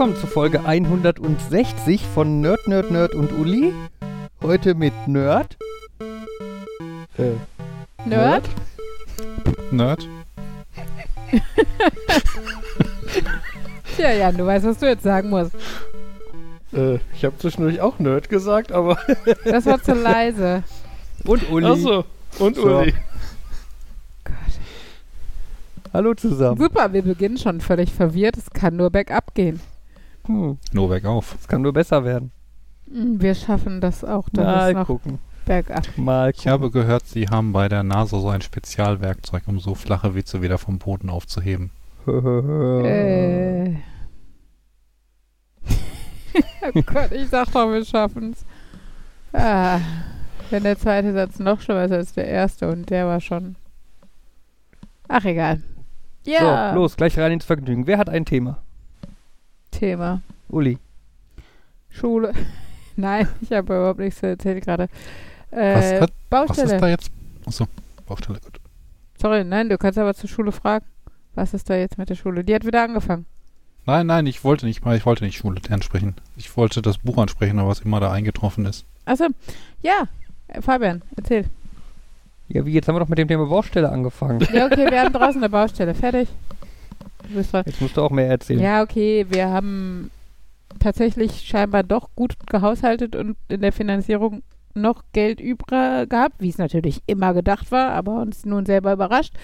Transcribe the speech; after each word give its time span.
Willkommen 0.00 0.18
zu 0.18 0.28
Folge 0.28 0.64
160 0.64 2.06
von 2.06 2.40
Nerd, 2.40 2.66
Nerd, 2.66 2.90
Nerd 2.90 3.14
und 3.14 3.32
Uli. 3.32 3.74
Heute 4.42 4.74
mit 4.74 4.94
Nerd. 5.06 5.58
Äh, 7.18 7.32
Nerd? 8.06 8.48
Nerd? 9.70 10.08
Tja, 13.94 14.12
Jan, 14.14 14.38
du 14.38 14.46
weißt, 14.46 14.64
was 14.64 14.78
du 14.78 14.86
jetzt 14.86 15.02
sagen 15.02 15.28
musst. 15.28 15.54
äh, 16.72 16.94
ich 17.14 17.22
habe 17.26 17.36
zwischendurch 17.36 17.82
auch 17.82 17.98
Nerd 17.98 18.30
gesagt, 18.30 18.72
aber. 18.72 18.98
Das 19.44 19.66
war 19.66 19.82
zu 19.82 19.92
leise. 19.92 20.62
Und 21.26 21.50
Uli. 21.50 21.66
Achso, 21.66 22.06
und 22.38 22.56
So. 22.56 22.78
Uli. 22.78 22.94
Gott. 24.24 24.34
Hallo 25.92 26.14
zusammen. 26.14 26.58
Super, 26.58 26.90
wir 26.90 27.02
beginnen 27.02 27.36
schon 27.36 27.60
völlig 27.60 27.92
verwirrt. 27.92 28.38
Es 28.38 28.48
kann 28.48 28.76
nur 28.76 28.88
bergab 28.88 29.34
gehen. 29.34 29.60
Hm, 30.26 30.58
Nur 30.72 30.88
bergauf. 30.88 31.36
es 31.40 31.48
kann 31.48 31.62
nur 31.62 31.72
besser 31.72 32.04
werden. 32.04 32.30
Hm, 32.90 33.20
Wir 33.20 33.34
schaffen 33.34 33.80
das 33.80 34.04
auch, 34.04 34.28
dann 34.30 34.44
Mal 34.44 34.68
ist 34.70 34.76
noch 34.76 34.86
gucken. 34.86 35.18
bergab. 35.46 35.86
Mal 35.96 36.30
Ich 36.30 36.36
gucken. 36.38 36.52
habe 36.52 36.70
gehört, 36.70 37.06
Sie 37.06 37.28
haben 37.28 37.52
bei 37.52 37.68
der 37.68 37.82
NASA 37.82 38.18
so 38.20 38.28
ein 38.28 38.42
Spezialwerkzeug, 38.42 39.42
um 39.46 39.58
so 39.60 39.74
flache 39.74 40.14
Witze 40.14 40.42
wieder 40.42 40.58
vom 40.58 40.78
Boden 40.78 41.10
aufzuheben. 41.10 41.70
Äh. 42.06 43.74
oh 46.74 46.82
Gott, 46.86 47.12
ich 47.12 47.28
sag 47.28 47.50
doch, 47.52 47.70
wir 47.70 47.84
schaffen's. 47.84 48.44
Ah, 49.32 49.80
wenn 50.50 50.62
der 50.64 50.78
zweite 50.78 51.12
Satz 51.12 51.38
noch 51.38 51.60
schlimmer 51.60 51.84
ist 51.84 51.92
als 51.92 52.12
der 52.14 52.26
erste 52.26 52.68
und 52.70 52.90
der 52.90 53.06
war 53.06 53.20
schon. 53.20 53.56
Ach, 55.08 55.24
egal. 55.24 55.62
Ja, 56.24 56.70
So, 56.72 56.80
los, 56.80 56.96
gleich 56.96 57.18
rein 57.18 57.32
ins 57.32 57.44
Vergnügen. 57.44 57.86
Wer 57.86 57.98
hat 57.98 58.08
ein 58.08 58.24
Thema? 58.24 58.58
Thema. 59.80 60.20
Uli. 60.50 60.78
Schule. 61.88 62.32
Nein, 62.96 63.26
ich 63.40 63.50
habe 63.52 63.74
überhaupt 63.74 63.98
nichts 63.98 64.22
erzählt 64.22 64.64
gerade. 64.64 64.88
Was, 65.50 65.58
Äh, 65.92 66.00
hat, 66.02 66.12
was 66.28 66.46
Baustelle. 66.46 66.74
ist 66.74 66.80
da 66.82 66.88
jetzt? 66.88 67.10
Achso, 67.46 67.66
Baustelle, 68.06 68.38
gut. 68.40 68.60
Sorry, 69.20 69.42
nein, 69.44 69.68
du 69.68 69.76
kannst 69.78 69.98
aber 69.98 70.14
zur 70.14 70.28
Schule 70.30 70.52
fragen. 70.52 70.84
Was 71.34 71.52
ist 71.54 71.68
da 71.68 71.74
jetzt 71.76 71.98
mit 71.98 72.08
der 72.08 72.14
Schule? 72.14 72.44
Die 72.44 72.54
hat 72.54 72.64
wieder 72.64 72.82
angefangen. 72.82 73.26
Nein, 73.86 74.06
nein, 74.06 74.26
ich 74.26 74.44
wollte 74.44 74.66
nicht 74.66 74.84
mal, 74.84 74.96
ich 74.96 75.04
wollte 75.06 75.24
nicht 75.24 75.36
Schule 75.38 75.60
ansprechen. 75.70 76.14
Ich 76.36 76.56
wollte 76.56 76.80
das 76.82 76.98
Buch 76.98 77.18
ansprechen, 77.18 77.58
aber 77.58 77.68
was 77.70 77.80
immer 77.80 78.00
da 78.00 78.12
eingetroffen 78.12 78.66
ist. 78.66 78.84
Achso, 79.06 79.26
ja. 79.82 80.04
Fabian, 80.60 81.02
erzähl. 81.16 81.46
Ja, 82.48 82.64
wie, 82.66 82.72
jetzt 82.72 82.86
haben 82.88 82.94
wir 82.96 83.00
doch 83.00 83.08
mit 83.08 83.18
dem 83.18 83.28
Thema 83.28 83.46
Baustelle 83.46 83.90
angefangen. 83.90 84.40
Ja, 84.52 84.66
okay, 84.66 84.90
wir 84.90 85.00
haben 85.00 85.12
draußen 85.12 85.40
eine 85.42 85.48
Baustelle. 85.50 85.94
Fertig. 85.94 86.28
Dran. 87.52 87.64
Jetzt 87.66 87.80
musst 87.80 87.96
du 87.96 88.02
auch 88.02 88.10
mehr 88.10 88.28
erzählen. 88.28 88.60
Ja, 88.60 88.82
okay, 88.82 89.26
wir 89.28 89.48
haben 89.48 90.10
tatsächlich 90.78 91.42
scheinbar 91.42 91.82
doch 91.82 92.10
gut 92.14 92.34
gehaushaltet 92.46 93.16
und 93.16 93.36
in 93.48 93.60
der 93.60 93.72
Finanzierung 93.72 94.42
noch 94.74 95.02
Geld 95.12 95.40
übrig 95.40 96.08
gehabt, 96.08 96.36
wie 96.38 96.48
es 96.48 96.58
natürlich 96.58 97.02
immer 97.06 97.34
gedacht 97.34 97.72
war, 97.72 97.90
aber 97.90 98.20
uns 98.20 98.44
nun 98.46 98.66
selber 98.66 98.92
überrascht, 98.92 99.34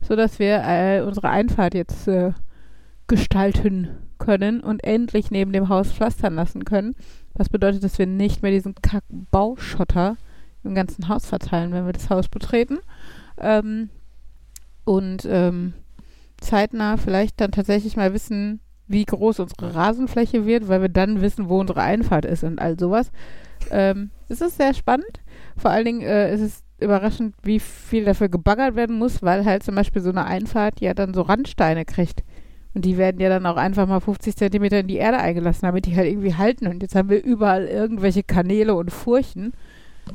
sodass 0.00 0.38
wir 0.38 0.62
äh, 0.64 1.00
unsere 1.00 1.28
Einfahrt 1.28 1.74
jetzt 1.74 2.06
äh, 2.06 2.32
gestalten 3.08 3.88
können 4.18 4.60
und 4.60 4.84
endlich 4.84 5.30
neben 5.30 5.52
dem 5.52 5.68
Haus 5.68 5.92
pflastern 5.92 6.34
lassen 6.34 6.64
können. 6.64 6.94
Was 7.34 7.48
bedeutet, 7.48 7.84
dass 7.84 7.98
wir 7.98 8.06
nicht 8.06 8.42
mehr 8.42 8.52
diesen 8.52 8.74
Kack-Bauschotter 8.76 10.16
im 10.64 10.74
ganzen 10.74 11.08
Haus 11.08 11.26
verteilen, 11.26 11.72
wenn 11.72 11.86
wir 11.86 11.92
das 11.92 12.10
Haus 12.10 12.28
betreten. 12.28 12.78
Ähm, 13.38 13.90
und 14.84 15.26
ähm, 15.28 15.74
zeitnah 16.40 16.96
vielleicht 16.96 17.40
dann 17.40 17.52
tatsächlich 17.52 17.96
mal 17.96 18.12
wissen, 18.12 18.60
wie 18.88 19.04
groß 19.04 19.40
unsere 19.40 19.74
Rasenfläche 19.74 20.46
wird, 20.46 20.68
weil 20.68 20.82
wir 20.82 20.88
dann 20.88 21.20
wissen, 21.20 21.48
wo 21.48 21.58
unsere 21.58 21.82
Einfahrt 21.82 22.24
ist 22.24 22.44
und 22.44 22.60
all 22.60 22.78
sowas. 22.78 23.10
Ähm, 23.70 24.10
es 24.28 24.40
ist 24.40 24.58
sehr 24.58 24.74
spannend. 24.74 25.20
Vor 25.56 25.70
allen 25.70 25.84
Dingen 25.84 26.02
äh, 26.02 26.32
ist 26.32 26.40
es 26.40 26.62
überraschend, 26.78 27.34
wie 27.42 27.58
viel 27.58 28.04
dafür 28.04 28.28
gebaggert 28.28 28.76
werden 28.76 28.98
muss, 28.98 29.22
weil 29.22 29.44
halt 29.44 29.62
zum 29.62 29.74
Beispiel 29.74 30.02
so 30.02 30.10
eine 30.10 30.26
Einfahrt 30.26 30.80
ja 30.80 30.94
dann 30.94 31.14
so 31.14 31.22
Randsteine 31.22 31.84
kriegt. 31.84 32.22
Und 32.74 32.84
die 32.84 32.98
werden 32.98 33.20
ja 33.20 33.30
dann 33.30 33.46
auch 33.46 33.56
einfach 33.56 33.86
mal 33.86 34.00
50 34.00 34.36
Zentimeter 34.36 34.80
in 34.80 34.86
die 34.86 34.96
Erde 34.96 35.16
eingelassen, 35.16 35.62
damit 35.62 35.86
die 35.86 35.96
halt 35.96 36.08
irgendwie 36.08 36.34
halten. 36.34 36.66
Und 36.66 36.82
jetzt 36.82 36.94
haben 36.94 37.08
wir 37.08 37.24
überall 37.24 37.64
irgendwelche 37.64 38.22
Kanäle 38.22 38.74
und 38.74 38.92
Furchen. 38.92 39.54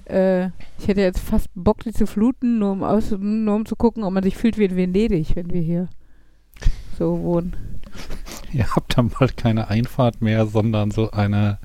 Äh, 0.05 0.45
ich 0.77 0.87
hätte 0.87 1.01
jetzt 1.01 1.19
fast 1.19 1.47
Bock, 1.55 1.83
die 1.83 1.91
zu 1.91 2.05
fluten, 2.05 2.59
nur 2.59 2.71
um, 2.71 2.83
aus, 2.83 3.09
nur 3.11 3.55
um 3.55 3.65
zu 3.65 3.75
gucken, 3.75 4.03
ob 4.03 4.13
man 4.13 4.23
sich 4.23 4.37
fühlt 4.37 4.59
wie 4.59 4.65
in 4.65 4.75
Venedig, 4.75 5.35
wenn 5.35 5.51
wir 5.51 5.61
hier 5.61 5.89
so 7.01 7.19
wohnen. 7.23 7.55
Ihr 8.53 8.75
habt 8.75 8.95
dann 8.95 9.09
bald 9.09 9.35
keine 9.35 9.69
Einfahrt 9.69 10.21
mehr, 10.21 10.45
sondern 10.45 10.91
so 10.91 11.09
eine, 11.09 11.57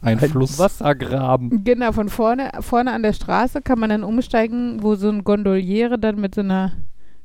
ein, 0.00 0.18
Ein 0.18 0.30
Fluss. 0.30 0.58
Wassergraben. 0.58 1.64
Genau, 1.64 1.92
von 1.92 2.08
vorne, 2.08 2.50
vorne 2.60 2.92
an 2.92 3.02
der 3.02 3.12
Straße 3.12 3.60
kann 3.60 3.78
man 3.78 3.90
dann 3.90 4.04
umsteigen, 4.04 4.82
wo 4.82 4.94
so 4.94 5.10
ein 5.10 5.22
Gondoliere 5.22 5.98
dann 5.98 6.18
mit 6.18 6.34
so 6.34 6.40
einer 6.40 6.72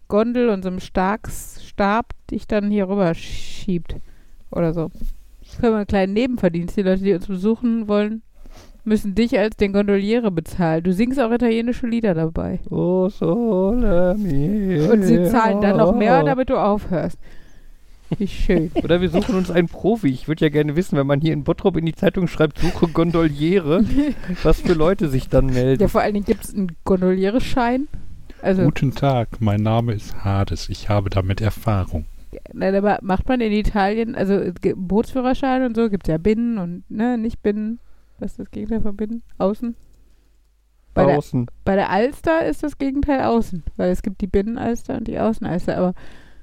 Gondel 0.09 0.49
und 0.49 0.63
so 0.63 0.69
einem 0.69 0.81
Starksstab 0.81 2.07
dich 2.29 2.45
dann 2.45 2.69
hier 2.69 2.89
rüber 2.89 3.13
schiebt. 3.13 3.95
Oder 4.51 4.73
so. 4.73 4.91
Das 5.39 5.57
können 5.59 5.73
wir 5.73 5.77
einen 5.77 5.87
kleinen 5.87 6.13
Nebenverdienst. 6.13 6.75
Die 6.75 6.81
Leute, 6.81 7.03
die 7.03 7.13
uns 7.13 7.27
besuchen 7.27 7.87
wollen, 7.87 8.21
müssen 8.83 9.15
dich 9.15 9.39
als 9.39 9.55
den 9.55 9.71
Gondoliere 9.71 10.29
bezahlen. 10.29 10.83
Du 10.83 10.91
singst 10.91 11.21
auch 11.21 11.31
italienische 11.31 11.87
Lieder 11.87 12.13
dabei. 12.13 12.59
Oh, 12.69 13.07
sole 13.07 14.15
mio. 14.17 14.91
Und 14.91 15.03
sie 15.03 15.23
zahlen 15.29 15.61
dann 15.61 15.77
noch 15.77 15.95
mehr, 15.95 16.21
damit 16.23 16.49
du 16.49 16.57
aufhörst. 16.57 17.17
Wie 18.17 18.27
schön. 18.27 18.71
Oder 18.75 19.01
wir 19.01 19.09
suchen 19.09 19.35
uns 19.35 19.49
einen 19.49 19.67
Profi. 19.67 20.09
Ich 20.09 20.27
würde 20.27 20.45
ja 20.45 20.49
gerne 20.49 20.75
wissen, 20.75 20.97
wenn 20.97 21.07
man 21.07 21.21
hier 21.21 21.33
in 21.33 21.43
Bottrop 21.43 21.77
in 21.77 21.85
die 21.85 21.95
Zeitung 21.95 22.27
schreibt, 22.27 22.59
suche 22.59 22.87
Gondoliere, 22.87 23.83
was 24.43 24.61
für 24.61 24.73
Leute 24.73 25.09
sich 25.09 25.29
dann 25.29 25.47
melden. 25.47 25.81
Ja, 25.81 25.87
vor 25.87 26.01
allen 26.01 26.13
Dingen 26.13 26.25
gibt 26.25 26.43
es 26.43 26.53
einen 26.53 26.75
Gondolierschein. 26.83 27.87
Also, 28.41 28.63
Guten 28.63 28.93
Tag, 28.93 29.41
mein 29.41 29.61
Name 29.61 29.93
ist 29.93 30.23
Hades. 30.23 30.69
Ich 30.69 30.89
habe 30.89 31.09
damit 31.09 31.41
Erfahrung. 31.41 32.05
Nein, 32.53 32.75
aber 32.75 32.99
macht 33.01 33.27
man 33.27 33.41
in 33.41 33.51
Italien, 33.51 34.15
also 34.15 34.39
Bootsführerschein 34.75 35.63
und 35.63 35.75
so, 35.75 35.89
gibt 35.89 36.07
es 36.07 36.11
ja 36.11 36.17
Binnen 36.17 36.57
und 36.57 36.83
ne, 36.89 37.17
nicht 37.17 37.41
Binnen. 37.41 37.79
Was 38.19 38.31
ist 38.31 38.39
das 38.39 38.51
Gegenteil 38.51 38.81
von 38.81 38.95
Binnen? 38.95 39.23
Außen? 39.37 39.75
Bei 40.93 41.05
der, 41.05 41.17
Außen. 41.17 41.47
bei 41.65 41.75
der 41.75 41.89
Alster 41.89 42.45
ist 42.45 42.63
das 42.63 42.77
Gegenteil 42.77 43.21
Außen, 43.23 43.63
weil 43.75 43.91
es 43.91 44.01
gibt 44.01 44.21
die 44.21 44.27
Binnenalster 44.27 44.95
und 44.95 45.07
die 45.07 45.19
Außenalster. 45.19 45.77
Aber 45.77 45.93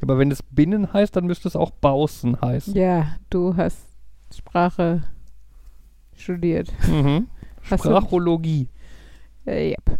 Aber 0.02 0.18
wenn 0.18 0.30
es 0.30 0.42
Binnen 0.42 0.92
heißt, 0.92 1.14
dann 1.16 1.26
müsste 1.26 1.48
es 1.48 1.56
auch 1.56 1.70
Bausen 1.70 2.40
heißen. 2.40 2.74
ja, 2.74 3.16
du 3.30 3.56
hast 3.56 3.86
Sprache 4.34 5.02
studiert. 6.16 6.72
Mhm. 6.88 7.28
Sprachologie. 7.62 8.68
Äh, 9.46 9.70
yep. 9.70 9.98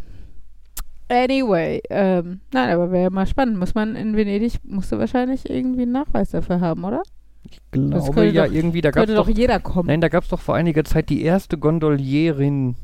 Anyway, 1.09 1.81
ähm, 1.91 2.41
nein, 2.53 2.71
aber 2.71 2.91
wäre 2.91 3.11
mal 3.11 3.27
spannend. 3.27 3.59
Muss 3.59 3.75
man 3.75 3.97
in 3.97 4.17
Venedig, 4.17 4.55
musst 4.65 4.91
du 4.93 4.99
wahrscheinlich 4.99 5.49
irgendwie 5.51 5.83
einen 5.83 5.93
Nachweis 5.93 6.31
dafür 6.31 6.61
haben, 6.61 6.85
oder? 6.85 7.03
Ich 7.45 7.61
glaube 7.71 8.27
ja 8.29 8.47
doch- 8.47 8.53
irgendwie, 8.53 8.81
da 8.81 8.91
gab 8.91 9.01
Könnte 9.03 9.13
es 9.13 9.19
doch 9.19 9.29
doch, 9.29 9.37
jeder 9.37 9.61
kommen. 9.61 9.89
nein, 9.89 10.01
da 10.01 10.09
gab 10.09 10.23
es 10.25 10.31
doch 10.31 10.41
vor 10.41 10.55
einiger 10.55 10.85
Zeit 10.85 11.11
die 11.11 11.23
erste 11.23 11.59
Gondolierin, 11.59 12.77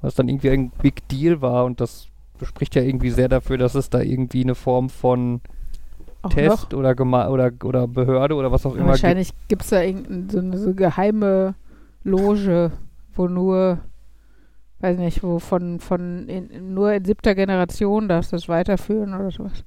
was 0.00 0.14
dann 0.14 0.28
irgendwie 0.28 0.50
ein 0.50 0.70
Big 0.82 1.08
Deal 1.08 1.40
war 1.42 1.64
und 1.64 1.80
das 1.80 2.06
bespricht 2.38 2.74
ja 2.76 2.82
irgendwie 2.82 3.10
sehr 3.10 3.28
dafür, 3.28 3.58
dass 3.58 3.74
es 3.74 3.90
da 3.90 4.00
irgendwie 4.00 4.42
eine 4.44 4.54
Form 4.54 4.88
von 4.90 5.40
Auch 6.22 6.30
Test 6.30 6.72
oder, 6.74 6.94
Gema 6.94 7.28
oder 7.28 7.50
oder 7.64 7.88
Behörde 7.88 8.34
oder 8.36 8.52
was 8.52 8.64
auch 8.64 8.74
immer. 8.76 8.88
Wahrscheinlich 8.88 9.32
gibt 9.48 9.62
es 9.62 9.70
da 9.70 9.82
irgendeine 9.82 10.30
so 10.30 10.38
eine 10.38 10.58
so 10.58 10.74
geheime 10.74 11.54
Loge, 12.04 12.70
wo 13.14 13.26
nur, 13.26 13.78
weiß 14.80 14.98
nicht, 14.98 15.22
wo 15.22 15.38
von, 15.38 15.80
von 15.80 16.28
in, 16.28 16.74
nur 16.74 16.92
in 16.92 17.04
siebter 17.04 17.34
Generation 17.34 18.08
darfst 18.08 18.32
du 18.32 18.36
das 18.36 18.48
weiterführen 18.48 19.14
oder 19.14 19.30
sowas. 19.30 19.64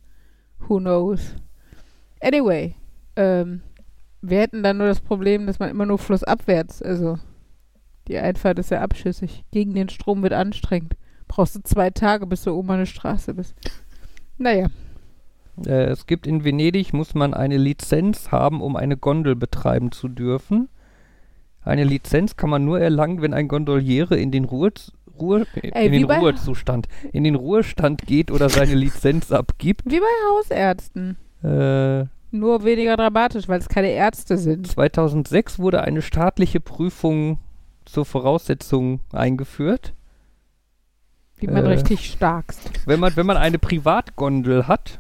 Who 0.67 0.79
knows? 0.79 1.35
Anyway, 2.21 2.75
ähm, 3.17 3.61
wir 4.21 4.39
hätten 4.39 4.63
dann 4.63 4.77
nur 4.77 4.87
das 4.87 5.01
Problem, 5.01 5.47
dass 5.47 5.59
man 5.59 5.69
immer 5.69 5.85
nur 5.85 5.97
flussabwärts, 5.97 6.81
also 6.81 7.17
die 8.07 8.17
Einfahrt 8.17 8.59
ist 8.59 8.71
ja 8.71 8.81
abschüssig. 8.81 9.43
Gegen 9.51 9.73
den 9.73 9.89
Strom 9.89 10.23
wird 10.23 10.33
anstrengend. 10.33 10.95
Brauchst 11.27 11.55
du 11.55 11.61
zwei 11.63 11.89
Tage, 11.89 12.27
bis 12.27 12.43
du 12.43 12.51
oben 12.51 12.71
an 12.71 12.79
der 12.79 12.85
Straße 12.85 13.33
bist. 13.33 13.55
Naja, 14.37 14.67
Äh, 15.65 15.85
es 15.85 16.05
gibt 16.07 16.27
in 16.27 16.43
Venedig, 16.43 16.93
muss 16.93 17.13
man 17.15 17.33
eine 17.33 17.57
Lizenz 17.57 18.31
haben, 18.31 18.61
um 18.61 18.75
eine 18.75 18.97
Gondel 18.97 19.35
betreiben 19.35 19.91
zu 19.91 20.07
dürfen. 20.07 20.69
Eine 21.63 21.83
Lizenz 21.83 22.35
kann 22.35 22.49
man 22.49 22.63
nur 22.65 22.79
erlangen, 22.79 23.21
wenn 23.21 23.33
ein 23.33 23.47
Gondoliere 23.47 24.17
in 24.17 24.31
den 24.31 24.45
Ruhe, 24.45 24.71
Ruhe 25.19 25.45
Ey, 25.61 25.87
in 25.87 25.91
den 25.93 26.03
Ruhezustand, 26.11 26.87
in 27.11 27.23
den 27.23 27.35
Ruhestand 27.35 28.03
geht 28.05 28.29
oder 28.31 28.49
seine 28.49 28.75
Lizenz 28.75 29.31
abgibt. 29.31 29.81
wie 29.85 29.99
bei 29.99 30.05
Hausärzten. 30.29 31.17
Äh, 31.43 32.05
Nur 32.31 32.63
weniger 32.63 32.97
dramatisch, 32.97 33.47
weil 33.47 33.59
es 33.59 33.69
keine 33.69 33.89
Ärzte 33.91 34.37
sind. 34.37 34.67
2006 34.67 35.57
wurde 35.57 35.81
eine 35.81 36.01
staatliche 36.01 36.59
Prüfung 36.59 37.39
zur 37.85 38.03
Voraussetzung 38.05 38.99
eingeführt. 39.13 39.93
Wie 41.37 41.47
man 41.47 41.65
Äh. 41.65 41.69
richtig 41.69 42.11
starkst. 42.11 42.69
Wenn 42.85 42.99
man, 42.99 43.15
wenn 43.15 43.25
man 43.25 43.37
eine 43.37 43.57
Privatgondel 43.59 44.67
hat, 44.67 44.99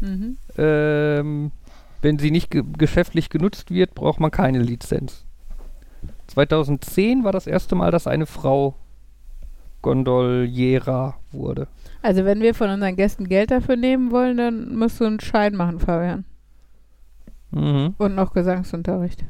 Mhm. 0.00 0.36
ähm, 0.58 1.50
Wenn 2.02 2.18
sie 2.18 2.30
nicht 2.30 2.50
ge 2.50 2.62
geschäftlich 2.76 3.30
genutzt 3.30 3.70
wird, 3.70 3.94
braucht 3.94 4.20
man 4.20 4.30
keine 4.30 4.60
Lizenz. 4.60 5.24
2010 6.28 7.24
war 7.24 7.32
das 7.32 7.46
erste 7.46 7.74
Mal, 7.74 7.90
dass 7.90 8.06
eine 8.06 8.26
Frau 8.26 8.74
Gondoliera 9.82 11.14
wurde. 11.32 11.68
Also 12.02 12.24
wenn 12.24 12.40
wir 12.40 12.54
von 12.54 12.70
unseren 12.70 12.96
Gästen 12.96 13.28
Geld 13.28 13.50
dafür 13.50 13.76
nehmen 13.76 14.10
wollen, 14.10 14.36
dann 14.36 14.76
musst 14.76 15.00
du 15.00 15.04
einen 15.04 15.20
Schein 15.20 15.54
machen, 15.54 15.78
Fabian. 15.80 16.24
Mhm. 17.52 17.94
Und 17.98 18.14
noch 18.14 18.32
Gesangsunterricht 18.32 19.24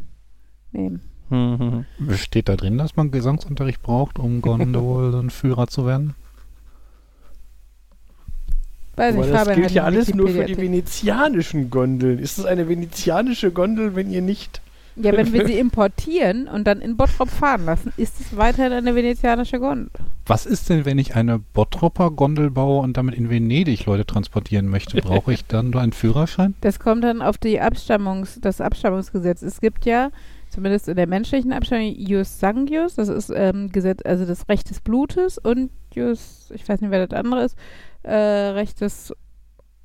nehmen. 0.72 1.02
Mhm. 1.28 1.84
Steht 2.14 2.48
da 2.48 2.56
drin, 2.56 2.78
dass 2.78 2.96
man 2.96 3.10
Gesangsunterricht 3.10 3.82
braucht, 3.82 4.18
um 4.18 4.40
Gondolenführer 4.42 5.66
zu 5.66 5.86
werden? 5.86 6.14
Weiß 8.96 9.14
Aber 9.14 9.24
nicht, 9.24 9.34
das 9.34 9.54
gilt 9.54 9.70
ja 9.72 9.84
alles 9.84 10.14
nur 10.14 10.28
für 10.28 10.44
die 10.44 10.56
venezianischen 10.56 11.70
Gondeln. 11.70 12.18
Ist 12.18 12.38
es 12.38 12.46
eine 12.46 12.68
venezianische 12.68 13.50
Gondel, 13.52 13.94
wenn 13.94 14.10
ihr 14.10 14.22
nicht... 14.22 14.62
Ja, 14.98 15.14
wenn 15.14 15.34
wir 15.34 15.46
sie 15.46 15.58
importieren 15.58 16.48
und 16.48 16.66
dann 16.66 16.80
in 16.80 16.96
Bottrop 16.96 17.28
fahren 17.28 17.66
lassen, 17.66 17.92
ist 17.98 18.18
es 18.18 18.34
weiterhin 18.34 18.72
eine 18.72 18.94
venezianische 18.94 19.60
Gondel. 19.60 19.90
Was 20.24 20.46
ist 20.46 20.70
denn, 20.70 20.86
wenn 20.86 20.98
ich 20.98 21.14
eine 21.14 21.38
Bottropper 21.38 22.10
Gondel 22.10 22.50
baue 22.50 22.80
und 22.80 22.96
damit 22.96 23.14
in 23.14 23.28
Venedig 23.28 23.84
Leute 23.84 24.06
transportieren 24.06 24.68
möchte? 24.68 24.96
Brauche 25.02 25.34
ich 25.34 25.44
dann 25.44 25.68
nur 25.70 25.82
einen 25.82 25.92
Führerschein? 25.92 26.54
Das 26.62 26.80
kommt 26.80 27.04
dann 27.04 27.20
auf 27.20 27.36
die 27.36 27.60
Abstammungs, 27.60 28.38
das 28.40 28.62
Abstammungsgesetz. 28.62 29.42
Es 29.42 29.60
gibt 29.60 29.84
ja, 29.84 30.10
zumindest 30.48 30.88
in 30.88 30.96
der 30.96 31.06
menschlichen 31.06 31.52
Abstammung, 31.52 31.94
Jus 31.94 32.40
Sanguius, 32.40 32.94
das 32.94 33.08
ist 33.08 33.30
ähm, 33.34 33.70
Gesetz, 33.70 34.00
also 34.02 34.24
das 34.24 34.48
Recht 34.48 34.70
des 34.70 34.80
Blutes 34.80 35.36
und 35.36 35.70
Jus, 35.92 36.50
ich 36.54 36.66
weiß 36.66 36.80
nicht, 36.80 36.90
wer 36.90 37.06
das 37.06 37.18
andere 37.18 37.44
ist, 37.44 37.56
äh, 38.06 38.50
Recht 38.54 38.80
des 38.80 39.12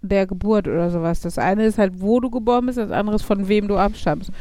der 0.03 0.25
Geburt 0.25 0.67
oder 0.67 0.89
sowas. 0.89 1.21
Das 1.21 1.37
eine 1.37 1.65
ist 1.65 1.77
halt, 1.77 2.01
wo 2.01 2.19
du 2.19 2.29
geboren 2.31 2.65
bist, 2.65 2.77
das 2.77 2.91
andere 2.91 3.15
ist, 3.15 3.23
von 3.23 3.47
wem 3.47 3.67
du 3.67 3.77
abstammst. 3.77 4.31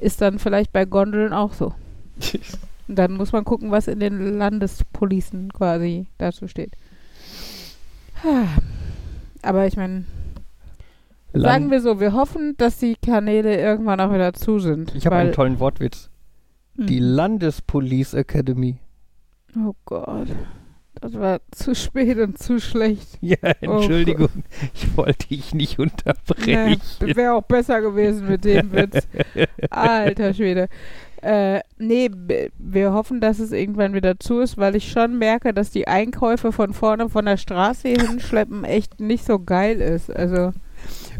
Ist 0.00 0.20
dann 0.20 0.38
vielleicht 0.38 0.72
bei 0.72 0.84
Gondeln 0.86 1.32
auch 1.32 1.52
so. 1.52 1.74
Dann 2.88 3.12
muss 3.12 3.30
man 3.32 3.44
gucken, 3.44 3.70
was 3.70 3.86
in 3.86 4.00
den 4.00 4.38
Landespolicen 4.38 5.52
quasi 5.52 6.06
dazu 6.18 6.48
steht. 6.48 6.72
Aber 9.42 9.66
ich 9.66 9.76
meine, 9.76 10.04
sagen 11.32 11.70
wir 11.70 11.80
so, 11.80 12.00
wir 12.00 12.12
hoffen, 12.12 12.54
dass 12.56 12.78
die 12.78 12.96
Kanäle 12.96 13.60
irgendwann 13.60 14.00
auch 14.00 14.12
wieder 14.12 14.32
zu 14.32 14.58
sind. 14.58 14.94
Ich 14.94 15.06
habe 15.06 15.16
einen 15.16 15.32
tollen 15.32 15.60
Wortwitz. 15.60 16.10
Die 16.76 16.98
Hm. 16.98 17.14
Landespolice 17.14 18.14
Academy. 18.14 18.78
Oh 19.56 19.74
Gott. 19.84 20.28
Das 21.00 21.14
war 21.14 21.40
zu 21.50 21.74
spät 21.74 22.18
und 22.18 22.38
zu 22.38 22.60
schlecht. 22.60 23.18
Ja, 23.20 23.36
Oh 23.66 23.76
Entschuldigung. 23.76 24.28
ich 24.74 24.96
wollte 24.96 25.28
dich 25.28 25.54
nicht 25.54 25.78
unterbrechen. 25.78 26.80
Nee, 27.00 27.14
Wäre 27.16 27.34
auch 27.34 27.42
besser 27.42 27.80
gewesen 27.80 28.28
mit 28.28 28.44
dem 28.44 28.72
Witz. 28.72 29.06
Alter 29.70 30.34
Schwede. 30.34 30.68
Äh, 31.22 31.60
nee, 31.78 32.10
wir 32.58 32.92
hoffen, 32.92 33.20
dass 33.20 33.38
es 33.40 33.52
irgendwann 33.52 33.92
wieder 33.92 34.18
zu 34.18 34.40
ist, 34.40 34.56
weil 34.56 34.74
ich 34.74 34.90
schon 34.90 35.18
merke, 35.18 35.52
dass 35.52 35.70
die 35.70 35.86
Einkäufe 35.86 36.50
von 36.50 36.72
vorne 36.72 37.10
von 37.10 37.26
der 37.26 37.36
Straße 37.36 37.88
hinschleppen 37.88 38.64
echt 38.64 39.00
nicht 39.00 39.26
so 39.26 39.38
geil 39.38 39.80
ist. 39.82 40.10
Also, 40.14 40.52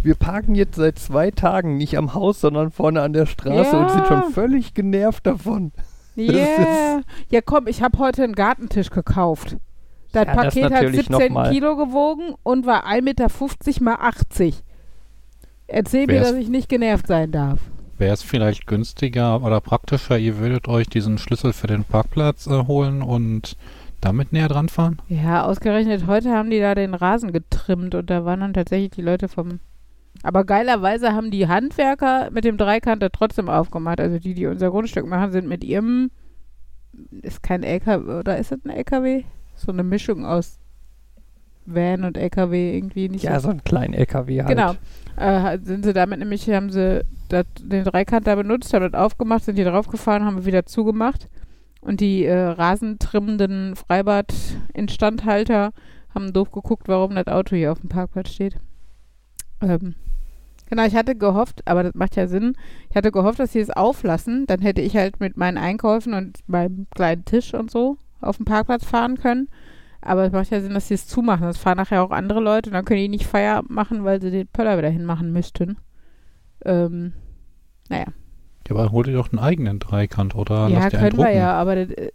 Wir 0.02 0.14
parken 0.14 0.54
jetzt 0.54 0.76
seit 0.76 0.98
zwei 0.98 1.30
Tagen 1.30 1.76
nicht 1.76 1.98
am 1.98 2.14
Haus, 2.14 2.40
sondern 2.40 2.70
vorne 2.70 3.02
an 3.02 3.12
der 3.12 3.26
Straße 3.26 3.76
und 3.78 3.90
sind 3.90 4.00
Ja. 4.00 4.06
schon 4.22 4.32
völlig 4.32 4.72
genervt 4.72 5.26
davon. 5.26 5.72
Yeah. 6.16 7.02
Ja, 7.30 7.40
komm, 7.44 7.66
ich 7.66 7.82
habe 7.82 7.98
heute 7.98 8.24
einen 8.24 8.34
Gartentisch 8.34 8.90
gekauft. 8.90 9.56
Das 10.12 10.26
Ja, 10.26 10.34
das 10.34 10.36
Paket 10.36 10.64
hat 10.64 10.70
natürlich 10.72 11.06
17 11.06 11.12
noch 11.28 11.34
mal. 11.34 11.50
Kilo 11.50 11.76
gewogen 11.76 12.34
und 12.42 12.66
war 12.66 12.86
1,50 12.86 13.02
Meter 13.02 13.28
mal 13.84 13.94
80. 13.94 14.62
Erzähl 15.68 16.06
mir, 16.06 16.14
Wär's- 16.14 16.30
dass 16.30 16.36
ich 16.38 16.48
nicht 16.48 16.68
genervt 16.68 17.06
sein 17.06 17.30
darf. 17.30 17.60
Wäre 17.98 18.14
es 18.14 18.22
vielleicht 18.22 18.66
günstiger 18.66 19.42
oder 19.42 19.60
praktischer, 19.60 20.18
ihr 20.18 20.38
würdet 20.38 20.68
euch 20.68 20.88
diesen 20.88 21.18
Schlüssel 21.18 21.52
für 21.52 21.66
den 21.66 21.84
Parkplatz 21.84 22.46
äh, 22.46 22.66
holen 22.66 23.02
und 23.02 23.56
damit 24.00 24.32
näher 24.32 24.48
dran 24.48 24.70
fahren? 24.70 25.00
Ja, 25.08 25.44
ausgerechnet 25.44 26.06
heute 26.06 26.30
haben 26.32 26.50
die 26.50 26.60
da 26.60 26.74
den 26.74 26.94
Rasen 26.94 27.32
getrimmt 27.32 27.94
und 27.94 28.08
da 28.08 28.24
waren 28.24 28.40
dann 28.40 28.54
tatsächlich 28.54 28.90
die 28.92 29.02
Leute 29.02 29.28
vom. 29.28 29.60
Aber 30.22 30.44
geilerweise 30.44 31.12
haben 31.12 31.30
die 31.30 31.48
Handwerker 31.48 32.30
mit 32.30 32.44
dem 32.44 32.58
Dreikanter 32.58 33.10
trotzdem 33.10 33.48
aufgemacht. 33.48 34.00
Also 34.00 34.18
die, 34.18 34.34
die 34.34 34.46
unser 34.46 34.70
Grundstück 34.70 35.06
machen, 35.06 35.32
sind 35.32 35.48
mit 35.48 35.64
ihrem. 35.64 36.10
Ist 37.22 37.42
kein 37.42 37.62
LKW, 37.62 38.12
oder 38.12 38.36
ist 38.36 38.52
das 38.52 38.58
ein 38.64 38.70
LKW? 38.70 39.24
So 39.54 39.72
eine 39.72 39.82
Mischung 39.82 40.26
aus 40.26 40.58
Van 41.64 42.04
und 42.04 42.16
LKW 42.18 42.76
irgendwie 42.76 43.08
nicht 43.08 43.22
Ja, 43.24 43.38
so. 43.38 43.44
so 43.44 43.50
einen 43.50 43.64
kleinen 43.64 43.94
LKW 43.94 44.42
halt. 44.42 44.48
Genau. 44.48 44.74
Äh, 45.16 45.58
sind 45.62 45.84
sie 45.84 45.92
damit 45.92 46.18
nämlich, 46.18 46.48
haben 46.50 46.70
sie 46.70 47.04
dat, 47.28 47.46
den 47.62 47.84
Dreikanter 47.84 48.36
benutzt, 48.36 48.72
haben 48.74 48.90
das 48.90 49.00
aufgemacht, 49.00 49.44
sind 49.44 49.56
hier 49.56 49.70
draufgefahren, 49.70 50.24
haben 50.24 50.44
wieder 50.44 50.66
zugemacht. 50.66 51.28
Und 51.80 52.00
die 52.00 52.24
äh, 52.24 52.36
rasentrimmenden 52.36 53.76
Freibad-Instandhalter 53.76 55.72
haben 56.14 56.32
doof 56.32 56.50
geguckt, 56.50 56.88
warum 56.88 57.14
das 57.14 57.28
Auto 57.28 57.56
hier 57.56 57.72
auf 57.72 57.80
dem 57.80 57.88
Parkplatz 57.88 58.30
steht. 58.30 58.56
Ähm, 59.62 59.94
genau, 60.70 60.84
ich 60.84 60.94
hatte 60.94 61.14
gehofft, 61.14 61.66
aber 61.66 61.82
das 61.82 61.94
macht 61.94 62.16
ja 62.16 62.26
Sinn, 62.26 62.56
ich 62.88 62.96
hatte 62.96 63.12
gehofft, 63.12 63.38
dass 63.38 63.52
sie 63.52 63.60
es 63.60 63.70
auflassen. 63.70 64.46
Dann 64.46 64.60
hätte 64.60 64.80
ich 64.80 64.96
halt 64.96 65.20
mit 65.20 65.36
meinen 65.36 65.58
Einkäufen 65.58 66.14
und 66.14 66.38
meinem 66.46 66.86
kleinen 66.94 67.24
Tisch 67.24 67.52
und 67.52 67.70
so 67.70 67.98
auf 68.20 68.36
dem 68.36 68.46
Parkplatz 68.46 68.84
fahren 68.84 69.18
können. 69.18 69.48
Aber 70.02 70.24
es 70.24 70.32
macht 70.32 70.50
ja 70.50 70.60
Sinn, 70.60 70.72
dass 70.72 70.88
sie 70.88 70.94
es 70.94 71.06
zumachen. 71.06 71.46
Das 71.46 71.58
fahren 71.58 71.76
nachher 71.76 72.02
auch 72.02 72.10
andere 72.10 72.40
Leute 72.40 72.70
und 72.70 72.74
dann 72.74 72.84
können 72.84 73.00
die 73.00 73.08
nicht 73.08 73.26
Feierabend 73.26 73.70
machen, 73.70 74.04
weil 74.04 74.20
sie 74.22 74.30
den 74.30 74.48
Pöller 74.48 74.78
wieder 74.78 74.88
hinmachen 74.88 75.32
müssten. 75.32 75.76
Ähm, 76.64 77.12
naja. 77.88 78.06
Ja, 78.68 78.76
aber 78.76 78.92
hol 78.92 79.04
dir 79.04 79.12
doch 79.12 79.30
einen 79.30 79.40
eigenen 79.40 79.78
Dreikant 79.78 80.34
oder 80.34 80.68
ja, 80.68 80.78
lass 80.78 80.90
dir 80.90 80.98
einen 81.00 81.10
können 81.10 81.22
wir 81.22 81.32
ja, 81.32 81.52
aber 81.52 81.84
das, 81.84 81.90
äh, 81.90 82.12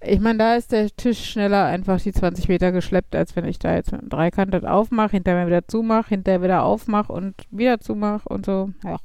ich 0.00 0.20
meine, 0.20 0.38
da 0.38 0.54
ist 0.54 0.72
der 0.72 0.88
Tisch 0.90 1.30
schneller 1.30 1.64
einfach 1.64 2.00
die 2.00 2.12
20 2.12 2.48
Meter 2.48 2.72
geschleppt, 2.72 3.14
als 3.16 3.34
wenn 3.36 3.44
ich 3.44 3.58
da 3.58 3.74
jetzt 3.74 3.92
mit 3.92 4.00
einem 4.00 4.10
Dreikant 4.10 4.54
das 4.54 4.64
aufmache, 4.64 5.12
hinterher 5.12 5.46
wieder 5.46 5.66
zumache, 5.66 6.10
hinterher 6.10 6.42
wieder 6.42 6.62
aufmache 6.62 7.12
und 7.12 7.34
wieder 7.50 7.80
zumache 7.80 8.28
und 8.28 8.46
so. 8.46 8.70
Ja. 8.84 8.98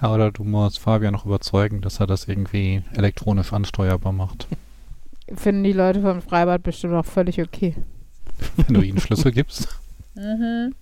Ja, 0.00 0.14
oder 0.14 0.30
du 0.30 0.44
musst 0.44 0.78
Fabian 0.78 1.12
noch 1.12 1.26
überzeugen, 1.26 1.80
dass 1.80 1.98
er 1.98 2.06
das 2.06 2.28
irgendwie 2.28 2.82
elektronisch 2.96 3.52
ansteuerbar 3.52 4.12
macht. 4.12 4.46
Finden 5.34 5.64
die 5.64 5.72
Leute 5.72 6.00
vom 6.00 6.22
Freibad 6.22 6.62
bestimmt 6.62 6.94
auch 6.94 7.04
völlig 7.04 7.40
okay. 7.42 7.74
Wenn 8.56 8.74
du 8.74 8.82
ihnen 8.82 9.00
Schlüssel 9.00 9.32
gibst. 9.32 9.68
Mhm. 10.14 10.74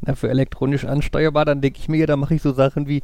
Na, 0.00 0.14
für 0.14 0.28
elektronisch 0.28 0.84
ansteuerbar, 0.84 1.44
dann 1.44 1.60
denke 1.60 1.78
ich 1.78 1.88
mir, 1.88 2.06
da 2.06 2.16
mache 2.16 2.34
ich 2.34 2.42
so 2.42 2.52
Sachen 2.52 2.88
wie 2.88 3.02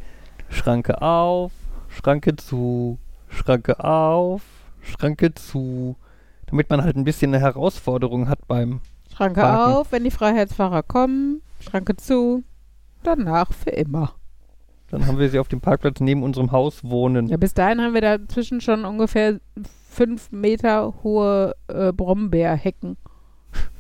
Schranke 0.49 1.01
auf, 1.03 1.53
Schranke 1.89 2.37
zu, 2.37 2.99
Schranke 3.31 3.83
auf, 3.83 4.43
Schranke 4.83 5.35
zu. 5.35 5.97
Damit 6.47 6.69
man 6.69 6.83
halt 6.83 6.97
ein 6.97 7.05
bisschen 7.05 7.33
eine 7.33 7.43
Herausforderung 7.43 8.29
hat 8.29 8.47
beim. 8.49 8.81
Schranke 9.15 9.41
Parken. 9.41 9.73
auf, 9.73 9.93
wenn 9.93 10.05
die 10.05 10.11
Freiheitsfahrer 10.11 10.83
kommen, 10.83 11.43
Schranke 11.61 11.97
zu, 11.97 12.43
danach 13.03 13.53
für 13.53 13.71
immer. 13.71 14.13
Dann 14.91 15.07
haben 15.07 15.19
wir 15.19 15.29
sie 15.29 15.39
auf 15.39 15.49
dem 15.49 15.61
Parkplatz 15.61 16.01
neben 16.01 16.23
unserem 16.23 16.51
Haus 16.51 16.83
wohnen. 16.83 17.29
Ja, 17.29 17.37
bis 17.37 17.55
dahin 17.55 17.81
haben 17.81 17.95
wir 17.95 18.01
dazwischen 18.01 18.61
schon 18.61 18.85
ungefähr 18.85 19.41
fünf 19.89 20.33
Meter 20.33 20.95
hohe 21.03 21.55
äh, 21.69 21.93
Brombeerhecken. 21.93 22.97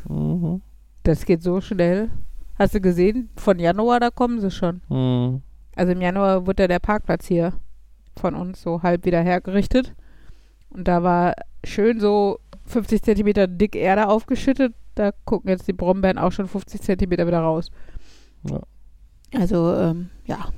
Mhm. 0.08 0.62
Das 1.02 1.24
geht 1.24 1.42
so 1.42 1.60
schnell. 1.60 2.10
Hast 2.58 2.74
du 2.74 2.80
gesehen, 2.80 3.30
von 3.36 3.58
Januar, 3.58 4.00
da 4.00 4.10
kommen 4.10 4.40
sie 4.40 4.50
schon. 4.50 4.82
Mhm. 4.88 5.42
Also 5.74 5.92
im 5.92 6.00
Januar 6.00 6.46
wurde 6.46 6.64
ja 6.64 6.68
der 6.68 6.78
Parkplatz 6.78 7.26
hier 7.26 7.54
von 8.20 8.34
uns 8.34 8.62
so 8.62 8.82
halb 8.82 9.04
wieder 9.04 9.20
hergerichtet. 9.20 9.94
Und 10.70 10.86
da 10.86 11.02
war 11.02 11.34
schön 11.64 12.00
so 12.00 12.38
50 12.66 13.02
Zentimeter 13.02 13.46
dick 13.46 13.74
Erde 13.74 14.08
aufgeschüttet. 14.08 14.74
Da 14.94 15.12
gucken 15.24 15.50
jetzt 15.50 15.66
die 15.66 15.72
Brombeeren 15.72 16.18
auch 16.18 16.32
schon 16.32 16.46
50 16.46 16.80
Zentimeter 16.80 17.26
wieder 17.26 17.40
raus. 17.40 17.70
Ja. 18.48 18.60
Also, 19.34 19.74
ähm, 19.74 20.10
ja. 20.26 20.48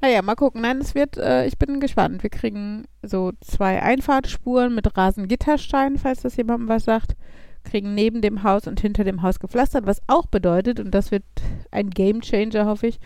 Naja, 0.00 0.22
mal 0.22 0.34
gucken. 0.34 0.62
Nein, 0.62 0.78
es 0.78 0.94
wird, 0.94 1.18
äh, 1.18 1.46
ich 1.46 1.58
bin 1.58 1.80
gespannt. 1.80 2.22
Wir 2.22 2.30
kriegen 2.30 2.86
so 3.02 3.32
zwei 3.40 3.82
Einfahrtsspuren 3.82 4.74
mit 4.74 4.96
Rasengittersteinen, 4.96 5.98
falls 5.98 6.22
das 6.22 6.36
jemandem 6.36 6.68
was 6.68 6.84
sagt. 6.84 7.16
Kriegen 7.64 7.94
neben 7.94 8.22
dem 8.22 8.42
Haus 8.42 8.66
und 8.66 8.80
hinter 8.80 9.04
dem 9.04 9.20
Haus 9.22 9.38
gepflastert, 9.38 9.84
was 9.84 10.00
auch 10.06 10.26
bedeutet, 10.26 10.80
und 10.80 10.92
das 10.92 11.10
wird 11.10 11.24
ein 11.70 11.90
Game 11.90 12.22
Changer, 12.22 12.64
hoffe 12.64 12.86
ich, 12.86 12.98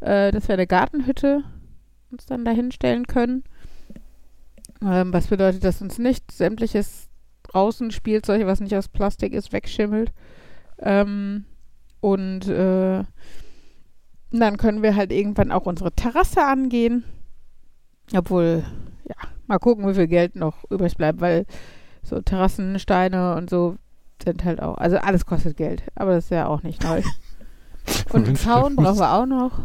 äh, 0.00 0.30
dass 0.30 0.48
wir 0.48 0.54
eine 0.54 0.66
Gartenhütte 0.66 1.44
uns 2.12 2.26
dann 2.26 2.44
dahin 2.44 2.70
stellen 2.72 3.06
können. 3.06 3.44
Ähm, 4.82 5.12
was 5.12 5.28
bedeutet, 5.28 5.64
dass 5.64 5.82
uns 5.82 5.98
nicht 5.98 6.30
sämtliches 6.30 7.08
draußen 7.44 7.90
Spielzeug, 7.90 8.46
was 8.46 8.60
nicht 8.60 8.76
aus 8.76 8.88
Plastik 8.88 9.32
ist, 9.32 9.52
wegschimmelt. 9.52 10.12
Ähm, 10.78 11.44
und 12.00 12.48
äh, 12.48 13.04
dann 14.30 14.56
können 14.56 14.82
wir 14.82 14.96
halt 14.96 15.12
irgendwann 15.12 15.52
auch 15.52 15.66
unsere 15.66 15.92
Terrasse 15.92 16.44
angehen. 16.44 17.04
Obwohl, 18.14 18.64
ja, 19.04 19.14
mal 19.46 19.58
gucken, 19.58 19.88
wie 19.88 19.94
viel 19.94 20.08
Geld 20.08 20.36
noch 20.36 20.64
übrig 20.70 20.96
bleibt, 20.96 21.20
weil 21.20 21.46
so 22.02 22.20
Terrassensteine 22.20 23.36
und 23.36 23.48
so 23.48 23.76
sind 24.22 24.44
halt 24.44 24.60
auch, 24.60 24.76
also 24.78 24.98
alles 24.98 25.26
kostet 25.26 25.56
Geld, 25.56 25.82
aber 25.94 26.12
das 26.12 26.24
ist 26.24 26.30
ja 26.30 26.46
auch 26.46 26.62
nicht 26.62 26.82
neu. 26.82 27.02
Und 28.12 28.26
einen 28.26 28.36
Zaun 28.36 28.76
brauchen 28.76 28.98
wir 28.98 29.12
auch 29.12 29.26
noch. 29.26 29.60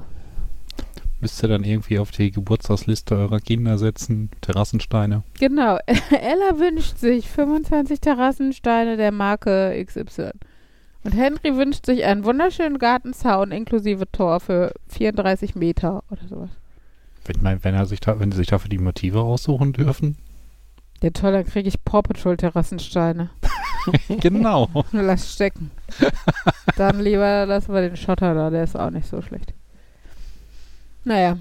Müsst 1.19 1.41
ihr 1.43 1.49
dann 1.49 1.63
irgendwie 1.63 1.97
auf 1.97 2.11
die 2.11 2.31
Geburtstagsliste 2.31 3.15
eurer 3.15 3.39
Kinder 3.39 3.77
setzen, 3.77 4.29
Terrassensteine. 4.41 5.23
Genau. 5.39 5.77
Ella 6.11 6.59
wünscht 6.59 6.97
sich 6.97 7.27
25 7.29 7.99
Terrassensteine 7.99 8.97
der 8.97 9.11
Marke 9.11 9.83
XY. 9.83 10.31
Und 11.03 11.13
Henry 11.13 11.55
wünscht 11.55 11.85
sich 11.85 12.03
einen 12.03 12.23
wunderschönen 12.23 12.77
Gartenzaun 12.77 13.51
inklusive 13.51 14.11
Tor 14.11 14.39
für 14.39 14.73
34 14.89 15.55
Meter 15.55 16.03
oder 16.11 16.27
sowas. 16.27 16.49
Wenn, 17.25 17.41
man, 17.41 17.63
wenn, 17.63 17.73
er 17.73 17.85
sich 17.85 17.99
da, 17.99 18.19
wenn 18.19 18.31
sie 18.31 18.37
sich 18.37 18.47
dafür 18.47 18.69
die 18.69 18.77
Motive 18.77 19.21
aussuchen 19.21 19.73
dürfen. 19.73 20.17
Ja 21.01 21.09
toll, 21.11 21.31
dann 21.31 21.45
kriege 21.45 21.67
ich 21.67 21.83
Paw 21.83 22.01
Patrol 22.01 22.37
Terrassensteine. 22.37 23.29
genau. 24.19 24.69
Lass 24.91 25.33
stecken. 25.33 25.71
Dann 26.75 26.99
lieber 26.99 27.45
lassen 27.45 27.73
wir 27.73 27.81
den 27.81 27.97
Schotter 27.97 28.33
da, 28.33 28.49
der 28.49 28.63
ist 28.63 28.77
auch 28.77 28.89
nicht 28.89 29.07
so 29.07 29.21
schlecht. 29.21 29.53
Naja. 31.07 31.37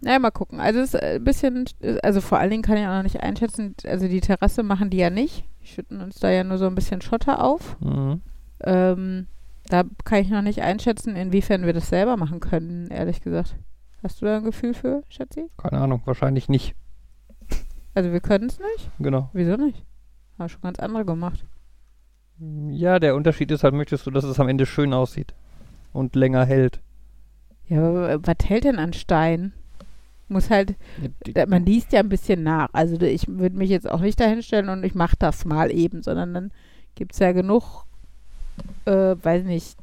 Naja, 0.00 0.18
mal 0.18 0.30
gucken. 0.30 0.60
Also 0.60 0.80
es 0.80 0.94
ist 0.94 1.02
ein 1.02 1.22
bisschen, 1.22 1.64
also 2.02 2.20
vor 2.20 2.38
allen 2.38 2.50
Dingen 2.50 2.62
kann 2.62 2.76
ich 2.76 2.84
auch 2.84 2.96
noch 2.96 3.02
nicht 3.02 3.22
einschätzen, 3.22 3.74
also 3.86 4.08
die 4.08 4.20
Terrasse 4.20 4.62
machen 4.62 4.90
die 4.90 4.96
ja 4.98 5.10
nicht. 5.10 5.44
Die 5.62 5.66
schütten 5.66 6.00
uns 6.00 6.18
da 6.20 6.30
ja 6.30 6.44
nur 6.44 6.58
so 6.58 6.66
ein 6.66 6.74
bisschen 6.74 7.00
Schotter 7.00 7.42
auf. 7.42 7.78
Mhm. 7.80 8.22
Ähm, 8.62 9.26
da 9.68 9.84
kann 10.04 10.20
ich 10.20 10.28
noch 10.28 10.42
nicht 10.42 10.62
einschätzen, 10.62 11.16
inwiefern 11.16 11.64
wir 11.64 11.72
das 11.72 11.88
selber 11.88 12.16
machen 12.16 12.40
können, 12.40 12.88
ehrlich 12.88 13.22
gesagt. 13.22 13.56
Hast 14.02 14.20
du 14.20 14.26
da 14.26 14.36
ein 14.36 14.44
Gefühl 14.44 14.74
für, 14.74 15.02
Schatzi? 15.08 15.46
Keine 15.56 15.80
Ahnung, 15.80 16.02
wahrscheinlich 16.04 16.48
nicht. 16.48 16.74
Also 17.94 18.12
wir 18.12 18.20
können 18.20 18.48
es 18.48 18.58
nicht? 18.58 18.90
Genau. 18.98 19.30
Wieso 19.32 19.56
nicht? 19.56 19.84
Haben 20.38 20.48
schon 20.48 20.60
ganz 20.60 20.78
andere 20.78 21.04
gemacht. 21.04 21.46
Ja, 22.70 22.98
der 22.98 23.14
Unterschied 23.14 23.50
ist 23.50 23.64
halt, 23.64 23.74
möchtest 23.74 24.06
du, 24.06 24.10
dass 24.10 24.24
es 24.24 24.40
am 24.40 24.48
Ende 24.48 24.66
schön 24.66 24.92
aussieht 24.92 25.34
und 25.92 26.16
länger 26.16 26.44
hält. 26.44 26.80
Ja, 27.68 27.78
aber 27.78 28.26
was 28.26 28.48
hält 28.48 28.64
denn 28.64 28.78
an 28.78 28.92
Stein? 28.92 29.52
Muss 30.28 30.50
halt, 30.50 30.76
man 31.48 31.66
liest 31.66 31.92
ja 31.92 32.00
ein 32.00 32.08
bisschen 32.08 32.42
nach. 32.42 32.68
Also 32.72 33.00
ich 33.00 33.28
würde 33.28 33.56
mich 33.56 33.70
jetzt 33.70 33.90
auch 33.90 34.00
nicht 34.00 34.20
dahinstellen 34.20 34.68
und 34.68 34.84
ich 34.84 34.94
mache 34.94 35.16
das 35.18 35.44
mal 35.44 35.70
eben, 35.70 36.02
sondern 36.02 36.34
dann 36.34 36.52
gibt 36.94 37.12
es 37.12 37.18
ja 37.18 37.32
genug, 37.32 37.84
äh, 38.86 39.16
weiß 39.20 39.44
nicht, 39.44 39.76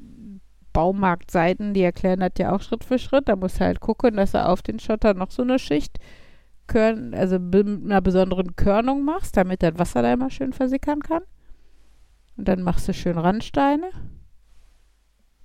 Baumarktseiten, 0.73 1.73
die 1.73 1.81
erklären 1.81 2.21
das 2.21 2.31
ja 2.37 2.53
auch 2.53 2.61
Schritt 2.61 2.83
für 2.83 2.97
Schritt. 2.97 3.27
Da 3.27 3.35
muss 3.35 3.59
halt 3.59 3.79
gucken, 3.81 4.15
dass 4.15 4.33
er 4.33 4.49
auf 4.49 4.61
den 4.61 4.79
Schotter 4.79 5.13
noch 5.13 5.31
so 5.31 5.43
eine 5.43 5.59
Schicht, 5.59 5.99
Körn, 6.67 7.13
also 7.13 7.37
mit 7.37 7.67
einer 7.67 8.01
besonderen 8.01 8.55
Körnung 8.55 9.03
machst, 9.03 9.35
damit 9.35 9.61
das 9.61 9.77
Wasser 9.77 10.01
da 10.01 10.13
immer 10.13 10.29
schön 10.29 10.53
versickern 10.53 11.01
kann. 11.01 11.23
Und 12.37 12.47
dann 12.47 12.61
machst 12.61 12.87
du 12.87 12.93
schön 12.93 13.17
Randsteine. 13.17 13.89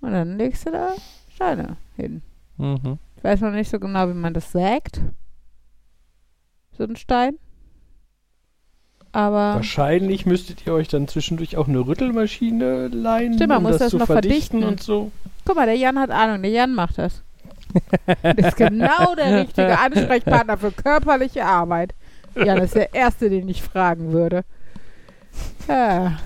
Und 0.00 0.12
dann 0.12 0.38
legst 0.38 0.66
du 0.66 0.70
da 0.70 0.90
Steine 1.36 1.76
hin. 1.96 2.22
Mhm. 2.56 2.98
Ich 3.16 3.24
weiß 3.24 3.42
noch 3.42 3.50
nicht 3.52 3.70
so 3.70 3.78
genau, 3.78 4.08
wie 4.08 4.14
man 4.14 4.32
das 4.32 4.52
sägt. 4.52 5.02
So 6.78 6.84
ein 6.84 6.96
Stein. 6.96 7.36
Aber 9.12 9.54
Wahrscheinlich 9.56 10.24
müsstet 10.26 10.66
ihr 10.66 10.72
euch 10.72 10.88
dann 10.88 11.08
zwischendurch 11.08 11.56
auch 11.56 11.68
eine 11.68 11.80
Rüttelmaschine 11.80 12.88
leihen, 12.88 13.34
Stimmt, 13.34 13.48
man 13.48 13.58
um 13.58 13.62
muss 13.64 13.78
das, 13.78 13.92
das 13.92 14.00
noch 14.00 14.06
verdichten, 14.06 14.60
verdichten. 14.60 14.64
und 14.64 14.82
so. 14.82 15.10
guck 15.44 15.56
mal, 15.56 15.66
der 15.66 15.76
Jan 15.76 15.98
hat 15.98 16.10
Ahnung. 16.10 16.42
Der 16.42 16.50
Jan 16.50 16.74
macht 16.74 16.98
das. 16.98 17.22
Das 18.22 18.34
ist 18.48 18.56
genau 18.56 19.14
der 19.16 19.40
richtige 19.40 19.78
Ansprechpartner 19.78 20.56
für 20.56 20.72
körperliche 20.72 21.44
Arbeit. 21.44 21.94
Jan 22.34 22.58
ist 22.58 22.74
der 22.74 22.94
Erste, 22.94 23.28
den 23.28 23.48
ich 23.48 23.62
fragen 23.62 24.12
würde. 24.12 24.44
Ja. 25.68 26.18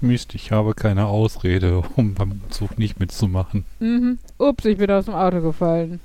Mist, 0.00 0.34
ich 0.34 0.50
habe 0.52 0.74
keine 0.74 1.06
Ausrede, 1.06 1.82
um 1.96 2.14
beim 2.14 2.32
Umzug 2.32 2.78
nicht 2.78 2.98
mitzumachen. 3.00 3.64
Mhm. 3.80 4.18
Ups, 4.38 4.64
ich 4.64 4.78
bin 4.78 4.90
aus 4.90 5.06
dem 5.06 5.14
Auto 5.14 5.40
gefallen. 5.40 6.00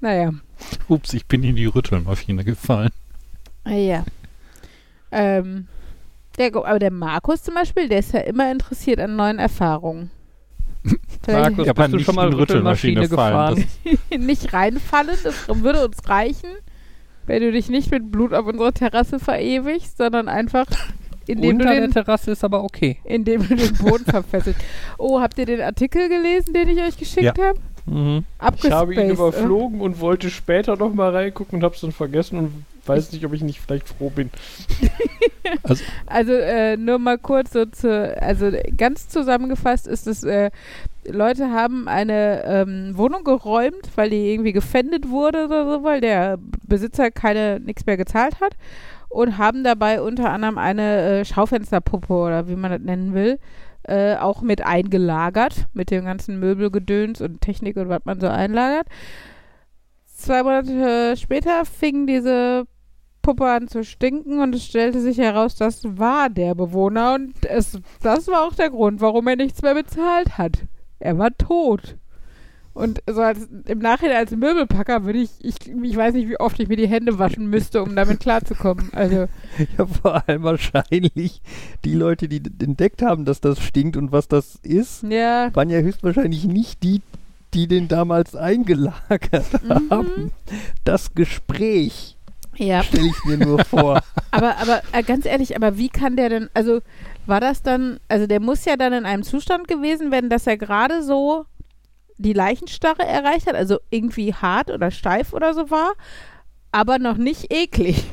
Naja. 0.00 0.32
Ups, 0.88 1.12
ich 1.14 1.26
bin 1.26 1.42
in 1.42 1.56
die 1.56 1.66
Rüttelmaschine 1.66 2.44
gefallen. 2.44 2.90
Ah, 3.64 3.72
Ja. 3.72 4.04
Ähm, 5.10 5.66
der, 6.36 6.54
aber 6.54 6.78
der 6.78 6.90
Markus 6.92 7.42
zum 7.42 7.54
Beispiel, 7.54 7.88
der 7.88 8.00
ist 8.00 8.12
ja 8.12 8.20
immer 8.20 8.50
interessiert 8.52 9.00
an 9.00 9.16
neuen 9.16 9.38
Erfahrungen. 9.38 10.10
Markus, 11.26 11.66
Ja, 11.66 11.72
bist 11.72 11.92
du 11.92 11.98
schon 11.98 12.14
mal 12.14 12.28
in 12.28 12.34
Rüttelmaschine 12.34 13.08
gefahren? 13.08 13.64
nicht 14.16 14.52
reinfallen, 14.52 15.16
das 15.24 15.48
würde 15.48 15.84
uns 15.86 16.08
reichen, 16.08 16.50
wenn 17.26 17.42
du 17.42 17.50
dich 17.52 17.68
nicht 17.68 17.90
mit 17.90 18.12
Blut 18.12 18.32
auf 18.34 18.46
unserer 18.46 18.72
Terrasse 18.72 19.18
verewigst, 19.18 19.96
sondern 19.98 20.28
einfach 20.28 20.66
indem 21.28 21.56
Unter 21.56 21.64
du, 21.66 21.70
der 21.72 21.80
den, 21.82 21.92
Terrasse 21.92 22.30
ist 22.32 22.44
aber 22.44 22.64
okay. 22.64 22.98
indem 23.04 23.46
du 23.46 23.54
den 23.54 23.74
Boden 23.74 24.04
verfesselst. 24.08 24.60
Oh, 24.98 25.20
habt 25.20 25.38
ihr 25.38 25.46
den 25.46 25.60
Artikel 25.60 26.08
gelesen, 26.08 26.52
den 26.54 26.68
ich 26.68 26.80
euch 26.80 26.96
geschickt 26.96 27.36
Ja. 27.38 27.44
habe? 27.48 27.58
Mhm. 27.86 28.24
Ich 28.62 28.70
habe 28.70 28.94
ihn 28.94 29.00
äh. 29.00 29.12
überflogen 29.12 29.80
und 29.80 30.00
wollte 30.00 30.30
später 30.30 30.76
noch 30.76 30.92
mal 30.92 31.10
reingucken 31.14 31.58
und 31.58 31.64
habe 31.64 31.74
es 31.74 31.80
dann 31.80 31.92
vergessen 31.92 32.38
und 32.38 32.64
weiß 32.86 33.12
nicht, 33.12 33.24
ob 33.24 33.32
ich 33.32 33.42
nicht 33.42 33.60
vielleicht 33.60 33.88
froh 33.88 34.10
bin. 34.10 34.30
Also 36.04 36.32
äh, 36.32 36.76
nur 36.76 36.98
mal 36.98 37.16
kurz 37.16 37.54
so 37.54 37.64
zu, 37.64 38.14
also 38.20 38.50
ganz 38.76 39.08
zusammengefasst 39.08 39.86
ist 39.86 40.06
es, 40.06 40.22
äh, 40.22 40.50
Leute 41.06 41.50
haben 41.50 41.88
eine 41.88 42.44
ähm, 42.44 42.98
Wohnung 42.98 43.24
geräumt, 43.24 43.88
weil 43.94 44.10
die 44.10 44.30
irgendwie 44.30 44.52
gefändet 44.52 45.08
wurde 45.08 45.46
oder 45.46 45.64
so, 45.64 45.84
weil 45.84 46.02
der 46.02 46.38
Besitzer 46.66 47.10
keine 47.10 47.60
nichts 47.60 47.86
mehr 47.86 47.96
gezahlt 47.96 48.40
hat 48.42 48.56
und 49.08 49.38
haben 49.38 49.64
dabei 49.64 50.00
unter 50.02 50.30
anderem 50.30 50.58
eine 50.58 51.20
äh, 51.20 51.24
Schaufensterpuppe 51.24 52.12
oder 52.12 52.48
wie 52.48 52.56
man 52.56 52.70
das 52.70 52.80
nennen 52.80 53.14
will, 53.14 53.38
äh, 53.84 54.16
auch 54.16 54.42
mit 54.42 54.64
eingelagert, 54.64 55.66
mit 55.72 55.90
dem 55.90 56.04
ganzen 56.04 56.38
Möbelgedöns 56.38 57.20
und 57.20 57.40
Technik 57.40 57.76
und 57.76 57.88
was 57.88 58.04
man 58.04 58.20
so 58.20 58.28
einlagert. 58.28 58.86
Zwei 60.06 60.42
Monate 60.42 61.16
später 61.16 61.64
fing 61.64 62.06
diese 62.06 62.66
Puppe 63.22 63.46
an 63.46 63.68
zu 63.68 63.84
stinken 63.84 64.40
und 64.40 64.54
es 64.54 64.64
stellte 64.64 65.00
sich 65.00 65.18
heraus, 65.18 65.54
das 65.56 65.82
war 65.84 66.28
der 66.28 66.54
Bewohner 66.54 67.14
und 67.14 67.44
es, 67.44 67.78
das 68.02 68.26
war 68.28 68.46
auch 68.46 68.54
der 68.54 68.70
Grund, 68.70 69.00
warum 69.00 69.26
er 69.28 69.36
nichts 69.36 69.62
mehr 69.62 69.74
bezahlt 69.74 70.38
hat. 70.38 70.64
Er 70.98 71.18
war 71.18 71.36
tot. 71.36 71.96
Und 72.78 73.02
so 73.10 73.20
als, 73.22 73.48
im 73.66 73.78
Nachhinein 73.80 74.16
als 74.18 74.30
Möbelpacker 74.30 75.04
würde 75.04 75.18
ich, 75.18 75.30
ich, 75.40 75.54
ich 75.66 75.96
weiß 75.96 76.14
nicht, 76.14 76.28
wie 76.28 76.38
oft 76.38 76.58
ich 76.60 76.68
mir 76.68 76.76
die 76.76 76.86
Hände 76.86 77.18
waschen 77.18 77.50
müsste, 77.50 77.82
um 77.82 77.96
damit 77.96 78.20
klarzukommen. 78.20 78.90
Also, 78.94 79.26
Ja, 79.78 79.86
vor 79.86 80.22
allem 80.28 80.44
wahrscheinlich 80.44 81.42
die 81.84 81.94
Leute, 81.94 82.28
die 82.28 82.40
entdeckt 82.62 83.02
haben, 83.02 83.24
dass 83.24 83.40
das 83.40 83.60
stinkt 83.60 83.96
und 83.96 84.12
was 84.12 84.28
das 84.28 84.56
ist, 84.62 85.02
ja. 85.02 85.50
waren 85.54 85.70
ja 85.70 85.80
höchstwahrscheinlich 85.80 86.44
nicht 86.44 86.82
die, 86.84 87.02
die 87.54 87.66
den 87.66 87.88
damals 87.88 88.36
eingelagert 88.36 89.62
Mhm. 89.64 89.90
haben. 89.90 90.32
Das 90.84 91.14
Gespräch 91.14 92.16
Ja. 92.56 92.82
stelle 92.84 93.08
ich 93.08 93.24
mir 93.24 93.38
nur 93.38 93.64
vor. 93.64 94.02
Aber, 94.30 94.56
aber 94.58 94.82
äh, 94.92 95.02
ganz 95.02 95.24
ehrlich, 95.24 95.56
aber 95.56 95.78
wie 95.78 95.88
kann 95.88 96.14
der 96.14 96.28
denn, 96.28 96.50
also 96.52 96.80
war 97.24 97.40
das 97.40 97.62
dann, 97.62 97.98
also 98.08 98.26
der 98.26 98.40
muss 98.40 98.66
ja 98.66 98.76
dann 98.76 98.92
in 98.92 99.06
einem 99.06 99.22
Zustand 99.22 99.66
gewesen 99.68 100.10
werden, 100.12 100.28
dass 100.28 100.46
er 100.46 100.58
gerade 100.58 101.02
so 101.02 101.46
die 102.18 102.32
Leichenstarre 102.32 103.04
erreicht 103.04 103.46
hat, 103.46 103.54
also 103.54 103.78
irgendwie 103.90 104.34
hart 104.34 104.70
oder 104.70 104.90
steif 104.90 105.32
oder 105.32 105.54
so 105.54 105.70
war, 105.70 105.92
aber 106.72 106.98
noch 106.98 107.16
nicht 107.16 107.52
eklig. 107.52 108.04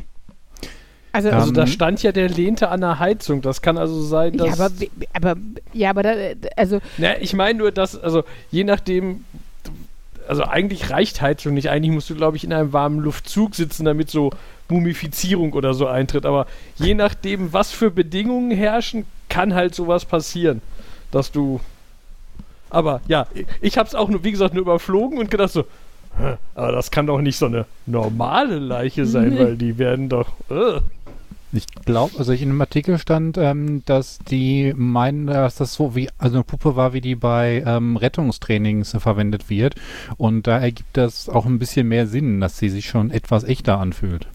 Also. 1.12 1.30
Also 1.30 1.52
da 1.52 1.62
Ähm, 1.62 1.68
stand 1.68 2.04
ja, 2.04 2.12
der 2.12 2.30
lehnte 2.30 2.70
an 2.70 2.82
der 2.82 3.00
Heizung. 3.00 3.42
Das 3.42 3.62
kann 3.62 3.78
also 3.78 4.02
sein, 4.02 4.38
dass... 4.38 4.58
ja, 4.58 4.66
aber, 4.66 4.76
aber, 5.14 5.40
ja, 5.74 5.90
aber 5.90 6.04
da, 6.04 6.14
also, 6.56 6.80
Na, 6.98 7.20
ich 7.20 7.34
meine 7.34 7.58
nur, 7.58 7.72
dass, 7.72 7.98
also 7.98 8.24
je 8.52 8.64
nachdem, 8.64 9.24
also 10.28 10.44
eigentlich 10.44 10.90
reicht 10.90 11.22
Heizung 11.22 11.54
nicht. 11.54 11.70
Eigentlich 11.70 11.94
musst 11.94 12.10
du, 12.10 12.16
glaube 12.16 12.38
ich, 12.38 12.44
in 12.44 12.52
einem 12.54 12.74
warmen 12.74 13.00
Luftzug 13.00 13.56
sitzen, 13.56 13.86
damit 13.86 14.10
so 14.10 14.32
Mumifizierung 14.68 15.54
oder 15.54 15.74
so 15.74 15.88
eintritt. 15.88 16.26
Aber 16.26 16.48
je 16.76 16.94
nachdem, 16.96 17.54
was 17.54 17.72
für 17.72 17.92
Bedingungen 17.92 18.52
herrschen, 18.52 19.06
kann 19.30 19.54
halt 19.54 19.74
sowas 19.74 20.06
passieren, 20.06 20.62
dass 21.12 21.32
du. 21.32 21.60
Aber 22.76 23.02
ja, 23.08 23.28
ich- 23.62 23.78
habe 23.78 23.88
es 23.88 23.96
auch 23.96 24.10
nur, 24.10 24.24
wie 24.24 24.32
gesagt, 24.32 24.54
nur 24.54 24.62
überflogen 24.64 25.18
und 25.18 25.32
gedacht 25.32 25.52
so, 25.52 25.62
"Hä, 26.18 26.36
aber 26.56 26.72
das 26.72 26.92
kann 26.92 27.08
doch 27.08 27.22
nicht 27.22 27.38
so 27.38 27.46
eine 27.46 27.66
normale 27.86 28.60
Leiche 28.60 29.06
sein, 29.06 29.30
Nee. 29.30 29.40
weil 29.40 29.56
die 29.58 29.78
werden 29.78 30.10
doch. 30.10 30.28
äh." 30.50 30.80
Ich 31.54 31.68
glaube, 31.86 32.16
also 32.18 32.34
ich 32.34 32.42
in 32.42 32.50
einem 32.50 32.60
Artikel 32.60 32.98
stand, 32.98 33.38
ähm, 33.38 33.82
dass 33.86 34.20
die 34.20 34.74
meinen, 34.76 35.28
dass 35.28 35.56
das 35.56 35.74
so 35.74 35.96
wie, 35.96 36.10
also 36.18 36.36
eine 36.36 36.44
Puppe 36.44 36.76
war, 36.76 36.92
wie 36.92 37.00
die 37.00 37.16
bei 37.16 37.64
ähm, 37.66 37.96
Rettungstrainings 37.96 38.98
verwendet 39.00 39.50
wird. 39.50 39.76
Und 40.18 40.48
da 40.48 40.58
ergibt 40.60 40.98
das 40.98 41.30
auch 41.30 41.46
ein 41.46 41.58
bisschen 41.58 41.88
mehr 41.88 42.08
Sinn, 42.08 42.42
dass 42.42 42.58
sie 42.58 42.68
sich 42.68 42.88
schon 42.90 43.10
etwas 43.10 43.46
echter 43.46 43.80
anfühlt. 43.80 44.28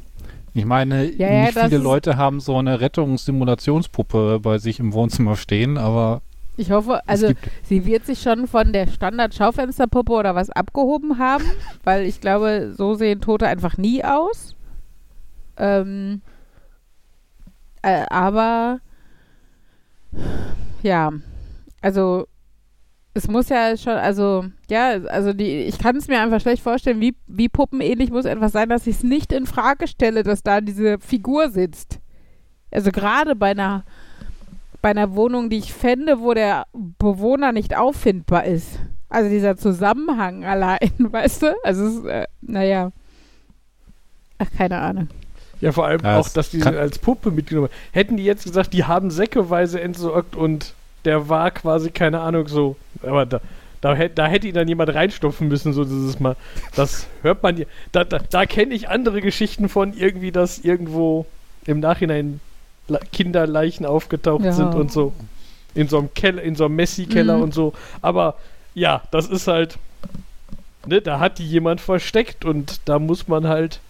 Ich 0.54 0.64
meine, 0.64 1.04
Ja, 1.12 1.30
ja, 1.30 1.42
nicht 1.42 1.58
viele 1.58 1.76
Leute 1.76 2.16
haben 2.16 2.40
so 2.40 2.56
eine 2.56 2.80
Rettungssimulationspuppe 2.80 4.40
bei 4.42 4.56
sich 4.58 4.80
im 4.80 4.94
Wohnzimmer 4.94 5.36
stehen, 5.36 5.76
aber 5.76 6.22
ich 6.56 6.70
hoffe, 6.70 7.00
also 7.06 7.32
sie 7.62 7.86
wird 7.86 8.04
sich 8.04 8.20
schon 8.20 8.46
von 8.46 8.72
der 8.72 8.86
Standard-Schaufensterpuppe 8.86 10.12
oder 10.12 10.34
was 10.34 10.50
abgehoben 10.50 11.18
haben, 11.18 11.44
weil 11.84 12.04
ich 12.04 12.20
glaube, 12.20 12.72
so 12.76 12.94
sehen 12.94 13.20
Tote 13.20 13.46
einfach 13.46 13.76
nie 13.76 14.04
aus. 14.04 14.56
Ähm, 15.56 16.22
äh, 17.82 18.04
aber 18.08 18.80
ja, 20.82 21.12
also 21.80 22.26
es 23.12 23.28
muss 23.28 23.48
ja 23.48 23.76
schon, 23.76 23.94
also, 23.94 24.44
ja, 24.68 24.90
also 25.08 25.32
die, 25.32 25.62
ich 25.62 25.78
kann 25.78 25.96
es 25.96 26.08
mir 26.08 26.20
einfach 26.20 26.40
schlecht 26.40 26.62
vorstellen, 26.62 27.00
wie, 27.00 27.16
wie 27.26 27.48
puppenähnlich 27.48 28.10
muss 28.10 28.24
etwas 28.24 28.52
sein, 28.52 28.68
dass 28.68 28.86
ich 28.86 28.96
es 28.96 29.02
nicht 29.02 29.32
in 29.32 29.46
Frage 29.46 29.88
stelle, 29.88 30.22
dass 30.22 30.42
da 30.42 30.60
diese 30.60 30.98
Figur 30.98 31.50
sitzt. 31.50 31.98
Also 32.70 32.92
gerade 32.92 33.34
bei 33.34 33.50
einer, 33.50 33.84
bei 34.82 34.90
einer 34.90 35.14
Wohnung, 35.14 35.50
die 35.50 35.58
ich 35.58 35.72
fände, 35.72 36.20
wo 36.20 36.34
der 36.34 36.66
Bewohner 36.72 37.52
nicht 37.52 37.76
auffindbar 37.76 38.44
ist. 38.44 38.78
Also 39.08 39.28
dieser 39.28 39.56
Zusammenhang 39.56 40.44
allein, 40.46 40.78
weißt 40.98 41.42
du? 41.42 41.54
Also, 41.64 41.86
es 41.86 41.94
ist, 41.96 42.04
äh, 42.06 42.26
naja. 42.40 42.92
Ach, 44.38 44.46
keine 44.56 44.78
Ahnung. 44.78 45.08
Ja, 45.60 45.72
vor 45.72 45.86
allem 45.86 46.00
Ja, 46.02 46.18
auch, 46.18 46.28
dass 46.28 46.50
die 46.50 46.62
als 46.62 46.98
Puppe 46.98 47.30
mitgenommen 47.30 47.68
haben. 47.68 47.76
Hätten 47.92 48.16
die 48.16 48.24
jetzt 48.24 48.44
gesagt, 48.44 48.72
die 48.72 48.84
haben 48.84 49.10
säckeweise 49.10 49.80
entsorgt 49.80 50.34
und 50.34 50.72
der 51.04 51.28
war 51.28 51.50
quasi, 51.50 51.90
keine 51.90 52.20
Ahnung, 52.20 52.48
so. 52.48 52.76
Aber 53.02 53.26
da, 53.26 53.40
da, 53.82 53.94
da 53.94 54.26
hätte 54.26 54.48
ihn 54.48 54.54
dann 54.54 54.68
jemand 54.68 54.94
reinstopfen 54.94 55.48
müssen, 55.48 55.74
so 55.74 55.84
dieses 55.84 56.18
Mal. 56.18 56.36
Das 56.76 57.06
hört 57.22 57.42
man 57.42 57.58
ja. 57.58 57.66
Da, 57.92 58.04
da, 58.04 58.18
da 58.18 58.46
kenne 58.46 58.74
ich 58.74 58.88
andere 58.88 59.20
Geschichten 59.20 59.68
von, 59.68 59.92
irgendwie, 59.92 60.32
dass 60.32 60.58
irgendwo 60.58 61.26
im 61.66 61.80
Nachhinein 61.80 62.40
Kinderleichen 62.98 63.86
aufgetaucht 63.86 64.44
Ja. 64.44 64.52
sind 64.52 64.74
und 64.74 64.90
so. 64.90 65.12
In 65.74 65.88
so 65.88 65.98
einem 65.98 66.12
Keller, 66.14 66.42
in 66.42 66.56
so 66.56 66.64
einem 66.64 66.76
Messi-Keller 66.76 67.36
Mhm. 67.36 67.42
und 67.44 67.54
so. 67.54 67.72
Aber 68.02 68.34
ja, 68.74 69.02
das 69.10 69.28
ist 69.28 69.46
halt. 69.46 69.78
Ne, 70.86 71.00
da 71.02 71.20
hat 71.20 71.38
die 71.38 71.46
jemand 71.46 71.80
versteckt 71.80 72.44
und 72.44 72.80
da 72.86 72.98
muss 72.98 73.28
man 73.28 73.46
halt 73.46 73.80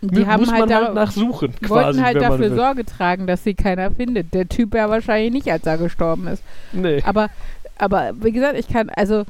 Die 0.00 0.26
haben 0.26 0.40
muss 0.44 0.52
halt, 0.52 0.72
halt 0.74 0.94
nachsuchen, 0.94 1.54
quasi, 1.60 1.70
wollten 1.70 2.04
halt 2.04 2.16
dafür 2.20 2.38
will. 2.50 2.56
Sorge 2.56 2.84
tragen, 2.84 3.28
dass 3.28 3.44
sie 3.44 3.54
keiner 3.54 3.92
findet. 3.92 4.34
Der 4.34 4.48
Typ 4.48 4.74
ja 4.74 4.90
wahrscheinlich 4.90 5.32
nicht, 5.32 5.52
als 5.52 5.64
er 5.64 5.78
gestorben 5.78 6.26
ist. 6.26 6.42
Nee. 6.72 7.00
Aber, 7.06 7.28
aber 7.78 8.10
wie 8.20 8.32
gesagt, 8.32 8.58
ich 8.58 8.66
kann, 8.66 8.90
also 8.90 9.24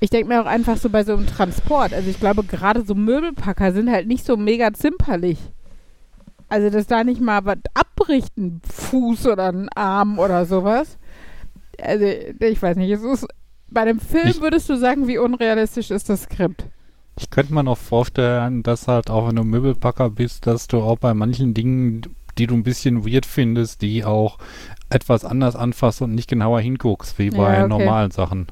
ich 0.00 0.10
denke 0.10 0.28
mir 0.28 0.42
auch 0.42 0.46
einfach 0.46 0.76
so 0.76 0.90
bei 0.90 1.04
so 1.04 1.14
einem 1.14 1.26
Transport, 1.26 1.94
also 1.94 2.10
ich 2.10 2.20
glaube 2.20 2.44
gerade 2.44 2.82
so 2.84 2.94
Möbelpacker 2.94 3.72
sind 3.72 3.90
halt 3.90 4.06
nicht 4.06 4.26
so 4.26 4.36
mega 4.36 4.74
zimperlich. 4.74 5.38
Also 6.52 6.68
dass 6.68 6.86
da 6.86 7.02
nicht 7.02 7.20
mal 7.22 7.44
was 7.46 7.56
abbricht, 7.72 8.36
ein 8.36 8.60
Fuß 8.70 9.26
oder 9.28 9.48
ein 9.48 9.70
Arm 9.70 10.18
oder 10.18 10.44
sowas. 10.44 10.98
Also 11.80 12.04
ich 12.04 12.60
weiß 12.60 12.76
nicht, 12.76 12.90
es 12.90 13.02
ist, 13.02 13.26
bei 13.70 13.80
einem 13.80 13.98
Film 14.00 14.28
Ich- 14.28 14.40
würdest 14.42 14.68
du 14.68 14.76
sagen, 14.76 15.08
wie 15.08 15.16
unrealistisch 15.16 15.90
ist 15.90 16.10
das 16.10 16.24
Skript? 16.24 16.66
Ich 17.18 17.30
könnte 17.30 17.54
mir 17.54 17.62
noch 17.62 17.78
vorstellen, 17.78 18.62
dass 18.62 18.86
halt 18.86 19.08
auch 19.08 19.28
wenn 19.28 19.36
du 19.36 19.44
Möbelpacker 19.44 20.10
bist, 20.10 20.46
dass 20.46 20.66
du 20.68 20.82
auch 20.82 20.98
bei 20.98 21.14
manchen 21.14 21.54
Dingen, 21.54 22.02
die 22.36 22.46
du 22.46 22.54
ein 22.54 22.62
bisschen 22.64 23.06
weird 23.06 23.24
findest, 23.24 23.80
die 23.80 24.04
auch 24.04 24.36
etwas 24.90 25.24
anders 25.24 25.56
anfasst 25.56 26.02
und 26.02 26.14
nicht 26.14 26.28
genauer 26.28 26.60
hinguckst, 26.60 27.18
wie 27.18 27.30
Ja, 27.30 27.36
bei 27.38 27.58
okay. 27.60 27.68
normalen 27.68 28.10
Sachen. 28.10 28.48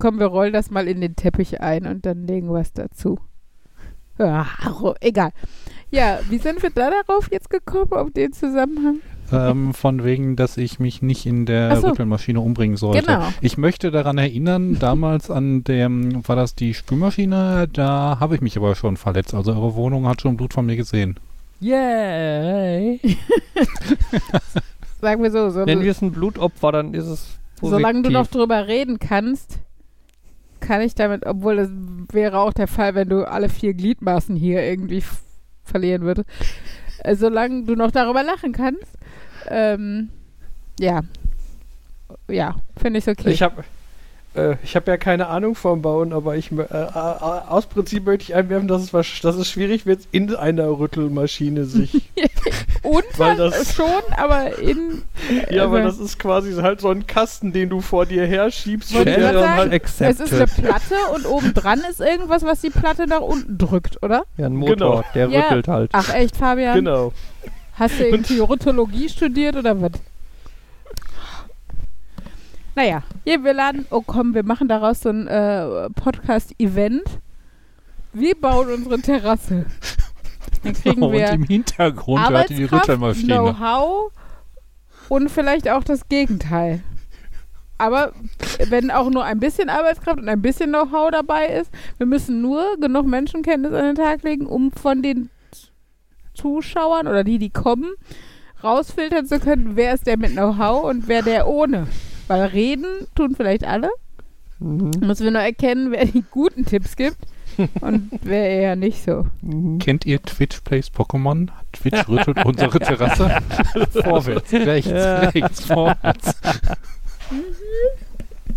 Komm, 0.00 0.18
wir 0.18 0.26
rollen 0.26 0.52
das 0.52 0.70
mal 0.70 0.88
in 0.88 1.00
den 1.00 1.14
Teppich 1.14 1.60
ein 1.60 1.86
und 1.86 2.04
dann 2.04 2.26
legen 2.26 2.52
wir 2.52 2.60
es 2.60 2.72
dazu. 2.72 3.18
Ja, 4.18 4.46
egal. 5.00 5.30
Ja, 5.90 6.20
wie 6.28 6.38
sind 6.38 6.62
wir 6.62 6.70
da 6.70 6.90
darauf 6.90 7.30
jetzt 7.30 7.50
gekommen, 7.50 7.92
auf 7.92 8.10
den 8.12 8.32
Zusammenhang? 8.32 9.00
ähm, 9.32 9.74
von 9.74 10.04
wegen, 10.04 10.36
dass 10.36 10.56
ich 10.56 10.78
mich 10.78 11.02
nicht 11.02 11.26
in 11.26 11.46
der 11.46 11.76
so. 11.76 11.88
Rüttelmaschine 11.88 12.40
umbringen 12.40 12.76
sollte. 12.76 13.02
Genau. 13.02 13.28
Ich 13.40 13.56
möchte 13.58 13.90
daran 13.90 14.18
erinnern, 14.18 14.78
damals 14.78 15.30
an 15.30 15.64
dem, 15.64 16.26
war 16.26 16.36
das 16.36 16.54
die 16.54 16.74
Spülmaschine, 16.74 17.68
da 17.72 18.18
habe 18.20 18.34
ich 18.34 18.40
mich 18.40 18.56
aber 18.56 18.74
schon 18.74 18.96
verletzt. 18.96 19.34
Also 19.34 19.52
eure 19.52 19.74
Wohnung 19.74 20.06
hat 20.06 20.20
schon 20.20 20.36
Blut 20.36 20.54
von 20.54 20.66
mir 20.66 20.76
gesehen. 20.76 21.18
Yay! 21.60 23.00
Sagen 25.00 25.22
wir 25.22 25.30
so, 25.30 25.50
so 25.50 25.64
Nennen 25.64 25.82
wir 25.82 25.90
es 25.92 26.02
ein 26.02 26.12
Blutopfer, 26.12 26.72
dann 26.72 26.94
ist 26.94 27.06
es 27.06 27.38
positiv. 27.58 27.78
solange 27.78 28.02
du 28.02 28.10
noch 28.10 28.26
drüber 28.26 28.66
reden 28.66 28.98
kannst, 28.98 29.58
kann 30.60 30.80
ich 30.82 30.94
damit, 30.94 31.24
obwohl 31.26 31.56
das 31.56 31.70
wäre 32.12 32.38
auch 32.38 32.52
der 32.52 32.66
Fall, 32.66 32.94
wenn 32.94 33.08
du 33.08 33.26
alle 33.26 33.48
vier 33.48 33.72
Gliedmaßen 33.74 34.36
hier 34.36 34.62
irgendwie 34.62 35.02
verlieren 35.70 36.02
würdest, 36.02 36.28
äh, 37.04 37.14
solange 37.14 37.64
du 37.64 37.74
noch 37.74 37.90
darüber 37.90 38.22
lachen 38.22 38.52
kannst, 38.52 38.98
ähm, 39.48 40.10
ja, 40.78 41.00
ja, 42.28 42.56
finde 42.76 42.98
ich 42.98 43.08
okay. 43.08 43.30
Ich 43.30 43.42
habe 43.42 43.64
äh, 44.34 44.56
ich 44.62 44.76
hab 44.76 44.86
ja 44.88 44.96
keine 44.96 45.26
Ahnung 45.28 45.54
vom 45.54 45.82
Bauen, 45.82 46.12
aber 46.12 46.36
ich 46.36 46.48
mö- 46.50 46.70
äh, 46.70 46.82
äh, 46.84 47.48
aus 47.48 47.66
Prinzip 47.66 48.04
möchte 48.06 48.24
ich 48.24 48.34
einwerfen, 48.34 48.68
dass 48.68 48.82
es, 48.92 49.20
dass 49.20 49.36
es 49.36 49.48
schwierig 49.48 49.86
wird, 49.86 50.00
in 50.12 50.34
einer 50.36 50.68
Rüttelmaschine 50.68 51.64
sich. 51.64 51.92
Und 52.82 53.04
weil 53.18 53.36
das- 53.36 53.74
schon, 53.74 53.86
aber 54.16 54.58
in 54.58 55.02
ja, 55.50 55.64
aber 55.64 55.78
also- 55.78 55.98
das 55.98 55.98
ist 56.10 56.18
quasi 56.18 56.54
halt 56.54 56.80
so 56.80 56.88
ein 56.90 57.06
Kasten, 57.06 57.52
den 57.52 57.68
du 57.68 57.80
vor 57.80 58.06
dir 58.06 58.26
herschiebst. 58.26 58.94
Und 58.94 59.04
der 59.04 59.18
dann 59.20 59.34
sagen, 59.34 59.56
halt, 59.56 59.72
es 60.00 60.20
ist 60.20 60.32
eine 60.32 60.46
Platte 60.46 60.94
und 61.14 61.26
obendran 61.26 61.80
ist 61.90 62.00
irgendwas, 62.00 62.42
was 62.42 62.60
die 62.60 62.70
Platte 62.70 63.06
nach 63.06 63.20
unten 63.20 63.58
drückt, 63.58 64.02
oder? 64.02 64.24
Ja, 64.36 64.46
ein 64.46 64.56
Motor, 64.56 64.76
Genau. 64.76 65.04
der 65.14 65.28
Ja. 65.28 65.40
rüttelt 65.42 65.68
halt. 65.68 65.90
Ach 65.92 66.14
echt, 66.14 66.36
Fabian? 66.36 66.74
genau. 66.76 67.12
Hast 67.74 67.98
du 67.98 68.04
irgendwie 68.04 68.38
Rotologie 68.40 69.08
studiert 69.08 69.56
oder 69.56 69.80
was? 69.80 69.92
Naja, 72.76 73.02
hier, 73.24 73.42
wir 73.42 73.52
laden, 73.52 73.86
oh 73.90 74.02
komm, 74.06 74.34
wir 74.34 74.44
machen 74.44 74.68
daraus 74.68 75.00
so 75.00 75.08
ein 75.08 75.26
äh, 75.26 75.90
Podcast-Event. 75.90 77.02
Wir 78.12 78.34
bauen 78.34 78.72
unsere 78.72 79.00
Terrasse. 79.00 79.66
Dann 80.62 80.72
kriegen 80.82 81.02
und 81.02 81.12
wir 81.12 81.30
im 81.30 81.44
Hintergrund 81.44 82.28
hört 82.28 82.50
die 82.50 82.54
Arbeitskraft, 82.54 82.88
Rüttelmaschine. 82.88 83.34
Know-how 83.34 84.12
und 85.08 85.30
vielleicht 85.30 85.68
auch 85.68 85.82
das 85.82 86.08
Gegenteil. 86.08 86.82
Aber 87.78 88.12
wenn 88.68 88.90
auch 88.90 89.10
nur 89.10 89.24
ein 89.24 89.40
bisschen 89.40 89.68
Arbeitskraft 89.68 90.18
und 90.20 90.28
ein 90.28 90.42
bisschen 90.42 90.70
Know-how 90.70 91.10
dabei 91.10 91.46
ist, 91.46 91.70
wir 91.98 92.06
müssen 92.06 92.42
nur 92.42 92.76
genug 92.78 93.06
Menschenkenntnis 93.06 93.72
an 93.72 93.84
den 93.84 93.96
Tag 93.96 94.22
legen, 94.22 94.46
um 94.46 94.70
von 94.70 95.02
den 95.02 95.30
Zuschauern 96.34 97.08
oder 97.08 97.24
die, 97.24 97.38
die 97.38 97.50
kommen, 97.50 97.94
rausfiltern 98.62 99.26
zu 99.26 99.40
können, 99.40 99.76
wer 99.76 99.94
ist 99.94 100.06
der 100.06 100.18
mit 100.18 100.32
Know-how 100.32 100.84
und 100.84 101.08
wer 101.08 101.22
der 101.22 101.48
ohne. 101.48 101.86
Weil 102.30 102.44
reden 102.44 102.86
tun 103.16 103.34
vielleicht 103.34 103.64
alle. 103.64 103.90
Mhm. 104.60 104.92
Müssen 105.00 105.24
wir 105.24 105.32
nur 105.32 105.40
erkennen, 105.40 105.90
wer 105.90 106.04
die 106.04 106.22
guten 106.30 106.64
Tipps 106.64 106.94
gibt 106.94 107.16
und 107.80 108.08
wer 108.22 108.48
eher 108.48 108.76
nicht 108.76 109.02
so. 109.02 109.26
Mhm. 109.42 109.80
Kennt 109.80 110.06
ihr 110.06 110.22
Twitch 110.22 110.60
Plays 110.60 110.92
Pokémon? 110.92 111.48
Twitch 111.72 112.08
rüttelt 112.08 112.44
unsere 112.44 112.78
Terrasse. 112.78 113.36
vorwärts, 114.04 114.52
rechts, 114.52 114.90
Ja. 114.92 115.16
rechts, 115.30 115.64
vorwärts. 115.64 116.40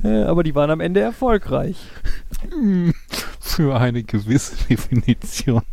Ja, 0.03 0.27
aber 0.27 0.43
die 0.43 0.53
waren 0.53 0.69
am 0.69 0.79
Ende 0.79 0.99
erfolgreich. 0.99 1.77
Für 3.39 3.79
eine 3.79 4.03
gewisse 4.03 4.55
Definition. 4.67 5.63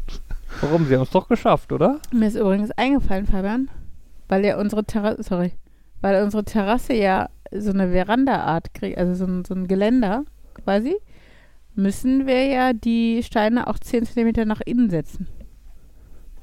Warum? 0.63 0.87
Sie 0.87 0.95
haben 0.95 1.03
es 1.03 1.11
doch 1.11 1.29
geschafft, 1.29 1.71
oder? 1.71 2.01
Mir 2.15 2.29
ist 2.29 2.37
übrigens 2.37 2.71
eingefallen, 2.71 3.27
Fabian, 3.27 3.69
weil 4.29 4.43
ja 4.43 4.59
unsere 4.59 4.85
Terrasse, 4.85 5.23
sorry, 5.23 5.53
weil 6.01 6.23
unsere 6.23 6.45
Terrasse 6.45 6.95
ja 6.95 7.29
so 7.53 7.71
eine 7.71 7.91
Veranda-Art 7.93 8.75
kriegt, 8.75 8.99
also 8.99 9.15
so 9.15 9.25
ein, 9.25 9.45
so 9.45 9.55
ein 9.55 9.67
Geländer 9.69 10.25
quasi, 10.55 10.95
müssen 11.75 12.27
wir 12.27 12.47
ja 12.47 12.73
die 12.73 13.23
Steine 13.23 13.67
auch 13.67 13.79
10 13.79 14.07
cm 14.07 14.47
nach 14.47 14.61
innen 14.61 14.91
setzen. 14.91 15.29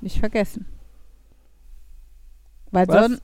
Nicht 0.02 0.20
vergessen. 0.20 0.66
Weil 2.72 2.88
Was? 2.88 3.08
sonst. 3.08 3.22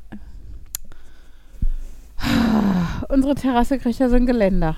Unsere 3.09 3.35
Terrasse 3.35 3.77
kriegt 3.79 3.99
ja 3.99 4.09
so 4.09 4.15
ein 4.15 4.25
Geländer. 4.25 4.77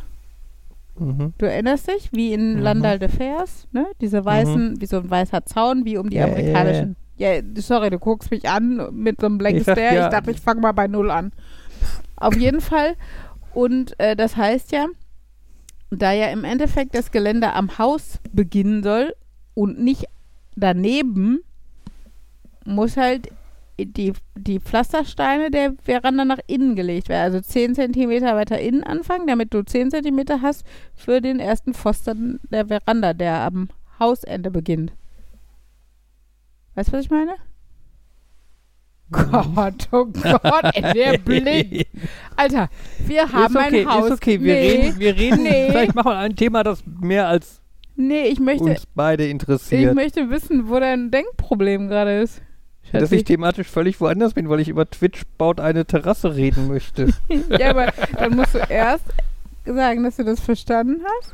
Mhm. 0.98 1.34
Du 1.38 1.46
erinnerst 1.46 1.88
dich, 1.88 2.10
wie 2.13 2.34
in 2.34 2.56
Mhm. 2.56 2.62
Landal 2.62 3.00
de 3.00 3.10
Fers, 3.10 3.68
ne? 3.72 3.86
Diese 4.02 4.24
weißen, 4.24 4.80
wie 4.82 4.86
so 4.86 4.98
ein 4.98 5.10
weißer 5.10 5.46
Zaun, 5.46 5.86
wie 5.86 5.98
um 5.98 6.10
die 6.10 6.15
Ja, 6.18 6.28
ja, 6.28 6.34
ja, 6.34 6.36
amerikanischen. 6.39 6.96
Ja, 7.18 7.30
sorry, 7.58 7.89
du 7.89 8.00
guckst 8.00 8.32
mich 8.32 8.50
an 8.50 8.89
mit 8.94 9.20
so 9.22 9.28
einem 9.28 9.38
Blank 9.38 9.58
Ich 9.58 9.63
Stare. 9.63 9.80
ja- 9.82 10.06
Ich 10.06 10.12
dachte, 10.12 10.32
ich 10.32 10.41
fange 10.41 10.62
mal 10.62 10.72
bei 10.74 10.88
Null 10.88 11.12
an. 11.12 11.32
Auf 12.15 12.36
jeden 12.36 12.62
Fall. 12.62 12.95
Und 13.54 13.99
äh, 13.99 14.15
das 14.15 14.36
heißt 14.36 14.71
ja, 14.71 14.88
da 15.91 16.12
ja 16.12 16.28
im 16.28 16.43
Endeffekt 16.43 16.95
das 16.95 17.12
Geländer 17.12 17.56
am 17.56 17.78
Haus 17.78 18.19
beginnen 18.32 18.84
soll 18.84 19.15
und 19.54 19.80
nicht 19.80 20.06
daneben, 20.56 21.39
muss 22.65 22.97
halt 22.97 23.30
die, 23.78 24.13
die 24.36 24.60
Pflastersteine 24.60 25.51
der 25.51 25.73
Veranda 25.84 26.23
nach 26.25 26.39
innen 26.47 26.75
gelegt 26.75 27.10
werden. 27.10 27.34
Also 27.34 27.41
10 27.41 27.75
cm 27.75 28.10
weiter 28.21 28.60
innen 28.60 28.84
anfangen, 28.84 29.28
damit 29.28 29.54
du 29.54 29.63
10 29.63 29.91
cm 29.91 30.41
hast 30.41 30.65
für 30.95 31.21
den 31.21 31.39
ersten 31.39 31.73
Pfosten 31.73 32.39
der 32.49 32.67
Veranda, 32.67 33.13
der 33.13 33.41
am 33.41 33.69
Hausende 33.99 34.51
beginnt. 34.51 34.93
Weißt 36.75 36.89
du, 36.89 36.93
was 36.93 37.06
ich 37.06 37.12
meine? 37.12 37.36
Gott, 39.12 39.88
oh 39.91 40.06
Gott, 40.06 40.63
ey, 40.74 40.94
der 40.94 41.18
Blick. 41.26 41.88
Alter, 42.36 42.70
wir 43.06 43.32
haben 43.32 43.56
okay, 43.56 43.82
ein 43.82 43.89
Haus. 43.89 44.06
ist 44.08 44.12
okay. 44.13 44.41
Wir 44.41 44.56
nee, 44.56 44.72
reden, 44.72 45.00
wir 45.00 45.15
reden. 45.15 45.44
Nee. 45.44 45.70
Vielleicht 45.70 45.96
machen 45.96 46.12
wir 46.12 46.18
ein 46.18 46.36
Thema, 46.36 46.63
das 46.63 46.84
mehr 47.02 47.28
als 47.28 47.62
nee, 47.96 48.26
ich 48.28 48.39
möchte, 48.39 48.63
uns 48.63 48.88
beide 48.96 49.26
ich 49.26 49.32
interessiert. 49.32 49.94
möchte 49.96 50.30
wissen, 50.30 50.70
wo 50.70 50.80
dein 50.80 51.12
Denkproblem 51.12 51.88
gerade 51.88 52.22
ist. 52.22 52.41
Dass 52.91 53.02
Schatzi. 53.02 53.15
ich 53.15 53.24
thematisch 53.24 53.68
völlig 53.68 54.00
woanders 54.00 54.34
bin, 54.34 54.48
weil 54.50 54.60
ich 54.60 54.70
über 54.70 54.89
Twitch 54.89 55.24
baut 55.38 55.60
eine 55.60 55.86
Terrasse 55.86 56.36
reden 56.36 56.68
möchte. 56.68 57.10
ja, 57.50 57.72
aber 57.72 57.91
dann 58.18 58.36
musst 58.36 58.54
du 58.54 58.60
erst 58.60 59.06
sagen, 59.65 60.04
dass 60.04 60.18
du 60.18 60.24
das 60.24 60.39
verstanden 60.39 61.02
hast. 61.04 61.34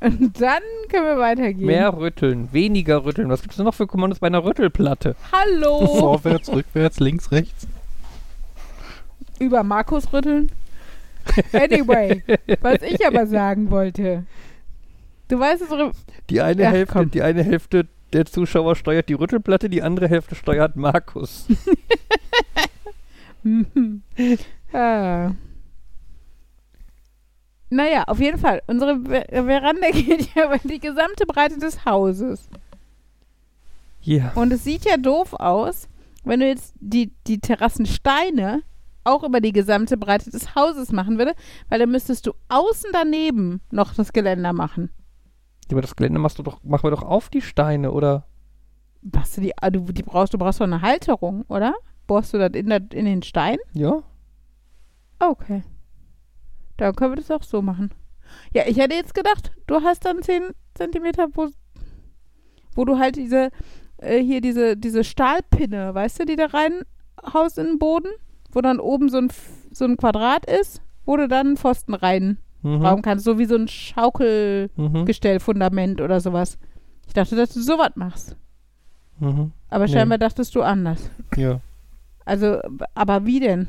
Und 0.00 0.40
dann 0.40 0.62
können 0.90 1.04
wir 1.06 1.18
weitergehen. 1.18 1.66
Mehr 1.66 1.96
rütteln, 1.96 2.48
weniger 2.52 3.04
rütteln. 3.04 3.28
Was 3.28 3.42
gibt 3.42 3.54
es 3.54 3.58
noch 3.58 3.74
für 3.74 3.86
Kommandos 3.86 4.18
bei 4.18 4.26
einer 4.26 4.44
Rüttelplatte? 4.44 5.16
Hallo! 5.32 5.86
Vorwärts, 5.86 6.50
rückwärts, 6.52 7.00
links, 7.00 7.32
rechts. 7.32 7.66
Über 9.38 9.62
Markus 9.62 10.12
rütteln. 10.12 10.50
Anyway, 11.52 12.22
was 12.60 12.82
ich 12.82 13.06
aber 13.06 13.26
sagen 13.26 13.70
wollte. 13.70 14.24
Du 15.28 15.38
weißt 15.40 15.62
es, 15.62 15.68
Die 16.30 16.40
eine 16.40 16.68
Ach, 16.68 16.72
Hälfte, 16.72 16.92
komm. 16.98 17.10
die 17.10 17.22
eine 17.22 17.42
Hälfte 17.42 17.86
der 18.12 18.26
Zuschauer 18.26 18.76
steuert 18.76 19.08
die 19.08 19.14
Rüttelplatte, 19.14 19.68
die 19.68 19.82
andere 19.82 20.08
Hälfte 20.08 20.34
steuert 20.34 20.76
Markus. 20.76 21.46
Mhm. 23.42 24.02
ah. 24.72 25.30
Naja, 27.70 28.04
auf 28.06 28.20
jeden 28.20 28.38
Fall. 28.38 28.62
Unsere 28.66 29.00
Ver 29.00 29.24
Veranda 29.28 29.90
geht 29.92 30.34
ja 30.34 30.46
über 30.46 30.58
die 30.58 30.78
gesamte 30.78 31.26
Breite 31.26 31.58
des 31.58 31.84
Hauses. 31.84 32.48
Ja. 34.00 34.32
Und 34.34 34.52
es 34.52 34.62
sieht 34.62 34.84
ja 34.84 34.96
doof 34.96 35.34
aus, 35.34 35.88
wenn 36.24 36.40
du 36.40 36.46
jetzt 36.46 36.74
die, 36.78 37.12
die 37.26 37.40
Terrassensteine 37.40 38.62
auch 39.02 39.22
über 39.22 39.40
die 39.40 39.52
gesamte 39.52 39.96
Breite 39.96 40.30
des 40.30 40.54
Hauses 40.54 40.92
machen 40.92 41.18
würde, 41.18 41.34
weil 41.68 41.78
dann 41.78 41.90
müsstest 41.90 42.26
du 42.26 42.32
außen 42.48 42.90
daneben 42.92 43.60
noch 43.70 43.94
das 43.94 44.12
Geländer 44.12 44.52
machen. 44.52 44.90
Aber 45.70 45.80
das 45.80 45.96
Gelände 45.96 46.18
machst 46.18 46.38
du 46.38 46.42
doch, 46.42 46.62
machen 46.62 46.84
wir 46.84 46.90
doch 46.90 47.02
auf 47.02 47.28
die 47.28 47.40
Steine, 47.40 47.92
oder? 47.92 48.26
Was 49.02 49.34
du 49.34 49.40
die, 49.40 49.52
ah, 49.60 49.70
du, 49.70 49.80
die 49.92 50.02
brauchst, 50.02 50.34
du 50.34 50.38
brauchst 50.38 50.60
doch 50.60 50.64
eine 50.64 50.82
Halterung, 50.82 51.44
oder? 51.48 51.74
Bohrst 52.06 52.34
du 52.34 52.38
das 52.38 52.52
in, 52.52 52.70
in 52.70 53.04
den 53.04 53.22
Stein? 53.22 53.58
Ja. 53.72 54.02
Okay. 55.18 55.62
Dann 56.76 56.94
können 56.94 57.12
wir 57.12 57.16
das 57.16 57.30
auch 57.30 57.42
so 57.42 57.62
machen. 57.62 57.90
Ja, 58.52 58.64
ich 58.66 58.76
hätte 58.78 58.94
jetzt 58.94 59.14
gedacht, 59.14 59.52
du 59.66 59.76
hast 59.82 60.04
dann 60.04 60.22
10 60.22 60.42
Zentimeter, 60.74 61.28
wo, 61.34 61.48
wo 62.74 62.84
du 62.84 62.98
halt 62.98 63.16
diese, 63.16 63.50
äh, 63.98 64.18
hier 64.22 64.40
diese, 64.40 64.76
diese 64.76 65.04
Stahlpinne, 65.04 65.94
weißt 65.94 66.20
du, 66.20 66.24
die 66.26 66.36
da 66.36 66.46
reinhaust 66.46 67.58
in 67.58 67.66
den 67.66 67.78
Boden, 67.78 68.08
wo 68.52 68.60
dann 68.60 68.78
oben 68.80 69.08
so 69.08 69.18
ein, 69.18 69.30
so 69.72 69.84
ein 69.84 69.96
Quadrat 69.96 70.44
ist, 70.50 70.82
wo 71.04 71.16
du 71.16 71.28
dann 71.28 71.46
einen 71.48 71.56
Pfosten 71.56 71.94
reinbauen 71.94 72.38
Mhm. 72.62 73.02
kannst, 73.02 73.24
so 73.24 73.38
wie 73.38 73.44
so 73.46 73.54
ein 73.56 73.68
Mhm. 74.76 75.04
Fundament 75.40 76.00
oder 76.00 76.20
sowas. 76.20 76.58
Ich 77.06 77.14
dachte, 77.14 77.36
dass 77.36 77.54
du 77.54 77.60
sowas 77.60 77.92
machst. 77.94 78.36
Mhm. 79.20 79.52
Aber 79.70 79.86
Nee. 79.86 79.92
scheinbar 79.92 80.18
dachtest 80.18 80.54
du 80.54 80.62
anders. 80.62 81.10
Ja. 81.36 81.60
Also, 82.24 82.58
aber 82.94 83.24
wie 83.24 83.40
denn? 83.40 83.68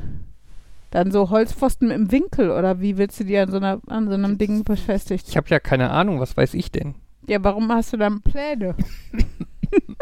Dann 0.91 1.12
so 1.12 1.30
Holzpfosten 1.30 1.91
im 1.91 2.12
Winkel 2.12 2.52
oder 2.52 2.80
wie 2.80 2.97
willst 2.97 3.19
du 3.19 3.26
die 3.26 3.38
an 3.38 3.52
so, 3.52 3.58
einer, 3.58 3.80
an 3.88 4.08
so 4.08 4.13
einem 4.13 4.38
Ding 4.38 4.63
befestigt? 4.63 5.28
Ich 5.28 5.38
habe 5.38 5.50
ja 5.50 5.60
keine 5.60 5.91
Ahnung, 5.91 6.19
was 6.19 6.38
weiß 6.38 6.54
ich 6.54 6.71
denn? 6.71 6.95
Ja, 7.28 7.43
warum 7.43 7.71
hast 7.71 7.93
du 7.93 7.97
dann 7.97 8.21
Pläne? 8.21 8.76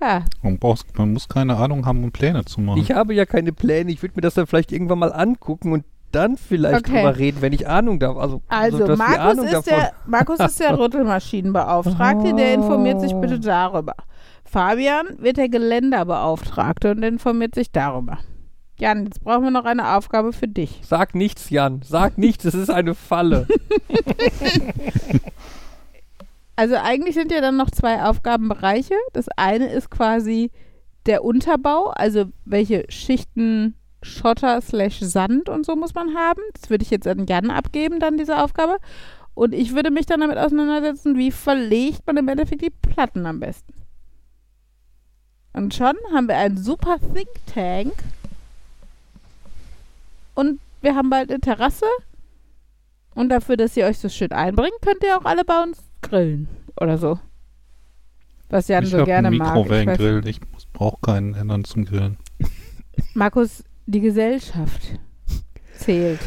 ja, 0.00 0.24
Man, 0.42 0.58
brauchst, 0.58 0.98
man 0.98 1.12
muss 1.12 1.28
keine 1.28 1.56
Ahnung 1.56 1.86
haben, 1.86 2.02
um 2.02 2.10
Pläne 2.10 2.44
zu 2.44 2.60
machen. 2.60 2.80
Ich 2.80 2.90
habe 2.90 3.14
ja 3.14 3.24
keine 3.24 3.52
Pläne. 3.52 3.92
Ich 3.92 4.02
würde 4.02 4.14
mir 4.16 4.22
das 4.22 4.34
dann 4.34 4.48
vielleicht 4.48 4.72
irgendwann 4.72 4.98
mal 4.98 5.12
angucken 5.12 5.72
und 5.72 5.84
dann 6.12 6.36
vielleicht 6.36 6.88
Okay. 6.88 7.02
drüber 7.02 7.16
reden, 7.16 7.40
wenn 7.40 7.52
ich 7.52 7.68
Ahnung 7.68 8.00
darf. 8.00 8.16
Also, 8.16 8.42
also 8.48 8.84
die 8.84 8.96
Markus 8.96 9.18
Ahnung 9.18 9.46
ist, 9.46 9.66
der, 9.66 9.92
Markus 10.06 10.40
ist 10.40 10.60
der 10.60 10.78
Rüttelmaschinenbeauftragte, 10.78 12.34
der 12.34 12.54
informiert 12.54 13.00
sich 13.00 13.14
bitte 13.14 13.38
darüber. 13.38 13.94
Fabian 14.44 15.06
wird 15.18 15.36
der 15.36 15.48
Geländerbeauftragte 15.48 16.92
und 16.92 17.02
informiert 17.02 17.54
sich 17.54 17.70
darüber. 17.70 18.18
Jan, 18.78 19.04
jetzt 19.06 19.24
brauchen 19.24 19.44
wir 19.44 19.50
noch 19.50 19.64
eine 19.64 19.96
Aufgabe 19.96 20.32
für 20.32 20.48
dich. 20.48 20.80
Sag 20.82 21.14
nichts, 21.14 21.50
Jan. 21.50 21.80
Sag 21.82 22.18
nichts. 22.18 22.44
Es 22.44 22.54
ist 22.54 22.70
eine 22.70 22.94
Falle. 22.94 23.46
Also 26.56 26.76
eigentlich 26.76 27.14
sind 27.14 27.30
ja 27.30 27.42
dann 27.42 27.58
noch 27.58 27.70
zwei 27.70 28.02
Aufgabenbereiche. 28.02 28.94
Das 29.12 29.28
eine 29.36 29.68
ist 29.68 29.90
quasi 29.90 30.50
der 31.04 31.22
Unterbau, 31.22 31.90
also 31.90 32.32
welche 32.46 32.86
Schichten 32.88 33.74
Schotter 34.02 34.60
slash 34.62 35.00
Sand 35.00 35.48
und 35.48 35.66
so 35.66 35.76
muss 35.76 35.94
man 35.94 36.14
haben. 36.14 36.40
Das 36.54 36.70
würde 36.70 36.82
ich 36.82 36.90
jetzt 36.90 37.06
an 37.06 37.26
Jan 37.26 37.50
abgeben, 37.50 38.00
dann 38.00 38.16
diese 38.16 38.42
Aufgabe. 38.42 38.78
Und 39.34 39.52
ich 39.52 39.74
würde 39.74 39.90
mich 39.90 40.06
dann 40.06 40.20
damit 40.20 40.38
auseinandersetzen, 40.38 41.18
wie 41.18 41.30
verlegt 41.30 42.06
man 42.06 42.16
im 42.16 42.28
Endeffekt 42.28 42.62
die 42.62 42.70
Platten 42.70 43.26
am 43.26 43.40
besten. 43.40 43.74
Und 45.52 45.74
schon 45.74 45.94
haben 46.14 46.28
wir 46.28 46.36
einen 46.36 46.56
super 46.56 46.96
Think 47.14 47.28
Tank. 47.46 47.92
Und 50.36 50.60
wir 50.82 50.94
haben 50.94 51.10
bald 51.10 51.30
eine 51.30 51.40
Terrasse. 51.40 51.86
Und 53.14 53.30
dafür, 53.30 53.56
dass 53.56 53.76
ihr 53.76 53.86
euch 53.86 53.98
so 53.98 54.10
schön 54.10 54.30
einbringt, 54.30 54.74
könnt 54.82 55.02
ihr 55.02 55.18
auch 55.18 55.24
alle 55.24 55.44
bei 55.44 55.62
uns 55.62 55.78
grillen 56.02 56.46
oder 56.78 56.98
so. 56.98 57.18
Was 58.50 58.68
Jan 58.68 58.84
ich 58.84 58.90
so 58.90 59.04
gerne 59.04 59.28
einen 59.28 59.38
mag. 59.38 59.56
Ich. 60.26 60.38
Ich 60.58 60.68
brauche 60.72 60.98
keinen 61.00 61.34
ändern 61.34 61.64
zum 61.64 61.86
Grillen. 61.86 62.18
Markus, 63.14 63.64
die 63.86 64.00
Gesellschaft 64.00 64.82
zählt. 65.78 66.20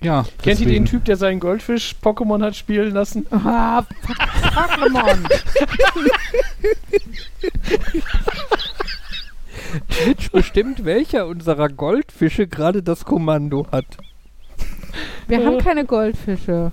Ja, 0.00 0.24
Kennt 0.40 0.60
ihr 0.60 0.66
den 0.66 0.66
deswegen. 0.66 0.84
Typ, 0.86 1.04
der 1.04 1.16
seinen 1.16 1.40
Goldfisch-Pokémon 1.40 2.42
hat 2.42 2.56
spielen 2.56 2.94
lassen? 2.94 3.26
Ah, 3.30 3.82
fuck, 3.82 4.16
Pokémon. 4.16 5.28
Twitch 9.88 10.30
bestimmt, 10.30 10.84
welcher 10.84 11.26
unserer 11.26 11.68
Goldfische 11.68 12.46
gerade 12.46 12.82
das 12.82 13.04
Kommando 13.04 13.66
hat. 13.70 13.86
Wir 15.28 15.44
haben 15.44 15.58
keine 15.58 15.84
Goldfische. 15.84 16.72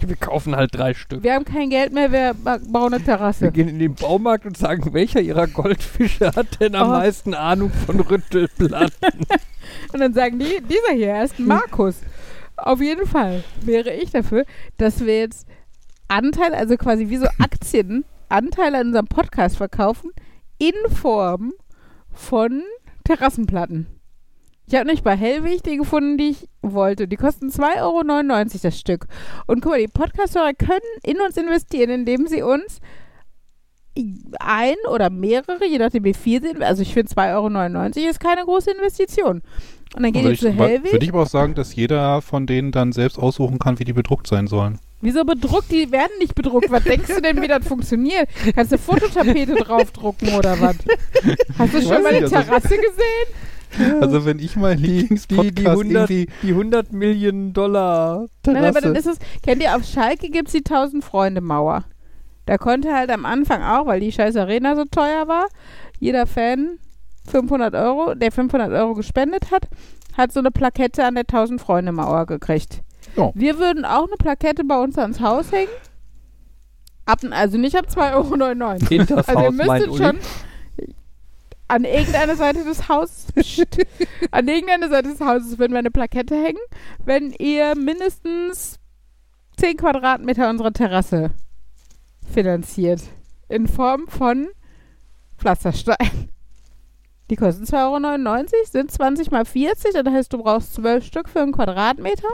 Wir 0.00 0.16
kaufen 0.16 0.54
halt 0.54 0.74
drei 0.74 0.92
Stück. 0.92 1.22
Wir 1.22 1.34
haben 1.34 1.44
kein 1.46 1.70
Geld 1.70 1.92
mehr, 1.92 2.12
wir 2.12 2.34
ba- 2.34 2.58
bauen 2.68 2.92
eine 2.92 3.00
Wir 3.00 3.06
Terrasse. 3.06 3.50
gehen 3.52 3.68
in 3.68 3.78
den 3.78 3.94
Baumarkt 3.94 4.44
und 4.44 4.56
sagen, 4.56 4.92
welcher 4.92 5.20
ihrer 5.20 5.46
Goldfische 5.46 6.32
hat 6.34 6.60
denn 6.60 6.74
am 6.74 6.88
Oh. 6.88 6.92
meisten 6.92 7.32
Ahnung 7.32 7.70
von 7.86 8.00
Rüttelplatten? 8.00 9.26
Und 9.94 10.00
dann 10.00 10.12
sagen 10.12 10.38
die, 10.38 10.60
dieser 10.68 10.94
hier, 10.94 11.08
er 11.08 11.24
ist 11.24 11.38
Markus. 11.38 11.96
Auf 12.56 12.82
jeden 12.82 13.06
Fall 13.06 13.42
wäre 13.62 13.94
ich 13.94 14.10
dafür, 14.10 14.44
dass 14.76 15.00
wir 15.06 15.18
jetzt 15.20 15.46
Anteile, 16.08 16.56
also 16.56 16.76
quasi 16.76 17.08
wie 17.08 17.16
so 17.16 17.26
Aktien, 17.38 18.04
Anteile 18.28 18.78
an 18.80 18.88
unserem 18.88 19.06
Podcast 19.06 19.56
verkaufen, 19.56 20.10
in 20.58 20.74
Form 20.94 21.52
von 22.14 22.62
Terrassenplatten. 23.04 23.86
Ich 24.66 24.74
habe 24.74 24.86
nicht 24.86 25.04
bei 25.04 25.14
Hellwig 25.14 25.62
die 25.62 25.76
gefunden, 25.76 26.16
die 26.16 26.30
ich 26.30 26.48
wollte. 26.62 27.06
Die 27.06 27.16
kosten 27.16 27.48
2,99 27.48 27.82
Euro 27.82 28.58
das 28.62 28.78
Stück. 28.78 29.06
Und 29.46 29.60
guck 29.60 29.72
mal, 29.72 29.80
die 29.80 29.88
Podcasthörer 29.88 30.54
können 30.54 30.80
in 31.02 31.20
uns 31.20 31.36
investieren, 31.36 31.90
indem 31.90 32.26
sie 32.26 32.42
uns 32.42 32.80
ein 34.40 34.74
oder 34.90 35.10
mehrere, 35.10 35.66
je 35.66 35.78
nachdem 35.78 36.04
wie 36.04 36.14
viel 36.14 36.42
sind. 36.42 36.62
Also 36.62 36.82
ich 36.82 36.94
finde 36.94 37.12
2,99 37.12 37.96
Euro 37.98 38.10
ist 38.10 38.20
keine 38.20 38.44
große 38.44 38.70
Investition. 38.70 39.42
Und 39.94 40.02
dann 40.02 40.12
geht 40.12 40.24
ihr 40.24 40.30
ich, 40.30 40.40
zu 40.40 40.50
Hellwig. 40.50 40.92
würde 40.92 41.04
ich 41.04 41.12
aber 41.12 41.22
auch 41.22 41.28
sagen, 41.28 41.54
dass 41.54 41.76
jeder 41.76 42.20
von 42.22 42.46
denen 42.46 42.72
dann 42.72 42.92
selbst 42.92 43.18
aussuchen 43.18 43.58
kann, 43.58 43.78
wie 43.78 43.84
die 43.84 43.92
bedruckt 43.92 44.26
sein 44.26 44.46
sollen. 44.46 44.78
Wieso 45.04 45.22
bedruckt? 45.22 45.70
Die 45.70 45.92
werden 45.92 46.12
nicht 46.18 46.34
bedruckt. 46.34 46.70
Was 46.70 46.82
denkst 46.82 47.14
du 47.14 47.20
denn, 47.20 47.42
wie 47.42 47.46
das 47.46 47.66
funktioniert? 47.68 48.26
Kannst 48.54 48.72
du 48.72 48.78
Fototapete 48.78 49.54
draufdrucken 49.54 50.30
oder 50.34 50.58
was? 50.60 50.76
Hast 51.58 51.74
du 51.74 51.82
schon 51.82 52.02
mal 52.02 52.06
eine 52.06 52.22
also- 52.24 52.36
Terrasse 52.36 52.68
gesehen? 52.68 53.28
Also 54.00 54.24
wenn 54.24 54.38
ich 54.38 54.54
meinen 54.54 54.80
Die, 54.80 54.86
die, 54.86 55.08
die, 55.08 55.34
Lieblingspodcast 55.34 55.66
100, 55.66 56.10
irgendwie... 56.10 56.32
die 56.42 56.50
100 56.50 56.92
Millionen 56.92 57.52
Dollar 57.52 58.28
Nein, 58.46 58.56
aber 58.58 58.80
dann 58.80 58.94
Terrasse. 58.94 59.10
ist 59.10 59.18
es, 59.20 59.42
kennt 59.42 59.60
ihr, 59.60 59.74
auf 59.74 59.82
Schalke 59.84 60.30
gibt 60.30 60.46
es 60.46 60.52
die 60.52 60.64
1000 60.64 61.04
Freunde 61.04 61.40
Mauer. 61.40 61.82
Da 62.46 62.56
konnte 62.56 62.94
halt 62.94 63.10
am 63.10 63.26
Anfang 63.26 63.62
auch, 63.62 63.86
weil 63.86 63.98
die 63.98 64.12
scheiß 64.12 64.36
Arena 64.36 64.76
so 64.76 64.84
teuer 64.84 65.26
war, 65.26 65.48
jeder 65.98 66.26
Fan 66.28 66.78
500 67.28 67.74
Euro, 67.74 68.14
der 68.14 68.30
500 68.30 68.70
Euro 68.70 68.94
gespendet 68.94 69.50
hat, 69.50 69.66
hat 70.16 70.30
so 70.32 70.38
eine 70.38 70.52
Plakette 70.52 71.04
an 71.04 71.14
der 71.14 71.24
1000 71.24 71.60
Freunde 71.60 71.90
Mauer 71.90 72.26
gekriegt. 72.26 72.82
Ja. 73.16 73.32
Wir 73.34 73.58
würden 73.58 73.84
auch 73.84 74.06
eine 74.06 74.16
Plakette 74.18 74.64
bei 74.64 74.78
uns 74.78 74.98
ans 74.98 75.20
Haus 75.20 75.52
hängen. 75.52 75.70
Ab, 77.06 77.20
also 77.30 77.58
nicht 77.58 77.76
ab 77.76 77.86
2,99 77.88 78.12
Euro. 78.14 78.86
Hinters 78.88 79.28
Also 79.28 79.40
ihr 79.40 79.46
Haus, 79.46 79.54
mein 79.54 79.66
müsstet 79.66 79.96
schon 79.96 80.18
an 81.68 81.84
irgendeiner 81.84 82.36
Seite 82.36 82.64
des 82.64 82.88
Hauses, 82.88 83.26
an 84.30 84.48
irgendeiner 84.48 84.88
Seite 84.88 85.08
des 85.10 85.20
Hauses 85.20 85.58
würden 85.58 85.72
wir 85.72 85.78
eine 85.78 85.90
Plakette 85.90 86.34
hängen, 86.34 86.60
wenn 87.04 87.32
ihr 87.32 87.74
mindestens 87.74 88.78
10 89.56 89.76
Quadratmeter 89.78 90.50
unserer 90.50 90.72
Terrasse 90.72 91.30
finanziert. 92.32 93.02
In 93.48 93.68
Form 93.68 94.08
von 94.08 94.48
Pflasterstein. 95.38 96.30
Die 97.30 97.36
kosten 97.36 97.64
2,99 97.64 98.36
Euro, 98.36 98.66
sind 98.70 98.90
20 98.90 99.30
mal 99.30 99.44
40, 99.44 99.92
das 99.94 100.12
heißt, 100.12 100.32
du 100.32 100.38
brauchst 100.38 100.74
12 100.74 101.04
Stück 101.04 101.28
für 101.28 101.40
einen 101.40 101.52
Quadratmeter. 101.52 102.28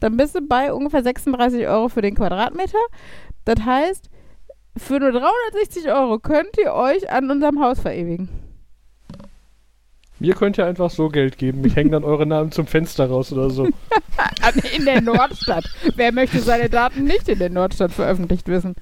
Dann 0.00 0.16
bist 0.16 0.34
du 0.34 0.40
bei 0.40 0.72
ungefähr 0.72 1.02
36 1.02 1.66
Euro 1.68 1.88
für 1.88 2.02
den 2.02 2.14
Quadratmeter. 2.14 2.78
Das 3.44 3.64
heißt, 3.64 4.10
für 4.76 4.98
nur 4.98 5.12
360 5.12 5.88
Euro 5.92 6.18
könnt 6.18 6.56
ihr 6.62 6.72
euch 6.72 7.10
an 7.10 7.30
unserem 7.30 7.60
Haus 7.60 7.80
verewigen. 7.80 8.28
Mir 10.18 10.34
könnt 10.34 10.58
ihr 10.58 10.66
einfach 10.66 10.90
so 10.90 11.08
Geld 11.08 11.38
geben. 11.38 11.64
Ich 11.64 11.76
hänge 11.76 11.90
dann 11.92 12.04
eure 12.04 12.26
Namen 12.26 12.52
zum 12.52 12.66
Fenster 12.66 13.08
raus 13.08 13.32
oder 13.32 13.48
so. 13.48 13.68
In 14.76 14.84
der 14.84 15.00
Nordstadt. 15.00 15.64
Wer 15.96 16.12
möchte 16.12 16.40
seine 16.40 16.68
Daten 16.68 17.04
nicht 17.04 17.28
in 17.28 17.38
der 17.38 17.48
Nordstadt 17.48 17.92
veröffentlicht 17.92 18.46
wissen? 18.48 18.74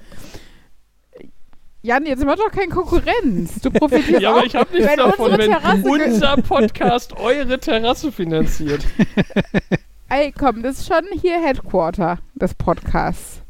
Jan, 1.81 2.05
jetzt 2.05 2.25
mach 2.25 2.35
doch 2.35 2.51
keine 2.51 2.67
Konkurrenz. 2.67 3.61
Du 3.61 3.71
profitierst 3.71 4.19
Ja, 4.21 4.31
auch. 4.33 4.37
aber 4.37 4.45
ich 4.45 4.55
habe 4.55 4.73
nichts 4.73 4.89
wenn 4.89 4.97
davon, 4.97 5.31
wenn 5.37 5.51
Terrasse 5.51 5.83
unser 5.87 6.35
Podcast 6.37 7.17
eure 7.17 7.57
Terrasse 7.57 8.11
finanziert. 8.11 8.83
Ey, 10.09 10.33
komm, 10.37 10.63
das 10.63 10.79
ist 10.79 10.87
schon 10.87 11.05
hier 11.21 11.39
Headquarter 11.39 12.17
des 12.33 12.55
Podcasts. 12.55 13.41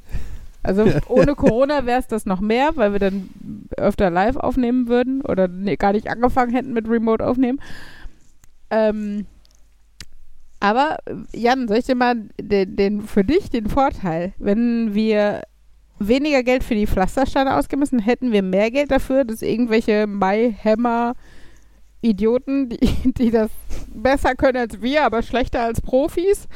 Also 0.61 0.85
ohne 1.07 1.35
Corona 1.35 1.85
wäre 1.85 1.99
es 1.99 2.07
das 2.07 2.25
noch 2.25 2.41
mehr, 2.41 2.71
weil 2.75 2.91
wir 2.91 2.99
dann 2.99 3.29
öfter 3.77 4.09
live 4.09 4.35
aufnehmen 4.35 4.89
würden 4.89 5.21
oder 5.21 5.47
nee, 5.47 5.77
gar 5.77 5.93
nicht 5.93 6.09
angefangen 6.09 6.51
hätten 6.51 6.73
mit 6.73 6.89
Remote 6.89 7.25
aufnehmen. 7.25 7.61
Ähm, 8.69 9.25
aber 10.59 10.97
Jan, 11.31 11.69
soll 11.69 11.77
ich 11.77 11.85
dir 11.85 11.95
mal 11.95 12.15
den, 12.39 12.75
den, 12.75 13.01
für 13.03 13.23
dich 13.23 13.49
den 13.49 13.69
Vorteil, 13.69 14.33
wenn 14.37 14.93
wir 14.93 15.43
weniger 15.97 16.43
Geld 16.43 16.65
für 16.65 16.75
die 16.75 16.87
Pflastersteine 16.87 17.55
ausgeben 17.55 17.79
müssen, 17.79 17.99
hätten 17.99 18.33
wir 18.33 18.43
mehr 18.43 18.69
Geld 18.69 18.91
dafür, 18.91 19.23
dass 19.23 19.41
irgendwelche 19.41 20.07
Mayhemmer 20.07 21.13
Idioten, 22.01 22.69
die, 22.69 22.77
die 23.17 23.31
das 23.31 23.49
besser 23.93 24.35
können 24.35 24.57
als 24.57 24.81
wir, 24.81 25.03
aber 25.05 25.21
schlechter 25.21 25.61
als 25.63 25.81
Profis, 25.81 26.47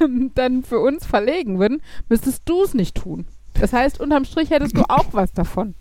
ähm, 0.00 0.32
dann 0.34 0.62
für 0.64 0.78
uns 0.80 1.06
verlegen 1.06 1.58
würden, 1.58 1.80
müsstest 2.08 2.42
du 2.46 2.62
es 2.62 2.74
nicht 2.74 2.96
tun. 2.96 3.26
Das 3.60 3.72
heißt, 3.72 4.00
unterm 4.00 4.24
Strich 4.24 4.50
hättest 4.50 4.76
du 4.76 4.82
auch 4.88 5.06
was 5.12 5.32
davon. 5.32 5.74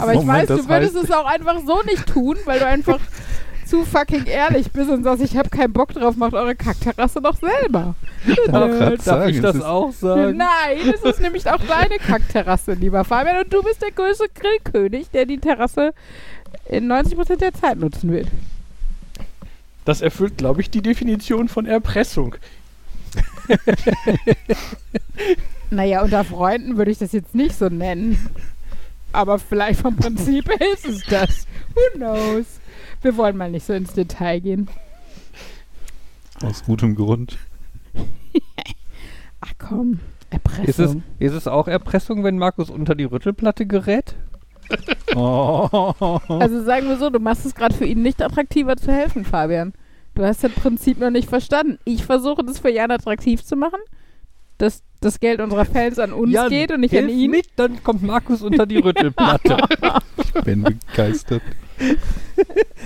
Aber 0.00 0.12
ich 0.12 0.20
Moment, 0.20 0.48
weiß, 0.48 0.58
du 0.58 0.68
würdest 0.68 0.96
es 0.96 1.10
auch 1.12 1.26
einfach 1.26 1.60
so 1.66 1.80
nicht 1.82 2.06
tun, 2.06 2.36
weil 2.44 2.58
du 2.58 2.66
einfach 2.66 2.98
zu 3.66 3.84
fucking 3.84 4.24
ehrlich 4.26 4.70
bist 4.72 4.90
und 4.90 5.04
sagst, 5.04 5.22
ich 5.22 5.36
habe 5.36 5.48
keinen 5.50 5.72
Bock 5.72 5.92
drauf, 5.92 6.16
macht 6.16 6.34
eure 6.34 6.54
Kackterrasse 6.56 7.20
doch 7.20 7.36
selber. 7.36 7.94
grad 8.46 8.94
Darf 8.94 9.02
sagen, 9.02 9.28
ich 9.30 9.40
das 9.40 9.56
ist- 9.56 9.62
auch 9.62 9.92
sagen? 9.92 10.36
Nein, 10.36 10.78
es 10.94 11.02
ist 11.02 11.20
nämlich 11.20 11.48
auch 11.50 11.60
deine 11.68 11.96
Kackterrasse, 12.06 12.72
lieber 12.74 13.04
Fabian. 13.04 13.44
Und 13.44 13.52
du 13.52 13.62
bist 13.62 13.82
der 13.82 13.92
größte 13.92 14.26
Grillkönig, 14.34 15.10
der 15.10 15.26
die 15.26 15.38
Terrasse 15.38 15.92
in 16.64 16.90
90% 16.90 17.36
der 17.36 17.52
Zeit 17.54 17.78
nutzen 17.78 18.10
wird. 18.10 18.28
Das 19.84 20.00
erfüllt, 20.00 20.36
glaube 20.38 20.60
ich, 20.60 20.70
die 20.70 20.82
Definition 20.82 21.48
von 21.48 21.66
Erpressung. 21.66 22.34
Naja, 25.70 26.02
unter 26.02 26.22
Freunden 26.24 26.76
würde 26.76 26.90
ich 26.92 26.98
das 26.98 27.10
jetzt 27.12 27.34
nicht 27.34 27.56
so 27.56 27.68
nennen. 27.68 28.18
Aber 29.12 29.38
vielleicht 29.38 29.80
vom 29.80 29.96
Prinzip 29.96 30.48
her 30.48 30.72
ist 30.74 30.86
es 30.86 31.02
das. 31.06 31.46
Who 31.74 31.98
knows? 31.98 32.46
Wir 33.02 33.16
wollen 33.16 33.36
mal 33.36 33.50
nicht 33.50 33.66
so 33.66 33.72
ins 33.72 33.92
Detail 33.92 34.40
gehen. 34.40 34.68
Aus 36.42 36.62
gutem 36.64 36.94
Grund. 36.94 37.36
Ach 39.40 39.52
komm, 39.58 40.00
Ist 40.62 40.78
es, 40.78 40.78
Erpressung. 40.78 41.02
ist 41.18 41.32
es 41.32 41.46
auch 41.48 41.66
Erpressung, 41.66 42.22
wenn 42.24 42.38
Markus 42.38 42.70
unter 42.70 42.94
die 42.94 43.04
Rüttelplatte 43.04 43.66
gerät? 43.66 44.14
Oh. 45.14 45.90
Also 46.28 46.62
sagen 46.62 46.88
wir 46.88 46.96
so, 46.96 47.10
du 47.10 47.18
machst 47.18 47.46
es 47.46 47.54
gerade 47.54 47.74
für 47.74 47.86
ihn 47.86 48.02
nicht 48.02 48.20
attraktiver 48.22 48.76
zu 48.76 48.92
helfen, 48.92 49.24
Fabian. 49.24 49.72
Du 50.14 50.24
hast 50.24 50.42
das 50.42 50.52
Prinzip 50.52 50.98
noch 50.98 51.10
nicht 51.10 51.28
verstanden. 51.28 51.78
Ich 51.84 52.04
versuche 52.04 52.44
das 52.44 52.58
für 52.58 52.70
Jan 52.70 52.90
attraktiv 52.90 53.44
zu 53.44 53.56
machen, 53.56 53.78
dass 54.58 54.82
das 55.00 55.20
Geld 55.20 55.40
unserer 55.40 55.64
Fans 55.64 55.98
an 55.98 56.12
uns 56.12 56.32
Jan, 56.32 56.48
geht 56.48 56.72
und 56.72 56.80
nicht 56.80 56.96
an 56.96 57.08
ihn. 57.08 57.30
mit, 57.30 57.46
dann 57.56 57.82
kommt 57.82 58.02
Markus 58.02 58.42
unter 58.42 58.66
die 58.66 58.78
Rüttelplatte. 58.78 59.58
ich 60.16 60.42
bin 60.42 60.62
begeistert. 60.62 61.42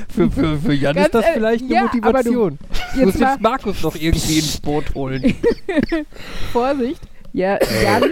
für, 0.09 0.31
für, 0.31 0.59
für 0.59 0.75
Jan 0.75 0.95
Ganz 0.95 1.07
ist 1.07 1.15
das 1.15 1.27
vielleicht 1.27 1.65
eine 1.65 1.75
ja, 1.75 1.83
Motivation. 1.83 2.59
Du 2.95 3.05
musst 3.05 3.19
Jetzt 3.19 3.21
mal 3.21 3.31
jetzt 3.31 3.41
Markus 3.41 3.83
noch 3.83 3.95
irgendwie 3.95 4.39
ins 4.39 4.61
Boot 4.61 4.95
holen. 4.95 5.35
Vorsicht. 6.53 7.01
Ja, 7.33 7.59
Jan, 7.83 8.11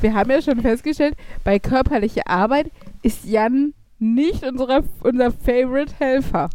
wir 0.00 0.14
haben 0.14 0.30
ja 0.30 0.42
schon 0.42 0.60
festgestellt, 0.60 1.14
bei 1.44 1.58
körperlicher 1.58 2.26
Arbeit 2.26 2.70
ist 3.02 3.24
Jan 3.24 3.74
nicht 3.98 4.44
unsere, 4.44 4.84
unser 5.02 5.30
Favorite 5.30 5.94
Helfer. 5.98 6.50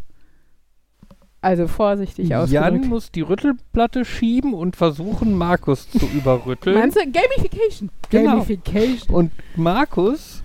Also 1.42 1.68
vorsichtig 1.68 2.30
Jan 2.30 2.42
ausgedrückt. 2.42 2.86
muss 2.86 3.12
die 3.12 3.22
Rüttelplatte 3.22 4.04
schieben 4.04 4.56
und 4.56 4.76
versuchen, 4.76 5.34
Markus 5.38 5.88
zu 5.92 6.08
überrütteln. 6.08 6.76
Meinst 6.80 6.98
du 6.98 7.02
Gamification? 7.02 7.92
Genau. 8.10 8.32
Gamification. 8.32 9.16
Und 9.16 9.32
Markus 9.56 10.42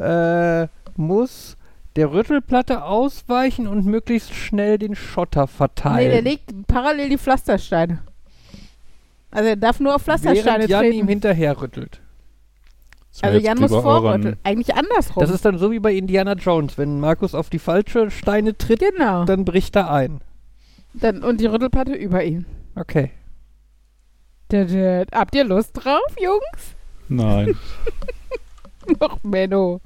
äh, 0.00 0.66
muss 0.96 1.58
der 1.96 2.10
Rüttelplatte 2.10 2.84
ausweichen 2.84 3.68
und 3.68 3.84
möglichst 3.84 4.32
schnell 4.34 4.78
den 4.78 4.94
Schotter 4.96 5.42
Nee, 5.42 5.46
der 5.46 5.48
verteilen. 5.56 6.24
legt 6.24 6.66
parallel 6.68 7.10
die 7.10 7.18
Pflastersteine. 7.18 7.98
Also 9.30 9.48
er 9.50 9.56
darf 9.56 9.78
nur 9.78 9.94
auf 9.94 10.02
Pflastersteine 10.02 10.44
während 10.60 10.70
Jan 10.70 10.84
ihm 10.86 10.90
treten. 10.92 11.08
hinterher 11.08 11.60
rüttelt. 11.60 12.00
Also 13.22 13.38
Jan 13.38 13.58
muss 13.58 13.70
vorrütteln. 13.70 14.36
Eigentlich 14.42 14.74
andersrum. 14.74 15.20
Das 15.20 15.30
ist 15.30 15.44
dann 15.44 15.58
so 15.58 15.70
wie 15.70 15.78
bei 15.78 15.94
Indiana 15.94 16.32
Jones. 16.32 16.76
Wenn 16.78 16.98
Markus 16.98 17.34
auf 17.34 17.48
die 17.48 17.58
falsche 17.60 18.10
Steine 18.10 18.56
tritt, 18.56 18.80
genau. 18.80 19.24
dann 19.24 19.44
bricht 19.44 19.76
er 19.76 19.90
ein. 19.90 20.20
Dann, 20.94 21.22
und 21.22 21.40
die 21.40 21.46
Rüttelplatte 21.46 21.94
über 21.94 22.24
ihn. 22.24 22.46
Okay. 22.74 23.10
Dä, 24.50 24.64
dä. 24.64 25.04
Habt 25.12 25.34
ihr 25.34 25.44
Lust 25.44 25.72
drauf, 25.74 26.02
Jungs? 26.20 26.74
Nein. 27.08 27.56
Ach, 29.00 29.16
Menno. 29.22 29.80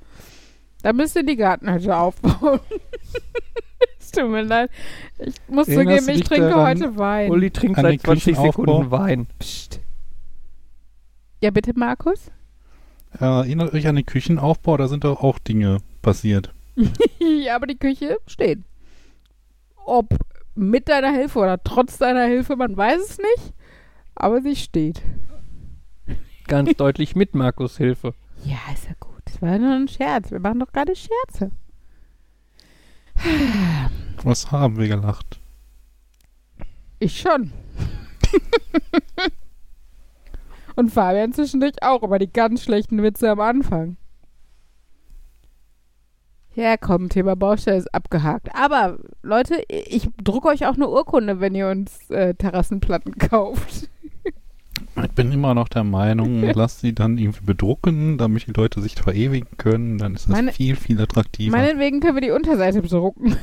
Da 0.82 0.92
müsst 0.92 1.16
ihr 1.16 1.24
die 1.24 1.36
Gartenhütte 1.36 1.96
aufbauen. 1.96 2.60
es 3.98 4.10
tut 4.10 4.30
mir 4.30 4.42
leid. 4.42 4.70
Ich 5.18 5.34
muss 5.48 5.66
zugeben, 5.66 6.06
du 6.06 6.12
ich 6.12 6.24
trinke 6.24 6.48
daran, 6.48 6.66
heute 6.66 6.96
Wein. 6.96 7.30
Uli 7.30 7.50
trinkt 7.50 7.78
An 7.78 7.84
seit 7.84 7.92
den 7.94 8.00
20 8.00 8.24
Küchenaufbau? 8.24 8.62
Sekunden 8.62 8.90
Wein. 8.90 9.26
Psst. 9.38 9.80
Ja, 11.42 11.50
bitte, 11.50 11.72
Markus? 11.76 12.30
Äh, 13.20 13.24
Erinnert 13.24 13.72
euch 13.72 13.86
an 13.86 13.96
den 13.96 14.06
Küchenaufbau, 14.06 14.76
da 14.76 14.88
sind 14.88 15.04
doch 15.04 15.22
auch 15.22 15.38
Dinge 15.38 15.78
passiert. 16.02 16.52
ja, 17.18 17.56
aber 17.56 17.66
die 17.66 17.78
Küche 17.78 18.18
steht. 18.26 18.60
Ob 19.86 20.14
mit 20.54 20.88
deiner 20.88 21.12
Hilfe 21.12 21.38
oder 21.38 21.62
trotz 21.62 21.98
deiner 21.98 22.24
Hilfe, 22.26 22.56
man 22.56 22.76
weiß 22.76 23.00
es 23.00 23.18
nicht. 23.18 23.54
Aber 24.14 24.42
sie 24.42 24.56
steht. 24.56 25.02
Ganz 26.46 26.72
deutlich 26.76 27.16
mit 27.16 27.34
Markus 27.34 27.76
Hilfe. 27.78 28.14
Ja, 28.44 28.58
ist 28.72 28.86
ja 28.86 28.94
gut. 29.00 29.22
Das 29.24 29.40
war 29.40 29.58
nur 29.58 29.74
ein 29.74 29.88
Scherz. 29.88 30.30
Wir 30.30 30.40
machen 30.40 30.60
doch 30.60 30.72
gerade 30.72 30.94
Scherze. 30.94 31.50
Was 34.22 34.50
haben 34.50 34.78
wir 34.78 34.88
gelacht? 34.88 35.40
Ich 36.98 37.20
schon. 37.20 37.52
Und 40.78 40.90
Fabian 40.92 41.32
zwischendurch 41.32 41.82
auch 41.82 42.04
über 42.04 42.20
die 42.20 42.32
ganz 42.32 42.62
schlechten 42.62 43.02
Witze 43.02 43.28
am 43.28 43.40
Anfang. 43.40 43.96
Ja, 46.54 46.76
komm, 46.76 47.08
Thema 47.08 47.34
Baustelle 47.34 47.78
ist 47.78 47.92
abgehakt. 47.92 48.54
Aber, 48.54 48.96
Leute, 49.24 49.60
ich 49.68 50.08
drucke 50.22 50.46
euch 50.46 50.66
auch 50.66 50.74
eine 50.74 50.88
Urkunde, 50.88 51.40
wenn 51.40 51.56
ihr 51.56 51.68
uns 51.68 52.08
äh, 52.10 52.34
Terrassenplatten 52.34 53.16
kauft. 53.18 53.90
Ich 55.04 55.10
bin 55.12 55.30
immer 55.30 55.54
noch 55.54 55.68
der 55.68 55.84
Meinung, 55.84 56.40
lasst 56.42 56.80
sie 56.80 56.92
dann 56.92 57.18
irgendwie 57.18 57.44
bedrucken, 57.44 58.18
damit 58.18 58.48
die 58.48 58.52
Leute 58.52 58.80
sich 58.80 58.94
verewigen 58.96 59.56
können. 59.56 59.98
Dann 59.98 60.14
ist 60.14 60.26
das 60.28 60.34
Meine- 60.34 60.52
viel, 60.52 60.74
viel 60.74 61.00
attraktiver. 61.00 61.56
Meinetwegen 61.56 62.00
können 62.00 62.16
wir 62.16 62.20
die 62.20 62.32
Unterseite 62.32 62.82
bedrucken. 62.82 63.36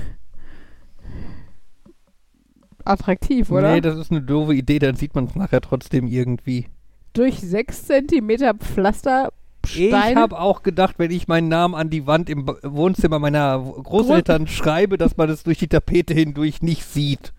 Attraktiv, 2.84 3.52
oder? 3.52 3.74
Nee, 3.74 3.82
das 3.82 3.98
ist 3.98 4.12
eine 4.12 4.22
doofe 4.22 4.54
Idee, 4.54 4.80
dann 4.80 4.96
sieht 4.96 5.16
man 5.16 5.26
es 5.26 5.36
nachher 5.36 5.62
trotzdem 5.62 6.08
irgendwie. 6.08 6.68
Durch 7.16 7.40
6 7.40 7.86
cm 7.88 8.60
Pflaster 8.60 9.32
Ich 9.66 9.88
Steine. 9.88 10.20
habe 10.20 10.40
auch 10.40 10.62
gedacht, 10.64 10.96
wenn 11.00 11.10
ich 11.12 11.28
meinen 11.28 11.48
Namen 11.48 11.74
an 11.74 11.90
die 11.90 12.06
Wand 12.06 12.30
im 12.30 12.46
Wohnzimmer 12.62 13.18
meiner 13.20 13.58
Großeltern 13.60 14.48
schreibe, 14.48 14.98
dass 14.98 15.18
man 15.18 15.30
es 15.30 15.44
durch 15.44 15.58
die 15.58 15.68
Tapete 15.68 16.14
hindurch 16.14 16.62
nicht 16.62 16.84
sieht. 16.86 17.34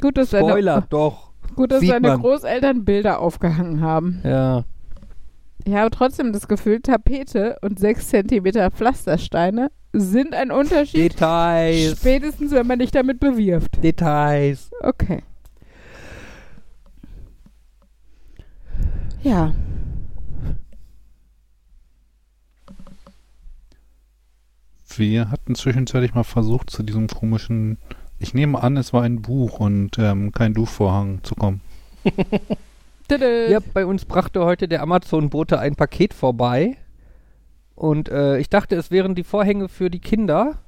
Gut, 0.00 0.16
dass 0.16 0.30
deine, 0.30 0.48
Spoiler, 0.48 0.86
doch. 0.90 1.32
gut, 1.56 1.72
dass 1.72 1.80
sieht 1.80 1.90
deine 1.90 2.08
man. 2.08 2.20
Großeltern 2.20 2.84
Bilder 2.84 3.20
aufgehangen 3.20 3.80
haben. 3.80 4.20
Ja. 4.24 4.64
Ich 5.64 5.74
habe 5.74 5.90
trotzdem 5.90 6.32
das 6.32 6.48
Gefühl, 6.48 6.80
Tapete 6.80 7.56
und 7.62 7.78
6 7.78 8.08
cm 8.08 8.70
Pflastersteine 8.72 9.70
sind 9.92 10.34
ein 10.34 10.50
Unterschied. 10.50 11.12
Details. 11.12 11.98
Spätestens, 12.00 12.50
wenn 12.52 12.66
man 12.66 12.80
dich 12.80 12.90
damit 12.90 13.20
bewirft. 13.20 13.82
Details. 13.84 14.70
Okay. 14.80 15.22
Ja. 19.22 19.52
Wir 24.96 25.30
hatten 25.30 25.54
zwischenzeitlich 25.54 26.14
mal 26.14 26.24
versucht, 26.24 26.70
zu 26.70 26.82
diesem 26.82 27.06
komischen, 27.06 27.78
ich 28.18 28.34
nehme 28.34 28.62
an, 28.62 28.76
es 28.76 28.92
war 28.92 29.02
ein 29.02 29.22
Buch 29.22 29.58
und 29.58 29.98
ähm, 29.98 30.32
kein 30.32 30.54
Duschvorhang 30.54 31.20
zu 31.22 31.34
kommen. 31.34 31.60
Ja, 33.50 33.58
bei 33.74 33.84
uns 33.84 34.06
brachte 34.06 34.42
heute 34.42 34.68
der 34.68 34.80
Amazon-Bote 34.80 35.58
ein 35.58 35.74
Paket 35.74 36.14
vorbei. 36.14 36.78
Und 37.74 38.08
äh, 38.08 38.38
ich 38.38 38.48
dachte, 38.48 38.74
es 38.74 38.90
wären 38.90 39.14
die 39.14 39.22
Vorhänge 39.24 39.68
für 39.68 39.90
die 39.90 39.98
Kinder. 39.98 40.60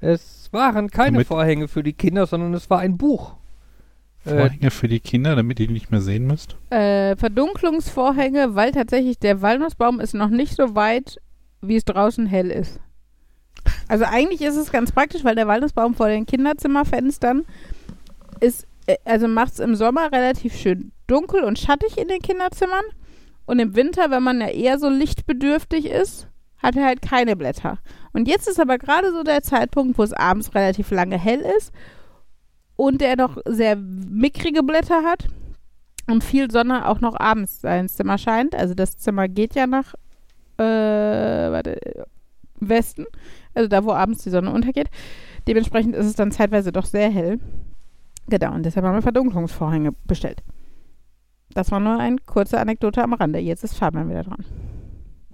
Es 0.00 0.48
waren 0.52 0.88
keine 0.88 1.18
Damit- 1.18 1.26
Vorhänge 1.26 1.68
für 1.68 1.82
die 1.82 1.92
Kinder, 1.92 2.24
sondern 2.26 2.54
es 2.54 2.70
war 2.70 2.78
ein 2.78 2.96
Buch. 2.96 3.34
Äh, 4.24 4.30
Vorhänge 4.30 4.70
für 4.70 4.88
die 4.88 5.00
Kinder, 5.00 5.34
damit 5.34 5.60
ihr 5.60 5.66
die 5.66 5.72
nicht 5.72 5.90
mehr 5.90 6.00
sehen 6.00 6.26
müsst. 6.26 6.56
Äh, 6.70 7.16
Verdunklungsvorhänge, 7.16 8.54
weil 8.54 8.72
tatsächlich 8.72 9.18
der 9.18 9.40
Walnussbaum 9.40 10.00
ist 10.00 10.14
noch 10.14 10.28
nicht 10.28 10.54
so 10.56 10.74
weit, 10.74 11.20
wie 11.62 11.76
es 11.76 11.84
draußen 11.84 12.26
hell 12.26 12.50
ist. 12.50 12.80
Also 13.88 14.04
eigentlich 14.04 14.42
ist 14.42 14.56
es 14.56 14.72
ganz 14.72 14.92
praktisch, 14.92 15.24
weil 15.24 15.34
der 15.34 15.46
Walnussbaum 15.46 15.94
vor 15.94 16.08
den 16.08 16.26
Kinderzimmerfenstern 16.26 17.44
ist, 18.40 18.66
äh, 18.86 18.96
also 19.04 19.26
macht 19.26 19.54
es 19.54 19.58
im 19.58 19.74
Sommer 19.74 20.12
relativ 20.12 20.54
schön 20.54 20.92
dunkel 21.06 21.42
und 21.42 21.58
schattig 21.58 21.98
in 21.98 22.08
den 22.08 22.20
Kinderzimmern. 22.20 22.84
Und 23.46 23.58
im 23.58 23.74
Winter, 23.74 24.10
wenn 24.10 24.22
man 24.22 24.40
ja 24.40 24.48
eher 24.48 24.78
so 24.78 24.88
lichtbedürftig 24.88 25.86
ist, 25.86 26.28
hat 26.58 26.76
er 26.76 26.84
halt 26.84 27.02
keine 27.02 27.36
Blätter. 27.36 27.78
Und 28.12 28.28
jetzt 28.28 28.46
ist 28.48 28.60
aber 28.60 28.78
gerade 28.78 29.12
so 29.12 29.22
der 29.22 29.42
Zeitpunkt, 29.42 29.98
wo 29.98 30.02
es 30.02 30.12
abends 30.12 30.54
relativ 30.54 30.90
lange 30.90 31.18
hell 31.18 31.40
ist 31.56 31.72
und 32.80 33.02
der 33.02 33.14
noch 33.16 33.36
sehr 33.46 33.76
mickrige 33.76 34.62
Blätter 34.62 35.02
hat 35.04 35.28
und 36.06 36.24
viel 36.24 36.50
Sonne 36.50 36.88
auch 36.88 37.02
noch 37.02 37.14
abends 37.20 37.62
ins 37.62 37.96
Zimmer 37.96 38.16
scheint. 38.16 38.54
Also 38.54 38.72
das 38.72 38.96
Zimmer 38.96 39.28
geht 39.28 39.54
ja 39.54 39.66
nach 39.66 39.92
äh, 40.56 40.62
warte, 41.52 41.78
Westen, 42.58 43.04
also 43.52 43.68
da, 43.68 43.84
wo 43.84 43.92
abends 43.92 44.24
die 44.24 44.30
Sonne 44.30 44.50
untergeht. 44.50 44.88
Dementsprechend 45.46 45.94
ist 45.94 46.06
es 46.06 46.14
dann 46.14 46.32
zeitweise 46.32 46.72
doch 46.72 46.86
sehr 46.86 47.10
hell. 47.10 47.38
Genau, 48.28 48.54
und 48.54 48.64
deshalb 48.64 48.86
haben 48.86 48.94
wir 48.94 49.02
Verdunklungsvorhänge 49.02 49.92
bestellt. 50.06 50.42
Das 51.52 51.70
war 51.70 51.80
nur 51.80 51.98
eine 51.98 52.16
kurze 52.24 52.58
Anekdote 52.58 53.02
am 53.02 53.12
Rande. 53.12 53.40
Jetzt 53.40 53.62
ist 53.62 53.76
Fabian 53.76 54.08
wieder 54.08 54.24
dran. 54.24 54.46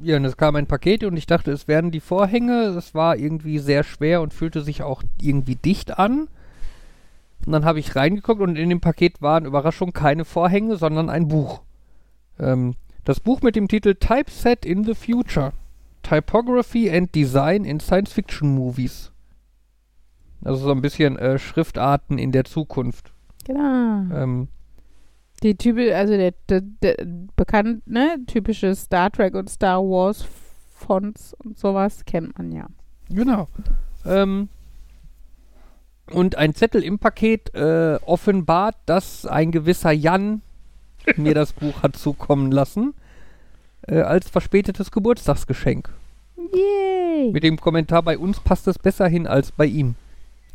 Ja, 0.03 0.17
und 0.17 0.25
es 0.25 0.37
kam 0.37 0.57
ein 0.57 0.67
Paket 0.67 1.05
und 1.05 1.17
ich 1.17 1.27
dachte, 1.27 1.53
es 1.53 1.69
wären 1.69 1.93
die 1.93 2.01
Vorhänge. 2.01 2.75
Es 2.77 2.93
war 2.93 3.17
irgendwie 3.17 3.61
sehr 3.61 3.85
schwer 3.85 4.21
und 4.21 4.35
fühlte 4.35 4.63
sich 4.63 4.83
auch 4.83 5.05
irgendwie 5.21 5.55
dicht 5.55 5.97
an. 5.97 6.27
Und 7.45 7.53
dann 7.53 7.65
habe 7.65 7.79
ich 7.79 7.95
reingeguckt 7.95 8.41
und 8.41 8.57
in 8.57 8.71
dem 8.71 8.81
Paket 8.81 9.23
waren 9.23 9.45
Überraschung 9.45 9.93
keine 9.93 10.25
Vorhänge, 10.25 10.77
sondern 10.77 11.11
ein 11.11 11.29
Buch. 11.29 11.63
Ähm, 12.39 12.75
das 13.05 13.21
Buch 13.21 13.43
mit 13.43 13.55
dem 13.55 13.69
Titel 13.69 13.95
Typeset 13.95 14.65
in 14.65 14.85
the 14.85 14.95
Future. 14.95 15.53
Typography 16.03 16.91
and 16.91 17.15
Design 17.15 17.65
in 17.65 17.81
Science 17.81 18.13
Fiction 18.13 18.55
Movies. 18.55 19.13
Also 20.45 20.65
so 20.65 20.73
ein 20.73 20.83
bisschen 20.83 21.17
äh, 21.19 21.39
Schriftarten 21.39 22.19
in 22.19 22.33
der 22.33 22.45
Zukunft. 22.45 23.13
Genau. 23.45 24.05
Ähm, 24.15 24.49
Die 25.43 25.55
Type, 25.57 25.95
also 25.95 26.17
der, 26.17 26.35
der, 26.49 26.61
der 26.61 26.97
bekannt, 27.37 27.87
ne, 27.87 28.19
typische 28.27 28.75
Star 28.75 29.11
Trek 29.11 29.35
und 29.35 29.51
Star 29.51 29.81
Wars 29.81 30.25
Fonts 30.73 31.35
und 31.35 31.59
sowas 31.59 32.05
kennt 32.05 32.37
man 32.39 32.53
ja. 32.53 32.67
Genau. 33.09 33.49
Ähm, 34.05 34.49
und 36.13 36.37
ein 36.37 36.55
Zettel 36.55 36.83
im 36.83 36.99
Paket 36.99 37.55
äh, 37.55 37.99
offenbart, 38.05 38.77
dass 38.87 39.27
ein 39.27 39.51
gewisser 39.51 39.93
Jan 39.93 40.43
mir 41.17 41.35
das 41.35 41.53
Buch 41.53 41.83
hat 41.83 41.97
zukommen 41.97 42.51
lassen. 42.51 42.95
Äh, 43.89 44.01
als 44.01 44.29
verspätetes 44.29 44.91
Geburtstagsgeschenk. 44.91 45.91
Yay! 46.37 47.31
Mit 47.33 47.45
dem 47.45 47.61
Kommentar, 47.61 48.03
bei 48.03 48.19
uns 48.19 48.41
passt 48.41 48.67
es 48.67 48.79
besser 48.79 49.07
hin 49.07 49.27
als 49.27 49.53
bei 49.53 49.67
ihm. 49.67 49.95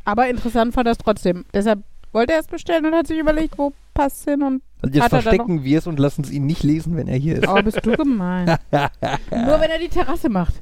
Aber 0.03 0.27
interessant 0.27 0.73
fand 0.73 0.87
er 0.87 0.91
es 0.93 0.97
trotzdem. 0.97 1.45
Deshalb 1.53 1.79
wollte 2.11 2.33
er 2.33 2.39
es 2.39 2.47
bestellen 2.47 2.85
und 2.85 2.93
hat 2.93 3.07
sich 3.07 3.17
überlegt, 3.19 3.57
wo 3.57 3.71
passt 3.93 4.25
hin 4.25 4.41
und 4.43 4.61
Also 4.81 4.93
jetzt 4.95 5.03
er 5.03 5.21
verstecken 5.21 5.63
wir 5.63 5.77
es 5.77 5.87
und 5.87 5.99
lassen 5.99 6.23
es 6.23 6.31
ihn 6.31 6.45
nicht 6.45 6.63
lesen, 6.63 6.97
wenn 6.97 7.07
er 7.07 7.17
hier 7.17 7.37
ist. 7.37 7.47
oh, 7.47 7.61
bist 7.61 7.85
du 7.85 7.95
gemein. 7.95 8.47
Nur 8.71 9.61
wenn 9.61 9.69
er 9.71 9.79
die 9.79 9.89
Terrasse 9.89 10.27
macht. 10.29 10.61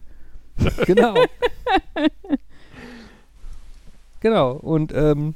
genau. 0.86 1.16
genau. 4.20 4.52
Und 4.54 4.94
ähm, 4.94 5.36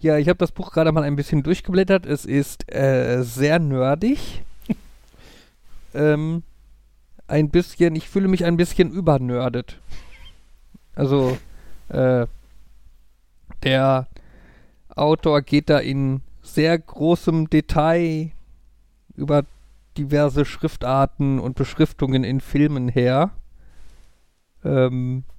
ja, 0.00 0.16
ich 0.16 0.28
habe 0.28 0.38
das 0.38 0.52
Buch 0.52 0.72
gerade 0.72 0.92
mal 0.92 1.02
ein 1.02 1.16
bisschen 1.16 1.42
durchgeblättert. 1.42 2.06
Es 2.06 2.24
ist 2.24 2.72
äh, 2.72 3.22
sehr 3.22 3.58
nerdig. 3.58 4.42
ähm, 5.94 6.42
ein 7.26 7.50
bisschen, 7.50 7.96
ich 7.96 8.08
fühle 8.08 8.28
mich 8.28 8.44
ein 8.44 8.56
bisschen 8.56 8.90
übernördet. 8.90 9.80
Also, 10.94 11.36
äh, 11.88 12.26
der 13.62 14.06
Autor 14.94 15.42
geht 15.42 15.68
da 15.68 15.78
in 15.78 16.22
sehr 16.42 16.78
großem 16.78 17.50
Detail 17.50 18.30
über 19.16 19.44
diverse 19.96 20.44
Schriftarten 20.44 21.38
und 21.38 21.56
Beschriftungen 21.56 22.24
in 22.24 22.40
Filmen 22.40 22.88
her. 22.88 23.30
Ähm, 24.64 25.24
äh, 25.24 25.37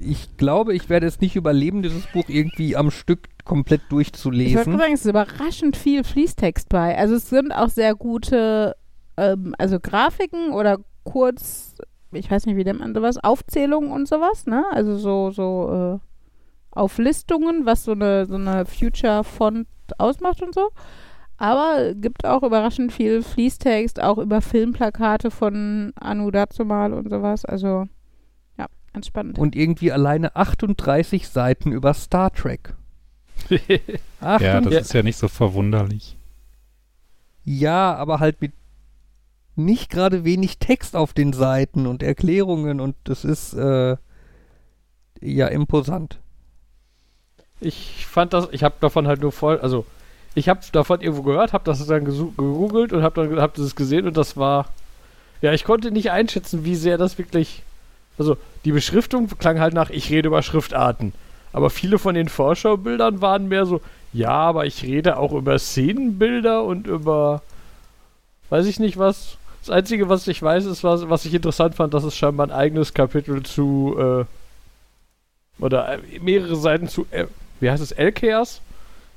ich 0.00 0.36
glaube, 0.36 0.74
ich 0.74 0.88
werde 0.88 1.06
es 1.06 1.20
nicht 1.20 1.36
überleben, 1.36 1.82
dieses 1.82 2.06
Buch 2.08 2.28
irgendwie 2.28 2.76
am 2.76 2.90
Stück 2.90 3.28
komplett 3.44 3.82
Ich 3.82 3.90
wollte 3.90 4.10
durchzulesen. 4.10 4.78
sagen, 4.78 4.92
es 4.92 5.04
ist 5.04 5.10
überraschend 5.10 5.76
viel 5.76 6.04
Fließtext 6.04 6.68
bei. 6.68 6.96
Also 6.96 7.14
es 7.14 7.28
sind 7.28 7.52
auch 7.52 7.68
sehr 7.68 7.94
gute, 7.94 8.76
ähm, 9.16 9.54
also 9.58 9.78
Grafiken 9.80 10.52
oder 10.52 10.78
kurz, 11.04 11.74
ich 12.12 12.30
weiß 12.30 12.46
nicht, 12.46 12.56
wie 12.56 12.64
nennt 12.64 12.80
man 12.80 12.94
sowas, 12.94 13.18
Aufzählungen 13.22 13.90
und 13.92 14.08
sowas, 14.08 14.46
ne? 14.46 14.64
Also 14.72 14.96
so, 14.96 15.30
so 15.30 16.00
äh, 16.00 16.78
Auflistungen, 16.78 17.66
was 17.66 17.84
so 17.84 17.92
eine, 17.92 18.26
so 18.26 18.34
eine 18.34 18.66
Future-Font 18.66 19.66
ausmacht 19.98 20.42
und 20.42 20.54
so. 20.54 20.68
Aber 21.38 21.94
gibt 21.94 22.24
auch 22.24 22.42
überraschend 22.42 22.92
viel 22.92 23.22
Fließtext, 23.22 24.02
auch 24.02 24.18
über 24.18 24.40
Filmplakate 24.40 25.30
von 25.30 25.92
Anu 26.00 26.30
Dazumal 26.30 26.92
und 26.94 27.10
sowas. 27.10 27.44
Also, 27.44 27.84
ja, 28.96 29.00
ganz 29.00 29.06
spannend. 29.06 29.38
Und 29.38 29.54
irgendwie 29.54 29.92
alleine 29.92 30.34
38 30.34 31.28
Seiten 31.28 31.72
über 31.72 31.94
Star 31.94 32.32
Trek. 32.32 32.74
Ja, 33.50 34.60
das 34.60 34.72
38 34.72 34.80
ist 34.80 34.92
ja 34.94 35.02
nicht 35.02 35.18
so 35.18 35.28
verwunderlich. 35.28 36.16
Ja, 37.44 37.94
aber 37.94 38.18
halt 38.18 38.40
mit 38.40 38.52
nicht 39.54 39.90
gerade 39.90 40.24
wenig 40.24 40.58
Text 40.58 40.96
auf 40.96 41.12
den 41.12 41.32
Seiten 41.32 41.86
und 41.86 42.02
Erklärungen 42.02 42.80
und 42.80 42.96
das 43.04 43.24
ist 43.24 43.54
äh, 43.54 43.96
ja 45.20 45.46
imposant. 45.48 46.18
Ich 47.60 48.06
fand 48.06 48.32
das, 48.32 48.48
ich 48.52 48.64
habe 48.64 48.74
davon 48.80 49.06
halt 49.06 49.20
nur 49.20 49.32
voll, 49.32 49.58
also 49.60 49.86
ich 50.34 50.48
habe 50.48 50.60
davon 50.72 51.00
irgendwo 51.00 51.22
gehört, 51.22 51.52
habe 51.52 51.64
das 51.64 51.84
dann 51.86 52.04
gegoogelt 52.04 52.92
und 52.92 53.02
habe 53.02 53.26
dann 53.26 53.40
hab 53.40 53.54
das 53.54 53.74
gesehen 53.74 54.06
und 54.06 54.16
das 54.16 54.36
war, 54.36 54.68
ja, 55.40 55.52
ich 55.52 55.64
konnte 55.64 55.90
nicht 55.90 56.10
einschätzen, 56.10 56.64
wie 56.64 56.76
sehr 56.76 56.98
das 56.98 57.16
wirklich, 57.16 57.62
also 58.18 58.36
die 58.64 58.72
Beschriftung 58.72 59.28
klang 59.38 59.60
halt 59.60 59.74
nach, 59.74 59.90
ich 59.90 60.10
rede 60.10 60.28
über 60.28 60.42
Schriftarten, 60.42 61.12
aber 61.52 61.70
viele 61.70 61.98
von 61.98 62.14
den 62.14 62.28
Vorschaubildern 62.28 63.20
waren 63.20 63.48
mehr 63.48 63.66
so, 63.66 63.80
ja, 64.12 64.30
aber 64.30 64.66
ich 64.66 64.82
rede 64.82 65.18
auch 65.18 65.32
über 65.32 65.58
Szenenbilder 65.58 66.64
und 66.64 66.86
über, 66.86 67.42
weiß 68.50 68.66
ich 68.66 68.78
nicht 68.80 68.98
was. 68.98 69.36
Das 69.60 69.70
Einzige, 69.70 70.08
was 70.08 70.26
ich 70.28 70.40
weiß, 70.40 70.64
ist, 70.64 70.84
was, 70.84 71.08
was 71.08 71.24
ich 71.24 71.34
interessant 71.34 71.74
fand, 71.74 71.92
dass 71.92 72.04
es 72.04 72.16
scheinbar 72.16 72.46
ein 72.46 72.52
eigenes 72.52 72.94
Kapitel 72.94 73.42
zu, 73.42 73.96
äh, 73.98 74.24
oder 75.62 75.94
äh, 75.94 76.18
mehrere 76.20 76.56
Seiten 76.56 76.88
zu, 76.88 77.06
äh, 77.10 77.26
wie 77.60 77.70
heißt 77.70 77.82
es, 77.82 77.92
LKs? 77.92 78.60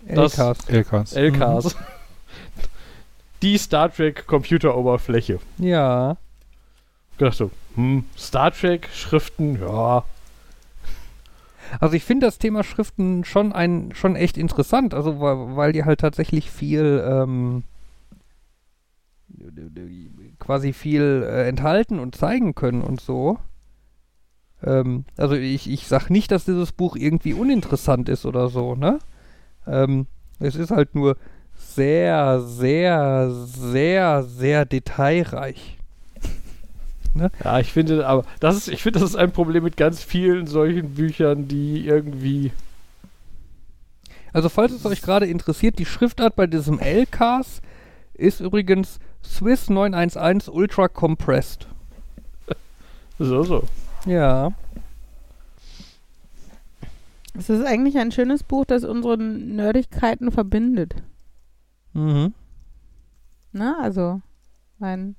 LKs. 0.08 0.68
LKs. 0.68 1.14
LKs. 1.14 1.76
Die 3.42 3.58
Star 3.58 3.94
Trek 3.94 4.28
Computeroberfläche. 4.28 5.40
Ja. 5.58 6.18
Gedacht 7.18 7.38
so, 7.38 7.52
hm, 7.80 8.04
Star 8.18 8.52
Trek 8.52 8.90
Schriften, 8.94 9.58
ja. 9.62 10.04
Also 11.80 11.96
ich 11.96 12.04
finde 12.04 12.26
das 12.26 12.38
Thema 12.38 12.66
Schriften 12.66 13.24
schon 13.24 13.54
ein 13.54 13.92
schon 13.94 14.18
echt 14.18 14.38
interessant, 14.38 14.94
also 14.94 15.22
weil, 15.22 15.56
weil 15.56 15.72
die 15.72 15.86
halt 15.86 16.02
tatsächlich 16.02 16.52
viel 16.52 17.02
ähm, 17.08 17.64
quasi 20.40 20.74
viel 20.74 21.26
äh, 21.26 21.48
enthalten 21.48 22.00
und 22.00 22.16
zeigen 22.16 22.54
können 22.54 22.82
und 22.82 23.00
so. 23.00 23.40
Ähm, 24.62 25.06
also 25.16 25.36
ich, 25.36 25.70
ich 25.70 25.88
sag 25.88 26.10
nicht, 26.10 26.32
dass 26.32 26.44
dieses 26.44 26.74
Buch 26.74 26.98
irgendwie 26.98 27.34
uninteressant 27.34 28.10
ist 28.10 28.26
oder 28.26 28.50
so, 28.50 28.76
ne? 28.76 29.00
Ähm, 29.66 30.08
es 30.40 30.56
ist 30.56 30.72
halt 30.72 30.96
nur 30.96 31.16
sehr, 31.56 32.42
sehr, 32.42 33.32
sehr, 33.32 34.24
sehr 34.24 34.66
detailreich. 34.66 35.79
Ja, 37.44 37.60
ich 37.60 37.74
finde, 37.74 38.08
aber 38.08 38.24
das 38.40 38.56
ist, 38.56 38.68
ich 38.68 38.84
finde, 38.84 39.00
das 39.00 39.10
ist 39.10 39.16
ein 39.16 39.32
Problem 39.32 39.64
mit 39.64 39.78
ganz 39.78 40.04
vielen 40.04 40.48
solchen 40.48 40.94
Büchern, 40.94 41.48
die 41.48 41.88
irgendwie. 41.88 42.52
Also 44.32 44.50
falls 44.50 44.72
es 44.72 44.86
euch 44.86 45.02
gerade 45.02 45.26
interessiert, 45.26 45.80
die 45.80 45.86
Schriftart 45.86 46.36
bei 46.36 46.46
diesem 46.46 46.80
LKs 46.80 47.62
ist 48.14 48.42
übrigens 48.42 49.00
Swiss 49.24 49.70
911 49.70 50.48
Ultra 50.50 50.88
Compressed. 50.88 51.68
So, 53.22 53.44
so. 53.44 53.64
Ja. 54.06 54.54
Es 57.38 57.50
ist 57.50 57.66
eigentlich 57.66 57.98
ein 57.98 58.14
schönes 58.14 58.44
Buch, 58.44 58.64
das 58.64 58.86
unsere 58.86 59.18
Nerdigkeiten 59.18 60.32
verbindet. 60.32 60.96
Mhm. 61.94 62.34
Ne? 63.52 63.76
Also 63.82 64.22
mein 64.78 65.18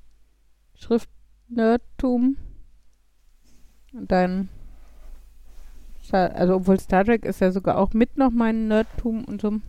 Schriftnerdtum 1.51 2.37
und 3.93 4.11
dein 4.11 4.49
Star, 6.03 6.31
also 6.33 6.55
obwohl 6.55 6.79
Star 6.79 7.03
Trek 7.05 7.25
ist 7.25 7.41
ja 7.41 7.51
sogar 7.51 7.77
auch 7.77 7.93
mit 7.93 8.17
noch 8.17 8.31
mein 8.31 8.67
Nerdtum 8.67 9.25
und 9.25 9.41
so. 9.41 9.59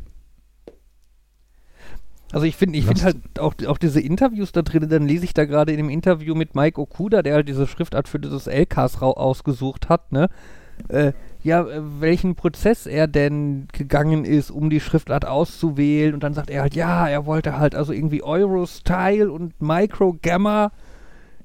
Also 2.32 2.46
ich 2.46 2.56
finde 2.56 2.78
ich 2.78 2.86
find 2.86 3.04
halt 3.04 3.16
auch, 3.38 3.54
auch 3.66 3.76
diese 3.76 4.00
Interviews 4.00 4.52
da 4.52 4.62
drin, 4.62 4.88
dann 4.88 5.06
lese 5.06 5.24
ich 5.24 5.34
da 5.34 5.44
gerade 5.44 5.72
in 5.72 5.76
dem 5.78 5.90
Interview 5.90 6.34
mit 6.34 6.54
Mike 6.54 6.80
Okuda, 6.80 7.22
der 7.22 7.34
halt 7.34 7.48
diese 7.48 7.66
Schriftart 7.66 8.08
für 8.08 8.18
dieses 8.18 8.46
LKs 8.46 9.02
rau- 9.02 9.16
ausgesucht 9.16 9.90
hat, 9.90 10.12
ne? 10.12 10.30
Äh, 10.88 11.12
ja, 11.42 11.62
äh, 11.62 11.82
welchen 12.00 12.34
Prozess 12.34 12.86
er 12.86 13.06
denn 13.06 13.68
gegangen 13.72 14.24
ist, 14.24 14.50
um 14.50 14.70
die 14.70 14.80
Schriftart 14.80 15.26
auszuwählen. 15.26 16.14
Und 16.14 16.22
dann 16.22 16.32
sagt 16.32 16.48
er 16.48 16.62
halt, 16.62 16.74
ja, 16.74 17.06
er 17.06 17.26
wollte 17.26 17.58
halt 17.58 17.74
also 17.74 17.92
irgendwie 17.92 18.22
Euro-Style 18.22 19.30
und 19.30 19.60
Micro-Gamma. 19.60 20.72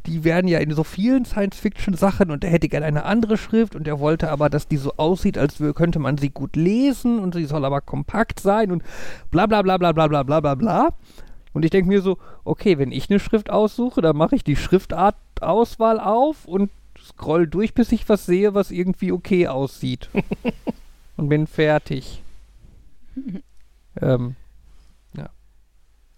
Die 0.08 0.24
werden 0.24 0.48
ja 0.48 0.60
in 0.60 0.72
so 0.72 0.84
vielen 0.84 1.26
Science-Fiction-Sachen 1.26 2.32
und 2.32 2.44
er 2.44 2.50
hätte 2.50 2.70
gerne 2.70 2.86
eine 2.86 3.04
andere 3.04 3.38
Schrift 3.38 3.76
und 3.76 3.88
er 3.88 4.00
wollte 4.00 4.32
aber, 4.32 4.50
dass 4.50 4.68
die 4.68 4.78
so 4.78 4.94
aussieht, 4.96 5.38
als 5.38 5.62
könnte 5.76 6.00
man 6.00 6.18
sie 6.18 6.30
gut 6.30 6.56
lesen 6.56 7.20
und 7.20 7.36
sie 7.36 7.46
soll 7.46 7.66
aber 7.66 7.82
kompakt 7.82 8.40
sein 8.40 8.72
und 8.72 8.84
bla 9.32 9.46
bla 9.46 9.62
bla 9.62 9.78
bla 9.78 9.92
bla 9.92 10.08
bla 10.08 10.24
bla 10.24 10.40
bla 10.40 10.56
bla. 10.56 10.90
Und 11.54 11.66
ich 11.66 11.72
denke 11.72 11.90
mir 11.90 12.02
so, 12.02 12.18
okay, 12.46 12.78
wenn 12.78 12.92
ich 12.92 13.10
eine 13.10 13.20
Schrift 13.20 13.50
aussuche, 13.50 14.02
dann 14.02 14.16
mache 14.16 14.36
ich 14.36 14.44
die 14.44 14.56
Schriftart-Auswahl 14.56 16.00
auf 16.00 16.46
und 16.46 16.72
scroll 17.00 17.48
durch, 17.48 17.74
bis 17.74 17.92
ich 17.92 18.08
was 18.08 18.26
sehe, 18.26 18.54
was 18.54 18.72
irgendwie 18.72 19.12
okay 19.12 19.48
aussieht. 19.48 20.10
und 21.18 21.30
bin 21.30 21.48
fertig. 21.48 22.22
ähm, 24.02 24.36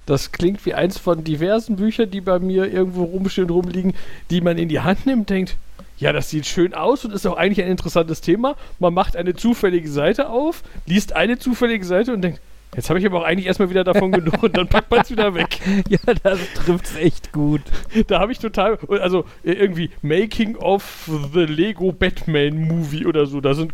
Das 0.09 0.31
klingt 0.31 0.65
wie 0.65 0.73
eins 0.73 0.97
von 0.97 1.23
diversen 1.23 1.75
Büchern, 1.75 2.09
die 2.09 2.19
bei 2.19 2.39
mir 2.39 2.65
irgendwo 2.65 3.03
rumstehen, 3.03 3.47
rumliegen, 3.47 3.93
die 4.31 4.41
man 4.41 4.57
in 4.57 4.67
die 4.67 4.79
Hand 4.79 5.05
nimmt, 5.05 5.29
denkt, 5.29 5.55
ja, 5.99 6.11
das 6.11 6.31
sieht 6.31 6.47
schön 6.47 6.73
aus 6.73 7.05
und 7.05 7.13
ist 7.13 7.27
auch 7.27 7.37
eigentlich 7.37 7.63
ein 7.63 7.69
interessantes 7.69 8.19
Thema. 8.19 8.55
Man 8.79 8.93
macht 8.93 9.15
eine 9.15 9.35
zufällige 9.35 9.87
Seite 9.87 10.29
auf, 10.29 10.63
liest 10.87 11.15
eine 11.15 11.37
zufällige 11.37 11.85
Seite 11.85 12.11
und 12.11 12.23
denkt, 12.23 12.41
jetzt 12.75 12.89
habe 12.89 12.97
ich 12.97 13.05
aber 13.05 13.19
auch 13.19 13.23
eigentlich 13.23 13.45
erstmal 13.45 13.69
wieder 13.69 13.83
davon 13.83 14.11
genug 14.11 14.41
und 14.41 14.57
dann 14.57 14.67
packt 14.67 14.89
man 14.89 15.01
es 15.01 15.11
wieder 15.11 15.35
weg. 15.35 15.59
ja, 15.89 15.99
das 16.23 16.39
trifft's 16.55 16.95
echt 16.95 17.31
gut. 17.31 17.61
Da 18.07 18.19
habe 18.19 18.31
ich 18.31 18.39
total, 18.39 18.79
also 19.01 19.25
äh, 19.43 19.51
irgendwie 19.51 19.91
Making 20.01 20.55
of 20.55 21.07
the 21.33 21.41
Lego 21.41 21.91
Batman 21.91 22.67
Movie 22.67 23.05
oder 23.05 23.27
so, 23.27 23.41
da 23.41 23.53
sind 23.53 23.73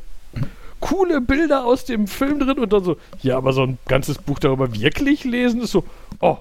coole 0.80 1.21
Bilder 1.21 1.65
aus 1.65 1.86
dem 1.86 2.07
Film 2.07 2.39
drin 2.39 2.59
und 2.59 2.71
dann 2.73 2.84
so, 2.84 2.97
ja, 3.21 3.38
aber 3.38 3.53
so 3.53 3.63
ein 3.63 3.78
ganzes 3.88 4.17
Buch 4.17 4.39
darüber 4.39 4.73
wirklich 4.73 5.23
lesen 5.23 5.61
ist 5.61 5.71
so, 5.71 5.84
oh, 6.19 6.38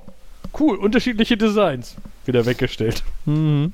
cool, 0.59 0.77
unterschiedliche 0.77 1.37
Designs. 1.37 1.97
Wieder 2.27 2.45
weggestellt. 2.47 3.03
Mhm. 3.27 3.73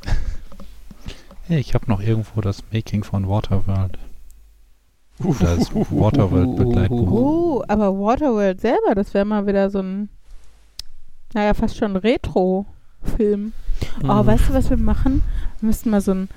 Hey, 1.47 1.59
ich 1.61 1.75
habe 1.75 1.87
noch 1.89 2.01
irgendwo 2.01 2.41
das 2.41 2.63
Making 2.73 3.05
von 3.05 3.29
Waterworld. 3.29 3.99
Das 5.41 5.75
Waterworld-Begleitbuch. 5.75 7.11
Oh, 7.11 7.63
aber 7.69 7.93
Waterworld 7.99 8.61
selber, 8.61 8.95
das 8.95 9.13
wäre 9.13 9.25
mal 9.25 9.47
wieder 9.47 9.69
so 9.71 9.81
ein, 9.81 10.09
naja, 11.35 11.53
fast 11.55 11.77
schon 11.77 11.97
Retro-Film. 11.97 13.53
Oh, 14.03 14.07
Mhm. 14.07 14.27
weißt 14.27 14.49
du, 14.49 14.55
was 14.55 14.71
wir 14.71 14.77
machen? 14.77 15.23
Wir 15.61 15.67
müssten 15.69 15.91
mal 15.91 16.01
so 16.01 16.13
einen 16.13 16.29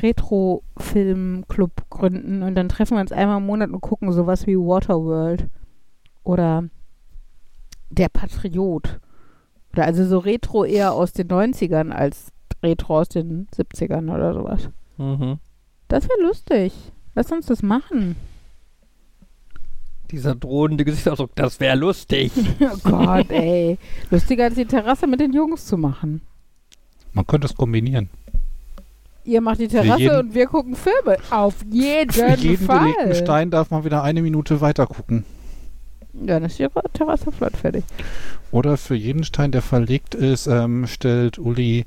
Retro-Film-Club 0.00 1.90
gründen 1.90 2.42
und 2.42 2.54
dann 2.54 2.68
treffen 2.68 2.96
wir 2.96 3.00
uns 3.00 3.12
einmal 3.12 3.38
im 3.38 3.46
Monat 3.46 3.70
und 3.70 3.80
gucken 3.80 4.12
sowas 4.12 4.46
wie 4.46 4.56
Waterworld 4.56 5.48
oder 6.24 6.64
Der 7.90 8.08
Patriot. 8.08 9.00
Oder 9.72 9.84
also 9.84 10.04
so 10.06 10.18
Retro 10.18 10.64
eher 10.64 10.92
aus 10.92 11.12
den 11.12 11.28
90ern 11.28 11.90
als 11.90 12.32
Retro 12.62 13.00
aus 13.00 13.08
den 13.08 13.48
70ern 13.48 14.14
oder 14.14 14.34
sowas. 14.34 14.70
Mhm. 14.98 15.38
Das 15.88 16.08
wäre 16.08 16.22
lustig. 16.22 16.72
Lass 17.14 17.32
uns 17.32 17.46
das 17.46 17.62
machen. 17.62 18.16
Dieser 20.10 20.34
drohende 20.34 20.84
Gesichtsausdruck, 20.84 21.34
das 21.34 21.58
wäre 21.60 21.76
lustig. 21.76 22.32
Oh 22.60 22.76
Gott, 22.84 23.30
ey. 23.30 23.78
Lustiger 24.10 24.44
als 24.44 24.54
die 24.54 24.66
Terrasse 24.66 25.06
mit 25.06 25.20
den 25.20 25.32
Jungs 25.32 25.66
zu 25.66 25.76
machen. 25.76 26.20
Man 27.12 27.26
könnte 27.26 27.46
es 27.46 27.54
kombinieren. 27.54 28.10
Ihr 29.24 29.40
macht 29.40 29.60
die 29.60 29.68
Terrasse 29.68 30.00
jeden- 30.00 30.16
und 30.18 30.34
wir 30.34 30.46
gucken 30.46 30.74
Filme. 30.74 31.16
Auf 31.30 31.54
jeden, 31.70 32.10
Für 32.12 32.34
jeden 32.34 32.64
Fall. 32.66 32.92
gelegten 32.92 33.14
Stein 33.14 33.50
darf 33.50 33.70
man 33.70 33.84
wieder 33.84 34.02
eine 34.02 34.22
Minute 34.22 34.60
weiter 34.60 34.86
gucken. 34.86 35.24
Dann 36.12 36.44
ist 36.44 36.58
die 36.58 36.64
Ra- 36.64 36.82
Terrasse 36.92 37.32
flott 37.32 37.56
fertig. 37.56 37.84
Oder 38.50 38.76
für 38.76 38.94
jeden 38.94 39.24
Stein, 39.24 39.50
der 39.52 39.62
verlegt 39.62 40.14
ist, 40.14 40.46
ähm, 40.46 40.86
stellt 40.86 41.38
Uli 41.38 41.84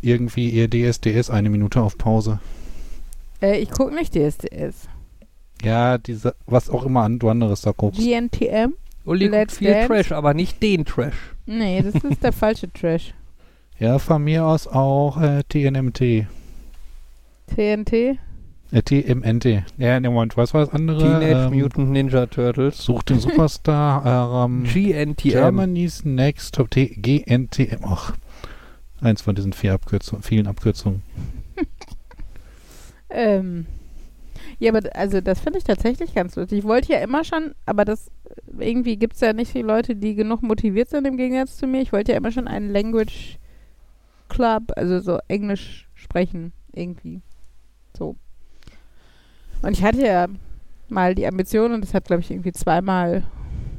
irgendwie 0.00 0.48
ihr 0.50 0.68
DSDS 0.68 1.30
eine 1.30 1.50
Minute 1.50 1.80
auf 1.80 1.96
Pause. 1.96 2.40
Äh, 3.40 3.58
ich 3.60 3.70
gucke 3.70 3.94
nicht 3.94 4.14
DSDS. 4.14 4.88
Ja, 5.62 5.98
diese, 5.98 6.34
was 6.46 6.68
auch 6.70 6.84
immer 6.84 7.02
an, 7.02 7.18
du 7.18 7.28
anderes 7.28 7.60
da 7.60 7.72
guckst. 7.72 8.00
GNTM? 8.00 8.72
Uli 9.04 9.26
guckt 9.26 9.36
Let's 9.38 9.58
viel 9.58 9.70
Dance? 9.70 9.86
Trash, 9.88 10.12
aber 10.12 10.34
nicht 10.34 10.62
den 10.62 10.84
Trash. 10.84 11.14
Nee, 11.46 11.82
das 11.82 11.94
ist 12.02 12.22
der 12.24 12.32
falsche 12.32 12.72
Trash. 12.72 13.14
Ja, 13.78 13.98
von 13.98 14.24
mir 14.24 14.44
aus 14.46 14.66
auch 14.66 15.20
äh, 15.20 15.42
TNMT. 15.48 16.26
TNT? 17.54 18.18
Äh, 18.72 18.82
TMNT. 18.82 19.64
Ja, 19.78 19.98
ne, 19.98 20.10
Moment, 20.10 20.36
was 20.36 20.54
war 20.54 20.64
das 20.64 20.72
andere? 20.74 20.98
Teenage 20.98 21.46
Ähm, 21.46 21.58
Mutant 21.58 21.90
Ninja 21.90 22.26
Turtles. 22.26 22.78
Such 22.78 23.02
den 23.02 23.18
Superstar. 23.18 24.44
ähm, 24.46 24.64
GNTM. 24.64 25.30
Germany's 25.30 26.04
Next 26.04 26.54
Top 26.54 26.70
T 26.70 26.86
GNTM. 26.86 27.84
Ach, 27.84 28.14
eins 29.00 29.22
von 29.22 29.34
diesen 29.34 29.52
vier 29.52 29.74
Abkürzungen, 29.74 30.22
vielen 30.22 30.46
Abkürzungen. 30.46 31.02
Ähm. 33.12 33.66
Ja, 34.60 34.72
aber 34.72 34.88
also 34.94 35.20
das 35.20 35.40
finde 35.40 35.58
ich 35.58 35.64
tatsächlich 35.64 36.14
ganz 36.14 36.36
lustig. 36.36 36.58
Ich 36.60 36.64
wollte 36.64 36.92
ja 36.92 37.00
immer 37.00 37.24
schon, 37.24 37.56
aber 37.66 37.84
das 37.84 38.10
irgendwie 38.58 38.96
gibt 38.96 39.14
es 39.14 39.20
ja 39.20 39.32
nicht 39.32 39.50
viele 39.50 39.66
Leute, 39.66 39.96
die 39.96 40.14
genug 40.14 40.42
motiviert 40.42 40.90
sind 40.90 41.06
im 41.06 41.16
Gegensatz 41.16 41.56
zu 41.56 41.66
mir. 41.66 41.80
Ich 41.80 41.92
wollte 41.92 42.12
ja 42.12 42.18
immer 42.18 42.30
schon 42.30 42.46
einen 42.46 42.70
Language 42.70 43.38
Club, 44.28 44.72
also 44.76 45.00
so 45.00 45.18
Englisch 45.28 45.88
sprechen, 45.94 46.52
irgendwie. 46.72 47.22
So. 47.96 48.16
Und 49.62 49.72
ich 49.72 49.82
hatte 49.84 50.04
ja 50.04 50.26
mal 50.88 51.14
die 51.14 51.26
Ambition 51.26 51.72
und 51.72 51.82
das 51.82 51.94
hat, 51.94 52.06
glaube 52.06 52.22
ich, 52.22 52.30
irgendwie 52.30 52.52
zweimal 52.52 53.24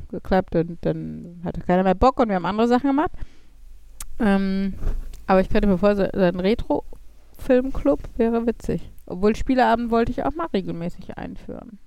geklappt 0.10 0.56
und 0.56 0.78
dann 0.82 1.42
hatte 1.44 1.62
keiner 1.62 1.84
mehr 1.84 1.96
Bock 1.96 2.20
und 2.20 2.30
wir 2.30 2.36
haben 2.36 2.46
andere 2.46 2.68
Sachen 2.68 2.90
gemacht. 2.90 3.12
Ähm, 4.20 4.74
aber 5.28 5.42
ich 5.42 5.50
könnte 5.50 5.68
mir 5.68 5.78
vorstellen, 5.78 6.12
so 6.14 6.22
ein 6.22 6.40
Retro-Filmclub 6.40 8.00
wäre 8.18 8.46
witzig. 8.46 8.90
Obwohl 9.06 9.36
Spieleabend 9.36 9.92
wollte 9.92 10.12
ich 10.12 10.24
auch 10.24 10.34
mal 10.36 10.48
regelmäßig 10.54 11.18
einführen. 11.18 11.80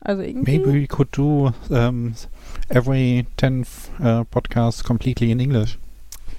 Also 0.00 0.22
irgendwie. 0.22 0.58
Maybe 0.58 0.72
we 0.72 0.86
could 0.86 1.08
do 1.16 1.52
um, 1.70 2.14
every 2.68 3.26
10th 3.38 3.66
uh, 4.00 4.24
podcast 4.24 4.84
completely 4.84 5.30
in 5.30 5.40
English. 5.40 5.78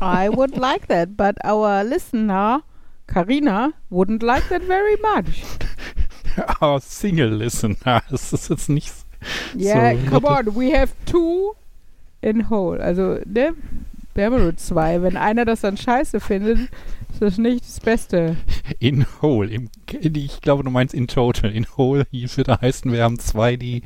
I 0.00 0.28
would 0.28 0.56
like 0.56 0.86
that, 0.88 1.16
but 1.16 1.36
our 1.44 1.82
listener, 1.82 2.62
Karina, 3.06 3.72
wouldn't 3.90 4.22
like 4.22 4.48
that 4.48 4.62
very 4.62 4.96
much. 5.00 5.44
Our 6.60 6.80
single 6.80 7.30
listener. 7.30 8.02
Das 8.10 8.32
ist 8.32 8.48
jetzt 8.50 8.68
nicht. 8.68 8.92
Yeah, 9.56 9.94
So, 9.94 10.10
come 10.10 10.26
on, 10.26 10.54
we 10.54 10.72
have 10.72 10.92
two 11.06 11.54
in 12.20 12.50
whole. 12.50 12.80
Also, 12.80 13.18
ne? 13.24 13.54
Wir 14.14 14.26
haben 14.26 14.38
nur 14.38 14.56
zwei. 14.56 15.02
Wenn 15.02 15.16
einer 15.16 15.44
das 15.44 15.62
dann 15.62 15.76
scheiße 15.76 16.20
findet, 16.20 16.58
ist 17.14 17.20
das 17.20 17.38
nicht 17.38 17.64
das 17.64 17.80
Beste. 17.80 18.36
In 18.78 19.06
whole. 19.20 19.50
Im, 19.50 19.70
ich 19.90 20.40
glaube, 20.40 20.62
du 20.62 20.70
meinst 20.70 20.94
in 20.94 21.08
total. 21.08 21.50
In 21.50 21.66
whole 21.76 22.06
würde 22.12 22.58
heißen, 22.60 22.92
wir 22.92 23.02
haben 23.02 23.18
zwei, 23.18 23.56
die 23.56 23.82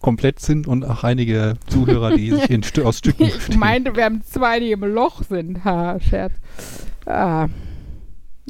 komplett 0.00 0.40
sind 0.40 0.66
und 0.66 0.84
auch 0.84 1.04
einige 1.04 1.54
Zuhörer, 1.66 2.16
die 2.16 2.30
sich 2.30 2.50
in, 2.50 2.62
aus 2.82 2.98
Stücken 2.98 3.24
Ich 3.24 3.56
meinte, 3.56 3.94
wir 3.94 4.04
haben 4.04 4.22
zwei, 4.22 4.58
die 4.58 4.72
im 4.72 4.84
Loch 4.84 5.22
sind. 5.22 5.64
Ha, 5.64 5.98
Scherz. 6.00 6.32
Ah. 7.06 7.48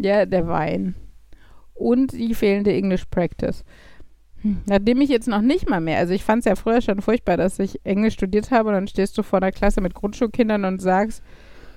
Ja, 0.00 0.26
der 0.26 0.46
Wein. 0.48 0.94
Und 1.74 2.12
die 2.12 2.34
fehlende 2.34 2.72
English 2.72 3.04
Practice. 3.06 3.64
Hm, 4.42 4.58
Nachdem 4.66 5.00
ich 5.00 5.08
jetzt 5.08 5.28
noch 5.28 5.40
nicht 5.40 5.68
mal 5.68 5.80
mehr, 5.80 5.98
also 5.98 6.12
ich 6.14 6.24
fand 6.24 6.40
es 6.40 6.44
ja 6.44 6.54
früher 6.56 6.80
schon 6.80 7.00
furchtbar, 7.02 7.36
dass 7.36 7.58
ich 7.58 7.84
Englisch 7.84 8.14
studiert 8.14 8.50
habe 8.50 8.68
und 8.68 8.74
dann 8.74 8.88
stehst 8.88 9.16
du 9.18 9.22
vor 9.22 9.38
einer 9.38 9.52
Klasse 9.52 9.80
mit 9.80 9.94
Grundschulkindern 9.94 10.64
und 10.64 10.80
sagst, 10.80 11.22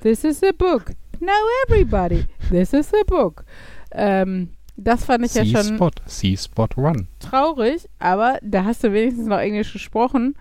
This 0.02 0.24
is 0.24 0.44
a 0.44 0.52
book. 0.58 0.92
Now 1.20 1.32
everybody, 1.68 2.26
this 2.50 2.74
is 2.74 2.92
a 2.94 3.04
book. 3.06 3.46
Ähm, 3.92 4.50
das 4.76 5.06
fand 5.06 5.24
ich 5.26 5.36
ja 5.36 5.46
schon 5.46 5.62
C-Spot. 5.64 5.92
C-Spot 6.08 6.68
Run. 6.78 7.08
traurig, 7.20 7.88
aber 8.00 8.40
da 8.42 8.66
hast 8.66 8.84
du 8.84 8.92
wenigstens 8.94 9.28
noch 9.28 9.38
Englisch 9.38 9.74
gesprochen. 9.74 10.36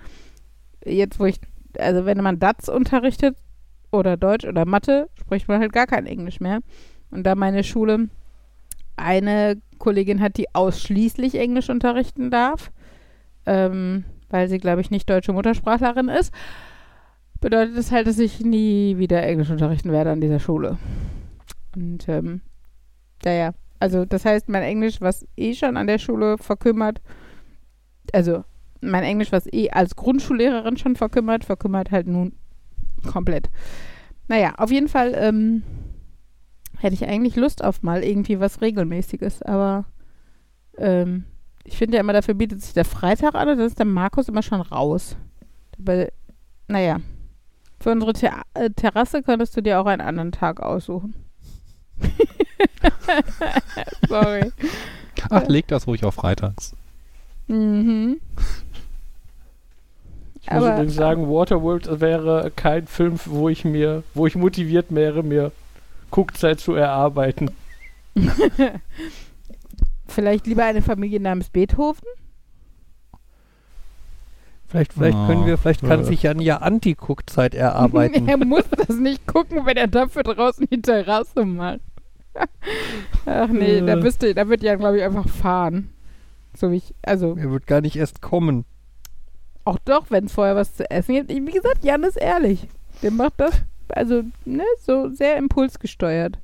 Jetzt, 0.85 1.21
wo 1.21 1.27
ich, 1.27 1.39
also 1.79 2.07
wenn 2.07 2.23
man 2.23 2.39
DATS 2.39 2.71
unterrichtet 2.71 3.37
oder 3.93 4.17
Deutsch 4.17 4.47
oder 4.47 4.65
Mathe, 4.65 5.11
spricht 5.21 5.49
man 5.49 5.61
halt 5.61 5.75
gar 5.75 5.87
kein 5.87 6.07
Englisch 6.07 6.41
mehr. 6.41 6.61
Und 7.11 7.25
da 7.25 7.35
meine 7.35 7.65
Schule 7.65 8.09
eine 8.97 9.61
Kollegin 9.79 10.21
hat, 10.21 10.37
die 10.37 10.55
ausschließlich 10.55 11.37
Englisch 11.37 11.71
unterrichten 11.71 12.31
darf, 12.31 12.71
ähm, 13.47 14.05
weil 14.29 14.49
sie, 14.49 14.59
glaube 14.59 14.81
ich, 14.81 14.91
nicht 14.91 15.09
deutsche 15.09 15.33
Muttersprachlerin 15.33 16.09
ist, 16.09 16.33
bedeutet 17.41 17.77
das 17.77 17.91
halt, 17.91 18.07
dass 18.07 18.19
ich 18.19 18.41
nie 18.41 18.99
wieder 18.99 19.23
Englisch 19.23 19.51
unterrichten 19.51 19.91
werde 19.93 20.11
an 20.11 20.21
dieser 20.21 20.39
Schule. 20.39 20.79
Und 21.75 22.09
ähm, 22.09 22.43
naja, 23.25 23.53
Also 23.81 24.05
das 24.05 24.25
heißt, 24.25 24.49
mein 24.49 24.63
Englisch, 24.63 25.01
was 25.01 25.27
eh 25.37 25.55
schon 25.55 25.77
an 25.77 25.87
der 25.87 25.99
Schule 25.99 26.37
verkümmert, 26.39 27.01
also 28.13 28.45
mein 28.83 29.03
Englisch, 29.05 29.33
was 29.33 29.51
eh 29.53 29.71
als 29.71 29.97
Grundschullehrerin 29.97 30.77
schon 30.77 30.97
verkümmert, 30.97 31.45
verkümmert 31.45 31.91
halt 31.91 32.07
nun 32.07 32.33
komplett. 33.11 33.51
Naja, 34.29 34.55
auf 34.59 34.71
jeden 34.71 34.89
Fall 34.89 35.15
ähm, 35.17 35.63
hätte 36.81 36.95
ich 36.95 37.07
eigentlich 37.07 37.37
Lust 37.37 37.63
auf 37.65 37.83
mal 37.83 38.03
irgendwie 38.03 38.41
was 38.41 38.61
Regelmäßiges, 38.61 39.43
aber 39.43 39.85
ähm, 40.79 41.25
ich 41.65 41.77
finde 41.77 41.97
ja 41.97 42.01
immer, 42.01 42.13
dafür 42.13 42.35
bietet 42.35 42.63
sich 42.63 42.73
der 42.73 42.85
Freitag 42.85 43.35
an 43.35 43.49
und 43.49 43.59
dann 43.59 43.67
ist 43.67 43.79
der 43.79 43.87
Markus 43.87 44.29
immer 44.29 44.43
schon 44.43 44.61
raus. 44.61 45.17
Aber, 45.79 46.09
naja, 46.69 46.99
für 47.81 47.91
unsere 47.93 48.13
Ter 48.13 48.43
äh, 48.55 48.71
Terrasse 48.71 49.23
könntest 49.23 49.57
du 49.57 49.63
dir 49.63 49.81
auch 49.81 49.87
einen 49.87 50.01
anderen 50.01 50.33
Tag 50.33 50.61
aussuchen. 50.61 51.15
Sorry. 54.09 54.53
Ach, 55.29 55.47
leg 55.49 55.67
das 55.69 55.87
ruhig 55.87 56.05
auf 56.05 56.15
freitags. 56.15 56.75
Mhm. 57.49 58.21
Ich 60.43 60.51
muss 60.51 60.63
Aber- 60.63 60.75
übrigens 60.75 60.95
sagen, 60.95 61.29
Waterworld 61.29 62.01
wäre 62.01 62.51
kein 62.55 62.87
Film, 62.87 63.19
wo 63.27 63.49
ich 63.49 63.65
mir, 63.65 64.03
wo 64.15 64.27
ich 64.27 64.37
motiviert 64.37 64.87
wäre, 64.91 65.23
mir 65.23 65.53
Guckzeit 66.11 66.61
zu 66.61 66.75
erarbeiten. 66.75 67.51
Vielleicht 70.07 70.47
lieber 70.47 70.65
eine 70.65 70.83
Familie 70.83 71.21
namens 71.21 71.51
Beethoven? 71.51 72.07
Vielleicht, 74.67 74.93
vielleicht 74.93 75.17
Oh. 75.17 75.27
können 75.27 75.47
wir, 75.47 75.59
vielleicht 75.59 75.81
kann 75.83 76.01
Äh. 76.01 76.05
sich 76.05 76.23
Jan 76.23 76.41
ja 76.41 76.59
Anti-Guckzeit 76.59 77.55
erarbeiten. 77.55 78.29
er 78.29 78.37
muss 78.37 78.65
das 78.71 78.97
nicht 78.99 79.27
gucken, 79.27 79.67
wenn 79.67 79.77
er 79.77 79.89
dafür 79.89 80.23
draußen 80.23 80.67
die 80.71 80.81
Terrasse 80.81 81.45
macht. 81.45 81.81
Ach 83.27 83.49
nee, 83.49 83.81
da, 83.81 83.95
Äh. 83.95 83.97
müsste, 83.97 84.33
da 84.35 84.49
wird 84.49 84.63
Jan, 84.63 84.79
glaube 84.79 84.99
ich, 84.99 85.03
einfach 85.03 85.29
fahren. 85.29 85.91
So 86.57 86.71
wie 86.71 86.77
ich, 86.77 86.95
also 87.03 87.37
er 87.37 87.51
wird 87.51 87.67
gar 87.67 87.81
nicht 87.81 87.97
erst 87.97 88.23
kommen. 88.23 88.65
auch 89.65 89.79
doch, 89.85 90.07
wenn 90.11 90.25
es 90.27 90.33
vorher 90.33 90.57
was 90.57 90.75
zu 90.77 90.89
essen 90.91 91.15
gibt. 91.15 91.31
Wie 91.31 91.53
gesagt, 91.53 91.85
Jan 91.85 92.03
ist 92.05 92.17
ehrlich. 92.17 92.69
Der 93.03 93.11
macht 93.11 93.35
das, 93.39 93.63
also, 93.97 94.23
ne, 94.45 94.65
so 94.79 95.09
sehr 95.09 95.37
impulsgesteuert. 95.37 96.39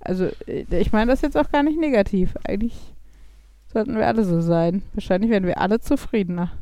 Also, 0.00 0.30
äh, 0.46 0.64
ich 0.70 0.92
meine 0.92 1.10
das 1.10 1.22
jetzt 1.22 1.36
auch 1.36 1.50
gar 1.50 1.62
nicht 1.62 1.78
negativ. 1.78 2.34
Eigentlich 2.44 2.94
sollten 3.72 3.96
wir 3.96 4.06
alle 4.06 4.24
so 4.24 4.40
sein. 4.40 4.82
Wahrscheinlich 4.94 5.30
werden 5.30 5.46
wir 5.46 5.60
alle 5.60 5.80
zufriedener. 5.80 6.52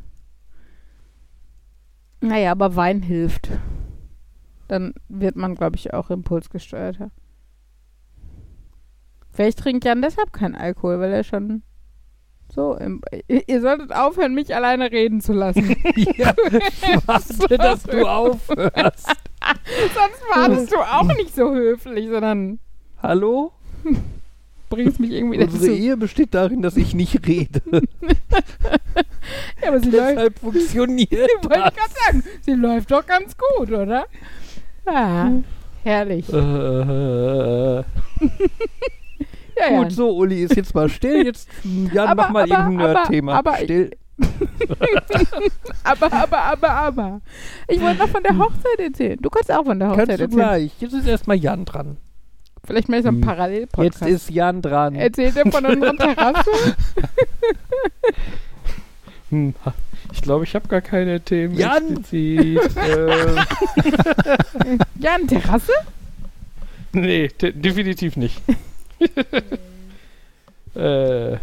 Naja, 2.21 2.51
aber 2.51 2.75
Wein 2.75 3.01
hilft. 3.01 3.49
Dann 4.67 4.93
wird 5.07 5.35
man, 5.35 5.55
glaube 5.55 5.77
ich, 5.77 5.93
auch 5.93 6.09
impulsgesteuerter. 6.09 7.11
Vielleicht 9.31 9.59
trinkt 9.59 9.85
Jan 9.85 10.01
deshalb 10.01 10.33
keinen 10.33 10.55
Alkohol, 10.55 10.99
weil 10.99 11.13
er 11.13 11.23
schon 11.23 11.61
so. 12.53 12.75
Im, 12.75 13.01
ihr, 13.27 13.47
ihr 13.47 13.61
solltet 13.61 13.93
aufhören, 13.93 14.33
mich 14.33 14.55
alleine 14.55 14.91
reden 14.91 15.21
zu 15.21 15.33
lassen. 15.33 15.69
ja, 15.95 16.33
warte, 17.05 17.57
dass 17.57 17.83
du 17.83 18.07
aufhörst. 18.07 19.15
Sonst 19.93 20.21
wartest 20.33 20.71
du 20.71 20.77
auch 20.77 21.07
nicht 21.15 21.35
so 21.35 21.51
höflich, 21.53 22.09
sondern 22.09 22.59
Hallo? 23.01 23.51
bringst 24.69 24.99
mich 24.99 25.11
irgendwie 25.11 25.39
Unsere 25.39 25.59
dazu. 25.65 25.71
Ehe 25.71 25.95
besteht 25.97 26.33
darin, 26.33 26.61
dass 26.61 26.75
ich 26.77 26.93
nicht 26.93 27.25
rede. 27.27 27.61
Ja, 29.61 29.69
aber 29.69 29.79
sie 29.81 29.89
läuft. 29.89 30.11
Deshalb 30.11 30.39
funktioniert 30.39 31.11
Wollte 31.11 31.59
ich 31.59 31.63
das. 31.65 31.73
gerade 31.75 31.93
sagen, 32.05 32.23
sie 32.41 32.53
läuft 32.53 32.91
doch 32.91 33.05
ganz 33.05 33.35
gut, 33.35 33.69
oder? 33.71 34.05
Ja, 34.85 35.31
herrlich. 35.83 36.31
Äh, 36.31 36.37
Ja, 39.59 39.71
ja. 39.71 39.77
Gut, 39.83 39.91
so, 39.91 40.15
Uli 40.15 40.43
ist 40.43 40.55
jetzt 40.55 40.73
mal 40.75 40.87
still. 40.87 41.25
Jetzt, 41.25 41.49
Jan, 41.91 42.07
Aber- 42.07 42.23
mach 42.23 42.29
mal 42.29 42.43
aber- 42.51 42.63
irgendein 42.63 42.93
Nerd-Thema. 42.93 43.33
aber- 43.35 43.57
Still. 43.57 43.91
Aber, 45.83 46.11
aber, 46.11 46.37
aber, 46.43 46.69
aber. 46.69 47.21
Ich 47.67 47.79
wollte 47.79 47.99
noch 47.99 48.09
von 48.09 48.23
der 48.23 48.37
Hochzeit 48.37 48.79
erzählen. 48.79 49.17
Du 49.21 49.29
kannst 49.29 49.51
auch 49.51 49.63
von 49.65 49.79
der 49.79 49.89
Hochzeit 49.89 50.07
Kannst 50.07 50.19
du 50.19 50.23
erzählen. 50.23 50.39
gleich. 50.39 50.71
Jetzt 50.79 50.93
ist 50.93 51.07
erstmal 51.07 51.37
Jan 51.37 51.65
dran. 51.65 51.97
Vielleicht 52.65 52.89
mal 52.89 53.01
so 53.01 53.07
einen 53.09 53.21
Hm. 53.21 53.27
Parallelpodcast. 53.27 54.01
Jetzt 54.01 54.11
ist 54.11 54.29
Jan 54.31 54.61
dran. 54.61 54.95
Erzählt 54.95 55.37
er 55.37 55.49
von 55.51 55.65
unserer 55.65 55.95
Terrasse? 55.97 56.51
hm, 59.29 59.53
ich 60.11 60.21
glaube, 60.21 60.43
ich 60.43 60.55
habe 60.55 60.67
gar 60.67 60.81
keine 60.81 61.21
Themen. 61.21 61.55
Jan! 61.55 61.97
explizit. 61.97 62.59
ähm, 62.89 63.37
Ja, 64.99 65.15
eine 65.15 65.27
Terrasse? 65.27 65.71
nee, 66.91 67.27
de 67.41 67.51
definitiv 67.53 68.17
nicht. 68.17 68.41
äh, 70.75 71.37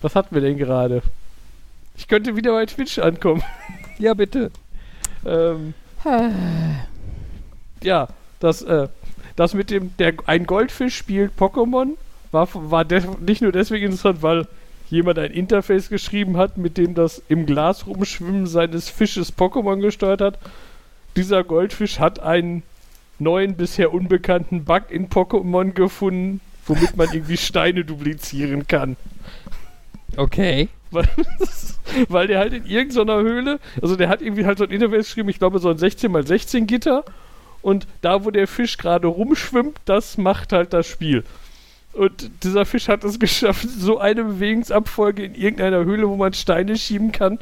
was 0.00 0.14
hatten 0.14 0.34
wir 0.34 0.42
denn 0.42 0.58
gerade? 0.58 1.02
Ich 1.96 2.08
könnte 2.08 2.36
wieder 2.36 2.52
bei 2.52 2.66
Twitch 2.66 2.98
ankommen. 2.98 3.42
Ja, 4.00 4.14
bitte. 4.14 4.52
Ähm, 5.26 5.74
ja, 7.82 8.06
das, 8.38 8.62
äh, 8.62 8.86
das 9.34 9.54
mit 9.54 9.70
dem, 9.70 9.92
der 9.98 10.14
ein 10.26 10.46
Goldfisch 10.46 10.96
spielt 10.96 11.32
Pokémon, 11.36 11.96
war, 12.30 12.48
war 12.52 12.84
nicht 13.18 13.42
nur 13.42 13.50
deswegen 13.50 13.86
interessant, 13.86 14.22
weil 14.22 14.46
jemand 14.90 15.18
ein 15.18 15.32
Interface 15.32 15.88
geschrieben 15.88 16.36
hat, 16.36 16.58
mit 16.58 16.78
dem 16.78 16.94
das 16.94 17.22
im 17.28 17.44
Glas 17.46 17.86
rumschwimmen 17.86 18.46
seines 18.46 18.88
Fisches 18.88 19.36
Pokémon 19.36 19.80
gesteuert 19.80 20.20
hat. 20.20 20.38
Dieser 21.16 21.44
Goldfisch 21.44 21.98
hat 21.98 22.20
einen 22.20 22.62
neuen, 23.18 23.56
bisher 23.56 23.92
unbekannten 23.92 24.64
Bug 24.64 24.84
in 24.90 25.08
Pokémon 25.08 25.72
gefunden, 25.72 26.40
womit 26.66 26.96
man 26.96 27.08
irgendwie 27.12 27.36
Steine 27.36 27.84
duplizieren 27.84 28.66
kann. 28.68 28.96
Okay. 30.16 30.68
Weil, 30.90 31.08
weil 32.08 32.26
der 32.26 32.38
halt 32.38 32.52
in 32.52 32.64
irgendeiner 32.64 33.20
Höhle, 33.20 33.60
also 33.82 33.96
der 33.96 34.08
hat 34.08 34.22
irgendwie 34.22 34.46
halt 34.46 34.58
so 34.58 34.64
ein 34.64 34.70
Interface 34.70 35.06
geschrieben, 35.06 35.28
ich 35.28 35.38
glaube 35.38 35.58
so 35.58 35.68
ein 35.68 35.76
16x16 35.76 36.66
Gitter 36.66 37.04
und 37.62 37.86
da, 38.00 38.24
wo 38.24 38.30
der 38.30 38.46
Fisch 38.46 38.78
gerade 38.78 39.06
rumschwimmt, 39.06 39.78
das 39.84 40.16
macht 40.18 40.52
halt 40.52 40.72
das 40.72 40.86
Spiel. 40.86 41.24
Und 41.92 42.30
dieser 42.42 42.64
Fisch 42.64 42.88
hat 42.88 43.04
es 43.04 43.18
geschafft, 43.18 43.68
so 43.68 43.98
eine 43.98 44.24
Bewegungsabfolge 44.24 45.24
in 45.24 45.34
irgendeiner 45.34 45.84
Höhle, 45.84 46.08
wo 46.08 46.16
man 46.16 46.32
Steine 46.32 46.76
schieben 46.76 47.12
kann, 47.12 47.38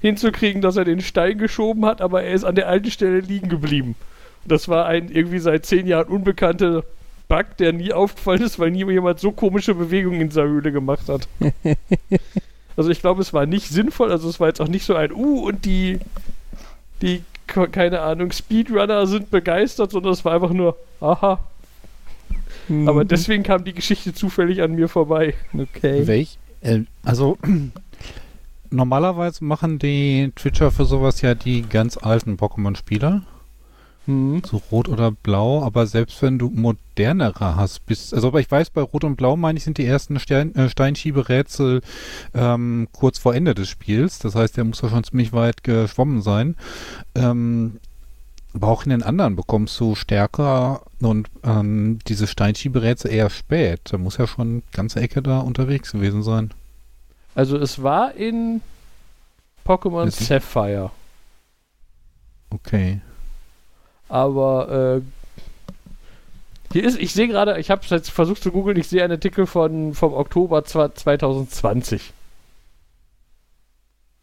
hinzukriegen, 0.00 0.62
dass 0.62 0.76
er 0.76 0.84
den 0.84 1.00
Stein 1.00 1.38
geschoben 1.38 1.84
hat, 1.86 2.00
aber 2.00 2.22
er 2.22 2.34
ist 2.34 2.44
an 2.44 2.54
der 2.54 2.68
alten 2.68 2.90
Stelle 2.90 3.20
liegen 3.20 3.48
geblieben. 3.48 3.94
Das 4.44 4.68
war 4.68 4.86
ein 4.86 5.08
irgendwie 5.08 5.38
seit 5.38 5.64
zehn 5.64 5.86
Jahren 5.86 6.08
unbekannter 6.08 6.84
Bug, 7.36 7.56
der 7.58 7.72
nie 7.72 7.92
aufgefallen 7.92 8.42
ist, 8.42 8.58
weil 8.58 8.70
nie 8.70 8.84
jemand 8.90 9.18
so 9.20 9.32
komische 9.32 9.74
Bewegungen 9.74 10.20
in 10.20 10.28
dieser 10.28 10.44
Höhle 10.44 10.72
gemacht 10.72 11.08
hat. 11.08 11.28
Also 12.76 12.90
ich 12.90 13.00
glaube, 13.00 13.22
es 13.22 13.32
war 13.32 13.46
nicht 13.46 13.68
sinnvoll, 13.68 14.10
also 14.10 14.28
es 14.28 14.40
war 14.40 14.48
jetzt 14.48 14.60
auch 14.60 14.66
nicht 14.66 14.84
so 14.84 14.96
ein 14.96 15.12
Uh 15.12 15.44
und 15.46 15.64
die, 15.64 16.00
die, 17.02 17.22
ke- 17.46 17.68
keine 17.68 18.00
Ahnung, 18.00 18.32
Speedrunner 18.32 19.06
sind 19.06 19.30
begeistert, 19.30 19.92
sondern 19.92 20.12
es 20.12 20.24
war 20.24 20.34
einfach 20.34 20.50
nur, 20.50 20.76
aha. 21.00 21.38
Mhm. 22.66 22.88
Aber 22.88 23.04
deswegen 23.04 23.44
kam 23.44 23.62
die 23.62 23.74
Geschichte 23.74 24.12
zufällig 24.12 24.60
an 24.60 24.74
mir 24.74 24.88
vorbei. 24.88 25.34
Okay. 25.56 26.04
Welch? 26.08 26.36
Äh, 26.62 26.80
also 27.04 27.38
normalerweise 28.70 29.44
machen 29.44 29.78
die 29.78 30.32
Twitcher 30.34 30.72
für 30.72 30.84
sowas 30.84 31.20
ja 31.22 31.36
die 31.36 31.62
ganz 31.62 31.96
alten 31.96 32.34
Pokémon-Spieler. 32.36 33.22
Mhm. 34.06 34.42
So 34.44 34.60
rot 34.70 34.88
oder 34.88 35.10
blau, 35.10 35.62
aber 35.62 35.86
selbst 35.86 36.20
wenn 36.22 36.38
du 36.38 36.50
modernere 36.50 37.56
hast, 37.56 37.86
bist, 37.86 38.12
also 38.12 38.28
aber 38.28 38.40
ich 38.40 38.50
weiß, 38.50 38.70
bei 38.70 38.82
Rot 38.82 39.04
und 39.04 39.16
Blau, 39.16 39.36
meine 39.36 39.56
ich, 39.56 39.64
sind 39.64 39.78
die 39.78 39.86
ersten 39.86 40.18
Stern, 40.20 40.54
äh, 40.54 40.68
Steinschieberätsel 40.68 41.80
ähm, 42.34 42.88
kurz 42.92 43.18
vor 43.18 43.34
Ende 43.34 43.54
des 43.54 43.68
Spiels. 43.68 44.18
Das 44.18 44.34
heißt, 44.34 44.56
der 44.56 44.64
muss 44.64 44.82
ja 44.82 44.90
schon 44.90 45.04
ziemlich 45.04 45.32
weit 45.32 45.64
geschwommen 45.64 46.20
sein. 46.22 46.56
Ähm, 47.14 47.80
aber 48.54 48.68
auch 48.68 48.84
in 48.84 48.90
den 48.90 49.02
anderen 49.02 49.34
bekommst 49.34 49.80
du 49.80 49.94
stärker 49.96 50.82
und 51.00 51.28
ähm, 51.42 51.98
diese 52.06 52.26
Steinschieberätsel 52.26 53.10
eher 53.10 53.30
spät. 53.30 53.80
Da 53.90 53.98
muss 53.98 54.18
ja 54.18 54.26
schon 54.26 54.48
eine 54.48 54.62
ganze 54.72 55.00
Ecke 55.00 55.22
da 55.22 55.40
unterwegs 55.40 55.92
gewesen 55.92 56.22
sein. 56.22 56.52
Also 57.34 57.56
es 57.58 57.82
war 57.82 58.14
in 58.14 58.60
Pokémon 59.66 60.08
Sapphire. 60.10 60.92
Okay. 62.50 63.00
Aber 64.14 65.00
äh, 65.02 66.72
hier 66.72 66.84
ist, 66.84 67.00
ich 67.00 67.12
sehe 67.12 67.26
gerade, 67.26 67.58
ich 67.58 67.68
habe 67.68 67.82
jetzt 67.84 68.10
versucht 68.12 68.40
zu 68.44 68.52
googeln, 68.52 68.76
ich 68.78 68.86
sehe 68.86 69.02
einen 69.02 69.14
Artikel 69.14 69.44
von 69.44 69.92
vom 69.92 70.12
Oktober 70.12 70.60
zwa- 70.60 70.94
2020. 70.94 72.12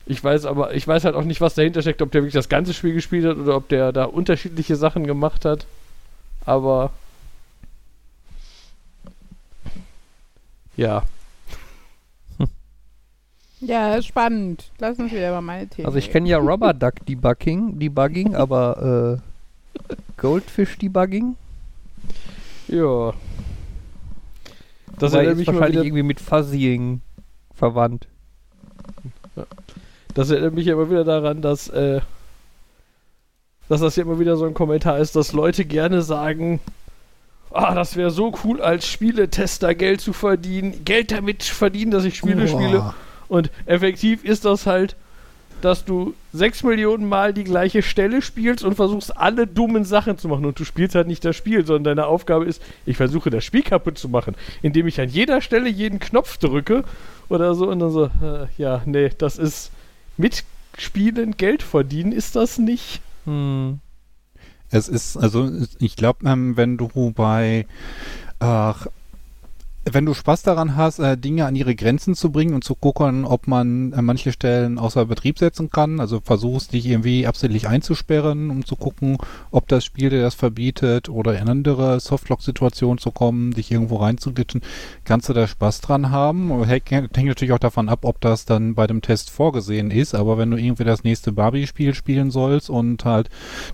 Ich 0.06 0.24
weiß 0.24 0.46
aber, 0.46 0.74
ich 0.76 0.88
weiß 0.88 1.04
halt 1.04 1.16
auch 1.16 1.26
nicht, 1.26 1.42
was 1.42 1.56
dahinter 1.56 1.82
steckt, 1.82 2.02
ob 2.02 2.10
der 2.10 2.22
wirklich 2.22 2.34
das 2.34 2.48
ganze 2.48 2.74
Spiel 2.74 2.94
gespielt 2.94 3.26
hat 3.26 3.36
oder 3.36 3.58
ob 3.58 3.68
der 3.68 3.92
da 3.92 4.06
unterschiedliche 4.06 4.78
Sachen 4.78 5.06
gemacht 5.06 5.44
hat. 5.44 5.66
Aber 6.46 6.92
ja, 10.78 11.04
Ja, 13.60 13.96
ist 13.96 14.06
spannend. 14.08 14.72
Lass 14.80 14.98
uns 15.00 15.12
wieder 15.12 15.28
über 15.30 15.42
meine 15.42 15.68
Themen. 15.68 15.86
Also 15.86 15.98
ich 15.98 16.10
kenne 16.12 16.30
ja 16.30 16.38
Rubber 16.38 16.74
Duck 16.74 17.06
Debugging, 17.06 17.78
Debugging, 17.78 18.36
aber 18.36 19.20
äh, 19.90 19.96
Goldfish 20.18 20.78
Debugging. 20.78 21.36
ja. 22.68 23.14
Das 25.00 25.14
Aber 25.14 25.24
erinnert 25.24 25.34
ist 25.34 25.38
mich 25.40 25.48
wahrscheinlich 25.48 25.72
wieder, 25.74 25.84
irgendwie 25.86 26.04
mit 26.04 26.20
Fuzzying 26.20 27.02
verwandt. 27.56 28.08
das 30.14 30.30
erinnert 30.30 30.54
mich 30.54 30.72
aber 30.72 30.90
wieder 30.90 31.04
daran, 31.04 31.42
dass, 31.42 31.70
äh, 31.70 32.02
dass 33.68 33.82
das 33.82 33.96
ja 33.96 34.04
immer 34.04 34.20
wieder 34.20 34.38
so 34.38 34.46
ein 34.46 34.54
Kommentar 34.54 35.00
ist, 35.00 35.16
dass 35.16 35.34
Leute 35.34 35.66
gerne 35.66 36.02
sagen, 36.04 36.60
ah, 37.52 37.74
das 37.74 37.96
wäre 37.96 38.12
so 38.12 38.34
cool, 38.44 38.62
als 38.62 38.88
Spieletester 38.88 39.74
Geld 39.76 40.02
zu 40.02 40.14
verdienen, 40.14 40.86
Geld 40.86 41.12
damit 41.12 41.44
verdienen, 41.44 41.92
dass 41.92 42.06
ich 42.06 42.16
Spiele 42.18 42.48
spiele. 42.48 42.94
Und 43.28 43.50
effektiv 43.66 44.24
ist 44.24 44.46
das 44.46 44.66
halt, 44.66 44.96
dass 45.62 45.86
du 45.86 46.14
sechs 46.34 46.64
Millionen 46.64 47.08
Mal 47.08 47.34
die 47.34 47.44
gleiche 47.44 47.82
Stelle 47.82 48.22
spielst 48.22 48.64
und 48.64 48.76
versuchst, 48.76 49.16
alle 49.16 49.48
dummen 49.48 49.86
Sachen 49.86 50.18
zu 50.18 50.28
machen. 50.28 50.46
Und 50.46 50.60
du 50.60 50.66
spielst 50.66 50.96
halt 50.96 51.08
nicht 51.08 51.24
das 51.24 51.36
Spiel, 51.36 51.66
sondern 51.66 51.96
deine 51.96 52.08
Aufgabe 52.08 52.46
ist, 52.46 52.62
ich 52.86 52.98
versuche 52.98 53.30
das 53.30 53.44
Spiel 53.44 53.64
kaputt 53.64 53.98
zu 53.98 54.10
machen, 54.10 54.36
indem 54.62 54.88
ich 54.88 55.00
an 55.00 55.10
jeder 55.10 55.42
Stelle 55.42 55.70
jeden 55.70 56.00
Knopf 56.00 56.38
drücke 56.38 56.84
oder 57.30 57.56
so. 57.56 57.70
Und 57.70 57.80
dann 57.80 57.92
so, 57.92 58.06
äh, 58.06 58.48
ja, 58.58 58.82
nee, 58.86 59.10
das 59.18 59.38
ist 59.38 59.72
mit 60.18 60.44
Spielen 60.78 61.38
Geld 61.38 61.64
verdienen, 61.64 62.12
ist 62.12 62.36
das 62.36 62.58
nicht. 62.58 63.02
Hm. 63.26 63.80
Es 64.70 64.88
ist, 64.88 65.18
also 65.18 65.50
ich 65.80 65.96
glaube, 65.96 66.26
ähm, 66.26 66.56
wenn 66.56 66.78
du 66.78 67.12
bei 67.12 67.66
ach, 68.40 68.88
wenn 69.90 70.06
du 70.06 70.14
Spaß 70.14 70.44
daran 70.44 70.76
hast, 70.76 71.00
äh, 71.00 71.18
Dinge 71.18 71.46
an 71.46 71.56
ihre 71.56 71.74
Grenzen 71.74 72.14
zu 72.14 72.32
bringen 72.32 72.54
und 72.54 72.64
zu 72.64 72.76
gucken, 72.76 73.26
ob 73.26 73.48
man 73.48 73.94
äh, 73.94 74.02
manche 74.02 74.32
Stellen 74.32 74.78
außer 74.78 75.06
Betrieb 75.06 75.40
setzen 75.40 75.72
kann, 75.72 76.00
also 76.00 76.20
versuchst 76.24 76.74
dich 76.74 76.86
irgendwie 76.86 77.26
absichtlich 77.26 77.68
einzusperren, 77.68 78.52
um 78.52 78.64
zu 78.64 78.76
gucken, 78.76 79.18
ob 79.50 79.68
das 79.68 79.84
Spiel 79.84 80.12
dir 80.12 80.22
das 80.22 80.36
verbietet 80.36 81.10
oder 81.10 81.40
in 81.40 81.50
andere 81.50 82.00
Softlock-Situationen 82.00 83.00
zu 83.00 83.12
kommen, 83.12 83.52
dich 83.54 83.72
irgendwo 83.72 83.96
reinzuglitschen, 83.98 84.62
kannst 85.04 85.30
du 85.30 85.34
da 85.34 85.48
Spaß 85.48 85.82
dran 85.82 86.12
haben. 86.12 86.64
Hängt, 86.64 86.92
hängt 86.92 87.16
natürlich 87.16 87.54
auch 87.54 87.60
davon 87.60 87.90
ab, 87.90 88.02
ob 88.04 88.22
das 88.22 88.46
dann 88.46 88.76
bei 88.76 88.86
dem 88.86 89.02
Test 89.02 89.32
vorgesehen 89.32 89.90
ist, 89.90 90.14
aber 90.14 90.38
wenn 90.38 90.52
du 90.52 90.58
irgendwie 90.58 90.84
das 90.84 91.04
nächste 91.04 91.32
Barbie-Spiel 91.32 91.96
spielen 91.96 92.30
sollst 92.30 92.70
und 92.70 93.04
halt 93.04 93.30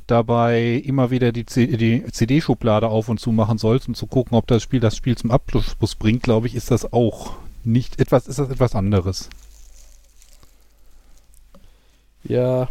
dabei 0.07 0.81
immer 0.85 1.11
wieder 1.11 1.33
die, 1.33 1.45
C 1.45 1.67
die 1.67 2.05
CD-Schublade 2.09 2.87
auf 2.87 3.09
und 3.09 3.19
zu 3.19 3.33
machen 3.33 3.57
sollst, 3.57 3.89
um 3.89 3.93
zu 3.93 4.07
gucken, 4.07 4.37
ob 4.37 4.47
das 4.47 4.63
Spiel 4.63 4.79
das 4.79 4.95
Spiel 4.95 5.17
zum 5.17 5.31
Abschluss 5.31 5.75
bringt, 5.99 6.23
glaube 6.23 6.47
ich, 6.47 6.55
ist 6.55 6.71
das 6.71 6.91
auch 6.93 7.35
nicht 7.63 7.99
etwas, 7.99 8.27
ist 8.27 8.39
das 8.39 8.49
etwas 8.49 8.75
anderes. 8.75 9.29
Ja, 12.23 12.69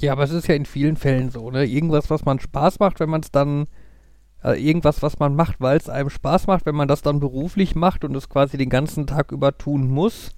Ja, 0.00 0.12
aber 0.12 0.24
es 0.24 0.30
ist 0.30 0.48
ja 0.48 0.54
in 0.54 0.64
vielen 0.64 0.96
Fällen 0.96 1.30
so, 1.30 1.50
ne? 1.50 1.64
Irgendwas, 1.66 2.08
was 2.08 2.24
man 2.24 2.40
Spaß 2.40 2.78
macht, 2.78 3.00
wenn 3.00 3.10
man 3.10 3.20
es 3.20 3.30
dann, 3.30 3.66
äh, 4.42 4.58
irgendwas, 4.58 5.02
was 5.02 5.18
man 5.18 5.36
macht, 5.36 5.60
weil 5.60 5.76
es 5.76 5.90
einem 5.90 6.08
Spaß 6.08 6.46
macht, 6.46 6.64
wenn 6.64 6.74
man 6.74 6.88
das 6.88 7.02
dann 7.02 7.20
beruflich 7.20 7.74
macht 7.74 8.04
und 8.04 8.14
es 8.16 8.30
quasi 8.30 8.56
den 8.56 8.70
ganzen 8.70 9.06
Tag 9.06 9.30
über 9.30 9.56
tun 9.56 9.90
muss, 9.90 10.30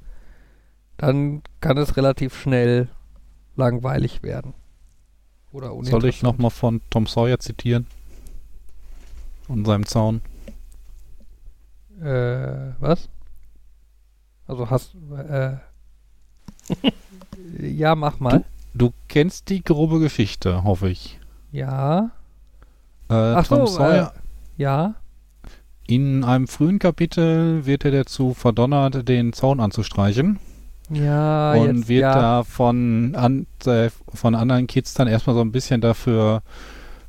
dann 0.97 1.43
kann 1.61 1.79
es 1.79 1.97
relativ 1.97 2.37
schnell 2.37 2.89
langweilig 3.55 4.25
werden. 4.25 4.55
Oder 5.53 5.73
Soll 5.83 6.07
ich 6.07 6.23
nochmal 6.23 6.51
von 6.51 6.81
Tom 6.91 7.07
Sawyer 7.07 7.39
zitieren? 7.39 7.87
Und 9.53 9.67
seinem 9.67 9.87
Zaun. 9.87 10.23
Äh, 12.01 12.73
was? 12.81 13.09
Also 14.47 14.71
hast, 14.71 14.95
äh, 15.17 15.57
ja, 17.61 17.95
mach 17.95 18.19
mal. 18.19 18.45
Du 18.75 18.93
kennst 19.09 19.51
die 19.51 19.63
grobe 19.63 20.01
Geschichte, 20.01 20.65
hoffe 20.65 20.89
ich. 20.89 21.21
Ja, 21.53 22.11
Äh, 23.11 23.15
Ach 23.15 23.47
Tom 23.47 23.67
so, 23.67 23.75
Sawyer, 23.75 24.15
ja. 24.57 24.95
in 25.87 26.25
einem 26.25 26.49
frühen 26.49 26.79
Kapitel 26.79 27.67
wird 27.67 27.85
er 27.85 27.91
dazu 27.91 28.33
verdonnert, 28.33 29.07
den 29.07 29.35
Zaun 29.35 29.61
anzustreichen. 29.61 30.39
Ja, 30.89 31.53
und 31.53 31.77
jetzt, 31.79 31.89
wird 31.89 32.03
ja. 32.03 32.15
da 32.15 32.45
von, 32.45 33.15
an, 33.15 33.47
äh, 33.67 33.91
von 34.15 34.35
anderen 34.35 34.67
Kids 34.67 34.95
dann 34.95 35.09
erstmal 35.09 35.37
so 35.37 35.43
ein 35.43 35.53
bisschen 35.53 35.81
dafür 35.83 36.43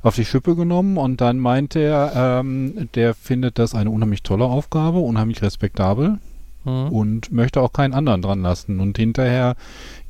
auf 0.04 0.14
die 0.14 0.24
Schippe 0.24 0.54
genommen 0.54 0.96
und 0.96 1.20
dann 1.20 1.40
meint 1.40 1.74
er, 1.74 2.40
ähm, 2.40 2.88
der 2.94 3.14
findet 3.14 3.58
das 3.58 3.74
eine 3.74 3.90
unheimlich 3.90 4.22
tolle 4.22 4.44
Aufgabe, 4.44 4.98
unheimlich 4.98 5.42
respektabel 5.42 6.20
Hm. 6.64 6.88
und 6.90 7.30
möchte 7.30 7.60
auch 7.60 7.72
keinen 7.72 7.92
anderen 7.92 8.22
dran 8.22 8.42
lassen. 8.42 8.80
Und 8.80 8.96
hinterher 8.96 9.54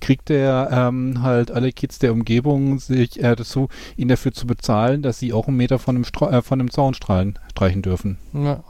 kriegt 0.01 0.31
er 0.31 0.69
ähm, 0.71 1.23
halt 1.23 1.51
alle 1.51 1.73
Kids 1.73 1.99
der 1.99 2.13
Umgebung 2.13 2.79
sich 2.79 3.23
äh, 3.23 3.35
dazu, 3.35 3.69
ihn 3.97 4.09
dafür 4.09 4.33
zu 4.33 4.47
bezahlen, 4.47 5.03
dass 5.03 5.19
sie 5.19 5.33
auch 5.33 5.49
einen 5.49 5.57
Meter 5.57 5.79
von 5.79 5.97
dem, 5.97 6.05
Stra 6.05 6.31
äh, 6.31 6.43
von 6.43 6.61
dem 6.61 6.71
Zaun 6.71 6.95
strahlen, 6.95 7.39
streichen 7.51 7.83
dürfen. 7.83 8.19
Ja. 8.33 8.63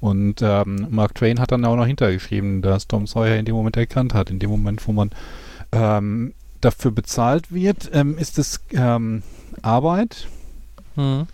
Und 0.00 0.40
ähm, 0.42 0.88
Mark 0.90 1.14
Twain 1.14 1.38
hat 1.38 1.52
dann 1.52 1.64
auch 1.64 1.76
noch 1.76 1.86
hintergeschrieben, 1.86 2.62
dass 2.62 2.88
Tom 2.88 3.06
Sawyer 3.06 3.36
in 3.36 3.44
dem 3.44 3.54
Moment 3.54 3.76
erkannt 3.76 4.14
hat, 4.14 4.30
in 4.30 4.38
dem 4.38 4.50
Moment, 4.50 4.86
wo 4.88 4.92
man 4.92 5.10
ähm, 5.72 6.32
dafür 6.60 6.90
bezahlt 6.90 7.52
wird, 7.52 7.90
ähm, 7.92 8.18
ist 8.18 8.38
es 8.38 8.60
ähm, 8.72 9.22
Arbeit, 9.62 10.28
Hm. 10.96 11.26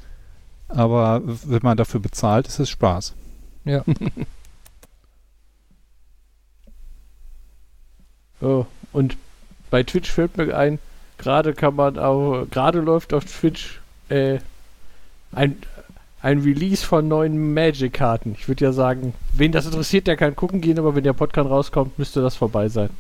aber 0.68 1.22
wenn 1.24 1.60
man 1.62 1.76
dafür 1.76 2.00
bezahlt, 2.00 2.46
ist 2.48 2.58
es 2.58 2.70
Spaß. 2.70 3.14
Ja. 3.64 3.84
Oh, 8.40 8.66
und 8.92 9.16
bei 9.70 9.82
Twitch 9.82 10.10
fällt 10.10 10.36
mir 10.36 10.56
ein, 10.56 10.78
gerade 11.18 11.54
kann 11.54 11.74
man 11.74 11.98
auch, 11.98 12.44
gerade 12.50 12.80
läuft 12.80 13.14
auf 13.14 13.24
Twitch 13.24 13.80
äh, 14.08 14.38
ein, 15.32 15.56
ein 16.22 16.40
Release 16.40 16.84
von 16.84 17.08
neuen 17.08 17.54
Magic-Karten. 17.54 18.34
Ich 18.38 18.46
würde 18.48 18.64
ja 18.66 18.72
sagen, 18.72 19.14
wen 19.32 19.52
das 19.52 19.66
interessiert, 19.66 20.06
der 20.06 20.16
kann 20.16 20.36
gucken 20.36 20.60
gehen, 20.60 20.78
aber 20.78 20.94
wenn 20.94 21.04
der 21.04 21.12
Podcast 21.14 21.48
rauskommt, 21.48 21.98
müsste 21.98 22.20
das 22.20 22.36
vorbei 22.36 22.68
sein. 22.68 22.90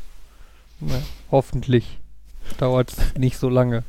ja. 0.80 1.00
Hoffentlich. 1.30 1.98
Dauert 2.58 2.92
nicht 3.18 3.38
so 3.38 3.48
lange. 3.48 3.84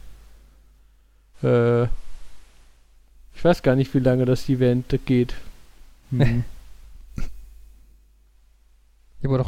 Äh, 1.44 1.84
ich 1.84 3.44
weiß 3.44 3.62
gar 3.62 3.76
nicht, 3.76 3.94
wie 3.94 4.00
lange 4.00 4.26
das 4.26 4.50
Event 4.50 5.00
geht. 5.06 5.36
Hm. 6.12 6.44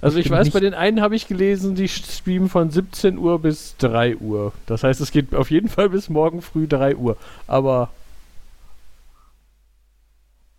Also 0.01 0.17
ich 0.17 0.29
weiß, 0.29 0.49
bei 0.49 0.59
den 0.59 0.73
einen 0.73 0.99
habe 0.99 1.15
ich 1.15 1.27
gelesen, 1.27 1.75
die 1.75 1.87
streamen 1.87 2.49
von 2.49 2.71
17 2.71 3.17
Uhr 3.17 3.39
bis 3.39 3.75
3 3.77 4.17
Uhr. 4.17 4.51
Das 4.65 4.83
heißt, 4.83 4.99
es 4.99 5.11
geht 5.11 5.33
auf 5.35 5.51
jeden 5.51 5.69
Fall 5.69 5.89
bis 5.89 6.09
morgen 6.09 6.41
früh 6.41 6.67
3 6.67 6.95
Uhr. 6.95 7.17
Aber 7.45 7.89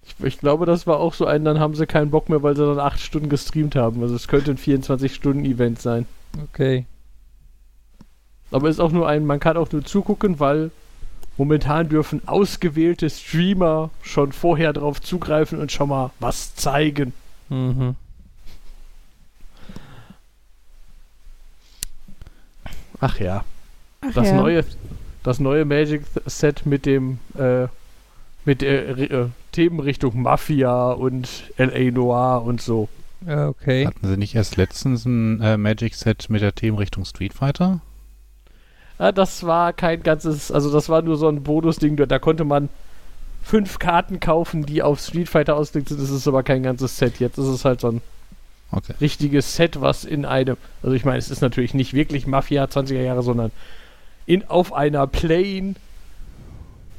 ich, 0.05 0.25
ich 0.25 0.39
glaube, 0.39 0.65
das 0.65 0.87
war 0.87 0.99
auch 0.99 1.15
so 1.15 1.27
ein, 1.27 1.45
dann 1.45 1.59
haben 1.59 1.75
sie 1.75 1.87
keinen 1.87 2.11
Bock 2.11 2.29
mehr, 2.29 2.43
weil 2.43 2.57
sie 2.57 2.65
dann 2.65 2.79
8 2.79 3.01
Stunden 3.01 3.29
gestreamt 3.29 3.75
haben. 3.75 4.01
Also 4.01 4.15
es 4.15 4.29
könnte 4.29 4.53
ein 4.53 4.59
24-Stunden-Event 4.59 5.81
sein. 5.81 6.07
Okay. 6.45 6.87
Aber 8.51 8.69
ist 8.69 8.81
auch 8.81 8.93
nur 8.93 9.09
ein, 9.09 9.25
man 9.27 9.39
kann 9.41 9.57
auch 9.57 9.71
nur 9.73 9.85
zugucken, 9.85 10.41
weil 10.41 10.71
momentan 11.37 11.89
dürfen 11.89 12.27
ausgewählte 12.27 13.09
Streamer 13.09 13.91
schon 14.03 14.33
vorher 14.33 14.73
drauf 14.73 15.01
zugreifen 15.01 15.59
und 15.61 15.71
schon 15.73 15.89
mal 15.89 16.11
was 16.21 16.55
zeigen. 16.55 17.13
Mhm. 17.49 17.95
Ach 23.01 23.19
ja. 23.19 23.45
Ach 24.03 24.13
Das 24.15 24.29
ja. 24.29 24.35
neue, 24.37 24.65
das 25.23 25.41
neue 25.41 25.65
Magic 25.65 26.03
Set 26.27 26.67
mit 26.67 26.87
dem 26.87 27.19
äh, 27.39 27.67
mit 28.45 28.63
der 28.63 28.97
Ri- 28.97 29.11
äh, 29.13 29.29
Themenrichtung 29.53 30.23
Mafia 30.23 30.93
und 30.93 31.45
LA 31.59 31.91
Noir 31.91 32.43
und 32.45 32.61
so. 32.61 32.89
Ja, 33.27 33.49
okay. 33.49 33.87
Hatten 33.87 34.07
sie 34.07 34.17
nicht 34.17 34.35
erst 34.35 34.57
letztens 34.57 35.05
ein 35.05 35.41
äh, 35.43 35.57
Magic-Set 35.59 36.31
mit 36.31 36.41
der 36.41 36.55
Themenrichtung 36.55 37.05
Street 37.05 37.35
Fighter? 37.35 37.81
Ah, 39.01 39.13
das 39.13 39.45
war 39.45 39.73
kein 39.73 40.03
ganzes, 40.03 40.53
also 40.53 40.71
das 40.71 40.91
war 40.91 41.01
nur 41.01 41.17
so 41.17 41.27
ein 41.27 41.43
Bonus-Ding, 41.43 41.97
da, 41.97 42.05
da 42.05 42.19
konnte 42.19 42.45
man 42.45 42.69
fünf 43.43 43.79
Karten 43.79 44.21
kaufen, 44.21 44.67
die 44.67 44.83
auf 44.83 45.01
Street 45.01 45.27
Fighter 45.31 45.57
ausgelegt 45.57 45.89
sind. 45.89 46.03
Das 46.03 46.11
ist 46.11 46.29
aber 46.29 46.43
kein 46.43 46.63
ganzes 46.63 46.99
Set. 46.99 47.19
Jetzt 47.19 47.39
ist 47.39 47.47
es 47.47 47.65
halt 47.65 47.81
so 47.81 47.89
ein 47.93 48.03
Okay. 48.73 48.93
richtiges 49.01 49.57
Set, 49.57 49.81
was 49.81 50.05
in 50.05 50.25
einem, 50.27 50.57
also 50.83 50.95
ich 50.95 51.05
meine, 51.07 51.17
es 51.17 51.31
ist 51.31 51.41
natürlich 51.41 51.73
nicht 51.73 51.95
wirklich 51.95 52.27
Mafia 52.27 52.65
20er 52.65 53.01
Jahre, 53.01 53.23
sondern 53.23 53.51
in, 54.27 54.47
auf 54.49 54.73
einer 54.75 55.07
Plane, 55.07 55.75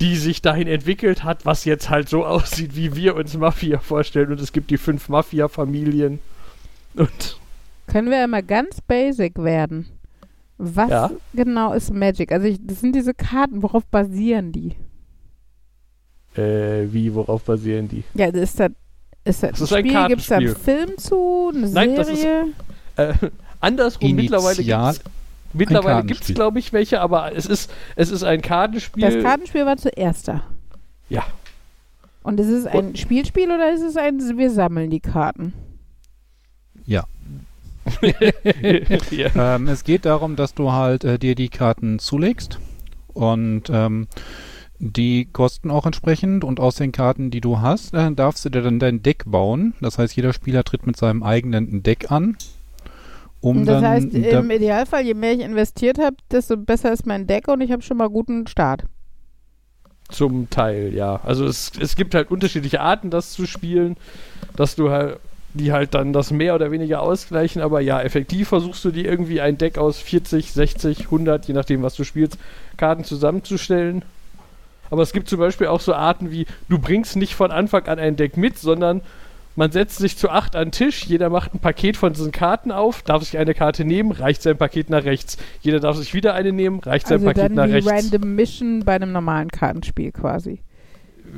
die 0.01 0.15
sich 0.17 0.41
dahin 0.41 0.67
entwickelt 0.67 1.23
hat, 1.23 1.45
was 1.45 1.63
jetzt 1.65 1.91
halt 1.91 2.09
so 2.09 2.25
aussieht, 2.25 2.75
wie 2.75 2.95
wir 2.95 3.15
uns 3.15 3.37
Mafia 3.37 3.77
vorstellen. 3.77 4.31
Und 4.31 4.41
es 4.41 4.51
gibt 4.51 4.71
die 4.71 4.77
fünf 4.79 5.07
Mafia-Familien. 5.07 6.19
Und 6.95 7.37
Können 7.85 8.09
wir 8.09 8.23
einmal 8.23 8.43
ganz 8.43 8.81
basic 8.81 9.37
werden? 9.37 9.87
Was 10.63 10.89
Ja. 10.91 11.11
genau 11.33 11.73
ist 11.73 11.91
Magic? 11.91 12.31
Also 12.31 12.45
ich, 12.45 12.59
das 12.61 12.81
sind 12.81 12.93
diese 12.95 13.13
Karten, 13.15 13.63
worauf 13.63 13.83
basieren 13.87 14.51
die? 14.51 14.75
äh, 16.35 16.85
wie, 16.93 17.13
worauf 17.13 17.43
basieren 17.43 17.87
die? 17.87 18.03
Ja, 18.13 18.27
ist 18.27 18.59
das, 18.59 18.71
ist 19.25 19.43
das, 19.43 19.51
Das 19.51 19.61
ist 19.61 19.73
ein 19.73 19.85
Spiel? 19.87 20.07
Gibt 20.07 20.21
es 20.21 20.27
da 20.27 20.35
einen. 20.37 20.55
Film 20.55 20.97
zu? 20.97 21.51
Eine 21.53 21.69
Nein, 21.69 21.95
das 21.95 22.07
ist- 22.09 22.21
Serie? 22.21 22.47
Äh, 22.95 23.13
andersrum 23.59 24.11
mittlerweile 24.13 24.63
gibt 26.05 26.21
es, 26.29 26.33
glaube 26.33 26.59
ich, 26.59 26.71
welche, 26.73 27.01
aber 27.01 27.35
es 27.35 27.45
ist, 27.47 27.71
es 27.95 28.11
ist 28.11 28.23
ein 28.23 28.41
Kartenspiel. 28.41 29.01
Das 29.03 29.21
Kartenspiel 29.23 29.65
war 29.65 29.77
zuerst 29.77 30.27
da. 30.27 30.43
Ja. 31.09 31.23
Und 32.23 32.39
ist 32.39 32.47
es 32.49 32.65
ein 32.67 32.95
Spielspiel 32.95 33.51
oder 33.51 33.73
ist 33.73 33.81
es 33.81 33.97
ein, 33.97 34.19
wir 34.37 34.51
sammeln 34.51 34.89
die 34.91 34.99
Karten? 34.99 35.53
Ja. 36.85 37.03
ja. 39.11 39.55
Ähm, 39.55 39.67
es 39.67 39.83
geht 39.83 40.05
darum, 40.05 40.35
dass 40.35 40.53
du 40.53 40.71
halt 40.71 41.03
äh, 41.03 41.19
dir 41.19 41.35
die 41.35 41.49
Karten 41.49 41.99
zulegst 41.99 42.59
und 43.13 43.63
ähm, 43.69 44.07
die 44.79 45.25
kosten 45.25 45.69
auch 45.69 45.85
entsprechend 45.85 46.43
und 46.43 46.59
aus 46.59 46.75
den 46.75 46.91
Karten, 46.91 47.29
die 47.29 47.41
du 47.41 47.59
hast, 47.59 47.93
äh, 47.93 48.11
darfst 48.11 48.43
du 48.45 48.49
dir 48.49 48.61
dann 48.63 48.79
dein 48.79 49.03
Deck 49.03 49.23
bauen. 49.27 49.73
Das 49.79 49.97
heißt, 49.99 50.15
jeder 50.15 50.33
Spieler 50.33 50.63
tritt 50.63 50.87
mit 50.87 50.97
seinem 50.97 51.21
eigenen 51.21 51.83
Deck 51.83 52.11
an. 52.11 52.35
Um 53.41 53.57
Und 53.57 53.65
das 53.65 53.81
dann 53.81 53.91
heißt, 53.91 54.07
da- 54.13 54.39
im 54.39 54.51
Idealfall, 54.51 55.03
je 55.03 55.13
mehr 55.13 55.33
ich 55.33 55.41
investiert 55.41 55.99
habe, 55.99 56.15
desto 56.31 56.57
besser 56.57 56.91
ist 56.93 57.05
mein 57.05 57.27
Deck 57.27 57.47
und 57.47 57.61
ich 57.61 57.71
habe 57.71 57.81
schon 57.81 57.97
mal 57.97 58.09
guten 58.09 58.47
Start. 58.47 58.85
Zum 60.09 60.49
Teil, 60.49 60.93
ja. 60.93 61.21
Also 61.23 61.45
es, 61.45 61.71
es 61.79 61.95
gibt 61.95 62.13
halt 62.15 62.31
unterschiedliche 62.31 62.81
Arten, 62.81 63.09
das 63.09 63.31
zu 63.31 63.45
spielen, 63.45 63.95
dass 64.55 64.75
du 64.75 64.89
halt, 64.91 65.19
die 65.53 65.71
halt 65.71 65.93
dann 65.93 66.13
das 66.13 66.31
mehr 66.31 66.55
oder 66.55 66.71
weniger 66.71 67.01
ausgleichen, 67.01 67.61
aber 67.61 67.81
ja, 67.81 68.01
effektiv 68.01 68.49
versuchst 68.49 68.83
du 68.85 68.91
dir 68.91 69.05
irgendwie 69.05 69.41
ein 69.41 69.57
Deck 69.57 69.77
aus 69.77 69.99
40, 69.99 70.51
60, 70.51 71.05
100, 71.05 71.47
je 71.47 71.53
nachdem, 71.53 71.83
was 71.83 71.95
du 71.95 72.03
spielst, 72.03 72.37
Karten 72.77 73.03
zusammenzustellen. 73.03 74.03
Aber 74.89 75.03
es 75.03 75.13
gibt 75.13 75.29
zum 75.29 75.39
Beispiel 75.39 75.67
auch 75.67 75.79
so 75.79 75.93
Arten 75.93 76.31
wie, 76.31 76.45
du 76.69 76.79
bringst 76.79 77.15
nicht 77.15 77.35
von 77.35 77.51
Anfang 77.51 77.85
an 77.87 77.99
ein 77.99 78.15
Deck 78.15 78.37
mit, 78.37 78.57
sondern 78.57 79.01
man 79.55 79.71
setzt 79.71 79.97
sich 79.97 80.17
zu 80.17 80.29
acht 80.29 80.55
an 80.55 80.67
den 80.67 80.71
Tisch, 80.71 81.03
jeder 81.05 81.29
macht 81.29 81.53
ein 81.53 81.59
Paket 81.59 81.97
von 81.97 82.13
diesen 82.13 82.31
Karten 82.31 82.71
auf, 82.71 83.01
darf 83.01 83.23
sich 83.23 83.37
eine 83.37 83.53
Karte 83.53 83.83
nehmen, 83.83 84.11
reicht 84.11 84.41
sein 84.41 84.57
Paket 84.57 84.89
nach 84.89 85.03
rechts. 85.03 85.37
Jeder 85.61 85.79
darf 85.79 85.97
sich 85.97 86.13
wieder 86.13 86.33
eine 86.33 86.53
nehmen, 86.53 86.79
reicht 86.79 87.07
sein 87.07 87.15
Also 87.15 87.25
Paket 87.27 87.43
dann 87.43 87.53
nach 87.53 87.67
wie 87.67 87.73
rechts. 87.73 87.91
Random 87.91 88.35
Mission 88.35 88.83
bei 88.85 88.95
einem 88.95 89.11
normalen 89.11 89.49
Kartenspiel 89.49 90.11
quasi. 90.11 90.59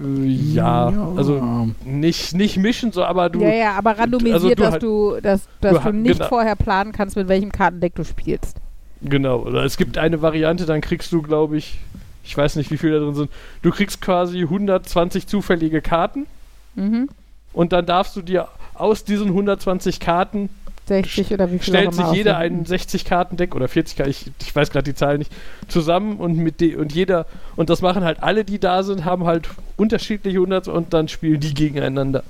Äh, 0.02 0.26
Ja, 0.26 0.88
also 1.16 1.68
nicht, 1.86 2.34
nicht 2.34 2.58
mischen, 2.58 2.92
so, 2.92 3.04
aber 3.04 3.30
du. 3.30 3.42
ja, 3.42 3.54
ja, 3.54 3.72
aber 3.74 3.98
randomisiert, 3.98 4.34
also 4.36 4.50
du 4.50 4.56
dass, 4.56 4.72
halt- 4.72 4.84
du, 4.84 5.18
dass, 5.22 5.48
dass 5.62 5.84
du 5.84 5.92
du, 5.92 5.98
nicht 5.98 6.18
genau. 6.18 6.30
vorher 6.30 6.56
planen 6.56 6.92
kannst, 6.92 7.16
mit 7.16 7.28
welchem 7.28 7.52
Kartendeck 7.52 7.96
du 7.96 8.04
spielst. 8.04 8.58
Genau, 9.02 9.40
oder 9.40 9.64
es 9.66 9.78
gibt 9.78 9.98
eine 9.98 10.22
Variante, 10.22 10.66
dann 10.66 10.82
kriegst 10.82 11.12
du, 11.12 11.22
glaube 11.22 11.58
ich, 11.58 11.78
ich 12.24 12.38
weiß 12.38 12.56
nicht, 12.56 12.72
wie 12.72 12.78
viele 12.78 13.00
da 13.00 13.06
drin 13.06 13.16
sind, 13.16 13.32
du 13.62 13.72
kriegst 13.72 14.00
quasi 14.02 14.42
120 14.42 15.28
zufällige 15.28 15.82
Karten 15.82 16.26
Mhm. 16.76 17.10
und 17.52 17.74
dann 17.74 17.86
darfst 17.86 18.16
du 18.16 18.22
dir 18.22 18.48
aus 18.76 19.04
diesen 19.04 19.28
120 19.28 20.00
Karten 20.00 20.50
60 20.86 21.34
oder 21.34 21.52
wie 21.52 21.60
viel 21.60 21.74
stellt 21.74 21.94
sich 21.94 22.12
jeder 22.12 22.38
ein 22.38 22.66
60-Karten-Deck 22.66 23.56
oder 23.56 23.68
40 23.68 23.98
Karten, 23.98 24.12
ich, 24.12 24.32
ich 24.42 24.56
weiß 24.56 24.72
gerade 24.72 24.84
die 24.84 24.96
Zahl 24.96 25.18
nicht, 25.18 25.32
zusammen 25.68 26.18
und 26.18 26.38
mit 26.38 26.60
de 26.60 26.76
und 26.76 26.94
jeder, 26.94 27.26
und 27.56 27.70
das 27.70 27.82
machen 27.82 28.04
halt 28.04 28.22
alle, 28.22 28.44
die 28.44 28.60
da 28.60 28.84
sind, 28.84 29.06
haben 29.06 29.26
halt 29.26 29.50
unterschiedliche 29.78 30.38
100 30.38 30.68
und 30.68 30.94
dann 30.94 31.08
spielen 31.08 31.40
die 31.40 31.54
gegeneinander. 31.54 32.24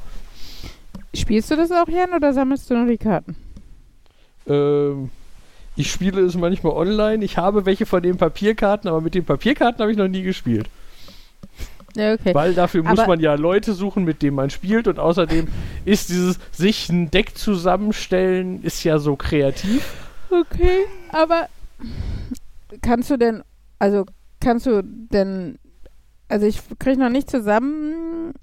Spielst 1.16 1.51
du 1.51 1.56
das 1.56 1.72
auch, 1.72 1.88
Jan, 1.88 2.14
oder 2.16 2.34
sammelst 2.34 2.70
du 2.70 2.76
nur 2.76 2.88
die 2.88 2.97
Karten? 2.97 3.36
Ähm, 4.47 5.10
ich 5.76 5.91
spiele 5.91 6.22
es 6.22 6.36
manchmal 6.36 6.74
online. 6.74 7.24
Ich 7.24 7.38
habe 7.38 7.66
welche 7.66 7.86
von 7.86 8.01
den 8.04 8.18
Papierkarten, 8.18 8.89
aber 8.89 9.01
mit 9.01 9.16
den 9.16 9.26
Papierkarten 9.26 9.82
habe 9.82 9.91
ich 9.91 9.97
noch 9.97 10.08
nie 10.08 10.24
gespielt. 10.24 10.70
Ja, 11.96 12.14
okay. 12.14 12.34
Weil 12.34 12.54
dafür 12.54 12.84
muss 12.84 13.00
Aber- 13.00 13.08
man 13.08 13.20
ja 13.20 13.36
Leute 13.36 13.74
suchen, 13.74 14.04
mit 14.04 14.22
denen 14.22 14.36
man 14.36 14.50
spielt. 14.50 14.88
Und 14.88 15.00
außerdem 15.00 15.48
ist 15.86 16.10
dieses 16.10 16.39
sich 16.52 16.89
ein 16.89 17.12
Deck 17.12 17.38
zusammenstellen, 17.38 18.64
ist 18.64 18.84
ja 18.84 18.98
so 19.00 19.16
kreativ. 19.16 19.94
Okay, 20.32 20.86
aber 21.12 21.48
kannst 22.82 23.10
du 23.12 23.18
denn, 23.18 23.44
also 23.78 24.06
kannst 24.39 24.66
du 24.66 24.82
denn, 24.84 25.60
also 26.28 26.48
ich 26.48 26.60
kriege 26.80 27.00
noch 27.00 27.10
nicht 27.10 27.30
zusammen 27.30 28.34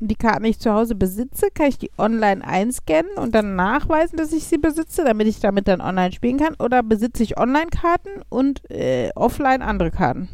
die 0.00 0.16
Karten, 0.16 0.42
die 0.44 0.50
ich 0.50 0.58
zu 0.58 0.72
Hause 0.72 0.94
besitze, 0.94 1.46
kann 1.54 1.68
ich 1.68 1.78
die 1.78 1.90
online 1.96 2.44
einscannen 2.44 3.12
und 3.16 3.34
dann 3.34 3.56
nachweisen, 3.56 4.16
dass 4.18 4.32
ich 4.32 4.44
sie 4.44 4.58
besitze, 4.58 5.04
damit 5.04 5.26
ich 5.26 5.40
damit 5.40 5.68
dann 5.68 5.80
online 5.80 6.12
spielen 6.12 6.38
kann? 6.38 6.54
Oder 6.58 6.82
besitze 6.82 7.22
ich 7.22 7.38
Online-Karten 7.38 8.22
und 8.28 8.68
äh, 8.70 9.10
offline 9.14 9.62
andere 9.62 9.90
Karten? 9.90 10.28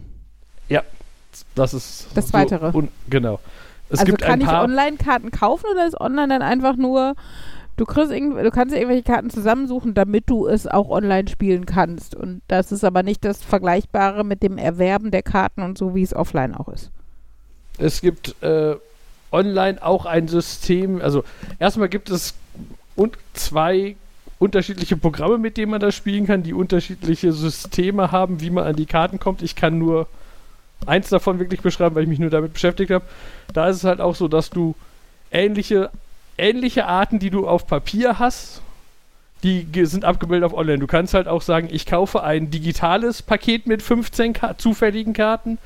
Das 1.54 1.74
ist 1.74 2.06
Das 2.14 2.28
so 2.28 2.32
Weitere. 2.34 2.74
un- 2.76 2.88
genau. 3.08 3.40
Es 3.90 4.00
also 4.00 4.10
gibt 4.10 4.22
kann 4.22 4.32
ein 4.34 4.40
ich 4.40 4.46
paar. 4.46 4.64
Online-Karten 4.64 5.30
kaufen 5.30 5.66
oder 5.72 5.86
ist 5.86 6.00
online 6.00 6.28
dann 6.28 6.42
einfach 6.42 6.76
nur, 6.76 7.14
du, 7.76 7.84
kriegst 7.84 8.10
du 8.10 8.50
kannst 8.50 8.74
irgendwelche 8.74 9.02
Karten 9.02 9.28
zusammensuchen, 9.30 9.92
damit 9.94 10.30
du 10.30 10.46
es 10.46 10.66
auch 10.66 10.88
online 10.88 11.28
spielen 11.28 11.66
kannst. 11.66 12.14
Und 12.14 12.40
das 12.48 12.72
ist 12.72 12.84
aber 12.84 13.02
nicht 13.02 13.24
das 13.24 13.42
Vergleichbare 13.42 14.24
mit 14.24 14.42
dem 14.42 14.56
Erwerben 14.56 15.10
der 15.10 15.22
Karten 15.22 15.62
und 15.62 15.76
so, 15.76 15.94
wie 15.94 16.02
es 16.02 16.14
offline 16.14 16.54
auch 16.54 16.68
ist. 16.68 16.90
Es 17.78 18.00
gibt 18.00 18.34
äh, 18.42 18.76
online 19.30 19.82
auch 19.82 20.06
ein 20.06 20.28
System. 20.28 21.00
Also 21.02 21.24
erstmal 21.58 21.88
gibt 21.88 22.10
es 22.10 22.34
und 22.96 23.16
zwei 23.34 23.96
unterschiedliche 24.38 24.96
Programme, 24.96 25.38
mit 25.38 25.56
denen 25.56 25.70
man 25.70 25.80
das 25.80 25.94
spielen 25.94 26.26
kann, 26.26 26.42
die 26.42 26.52
unterschiedliche 26.52 27.32
Systeme 27.32 28.10
haben, 28.10 28.40
wie 28.40 28.50
man 28.50 28.64
an 28.64 28.76
die 28.76 28.86
Karten 28.86 29.18
kommt. 29.18 29.42
Ich 29.42 29.54
kann 29.54 29.78
nur 29.78 30.06
eins 30.86 31.08
davon 31.08 31.38
wirklich 31.38 31.60
beschreiben, 31.60 31.94
weil 31.94 32.04
ich 32.04 32.08
mich 32.08 32.18
nur 32.18 32.30
damit 32.30 32.52
beschäftigt 32.54 32.90
habe. 32.90 33.04
Da 33.52 33.68
ist 33.68 33.76
es 33.76 33.84
halt 33.84 34.00
auch 34.00 34.14
so, 34.14 34.28
dass 34.28 34.50
du 34.50 34.74
ähnliche, 35.30 35.90
ähnliche 36.38 36.86
Arten, 36.86 37.18
die 37.18 37.30
du 37.30 37.46
auf 37.46 37.66
Papier 37.66 38.18
hast, 38.18 38.62
die 39.42 39.66
sind 39.86 40.04
abgebildet 40.04 40.44
auf 40.46 40.56
Online. 40.56 40.78
Du 40.78 40.86
kannst 40.86 41.14
halt 41.14 41.26
auch 41.26 41.42
sagen, 41.42 41.68
ich 41.70 41.84
kaufe 41.84 42.22
ein 42.22 42.50
digitales 42.50 43.22
Paket 43.22 43.66
mit 43.66 43.82
15 43.82 44.34
Ka 44.34 44.56
zufälligen 44.56 45.14
Karten 45.14 45.58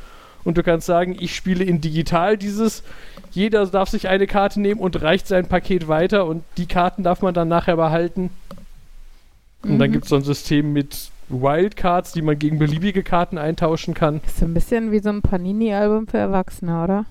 und 0.44 0.56
du 0.56 0.62
kannst 0.62 0.86
sagen, 0.86 1.14
ich 1.20 1.36
spiele 1.36 1.62
in 1.62 1.82
digital 1.82 2.38
dieses. 2.38 2.82
Jeder 3.32 3.66
darf 3.66 3.90
sich 3.90 4.08
eine 4.08 4.26
Karte 4.26 4.60
nehmen 4.62 4.80
und 4.80 5.02
reicht 5.02 5.26
sein 5.26 5.46
Paket 5.46 5.88
weiter 5.88 6.24
und 6.24 6.42
die 6.56 6.66
Karten 6.66 7.02
darf 7.02 7.20
man 7.20 7.34
dann 7.34 7.48
nachher 7.48 7.76
behalten. 7.76 8.30
Und 9.62 9.78
dann 9.78 9.90
Mhm. 9.90 9.92
gibt 9.92 10.04
es 10.04 10.10
so 10.10 10.16
ein 10.16 10.22
System 10.24 10.72
mit 10.72 11.10
Wildcards, 11.28 12.12
die 12.12 12.22
man 12.22 12.38
gegen 12.38 12.58
beliebige 12.58 13.02
Karten 13.02 13.38
eintauschen 13.38 13.94
kann. 13.94 14.20
Ist 14.26 14.38
so 14.38 14.44
ein 14.44 14.54
bisschen 14.54 14.92
wie 14.92 15.00
so 15.00 15.10
ein 15.10 15.22
Panini-Album 15.22 16.06
für 16.06 16.18
Erwachsene, 16.18 16.82
oder? 16.82 17.04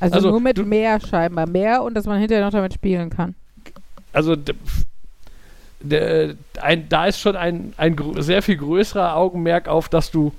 Also, 0.00 0.16
Also, 0.16 0.30
nur 0.30 0.40
mit 0.40 0.64
mehr 0.64 1.00
scheinbar. 1.00 1.46
Mehr 1.46 1.82
und 1.82 1.94
dass 1.94 2.04
man 2.06 2.18
hinterher 2.18 2.44
noch 2.44 2.52
damit 2.52 2.74
spielen 2.74 3.10
kann. 3.10 3.34
Also 4.12 4.36
ein, 6.60 6.88
da 6.88 7.06
ist 7.06 7.20
schon 7.20 7.36
ein, 7.36 7.72
ein 7.76 7.96
sehr 8.18 8.42
viel 8.42 8.56
größerer 8.56 9.14
Augenmerk 9.14 9.68
auf, 9.68 9.88
dass 9.88 10.10
du 10.10 10.32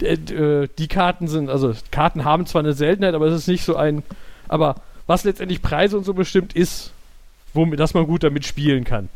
äh, 0.00 0.68
die 0.78 0.88
Karten 0.88 1.28
sind, 1.28 1.48
also 1.48 1.72
Karten 1.90 2.24
haben 2.24 2.46
zwar 2.46 2.60
eine 2.60 2.74
Seltenheit, 2.74 3.14
aber 3.14 3.26
es 3.26 3.34
ist 3.34 3.48
nicht 3.48 3.64
so 3.64 3.76
ein, 3.76 4.02
aber 4.48 4.76
was 5.06 5.24
letztendlich 5.24 5.62
Preise 5.62 5.96
und 5.96 6.04
so 6.04 6.12
bestimmt 6.12 6.54
ist, 6.54 6.92
womit, 7.54 7.80
dass 7.80 7.94
man 7.94 8.06
gut 8.06 8.22
damit 8.22 8.44
spielen 8.44 8.84
kann. 8.84 9.08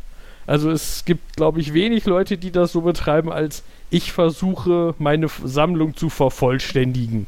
Also 0.47 0.71
es 0.71 1.05
gibt, 1.05 1.35
glaube 1.35 1.59
ich, 1.59 1.73
wenig 1.73 2.05
Leute, 2.05 2.37
die 2.37 2.51
das 2.51 2.71
so 2.71 2.81
betreiben, 2.81 3.31
als 3.31 3.63
ich 3.89 4.11
versuche, 4.11 4.95
meine 4.97 5.27
Sammlung 5.43 5.95
zu 5.95 6.09
vervollständigen. 6.09 7.27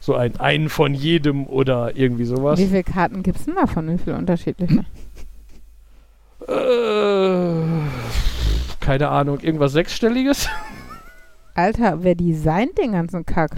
So 0.00 0.14
ein 0.14 0.40
einen 0.40 0.70
von 0.70 0.94
jedem 0.94 1.46
oder 1.46 1.96
irgendwie 1.96 2.24
sowas. 2.24 2.58
Wie 2.58 2.66
viele 2.66 2.84
Karten 2.84 3.22
gibt 3.22 3.38
es 3.38 3.44
denn 3.44 3.54
davon? 3.56 3.92
Wie 3.92 3.98
viele 3.98 4.16
unterschiedliche? 4.16 4.84
Äh, 6.48 7.52
keine 8.80 9.08
Ahnung, 9.10 9.40
irgendwas 9.40 9.72
Sechsstelliges? 9.72 10.48
Alter, 11.54 12.02
wer 12.02 12.14
designt 12.14 12.78
den 12.78 12.92
ganzen 12.92 13.26
Kack? 13.26 13.50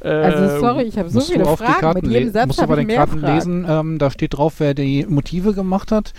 Äh, 0.00 0.08
Also 0.08 0.60
sorry, 0.60 0.82
ich 0.82 0.98
habe 0.98 1.08
so 1.08 1.20
viele 1.20 1.44
Fragen. 1.44 2.00
Mit 2.00 2.06
jedem 2.06 2.32
Satz 2.32 2.46
musst 2.48 2.60
du 2.60 2.66
bei 2.66 2.78
ich 2.80 2.86
den 2.86 2.96
Karten 2.96 3.20
Fragen. 3.20 3.34
lesen, 3.34 3.66
ähm, 3.68 3.98
da 3.98 4.10
steht 4.10 4.36
drauf, 4.36 4.54
wer 4.58 4.74
die 4.74 5.06
Motive 5.08 5.54
gemacht 5.54 5.92
hat. 5.92 6.12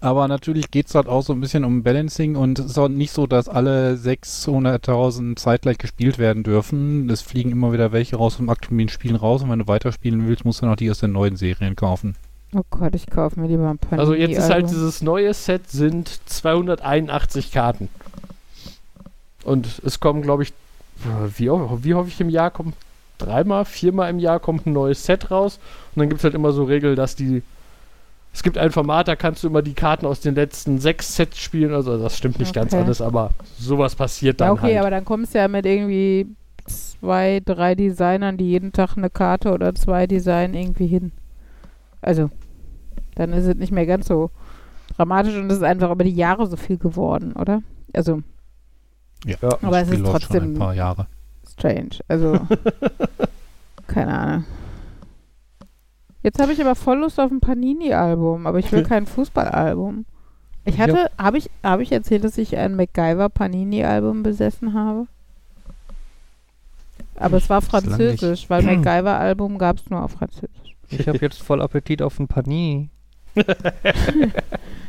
Aber 0.00 0.28
natürlich 0.28 0.70
geht 0.70 0.86
es 0.88 0.94
halt 0.94 1.08
auch 1.08 1.22
so 1.22 1.32
ein 1.32 1.40
bisschen 1.40 1.64
um 1.64 1.82
Balancing 1.82 2.36
und 2.36 2.58
es 2.58 2.66
ist 2.66 2.78
auch 2.78 2.88
nicht 2.88 3.12
so, 3.12 3.26
dass 3.26 3.48
alle 3.48 3.94
600.000 3.94 5.36
zeitgleich 5.36 5.78
gespielt 5.78 6.18
werden 6.18 6.42
dürfen. 6.42 7.08
Es 7.10 7.22
fliegen 7.22 7.50
immer 7.50 7.72
wieder 7.72 7.92
welche 7.92 8.16
raus 8.16 8.36
vom 8.36 8.48
aktuellen 8.48 8.88
Spielen 8.88 9.16
raus 9.16 9.42
und 9.42 9.50
wenn 9.50 9.58
du 9.58 9.66
weiterspielen 9.66 10.26
willst, 10.28 10.44
musst 10.44 10.62
du 10.62 10.66
noch 10.66 10.76
die 10.76 10.90
aus 10.90 10.98
den 11.00 11.12
neuen 11.12 11.36
Serien 11.36 11.76
kaufen. 11.76 12.14
Oh 12.54 12.62
Gott, 12.70 12.94
ich 12.94 13.06
kaufe 13.10 13.40
mir 13.40 13.48
lieber 13.48 13.68
ein 13.68 13.78
Panini. 13.78 14.00
Also 14.00 14.14
jetzt 14.14 14.32
ist 14.38 14.44
halt 14.44 14.52
Album. 14.64 14.70
dieses 14.70 15.02
neue 15.02 15.34
Set 15.34 15.68
sind 15.68 16.20
281 16.26 17.50
Karten. 17.52 17.88
Und 19.44 19.80
es 19.84 20.00
kommen, 20.00 20.22
glaube 20.22 20.44
ich, 20.44 20.52
wie, 21.36 21.48
wie 21.50 21.94
häufig 21.94 22.20
im 22.20 22.30
Jahr 22.30 22.50
kommt? 22.50 22.74
Dreimal, 23.18 23.64
viermal 23.64 24.10
im 24.10 24.18
Jahr 24.18 24.40
kommt 24.40 24.66
ein 24.66 24.72
neues 24.72 25.04
Set 25.04 25.30
raus. 25.30 25.58
Und 25.94 26.00
dann 26.00 26.08
gibt 26.08 26.20
es 26.20 26.24
halt 26.24 26.34
immer 26.34 26.52
so 26.52 26.64
Regeln, 26.64 26.96
dass 26.96 27.16
die. 27.16 27.42
Es 28.32 28.42
gibt 28.42 28.58
ein 28.58 28.70
Format, 28.70 29.08
da 29.08 29.16
kannst 29.16 29.42
du 29.42 29.48
immer 29.48 29.62
die 29.62 29.72
Karten 29.72 30.04
aus 30.04 30.20
den 30.20 30.34
letzten 30.34 30.78
sechs 30.78 31.16
Sets 31.16 31.38
spielen. 31.38 31.72
Also 31.72 31.96
das 31.96 32.18
stimmt 32.18 32.38
nicht 32.38 32.54
ganz 32.54 32.74
Okay. 32.74 32.82
alles, 32.82 33.00
aber 33.00 33.30
sowas 33.58 33.94
passiert 33.94 34.40
dann 34.42 34.48
Ja, 34.48 34.52
okay, 34.52 34.62
halt. 34.74 34.78
aber 34.80 34.90
dann 34.90 35.04
kommst 35.06 35.34
du 35.34 35.38
ja 35.38 35.48
mit 35.48 35.64
irgendwie 35.64 36.26
zwei, 36.66 37.40
drei 37.42 37.74
Designern, 37.74 38.36
die 38.36 38.50
jeden 38.50 38.72
Tag 38.72 38.96
eine 38.98 39.08
Karte 39.08 39.52
oder 39.52 39.74
zwei 39.74 40.06
Design 40.06 40.52
irgendwie 40.52 40.86
hin. 40.86 41.12
Also, 42.02 42.30
dann 43.14 43.32
ist 43.32 43.46
es 43.46 43.54
nicht 43.54 43.72
mehr 43.72 43.86
ganz 43.86 44.06
so 44.08 44.30
dramatisch 44.96 45.34
und 45.36 45.50
es 45.50 45.56
ist 45.58 45.62
einfach 45.62 45.90
über 45.90 46.04
die 46.04 46.14
Jahre 46.14 46.46
so 46.46 46.56
viel 46.56 46.76
geworden, 46.76 47.32
oder? 47.32 47.62
Also, 47.94 48.22
Ja, 49.24 49.36
Aber 49.62 49.80
es 49.80 49.88
ist 49.88 50.04
trotzdem- 50.04 50.52
ein 50.54 50.58
paar 50.58 50.74
Jahre. 50.74 51.06
Strange. 51.58 51.90
Also, 52.08 52.38
keine 53.86 54.18
Ahnung. 54.18 54.44
Jetzt 56.22 56.40
habe 56.40 56.52
ich 56.52 56.60
aber 56.60 56.74
voll 56.74 56.98
Lust 56.98 57.20
auf 57.20 57.30
ein 57.30 57.40
Panini-Album, 57.40 58.46
aber 58.46 58.58
ich 58.58 58.70
will 58.72 58.82
kein 58.82 59.06
Fußballalbum. 59.06 60.04
Ich 60.64 60.80
hab- 60.80 60.90
hatte, 60.90 61.10
habe 61.18 61.38
ich, 61.38 61.48
habe 61.62 61.82
ich 61.84 61.92
erzählt, 61.92 62.24
dass 62.24 62.36
ich 62.36 62.56
ein 62.56 62.74
MacGyver 62.74 63.28
Panini-Album 63.28 64.22
besessen 64.24 64.74
habe? 64.74 65.06
Aber 67.14 67.36
es 67.36 67.48
war 67.48 67.62
französisch, 67.62 68.50
weil 68.50 68.62
MacGyver-Album 68.64 69.56
gab 69.58 69.78
es 69.78 69.88
nur 69.88 70.02
auf 70.02 70.12
Französisch. 70.12 70.50
Ich 70.90 71.06
habe 71.08 71.18
jetzt 71.18 71.40
voll 71.42 71.62
Appetit 71.62 72.02
auf 72.02 72.18
ein 72.18 72.26
Panini. 72.28 72.88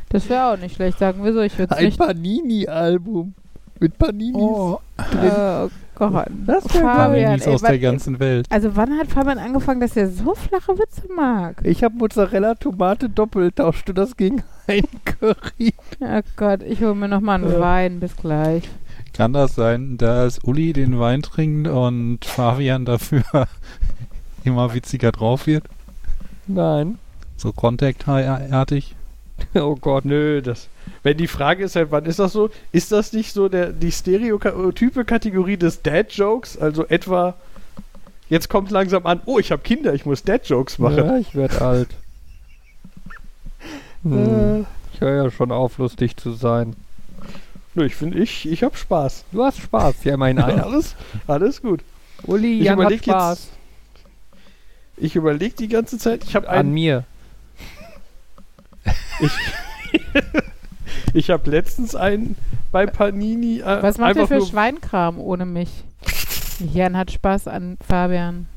Das 0.09 0.30
wäre 0.30 0.53
auch 0.53 0.57
nicht 0.57 0.76
schlecht, 0.76 0.99
sagen 0.99 1.22
wir 1.26 1.34
so. 1.34 1.41
Ich 1.41 1.57
würde 1.59 1.76
Ein. 1.76 1.91
Panini-Album. 1.93 3.34
Mit 3.80 3.97
Paninis. 3.97 4.36
Oh, 4.41 4.80
Oh 4.97 5.70
Gott. 5.98 6.28
Das 6.45 6.64
wär 6.74 6.82
Fabian, 6.82 7.39
ey, 7.39 7.48
aus 7.54 7.62
der 7.62 7.80
ganzen 7.80 8.20
Welt. 8.20 8.45
Also 8.50 8.76
wann 8.76 8.98
hat 9.00 9.08
Fabian 9.08 9.39
angefangen, 9.39 9.82
dass 9.82 9.98
er 9.98 10.10
so 10.10 10.36
flache 10.36 10.78
Witze 10.78 11.04
mag? 11.16 11.62
Ich 11.64 11.84
habe 11.84 11.95
Mozzarella, 11.95 12.56
Tomate, 12.56 13.10
doppelt. 13.10 13.56
Tauschst 13.56 13.89
du 13.89 13.93
das 13.93 14.16
gegen 14.16 14.43
ein 14.68 14.84
Curry? 15.06 15.74
Oh 16.00 16.22
Gott, 16.36 16.62
ich 16.64 16.82
hole 16.82 16.95
mir 16.95 17.08
nochmal 17.08 17.41
einen 17.43 17.52
Ja. 17.52 17.60
Wein. 17.60 18.00
Bis 18.00 18.16
gleich. 18.16 18.70
Kann 19.14 19.34
das 19.34 19.56
sein, 19.56 19.98
dass 19.98 20.39
Uli 20.43 20.74
den 20.74 21.00
Wein 21.00 21.24
trinkt 21.24 21.68
und 21.68 22.24
Fabian 22.24 22.86
dafür 22.86 23.24
immer 24.43 24.74
witziger 24.74 25.12
drauf 25.12 25.48
wird? 25.48 25.64
Nein. 26.45 27.00
So 27.36 27.52
Contact-artig? 27.52 28.95
Oh 29.54 29.76
Gott. 29.76 30.06
Nö, 30.06 30.42
das. 30.42 30.68
Wenn 31.04 31.18
die 31.18 31.28
Frage 31.28 31.64
ist 31.64 31.76
halt, 31.76 31.92
wann 31.92 32.06
ist 32.06 32.20
das 32.20 32.34
so? 32.34 32.50
Ist 32.72 32.92
das 32.92 33.14
nicht 33.14 33.34
so 33.34 33.50
der, 33.50 33.72
die 33.72 33.92
stereotype 33.92 35.06
Kategorie 35.06 35.58
des 35.58 35.82
Dad-Jokes? 35.82 36.58
Also 36.58 36.86
etwa, 36.88 37.36
jetzt 38.30 38.50
kommt 38.50 38.72
langsam 38.72 39.06
an, 39.06 39.22
oh, 39.26 39.38
ich 39.40 39.52
habe 39.52 39.62
Kinder, 39.62 39.94
ich 39.94 40.06
muss 40.06 40.24
Dad-Jokes 40.24 40.80
machen. 40.80 40.98
Ja, 40.98 41.18
ich 41.18 41.36
werde 41.36 41.62
alt. 41.62 41.90
Hm. 44.04 44.66
Ich 44.94 45.02
höre 45.02 45.24
ja 45.26 45.32
schon 45.32 45.52
auf, 45.52 45.78
lustig 45.80 46.16
zu 46.18 46.32
sein. 46.32 46.76
Nö, 47.76 47.86
ich 47.86 47.96
finde, 47.96 48.20
ich, 48.20 48.48
ich 48.50 48.64
habe 48.64 48.78
Spaß. 48.78 49.26
Du 49.32 49.44
hast 49.44 49.60
Spaß, 49.60 50.04
ja, 50.04 50.18
mein 50.18 50.40
einer. 50.42 50.66
Alles, 50.66 50.96
alles 51.28 51.62
gut. 51.62 51.82
Uli, 52.24 52.60
Ich 52.60 52.66
Jan 52.66 52.74
hat 52.78 52.80
überleg 52.86 53.00
jetzt- 53.06 53.14
Spaß. 53.16 53.50
Ich 54.98 55.16
überlege 55.16 55.56
die 55.56 55.68
ganze 55.68 55.98
Zeit, 56.00 56.24
ich 56.24 56.36
habe 56.36 56.50
An 56.50 56.72
mir. 56.72 57.04
Ich 61.14 61.30
habe 61.32 61.50
letztens 61.50 61.96
einen 61.96 62.36
bei 62.72 62.86
Panini. 62.86 63.60
Äh, 63.60 63.82
Was 63.82 63.98
macht 63.98 64.16
ihr 64.16 64.28
für 64.28 64.46
Schweinkram 64.46 65.20
ohne 65.20 65.46
mich? 65.46 65.70
Jan 66.74 66.98
hat 66.98 67.12
Spaß 67.12 67.48
an 67.48 67.78
Fabian. 67.88 68.48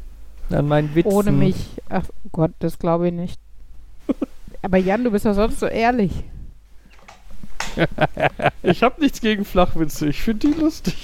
An 0.50 0.66
meinen 0.68 0.94
Witzen. 0.94 1.12
Ohne 1.12 1.32
mich. 1.32 1.56
Ach 1.88 2.04
Gott, 2.32 2.52
das 2.58 2.78
glaube 2.78 3.08
ich 3.08 3.14
nicht. 3.14 3.38
Aber 4.62 4.78
Jan, 4.78 5.04
du 5.04 5.10
bist 5.10 5.24
doch 5.26 5.34
sonst 5.34 5.60
so 5.60 5.66
ehrlich. 5.66 6.12
Ich 8.62 8.82
habe 8.82 9.00
nichts 9.00 9.20
gegen 9.20 9.44
Flachwitze, 9.44 10.08
ich 10.08 10.20
finde 10.22 10.48
die 10.48 10.54
lustig. 10.60 10.96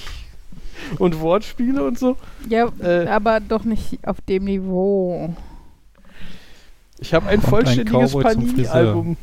Und 0.99 1.19
Wortspiele 1.21 1.83
und 1.83 1.97
so. 1.97 2.17
Ja, 2.49 2.69
Äh, 2.79 3.07
aber 3.07 3.39
doch 3.39 3.63
nicht 3.63 4.05
auf 4.05 4.19
dem 4.21 4.43
Niveau. 4.43 5.33
Ich 6.99 7.13
habe 7.13 7.27
ein 7.27 7.41
vollständiges 7.41 8.13
Panini-Album. 8.13 9.17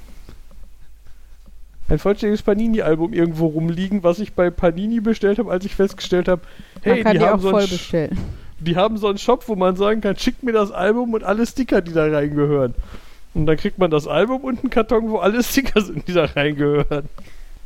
Ein 1.89 1.99
vollständiges 1.99 2.43
Panini-Album 2.43 3.13
irgendwo 3.13 3.47
rumliegen, 3.47 4.03
was 4.03 4.19
ich 4.19 4.33
bei 4.33 4.51
Panini 4.51 5.01
bestellt 5.01 5.39
habe, 5.39 5.51
als 5.51 5.65
ich 5.65 5.75
festgestellt 5.75 6.29
habe, 6.29 6.43
hey, 6.83 7.03
kann 7.03 7.13
die 7.13 7.19
die 7.19 7.25
haben, 7.25 7.39
auch 7.39 7.43
so 7.43 7.51
voll 7.51 7.67
bestellen. 7.67 8.19
die 8.61 8.77
haben 8.77 8.97
so 8.97 9.09
einen 9.09 9.19
Shop, 9.19 9.49
wo 9.49 9.55
man 9.55 9.77
sagen 9.77 10.01
kann, 10.01 10.17
schickt 10.17 10.43
mir 10.43 10.53
das 10.53 10.71
Album 10.71 11.13
und 11.13 11.25
alle 11.25 11.47
Sticker, 11.47 11.83
die 11.83 11.93
da 11.93 12.07
reingehören. 12.07 12.75
Und 13.35 13.47
dann 13.47 13.57
kriegt 13.57 13.79
man 13.79 13.91
das 13.91 14.07
Album 14.07 14.43
und 14.45 14.61
einen 14.61 14.71
Karton, 14.71 15.11
wo 15.11 15.19
alle 15.19 15.43
Sticker 15.45 15.81
sind, 15.81 16.09
die 16.09 16.13
da 16.13 16.25
reingehören. 16.25 17.09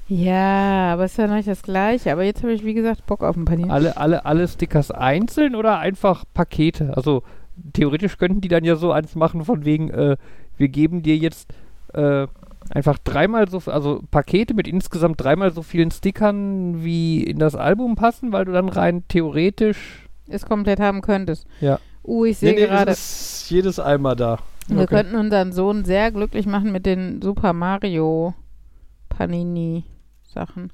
Ja, 0.09 0.95
aber 0.95 1.05
ist 1.05 1.19
ja 1.19 1.27
nicht 1.27 1.47
das 1.47 1.63
Gleiche. 1.63 2.11
Aber 2.11 2.23
jetzt 2.25 2.43
habe 2.43 2.53
ich, 2.55 2.65
wie 2.65 2.73
gesagt, 2.73 3.05
Bock 3.07 3.23
auf 3.23 3.37
ein 3.37 3.45
Panini. 3.45 3.71
Alle, 3.71 3.99
alle, 3.99 4.25
alle 4.25 4.49
Stickers 4.49 4.91
einzeln 4.91 5.55
oder 5.55 5.79
einfach 5.79 6.25
Pakete? 6.33 6.95
Also 6.97 7.23
theoretisch 7.73 8.19
könnten 8.19 8.41
die 8.41 8.49
dann 8.49 8.65
ja 8.65 8.77
so 8.77 8.93
eins 8.93 9.15
machen 9.15 9.45
von 9.45 9.65
wegen, 9.65 9.91
äh, 9.91 10.17
wir 10.57 10.69
geben 10.69 11.03
dir 11.03 11.17
jetzt 11.17 11.53
äh, 11.95 12.27
einfach 12.71 12.99
dreimal 12.99 13.49
so, 13.49 13.63
also 13.67 14.03
Pakete 14.11 14.55
mit 14.55 14.69
insgesamt 14.69 15.21
dreimal 15.21 15.53
so 15.53 15.63
vielen 15.63 15.91
Stickern, 15.91 16.85
wie 16.85 17.23
in 17.23 17.39
das 17.39 17.55
Album 17.55 17.97
passen, 17.97 18.33
weil 18.33 18.45
du 18.45 18.53
dann 18.53 18.69
rein 18.69 19.05
theoretisch 19.09 20.09
Es 20.27 20.45
komplett 20.45 20.81
haben 20.81 21.01
könntest. 21.01 21.47
Ja. 21.61 21.79
Uh, 22.05 22.25
ich 22.25 22.39
sehe 22.39 22.55
Nee, 22.55 22.61
nee, 22.61 22.67
gerade, 22.67 22.93
es 22.93 23.43
ist 23.43 23.51
jedes 23.51 23.79
einmal 23.79 24.17
da. 24.17 24.39
wir 24.69 24.83
okay. 24.83 24.87
könnten 24.87 25.17
unseren 25.17 25.53
Sohn 25.53 25.85
sehr 25.85 26.11
glücklich 26.11 26.47
machen 26.47 26.73
mit 26.73 26.87
den 26.87 27.21
Super 27.23 27.53
Mario 27.53 28.35
Panini 29.09 29.85
Sachen. 30.23 30.73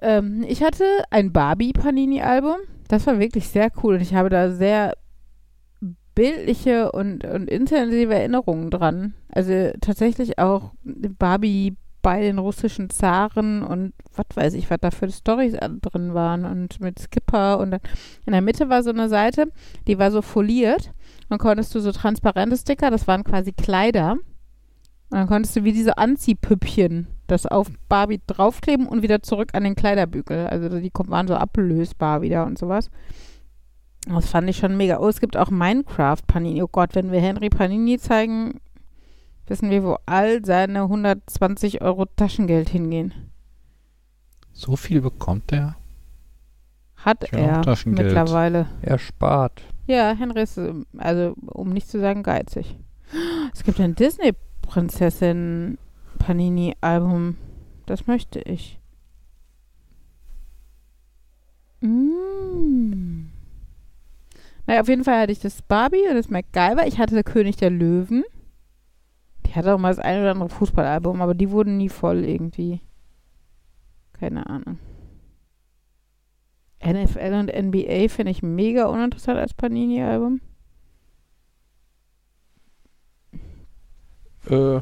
Ähm, 0.00 0.44
ich 0.46 0.62
hatte 0.62 0.84
ein 1.10 1.32
Barbie 1.32 1.72
Panini 1.72 2.22
Album. 2.22 2.56
Das 2.88 3.06
war 3.06 3.18
wirklich 3.18 3.48
sehr 3.48 3.70
cool 3.82 3.94
und 3.94 4.00
ich 4.00 4.14
habe 4.14 4.28
da 4.28 4.50
sehr 4.50 4.94
bildliche 6.14 6.92
und, 6.92 7.24
und 7.24 7.48
intensive 7.48 8.14
Erinnerungen 8.14 8.70
dran. 8.70 9.14
Also 9.28 9.70
tatsächlich 9.80 10.38
auch 10.38 10.72
Barbie 10.84 11.76
bei 12.02 12.20
den 12.20 12.38
russischen 12.38 12.90
Zaren 12.90 13.62
und 13.62 13.92
was 14.14 14.26
weiß 14.34 14.54
ich, 14.54 14.70
was 14.70 14.78
da 14.80 14.90
für 14.90 15.08
Storys 15.10 15.54
drin 15.80 16.14
waren 16.14 16.44
und 16.44 16.80
mit 16.80 16.98
Skipper 16.98 17.60
und 17.60 17.74
in 18.26 18.32
der 18.32 18.42
Mitte 18.42 18.68
war 18.68 18.82
so 18.82 18.90
eine 18.90 19.08
Seite, 19.08 19.52
die 19.86 19.98
war 19.98 20.10
so 20.10 20.20
foliert. 20.20 20.92
Dann 21.28 21.38
konntest 21.38 21.74
du 21.74 21.80
so 21.80 21.92
transparente 21.92 22.56
Sticker, 22.56 22.90
das 22.90 23.06
waren 23.06 23.24
quasi 23.24 23.52
Kleider. 23.52 24.12
Und 25.10 25.18
dann 25.18 25.28
konntest 25.28 25.54
du 25.56 25.64
wie 25.64 25.72
diese 25.72 25.96
Anziehpüppchen 25.96 27.06
das 27.32 27.46
auf 27.46 27.68
Barbie 27.88 28.20
draufkleben 28.26 28.86
und 28.86 29.02
wieder 29.02 29.22
zurück 29.22 29.50
an 29.54 29.64
den 29.64 29.74
Kleiderbügel. 29.74 30.46
Also 30.46 30.68
die 30.80 30.92
waren 30.94 31.28
so 31.28 31.34
ablösbar 31.34 32.22
wieder 32.22 32.44
und 32.46 32.58
sowas. 32.58 32.90
Das 34.06 34.28
fand 34.28 34.48
ich 34.50 34.56
schon 34.56 34.76
mega. 34.76 34.98
Oh, 34.98 35.08
es 35.08 35.20
gibt 35.20 35.36
auch 35.36 35.50
Minecraft 35.50 36.18
Panini. 36.26 36.62
Oh 36.62 36.68
Gott, 36.68 36.94
wenn 36.94 37.12
wir 37.12 37.20
Henry 37.20 37.50
Panini 37.50 37.98
zeigen, 37.98 38.60
wissen 39.46 39.70
wir, 39.70 39.84
wo 39.84 39.96
all 40.06 40.44
seine 40.44 40.82
120 40.82 41.82
Euro 41.82 42.06
Taschengeld 42.06 42.68
hingehen. 42.68 43.14
So 44.52 44.76
viel 44.76 45.00
bekommt 45.00 45.50
der? 45.50 45.76
Hat 46.96 47.24
er 47.32 47.76
mittlerweile. 47.84 48.66
erspart. 48.82 49.62
Ja, 49.86 50.14
Henry 50.14 50.42
ist, 50.42 50.56
ähm, 50.56 50.86
also 50.98 51.34
um 51.46 51.70
nicht 51.70 51.88
zu 51.88 51.98
sagen, 52.00 52.22
geizig. 52.22 52.76
Es 53.52 53.64
gibt 53.64 53.80
ein 53.80 53.94
Disney-Prinzessin 53.94 55.78
Panini-Album. 56.18 57.36
Das 57.86 58.06
möchte 58.06 58.38
ich. 58.40 58.78
Mm. 61.80 63.31
Naja, 64.66 64.80
auf 64.80 64.88
jeden 64.88 65.04
Fall 65.04 65.20
hatte 65.20 65.32
ich 65.32 65.40
das 65.40 65.62
Barbie 65.62 66.06
und 66.08 66.14
das 66.14 66.30
MacGyver. 66.30 66.86
Ich 66.86 66.98
hatte 66.98 67.14
der 67.14 67.24
König 67.24 67.56
der 67.56 67.70
Löwen. 67.70 68.24
Ich 69.44 69.56
hatte 69.56 69.74
auch 69.74 69.78
mal 69.78 69.94
das 69.94 69.98
ein 69.98 70.20
oder 70.20 70.30
andere 70.30 70.48
Fußballalbum, 70.48 71.20
aber 71.20 71.34
die 71.34 71.50
wurden 71.50 71.76
nie 71.76 71.88
voll 71.88 72.24
irgendwie. 72.24 72.80
Keine 74.12 74.46
Ahnung. 74.46 74.78
NFL 76.84 77.34
und 77.34 77.52
NBA 77.54 78.08
finde 78.08 78.30
ich 78.30 78.42
mega 78.42 78.86
uninteressant 78.86 79.38
als 79.38 79.54
Panini-Album. 79.54 80.40
Äh, 84.50 84.80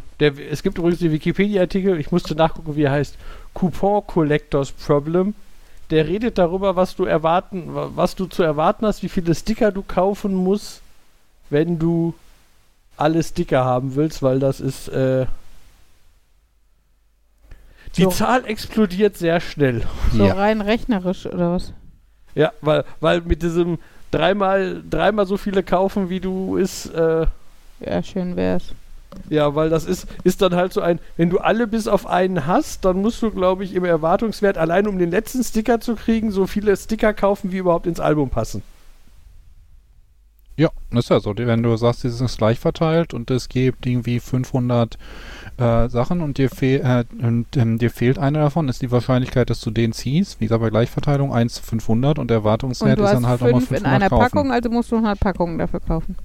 es 0.50 0.62
gibt 0.62 0.78
übrigens 0.78 1.00
den 1.00 1.12
Wikipedia-Artikel, 1.12 1.98
ich 2.00 2.10
musste 2.10 2.34
nachgucken, 2.34 2.76
wie 2.76 2.84
er 2.84 2.92
heißt. 2.92 3.18
Coupon 3.52 4.06
Collectors 4.06 4.72
Problem. 4.72 5.34
Der 5.90 6.06
redet 6.06 6.38
darüber, 6.38 6.76
was 6.76 6.94
du 6.96 7.04
erwarten, 7.04 7.74
wa- 7.74 7.90
was 7.94 8.14
du 8.14 8.26
zu 8.26 8.42
erwarten 8.42 8.86
hast, 8.86 9.02
wie 9.02 9.08
viele 9.08 9.34
Sticker 9.34 9.72
du 9.72 9.82
kaufen 9.82 10.34
musst, 10.34 10.82
wenn 11.50 11.78
du 11.78 12.14
alle 12.96 13.22
Sticker 13.22 13.64
haben 13.64 13.94
willst, 13.96 14.22
weil 14.22 14.38
das 14.38 14.60
ist, 14.60 14.88
äh, 14.88 15.26
die 17.96 18.02
So. 18.02 18.10
Zahl 18.10 18.44
explodiert 18.46 19.16
sehr 19.16 19.40
schnell. 19.40 19.82
So 20.12 20.24
Ja. 20.26 20.34
rein 20.34 20.60
rechnerisch 20.60 21.26
oder 21.26 21.52
was? 21.52 21.72
Ja, 22.34 22.52
weil, 22.60 22.84
weil 23.00 23.20
mit 23.22 23.42
diesem 23.42 23.78
dreimal, 24.12 24.82
dreimal 24.88 25.26
so 25.26 25.36
viele 25.36 25.62
kaufen, 25.64 26.08
wie 26.08 26.20
du 26.20 26.56
ist, 26.56 26.86
äh, 26.86 27.26
Ja, 27.80 28.02
schön 28.02 28.36
wär's. 28.36 28.74
Ja, 29.28 29.54
weil 29.54 29.70
das 29.70 29.84
ist, 29.84 30.06
ist 30.24 30.42
dann 30.42 30.54
halt 30.54 30.72
so 30.72 30.80
ein, 30.80 30.98
wenn 31.16 31.30
du 31.30 31.38
alle 31.38 31.66
bis 31.66 31.88
auf 31.88 32.06
einen 32.06 32.46
hast, 32.46 32.84
dann 32.84 33.00
musst 33.00 33.22
du, 33.22 33.30
glaube 33.30 33.64
ich, 33.64 33.74
im 33.74 33.84
Erwartungswert, 33.84 34.58
allein 34.58 34.86
um 34.86 34.98
den 34.98 35.10
letzten 35.10 35.42
Sticker 35.42 35.80
zu 35.80 35.94
kriegen, 35.94 36.30
so 36.30 36.46
viele 36.46 36.76
Sticker 36.76 37.12
kaufen, 37.12 37.52
wie 37.52 37.58
überhaupt 37.58 37.86
ins 37.86 38.00
Album 38.00 38.30
passen. 38.30 38.62
Ja, 40.56 40.68
das 40.90 41.04
ist 41.04 41.08
ja 41.08 41.20
so. 41.20 41.32
Wenn 41.36 41.62
du 41.62 41.74
sagst, 41.76 42.04
es 42.04 42.20
ist 42.20 42.36
gleich 42.36 42.58
verteilt 42.58 43.14
und 43.14 43.30
es 43.30 43.48
gibt 43.48 43.86
irgendwie 43.86 44.20
500 44.20 44.98
äh, 45.56 45.88
Sachen 45.88 46.20
und 46.20 46.36
dir, 46.36 46.50
fehl, 46.50 46.80
äh, 46.80 47.04
und, 47.24 47.56
ähm, 47.56 47.78
dir 47.78 47.90
fehlt 47.90 48.18
eine 48.18 48.40
davon, 48.40 48.68
ist 48.68 48.82
die 48.82 48.90
Wahrscheinlichkeit, 48.90 49.48
dass 49.48 49.60
du 49.60 49.70
den 49.70 49.92
ziehst, 49.92 50.38
wie 50.38 50.44
gesagt 50.44 50.60
bei 50.60 50.68
Gleichverteilung 50.68 51.32
1 51.32 51.54
zu 51.54 51.62
500 51.62 52.18
und 52.18 52.28
der 52.28 52.38
Und 52.38 52.44
Erwartungswert 52.44 52.98
du 52.98 53.04
ist 53.04 53.12
dann 53.12 53.26
halt 53.26 53.40
nochmal 53.40 53.60
fünf 53.60 53.68
500 53.68 53.80
in 53.80 53.86
einer 53.86 54.08
kaufen. 54.10 54.22
Packung, 54.22 54.52
also 54.52 54.70
musst 54.70 54.92
du 54.92 54.96
100 54.96 55.18
Packungen 55.18 55.58
dafür 55.58 55.80
kaufen. 55.80 56.16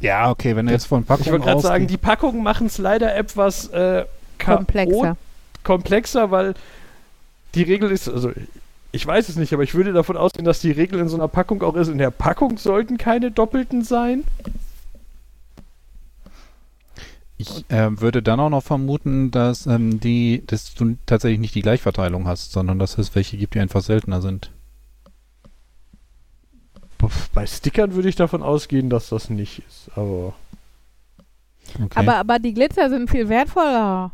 Ja, 0.00 0.30
okay, 0.30 0.54
wenn 0.54 0.66
du 0.66 0.72
jetzt 0.72 0.86
von 0.86 1.04
Packungen 1.04 1.26
Ich 1.26 1.32
wollte 1.32 1.46
gerade 1.46 1.60
sagen, 1.60 1.86
die 1.86 1.96
Packungen 1.96 2.42
machen 2.42 2.68
es 2.68 2.78
leider 2.78 3.14
etwas 3.16 3.68
äh, 3.68 4.04
Komplexer. 4.38 5.16
komplexer, 5.64 6.30
weil 6.30 6.54
die 7.54 7.62
Regel 7.62 7.90
ist, 7.90 8.08
also 8.08 8.32
ich 8.92 9.06
weiß 9.06 9.28
es 9.28 9.36
nicht, 9.36 9.52
aber 9.52 9.62
ich 9.62 9.74
würde 9.74 9.92
davon 9.92 10.16
ausgehen, 10.16 10.44
dass 10.44 10.60
die 10.60 10.70
Regel 10.70 11.00
in 11.00 11.08
so 11.08 11.16
einer 11.16 11.28
Packung 11.28 11.62
auch 11.62 11.74
ist. 11.74 11.88
In 11.88 11.98
der 11.98 12.10
Packung 12.10 12.58
sollten 12.58 12.96
keine 12.96 13.30
doppelten 13.30 13.82
sein. 13.82 14.24
Ich 17.36 17.64
äh, 17.70 18.00
würde 18.00 18.22
dann 18.22 18.40
auch 18.40 18.50
noch 18.50 18.64
vermuten, 18.64 19.30
dass 19.30 19.66
ähm, 19.66 20.00
die, 20.00 20.42
dass 20.46 20.74
du 20.74 20.96
tatsächlich 21.06 21.38
nicht 21.38 21.54
die 21.54 21.62
Gleichverteilung 21.62 22.26
hast, 22.26 22.50
sondern 22.52 22.78
dass 22.78 22.98
es 22.98 23.14
welche 23.14 23.36
gibt, 23.36 23.54
die 23.54 23.60
einfach 23.60 23.82
seltener 23.82 24.20
sind. 24.20 24.50
Bei 27.34 27.46
Stickern 27.46 27.94
würde 27.94 28.08
ich 28.08 28.16
davon 28.16 28.42
ausgehen, 28.42 28.90
dass 28.90 29.08
das 29.08 29.30
nicht 29.30 29.62
ist, 29.66 29.90
aber 29.96 30.34
Okay. 31.74 32.00
Aber, 32.00 32.16
aber 32.16 32.38
die 32.38 32.54
Glitzer 32.54 32.88
sind 32.88 33.10
viel 33.10 33.28
wertvoller. 33.28 34.12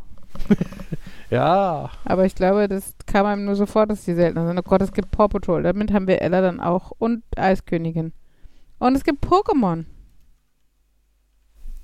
ja, 1.30 1.90
Aber 2.04 2.26
ich 2.26 2.34
glaube, 2.34 2.68
das 2.68 2.94
kam 3.06 3.26
einem 3.26 3.44
nur 3.44 3.54
sofort, 3.54 3.90
dass 3.90 4.04
die 4.04 4.14
seltener 4.14 4.46
sind. 4.46 4.58
Oh 4.58 4.62
Gott, 4.62 4.82
es 4.82 4.92
gibt 4.92 5.10
Paw 5.10 5.28
Patrol. 5.28 5.62
Damit 5.62 5.92
haben 5.92 6.08
wir 6.08 6.20
Ella 6.20 6.40
dann 6.40 6.60
auch. 6.60 6.92
Und 6.98 7.22
Eiskönigin. 7.36 8.12
Und 8.78 8.96
es 8.96 9.04
gibt 9.04 9.24
Pokémon. 9.24 9.84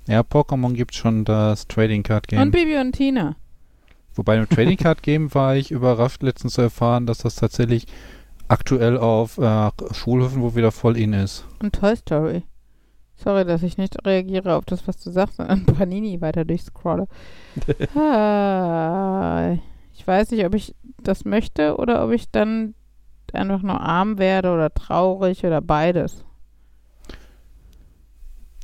ja, 0.07 0.21
Pokémon 0.21 0.73
gibt 0.73 0.93
schon 0.93 1.23
das 1.23 1.67
Trading 1.67 2.03
Card 2.03 2.27
Game. 2.27 2.41
Und 2.41 2.51
Bibi 2.51 2.77
und 2.77 2.91
Tina. 2.93 3.35
Wobei 4.15 4.37
im 4.37 4.49
Trading 4.49 4.77
Card 4.77 5.01
Game 5.03 5.33
war 5.33 5.55
ich 5.55 5.71
überrascht 5.71 6.21
letztens 6.21 6.53
zu 6.55 6.61
erfahren, 6.61 7.05
dass 7.05 7.19
das 7.19 7.35
tatsächlich 7.35 7.87
aktuell 8.51 8.97
auf 8.97 9.37
äh, 9.37 9.71
Schulhöfen 9.91 10.41
wo 10.41 10.55
wieder 10.55 10.71
voll 10.71 10.97
in 10.97 11.13
ist. 11.13 11.45
Und 11.61 11.73
Toy 11.73 11.95
Story. 11.95 12.43
Sorry, 13.15 13.45
dass 13.45 13.63
ich 13.63 13.77
nicht 13.77 14.05
reagiere 14.05 14.55
auf 14.55 14.65
das, 14.65 14.87
was 14.87 14.97
du 14.97 15.11
sagst, 15.11 15.37
sondern 15.37 15.65
Panini 15.65 16.19
weiter 16.21 16.43
durchscrolle. 16.43 17.07
ah, 17.95 19.55
ich 19.93 20.05
weiß 20.05 20.31
nicht, 20.31 20.45
ob 20.45 20.55
ich 20.55 20.75
das 21.01 21.23
möchte 21.23 21.77
oder 21.77 22.03
ob 22.03 22.11
ich 22.11 22.29
dann 22.31 22.73
einfach 23.31 23.61
nur 23.61 23.79
arm 23.79 24.17
werde 24.17 24.51
oder 24.51 24.73
traurig 24.73 25.45
oder 25.45 25.61
beides. 25.61 26.25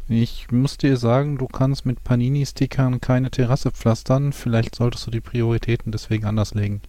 Ich 0.09 0.51
muss 0.51 0.77
dir 0.77 0.97
sagen, 0.97 1.37
du 1.37 1.47
kannst 1.47 1.85
mit 1.85 2.03
Panini-Stickern 2.03 2.99
keine 3.01 3.29
Terrasse 3.29 3.71
pflastern. 3.71 4.33
Vielleicht 4.33 4.75
solltest 4.75 5.05
du 5.05 5.11
die 5.11 5.21
Prioritäten 5.21 5.91
deswegen 5.91 6.25
anders 6.25 6.53
legen. 6.53 6.81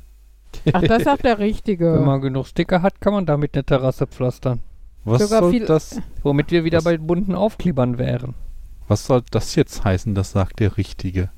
Ach, 0.72 0.82
das 0.82 1.00
ist 1.02 1.08
auch 1.08 1.16
der 1.18 1.38
Wenn 1.38 1.46
Richtige. 1.46 1.90
man 2.04 2.20
genug 2.20 2.46
Sticker 2.46 2.82
hat, 2.82 3.00
kann 3.00 3.12
man 3.12 3.26
damit 3.26 3.54
eine 3.54 3.64
Terrasse 3.64 4.06
pflastern. 4.06 4.60
Was 5.04 5.22
Sogar 5.22 5.40
soll 5.42 5.50
viel- 5.52 5.66
das? 5.66 6.00
Womit 6.22 6.50
wir 6.50 6.64
wieder 6.64 6.78
Was- 6.78 6.84
bei 6.84 6.98
bunten 6.98 7.34
Aufklebern 7.34 7.98
wären. 7.98 8.34
Was 8.88 9.06
soll 9.06 9.22
das 9.30 9.54
jetzt 9.54 9.84
heißen? 9.84 10.14
Das 10.14 10.32
sagt 10.32 10.60
der 10.60 10.76
Richtige. 10.76 11.30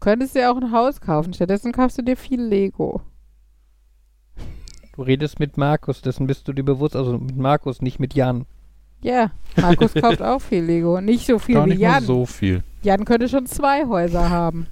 Könntest 0.00 0.34
dir 0.34 0.50
auch 0.52 0.56
ein 0.56 0.70
Haus 0.72 1.00
kaufen. 1.00 1.32
Stattdessen 1.34 1.72
kaufst 1.72 1.98
du 1.98 2.02
dir 2.02 2.16
viel 2.16 2.40
Lego. 2.42 3.00
Du 4.94 5.02
redest 5.02 5.40
mit 5.40 5.56
Markus, 5.56 6.02
dessen 6.02 6.26
bist 6.26 6.46
du 6.46 6.52
dir 6.52 6.62
bewusst, 6.62 6.94
also 6.94 7.18
mit 7.18 7.36
Markus, 7.36 7.82
nicht 7.82 7.98
mit 7.98 8.14
Jan. 8.14 8.46
Ja, 9.02 9.32
Markus 9.56 9.92
kauft 9.94 10.22
auch 10.22 10.40
viel 10.40 10.62
Lego. 10.62 11.00
Nicht 11.00 11.26
so 11.26 11.38
viel 11.38 11.56
Gar 11.56 11.66
wie 11.66 11.70
nicht 11.70 11.80
mal 11.82 11.88
Jan. 11.94 12.04
so 12.04 12.26
viel. 12.26 12.62
Jan 12.82 13.04
könnte 13.04 13.28
schon 13.28 13.46
zwei 13.46 13.86
Häuser 13.86 14.30
haben, 14.30 14.66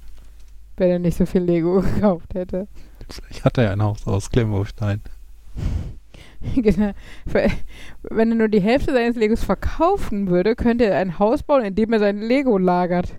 wenn 0.77 0.91
er 0.91 0.99
nicht 1.01 1.17
so 1.19 1.27
viel 1.27 1.43
Lego 1.43 1.81
gekauft 1.95 2.35
hätte. 2.35 2.69
Vielleicht 3.09 3.45
hat 3.45 3.59
er 3.59 3.65
ja 3.65 3.71
ein 3.73 3.83
Haus 3.83 4.07
aus 4.07 4.31
Klemmbaustein. 4.31 5.01
Genau. 6.57 6.91
Wenn 8.03 8.33
er 8.33 8.37
nur 8.37 8.49
die 8.49 8.61
Hälfte 8.61 8.93
seines 8.93 9.15
Legos 9.15 9.45
verkaufen 9.45 10.29
würde, 10.29 10.57
könnte 10.57 10.87
er 10.87 10.99
ein 10.99 11.21
Haus 11.21 11.45
bauen, 11.45 11.65
in 11.65 11.77
dem 11.77 11.93
er 11.93 12.01
sein 12.01 12.19
Lego 12.19 12.59
lagert. 12.59 13.15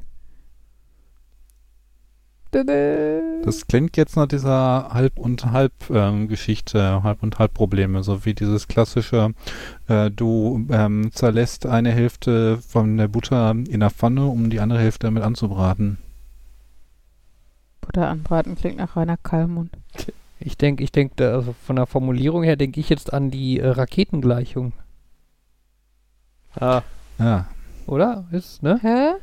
Das 2.53 3.65
klingt 3.67 3.97
jetzt 3.97 4.15
nach 4.15 4.27
dieser 4.27 4.89
Halb- 4.93 5.17
und 5.17 5.51
Halb-Geschichte, 5.51 7.01
Halb- 7.01 7.23
und 7.23 7.39
Halb-Probleme, 7.39 8.03
so 8.03 8.25
wie 8.25 8.35
dieses 8.35 8.67
klassische, 8.67 9.33
äh, 9.87 10.11
du 10.11 10.67
ähm, 10.71 11.09
zerlässt 11.11 11.65
eine 11.65 11.91
Hälfte 11.91 12.59
von 12.59 12.97
der 12.97 13.07
Butter 13.07 13.51
in 13.51 13.79
der 13.79 13.89
Pfanne, 13.89 14.27
um 14.27 14.51
die 14.51 14.59
andere 14.59 14.79
Hälfte 14.79 15.07
damit 15.07 15.23
anzubraten. 15.23 15.97
Butter 17.85 18.07
anbraten 18.09 18.55
klingt 18.55 18.77
nach 18.77 18.95
Rainer 18.95 19.17
Kallmund. 19.17 19.71
Ich 20.39 20.57
denke, 20.57 20.83
ich 20.83 20.91
denke, 20.91 21.31
also 21.31 21.53
von 21.65 21.75
der 21.77 21.85
Formulierung 21.85 22.43
her 22.43 22.55
denke 22.55 22.79
ich 22.79 22.89
jetzt 22.89 23.13
an 23.13 23.31
die 23.31 23.59
äh, 23.59 23.67
Raketengleichung, 23.67 24.73
ah, 26.59 26.81
Ja, 27.19 27.47
oder? 27.87 28.25
Ist, 28.31 28.63
ne? 28.63 28.79
Hä? 28.81 29.13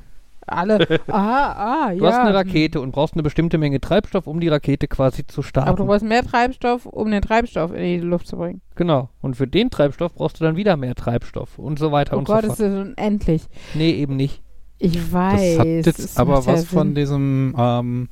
Alle. 0.47 0.79
Ah, 1.09 1.87
ah, 1.89 1.91
Du 1.95 2.05
ja. 2.05 2.11
hast 2.11 2.19
eine 2.19 2.35
Rakete 2.35 2.81
und 2.81 2.93
brauchst 2.93 3.15
eine 3.15 3.23
bestimmte 3.23 3.59
Menge 3.59 3.81
Treibstoff, 3.81 4.27
um 4.27 4.41
die 4.41 4.49
Rakete 4.49 4.89
quasi 4.89 5.27
zu 5.27 5.43
starten. 5.43 5.69
Aber 5.69 5.77
du 5.79 5.87
brauchst 5.87 6.05
mehr 6.05 6.25
Treibstoff, 6.25 6.87
um 6.87 7.11
den 7.11 7.23
Treibstoff 7.23 7.73
in 7.73 7.83
die 7.83 7.99
Luft 7.99 8.27
zu 8.27 8.37
bringen. 8.37 8.61
genau. 8.75 9.11
Und 9.21 9.37
für 9.37 9.47
den 9.47 9.71
Treibstoff 9.71 10.15
brauchst 10.15 10.41
du 10.41 10.45
dann 10.45 10.57
wieder 10.57 10.77
mehr 10.77 10.95
Treibstoff 10.95 11.59
und 11.59 11.79
so 11.79 11.93
weiter 11.93 12.17
Oh 12.17 12.19
und 12.21 12.25
Gott, 12.25 12.45
so 12.45 12.51
ist 12.53 12.57
fort. 12.59 12.71
das 12.71 12.87
unendlich. 12.87 13.43
Nee, 13.75 13.91
eben 13.93 14.17
nicht. 14.17 14.43
Ich 14.79 15.13
weiß. 15.13 15.57
das 15.59 15.59
hat 15.59 15.67
jetzt 15.99 16.19
aber 16.19 16.47
was 16.47 16.65
von 16.65 16.89
Sinn. 16.89 16.95
diesem, 16.95 17.55
ähm, 17.59 18.09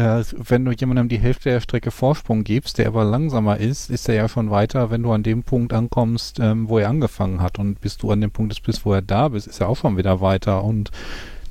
äh, 0.00 0.24
wenn 0.32 0.64
du 0.64 0.72
jemandem 0.72 1.08
die 1.08 1.18
Hälfte 1.18 1.50
der 1.50 1.60
Strecke 1.60 1.90
Vorsprung 1.90 2.42
gibst, 2.42 2.78
der 2.78 2.88
aber 2.88 3.04
langsamer 3.04 3.58
ist, 3.58 3.90
ist 3.90 4.08
er 4.08 4.14
ja 4.14 4.28
schon 4.28 4.50
weiter, 4.50 4.90
wenn 4.90 5.02
du 5.02 5.12
an 5.12 5.22
dem 5.22 5.42
Punkt 5.42 5.74
ankommst, 5.74 6.40
ähm, 6.40 6.68
wo 6.68 6.78
er 6.78 6.88
angefangen 6.88 7.42
hat. 7.42 7.58
Und 7.58 7.80
bis 7.80 7.98
du 7.98 8.10
an 8.10 8.22
dem 8.22 8.30
Punkt 8.30 8.62
bist, 8.62 8.86
wo 8.86 8.94
er 8.94 9.02
da 9.02 9.28
bist, 9.28 9.46
ist 9.46 9.60
er 9.60 9.68
auch 9.68 9.76
schon 9.76 9.98
wieder 9.98 10.22
weiter. 10.22 10.64
Und 10.64 10.90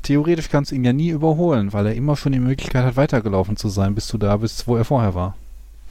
theoretisch 0.02 0.50
kannst 0.50 0.72
du 0.72 0.76
ihn 0.76 0.84
ja 0.84 0.94
nie 0.94 1.10
überholen, 1.10 1.74
weil 1.74 1.86
er 1.86 1.94
immer 1.94 2.16
schon 2.16 2.32
die 2.32 2.40
Möglichkeit 2.40 2.86
hat, 2.86 2.98
weitergelaufen 2.98 3.56
zu 3.56 3.70
sein, 3.70 3.94
bis 3.94 4.08
du 4.08 4.18
da 4.18 4.38
bist, 4.38 4.68
wo 4.68 4.76
er 4.76 4.86
vorher 4.86 5.14
war. 5.14 5.36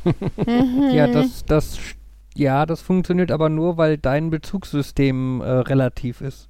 Mhm. 0.04 0.90
Ja, 0.92 1.06
das, 1.06 1.44
das, 1.44 1.78
ja, 2.34 2.66
das 2.66 2.80
funktioniert 2.80 3.30
aber 3.30 3.48
nur, 3.48 3.76
weil 3.76 3.98
dein 3.98 4.30
Bezugssystem 4.30 5.40
äh, 5.40 5.44
relativ 5.44 6.20
ist. 6.20 6.48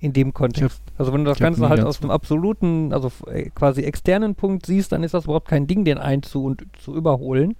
In 0.00 0.12
dem 0.12 0.32
Kontext. 0.32 0.80
Also 0.96 1.12
wenn 1.12 1.24
du 1.24 1.30
das 1.30 1.38
ich 1.38 1.42
Ganze 1.42 1.68
halt 1.68 1.78
ganz- 1.78 1.88
aus 1.88 2.02
einem 2.02 2.10
absoluten, 2.12 2.92
also 2.92 3.10
äh, 3.26 3.50
quasi 3.50 3.82
externen 3.82 4.36
Punkt 4.36 4.64
siehst, 4.66 4.92
dann 4.92 5.02
ist 5.02 5.12
das 5.14 5.24
überhaupt 5.24 5.48
kein 5.48 5.66
Ding, 5.66 5.84
den 5.84 5.98
einzu- 5.98 6.44
und 6.44 6.64
zu 6.80 6.94
überholen. 6.94 7.56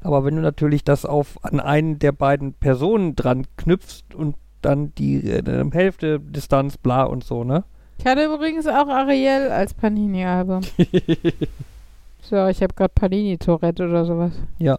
Aber 0.00 0.24
wenn 0.24 0.34
du 0.34 0.42
natürlich 0.42 0.82
das 0.82 1.04
auf 1.04 1.44
an 1.44 1.60
einen 1.60 2.00
der 2.00 2.10
beiden 2.10 2.54
Personen 2.54 3.14
dran 3.14 3.46
knüpfst 3.56 4.14
und 4.14 4.34
dann 4.60 4.92
die 4.96 5.28
äh, 5.28 5.70
Hälfte 5.72 6.18
Distanz, 6.18 6.76
bla 6.76 7.04
und 7.04 7.22
so, 7.22 7.44
ne? 7.44 7.62
Ich 7.98 8.06
hatte 8.06 8.24
übrigens 8.24 8.66
auch 8.66 8.88
Ariel 8.88 9.50
als 9.50 9.74
Panini-Album. 9.74 10.62
so, 12.22 12.46
ich 12.48 12.60
habe 12.62 12.74
gerade 12.74 12.92
Panini-Tourette 12.94 13.84
oder 13.84 14.04
sowas. 14.04 14.32
Ja. 14.58 14.78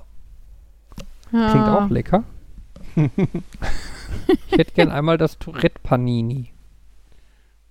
Ah. 1.31 1.51
Klingt 1.51 1.67
auch 1.67 1.89
lecker. 1.89 2.23
ich 2.95 4.57
hätte 4.57 4.73
gern 4.73 4.91
einmal 4.91 5.17
das 5.17 5.39
Tourette 5.39 5.79
Panini. 5.81 6.49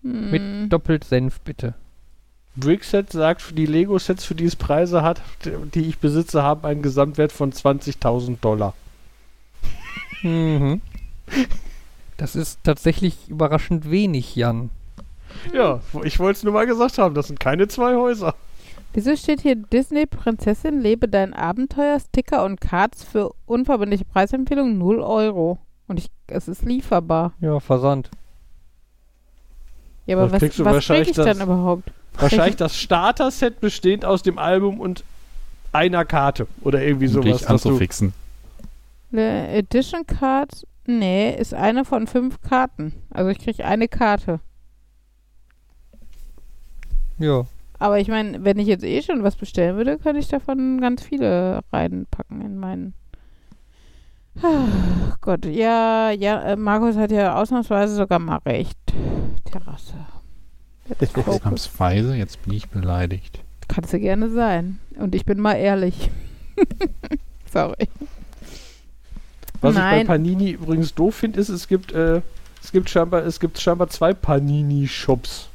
Hm. 0.02 0.30
Mit 0.30 0.72
doppelt 0.72 1.04
Senf, 1.04 1.40
bitte. 1.40 1.74
Brickset 2.54 3.10
sagt, 3.10 3.40
für 3.40 3.54
die 3.54 3.66
Lego-Sets, 3.66 4.24
für 4.24 4.34
die 4.34 4.44
es 4.44 4.56
Preise 4.56 5.02
hat, 5.02 5.22
die 5.74 5.88
ich 5.88 5.98
besitze, 5.98 6.42
haben 6.42 6.64
einen 6.66 6.82
Gesamtwert 6.82 7.32
von 7.32 7.52
20.000 7.52 8.38
Dollar. 8.40 8.74
Mhm. 10.22 10.82
Das 12.18 12.36
ist 12.36 12.60
tatsächlich 12.62 13.28
überraschend 13.28 13.90
wenig, 13.90 14.36
Jan. 14.36 14.70
Ja, 15.54 15.80
ich 16.04 16.18
wollte 16.18 16.38
es 16.38 16.42
nur 16.44 16.52
mal 16.52 16.66
gesagt 16.66 16.98
haben, 16.98 17.14
das 17.14 17.28
sind 17.28 17.40
keine 17.40 17.68
zwei 17.68 17.96
Häuser. 17.96 18.34
Wieso 18.92 19.16
steht 19.16 19.40
hier 19.40 19.56
Disney 19.56 20.04
Prinzessin, 20.04 20.80
lebe 20.80 21.08
dein 21.08 21.32
Abenteuer, 21.32 21.98
Sticker 21.98 22.44
und 22.44 22.60
Cards 22.60 23.02
für 23.02 23.32
unverbindliche 23.46 24.04
Preisempfehlung 24.04 24.76
0 24.76 25.00
Euro. 25.00 25.58
Und 25.88 25.98
ich, 25.98 26.10
es 26.26 26.46
ist 26.48 26.62
lieferbar. 26.62 27.32
Ja, 27.40 27.58
Versand. 27.58 28.10
Ja, 30.06 30.16
aber 30.16 30.32
was, 30.32 30.40
kriegst 30.40 30.58
du 30.58 30.64
was 30.64 30.74
wahrscheinlich 30.74 31.08
krieg 31.08 31.18
ich 31.18 31.24
dann 31.24 31.38
das- 31.38 31.46
überhaupt? 31.46 31.92
Wahrscheinlich 32.18 32.56
das 32.56 32.76
Starter-Set 32.76 33.60
bestehend 33.60 34.04
aus 34.04 34.22
dem 34.22 34.38
Album 34.38 34.80
und 34.80 35.04
einer 35.72 36.04
Karte 36.04 36.46
oder 36.62 36.82
irgendwie 36.82 37.06
um 37.06 37.12
sowas. 37.12 37.38
dich 37.38 37.48
anzufixen. 37.48 38.12
Eine 39.12 39.48
Edition 39.48 40.06
Card, 40.06 40.66
nee, 40.86 41.34
ist 41.34 41.54
eine 41.54 41.84
von 41.84 42.06
fünf 42.06 42.40
Karten. 42.42 42.94
Also 43.10 43.30
ich 43.30 43.38
kriege 43.38 43.64
eine 43.64 43.88
Karte. 43.88 44.40
Ja. 47.18 47.46
Aber 47.78 47.98
ich 47.98 48.08
meine, 48.08 48.44
wenn 48.44 48.58
ich 48.58 48.68
jetzt 48.68 48.84
eh 48.84 49.02
schon 49.02 49.22
was 49.22 49.36
bestellen 49.36 49.76
würde, 49.76 49.98
könnte 49.98 50.20
ich 50.20 50.28
davon 50.28 50.80
ganz 50.80 51.02
viele 51.02 51.60
reinpacken 51.72 52.40
in 52.40 52.58
meinen 52.58 52.94
Ach 54.40 55.20
Gott, 55.20 55.44
ja, 55.44 56.10
ja, 56.10 56.42
äh, 56.42 56.56
Markus 56.56 56.96
hat 56.96 57.12
ja 57.12 57.36
ausnahmsweise 57.40 57.94
sogar 57.94 58.18
mal 58.18 58.38
recht. 58.46 58.78
Terrasse. 59.44 59.94
Focus. 60.98 61.26
Ausnahmsweise, 61.28 62.14
jetzt 62.16 62.42
bin 62.44 62.54
ich 62.54 62.68
beleidigt. 62.68 63.40
Kannst 63.68 63.92
du 63.92 64.00
gerne 64.00 64.30
sein. 64.30 64.78
Und 64.96 65.14
ich 65.14 65.24
bin 65.24 65.38
mal 65.40 65.54
ehrlich. 65.54 66.10
Sorry. 67.52 67.88
Was 69.60 69.74
ich 69.74 69.78
Nein. 69.78 70.06
bei 70.06 70.14
Panini 70.14 70.50
übrigens 70.52 70.94
doof 70.94 71.14
finde, 71.14 71.38
ist, 71.40 71.48
es 71.48 71.68
gibt, 71.68 71.92
äh, 71.92 72.20
es 72.62 72.72
gibt 72.72 72.90
scheinbar, 72.90 73.24
es 73.24 73.38
gibt 73.38 73.60
scheinbar 73.60 73.88
zwei 73.88 74.12
Panini-Shops. 74.12 75.48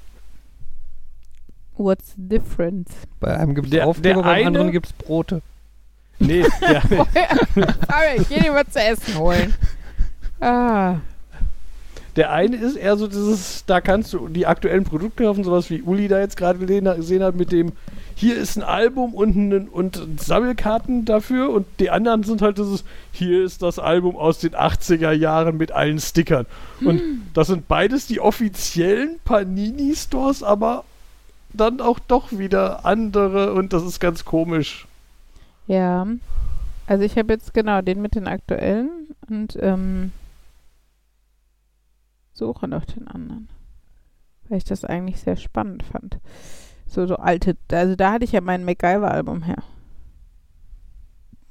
What's 1.76 2.14
the 2.16 2.28
difference? 2.30 2.90
Bei 3.20 3.38
einem 3.38 3.54
gibt 3.54 3.68
es 3.68 3.72
Der- 3.72 3.86
Aufkleber, 3.88 4.22
beim 4.24 4.32
eine- 4.32 4.48
anderen 4.48 4.72
gibt 4.72 4.88
es 4.88 4.94
Brote. 4.94 5.42
Nee, 6.20 6.44
Sorry, 6.44 8.18
ich 8.22 8.30
geh 8.30 8.40
dir 8.42 8.54
was 8.54 8.70
zu 8.72 8.80
essen 8.82 9.18
holen. 9.18 9.54
Ah. 10.40 10.96
der 12.16 12.32
eine 12.32 12.56
ist 12.58 12.76
eher 12.76 12.98
so 12.98 13.08
dieses, 13.08 13.64
da 13.66 13.82
kannst 13.82 14.14
du 14.14 14.28
die 14.28 14.46
aktuellen 14.48 14.84
Produkte 14.84 15.24
kaufen, 15.24 15.44
sowas 15.44 15.70
wie 15.70 15.82
Uli 15.84 16.08
da 16.08 16.20
jetzt 16.20 16.36
gerade 16.38 16.58
gesehen 16.60 16.88
hat- 17.24 17.36
mit 17.36 17.52
dem, 17.52 17.74
hier 18.16 18.36
ist 18.36 18.56
ein 18.58 18.64
Album 18.64 19.14
und, 19.14 19.36
ein, 19.36 19.68
und 19.68 20.02
Sammelkarten 20.20 21.06
dafür 21.06 21.52
und 21.52 21.68
die 21.80 21.92
anderen 21.92 22.24
sind 22.24 22.42
halt 22.42 22.58
dieses, 22.58 22.84
hier 23.12 23.44
ist 23.44 23.62
das 23.62 23.78
Album 23.78 24.16
aus 24.16 24.40
den 24.40 24.56
80er 24.56 25.12
Jahren 25.12 25.58
mit 25.58 25.72
allen 25.72 26.00
Stickern. 26.00 26.48
Und 26.84 27.00
das 27.36 27.46
sind 27.48 27.68
beides 27.68 28.08
die 28.08 28.20
offiziellen 28.20 29.20
Panini-Stores, 29.24 30.42
aber 30.42 30.84
dann 31.54 31.80
auch 31.80 32.00
doch 32.00 32.32
wieder 32.32 32.86
andere 32.86 33.54
und 33.54 33.72
das 33.74 33.84
ist 33.84 34.00
ganz 34.00 34.26
komisch. 34.26 34.87
Ja. 35.68 36.08
Also 36.88 37.04
ich 37.04 37.18
habe 37.18 37.34
jetzt 37.34 37.54
genau 37.54 37.82
den 37.82 38.02
mit 38.02 38.16
den 38.16 38.28
aktuellen 38.28 39.10
und 39.30 39.58
ähm, 39.62 40.12
suche 42.34 42.68
noch 42.68 42.86
den 42.86 43.08
anderen. 43.08 43.50
Weil 44.48 44.60
ich 44.60 44.64
das 44.64 44.86
eigentlich 44.86 45.20
sehr 45.20 45.36
spannend 45.36 45.84
fand. 45.84 46.20
So, 46.86 47.06
so 47.06 47.18
alte, 47.18 47.58
also 47.72 47.96
da 47.98 48.14
hatte 48.14 48.24
ich 48.24 48.32
ja 48.32 48.40
mein 48.40 48.64
MacGyver-Album 48.64 49.44
her. 49.44 49.62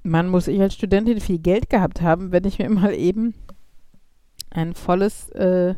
Man 0.02 0.28
muss 0.28 0.48
ich 0.48 0.60
als 0.60 0.74
Studentin 0.74 1.20
viel 1.20 1.38
Geld 1.38 1.68
gehabt 1.68 2.00
haben, 2.00 2.32
wenn 2.32 2.44
ich 2.44 2.58
mir 2.58 2.70
mal 2.70 2.94
eben 2.94 3.34
ein 4.48 4.74
volles 4.74 5.28
äh, 5.30 5.74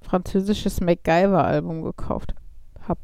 französisches 0.00 0.80
MacGyver-Album 0.80 1.82
gekauft 1.82 2.36
habe. 2.86 3.00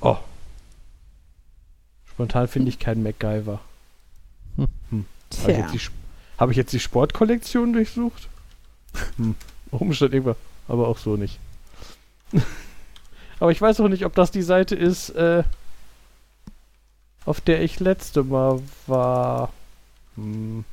Oh. 0.00 0.18
Spontan 2.06 2.48
finde 2.48 2.68
ich 2.68 2.78
keinen 2.78 3.02
MacGyver. 3.02 3.60
Hm. 4.56 4.68
Hm. 4.90 5.04
Habe 5.42 5.52
ich, 5.52 5.58
jetzt 5.58 5.74
die 5.74 5.90
hab 6.38 6.50
ich 6.50 6.56
jetzt 6.56 6.72
die 6.72 6.80
Sportkollektion 6.80 7.72
durchsucht? 7.72 8.28
Hm. 9.16 9.34
Umstand 9.70 10.14
irgendwas, 10.14 10.36
aber 10.68 10.88
auch 10.88 10.98
so 10.98 11.16
nicht. 11.16 11.38
aber 13.40 13.50
ich 13.50 13.60
weiß 13.60 13.80
auch 13.80 13.88
nicht, 13.88 14.04
ob 14.04 14.14
das 14.14 14.30
die 14.30 14.42
Seite 14.42 14.76
ist, 14.76 15.10
äh, 15.10 15.42
auf 17.24 17.40
der 17.40 17.62
ich 17.62 17.80
letzte 17.80 18.22
Mal 18.22 18.60
war. 18.86 19.52
Hm. 20.16 20.64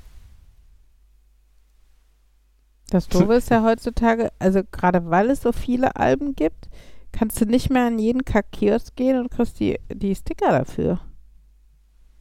Das 2.89 3.07
Doofe 3.07 3.35
ist 3.35 3.49
ja 3.49 3.63
heutzutage, 3.63 4.31
also 4.37 4.61
gerade 4.69 5.09
weil 5.09 5.29
es 5.29 5.41
so 5.41 5.53
viele 5.53 5.95
Alben 5.95 6.35
gibt, 6.35 6.67
kannst 7.11 7.41
du 7.41 7.45
nicht 7.45 7.69
mehr 7.69 7.87
an 7.87 7.99
jeden 7.99 8.25
Kack-Kiosk 8.25 8.95
gehen 8.95 9.19
und 9.19 9.31
kriegst 9.31 9.59
die, 9.59 9.79
die 9.93 10.15
Sticker 10.15 10.51
dafür. 10.51 10.99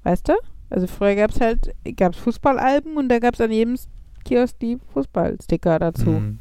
Weißt 0.02 0.28
du? 0.28 0.34
Also 0.68 0.86
früher 0.86 1.16
gab 1.16 1.30
es 1.30 1.40
halt, 1.40 1.74
gab 1.96 2.14
es 2.14 2.18
Fußballalben 2.18 2.96
und 2.96 3.08
da 3.08 3.18
gab 3.18 3.34
es 3.34 3.40
an 3.40 3.50
jedem 3.50 3.76
Kiosk 4.24 4.58
die 4.60 4.78
Fußballsticker 4.92 5.78
dazu. 5.78 6.06
Hm. 6.06 6.38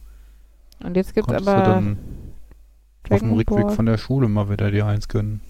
Und 0.84 0.96
jetzt 0.96 1.14
gibt 1.14 1.30
es 1.32 1.38
Konntest 1.38 1.48
du 1.48 1.52
aber 1.52 1.64
dann 1.64 1.98
auf 3.10 3.20
dem 3.20 3.34
Rückweg 3.34 3.72
von 3.72 3.86
der 3.86 3.98
Schule 3.98 4.28
mal 4.28 4.50
wieder 4.50 4.72
die 4.72 4.84
eins 4.84 5.08
gönnen. 5.08 5.42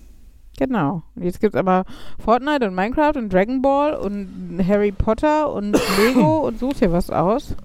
Genau. 0.57 1.03
Und 1.15 1.23
jetzt 1.23 1.39
gibt 1.39 1.55
es 1.55 1.59
aber 1.59 1.85
Fortnite 2.19 2.67
und 2.67 2.75
Minecraft 2.75 3.15
und 3.15 3.31
Dragon 3.31 3.61
Ball 3.61 3.95
und 3.95 4.61
Harry 4.65 4.91
Potter 4.91 5.51
und 5.53 5.77
Lego 5.97 6.47
und 6.47 6.59
such 6.59 6.73
dir 6.75 6.91
was 6.91 7.09
aus. 7.09 7.55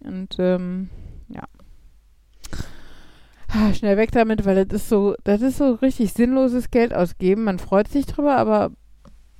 Und 0.00 0.36
ähm, 0.38 0.88
Schnell 3.74 3.96
weg 3.96 4.12
damit, 4.12 4.44
weil 4.44 4.64
das 4.64 4.82
ist 4.82 4.88
so, 4.88 5.14
das 5.24 5.42
ist 5.42 5.58
so 5.58 5.74
richtig 5.74 6.12
sinnloses 6.12 6.70
Geld 6.70 6.94
ausgeben. 6.94 7.44
Man 7.44 7.58
freut 7.58 7.88
sich 7.88 8.06
drüber, 8.06 8.36
aber 8.36 8.70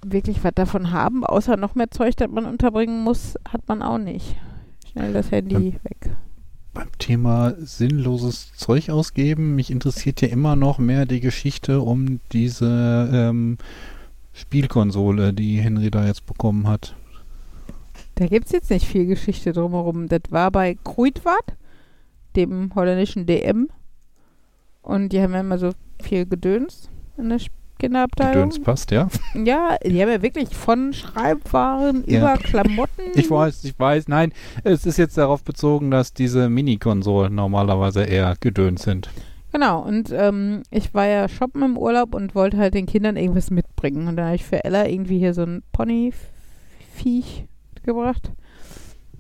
wirklich 0.05 0.43
was 0.43 0.53
davon 0.55 0.91
haben, 0.91 1.25
außer 1.25 1.57
noch 1.57 1.75
mehr 1.75 1.91
Zeug, 1.91 2.17
das 2.17 2.31
man 2.31 2.47
unterbringen 2.47 3.03
muss, 3.05 3.37
hat 3.49 3.69
man 3.69 3.83
auch 3.83 3.99
nicht. 3.99 4.37
Schnell 4.91 5.13
das 5.13 5.31
Handy 5.31 5.55
Ähm, 5.55 5.73
weg. 5.85 6.11
Beim 6.73 6.89
Thema 6.99 7.55
sinnloses 7.59 8.53
Zeug 8.55 8.91
ausgeben, 8.91 9.55
mich 9.57 9.71
interessiert 9.71 10.21
ja 10.21 10.29
immer 10.29 10.57
noch 10.57 10.79
mehr 10.79 11.05
die 11.05 11.21
Geschichte 11.21 11.81
um 11.81 12.21
diese 12.33 13.11
ähm, 13.13 13.59
Spielkonsole, 14.33 15.33
die 15.33 15.59
Henry 15.59 15.91
da 15.91 16.07
jetzt 16.07 16.27
bekommen 16.27 16.69
hat. 16.69 16.95
Da 18.15 18.27
gibt 18.27 18.47
es 18.47 18.53
jetzt 18.53 18.71
nicht 18.71 18.87
viel 18.87 19.07
Geschichte 19.07 19.53
drumherum. 19.53 20.09
Das 20.09 20.23
war 20.31 20.51
bei 20.51 20.77
Kruidvat, 20.85 21.57
dem 22.37 22.73
holländischen 22.75 23.27
DM. 23.27 23.69
Und 24.83 25.11
die 25.11 25.21
haben 25.21 25.33
ja 25.35 25.41
immer 25.41 25.59
so 25.59 25.71
viel 26.03 26.27
Gedöns 26.27 26.89
in 27.19 27.29
der 27.29 27.39
Kinderabteilung. 27.79 28.51
Gedöns 28.51 28.63
passt, 28.63 28.91
ja? 28.91 29.09
Ja, 29.35 29.77
die 29.85 30.01
haben 30.03 30.11
ja 30.11 30.23
wirklich 30.23 30.55
von 30.55 30.93
Schreibwaren 30.93 32.05
Ja. 32.07 32.19
über 32.19 32.35
Klamotten. 32.43 33.03
Ich 33.15 33.31
weiß, 33.31 33.65
ich 33.65 33.79
weiß. 33.79 34.09
Nein, 34.09 34.33
es 34.65 34.87
ist 34.87 34.97
jetzt 34.99 35.17
darauf 35.19 35.43
bezogen, 35.45 35.91
dass 35.91 36.13
diese 36.13 36.49
Mini-Konsolen 36.49 37.35
normalerweise 37.35 38.03
eher 38.05 38.35
Gedöns 38.41 38.83
sind. 38.83 39.11
Genau, 39.53 39.81
und 39.81 40.13
ähm, 40.13 40.63
ich 40.71 40.95
war 40.95 41.07
ja 41.07 41.29
shoppen 41.29 41.63
im 41.63 41.77
Urlaub 41.77 42.15
und 42.15 42.35
wollte 42.35 42.57
halt 42.59 42.75
den 42.75 42.87
Kindern 42.87 43.17
irgendwas 43.17 43.51
mitbringen. 43.51 44.07
Und 44.07 44.17
dann 44.17 44.27
habe 44.27 44.37
ich 44.37 44.45
für 44.45 44.65
Ella 44.65 44.87
irgendwie 44.87 45.19
hier 45.19 45.35
so 45.35 45.43
ein 45.43 45.63
Pony-Viech 45.73 47.47
gebracht. 47.85 48.31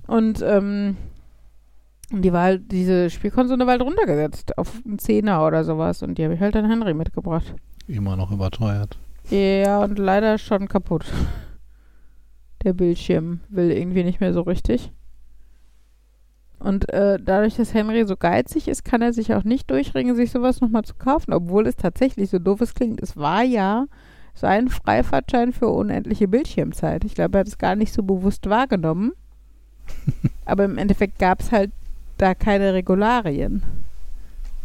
Und 0.07 0.43
ähm, 0.43 0.97
und 2.13 2.23
die 2.23 2.33
war 2.33 2.43
halt, 2.43 2.73
diese 2.73 3.09
Spielkonsole 3.09 3.67
war 3.67 3.73
halt 3.73 3.83
runtergesetzt 3.83 4.59
auf 4.59 4.81
einen 4.85 4.99
Zehner 4.99 5.47
oder 5.47 5.63
sowas. 5.65 6.03
Und 6.03 6.19
die 6.19 6.25
habe 6.25 6.35
ich 6.35 6.41
halt 6.41 6.57
an 6.57 6.69
Henry 6.69 6.93
mitgebracht. 6.93 7.55
Immer 7.87 8.17
noch 8.17 8.33
überteuert. 8.33 8.99
Ja, 9.31 9.83
und 9.83 9.99
leider 9.99 10.39
schon 10.39 10.69
kaputt. 10.69 11.05
Der 12.65 12.73
Bildschirm 12.73 13.41
will 13.49 13.71
irgendwie 13.71 14.03
nicht 14.03 14.21
mehr 14.21 14.33
so 14.33 14.43
richtig. 14.43 14.93
Und 16.59 16.93
äh, 16.93 17.19
dadurch, 17.19 17.57
dass 17.57 17.73
Henry 17.73 18.05
so 18.05 18.17
geizig 18.17 18.69
ist, 18.69 18.85
kann 18.85 19.01
er 19.01 19.13
sich 19.13 19.33
auch 19.35 19.45
nicht 19.45 19.71
durchringen, 19.71 20.15
sich 20.15 20.31
sowas 20.31 20.61
nochmal 20.61 20.83
zu 20.83 20.95
kaufen, 20.95 21.33
obwohl 21.33 21.67
es 21.67 21.77
tatsächlich 21.77 22.29
so 22.29 22.39
doof 22.39 22.61
es 22.61 22.75
klingt. 22.75 23.01
Es 23.01 23.17
war 23.17 23.43
ja 23.43 23.87
sein 24.35 24.69
Freifahrtschein 24.69 25.53
für 25.53 25.69
unendliche 25.69 26.29
Bildschirmzeit. 26.29 27.05
Ich 27.05 27.15
glaube, 27.15 27.39
er 27.39 27.41
hat 27.41 27.49
es 27.49 27.57
gar 27.57 27.77
nicht 27.77 27.95
so 27.95 28.03
bewusst 28.03 28.51
wahrgenommen. 28.51 29.13
Aber 30.45 30.65
im 30.65 30.77
Endeffekt 30.77 31.19
gab 31.19 31.41
es 31.41 31.51
halt 31.51 31.71
da 32.21 32.35
keine 32.35 32.75
Regularien. 32.75 33.63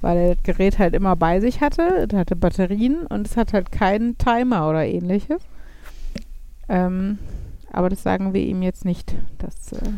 Weil 0.02 0.18
er 0.18 0.36
das 0.36 0.44
Gerät 0.44 0.78
halt 0.78 0.94
immer 0.94 1.16
bei 1.16 1.40
sich 1.40 1.62
hatte, 1.62 2.08
es 2.10 2.16
hatte 2.16 2.36
Batterien 2.36 3.08
und 3.08 3.28
es 3.28 3.38
hat 3.38 3.54
halt 3.54 3.72
keinen 3.72 4.18
Timer 4.18 4.70
oder 4.70 4.86
ähnliches. 4.86 5.42
Ähm, 6.70 7.18
aber 7.72 7.90
das 7.90 8.04
sagen 8.04 8.34
wir 8.34 8.42
ihm 8.42 8.62
jetzt 8.62 8.86
nicht. 8.86 9.16
Das, 9.38 9.74
äh, 9.74 9.90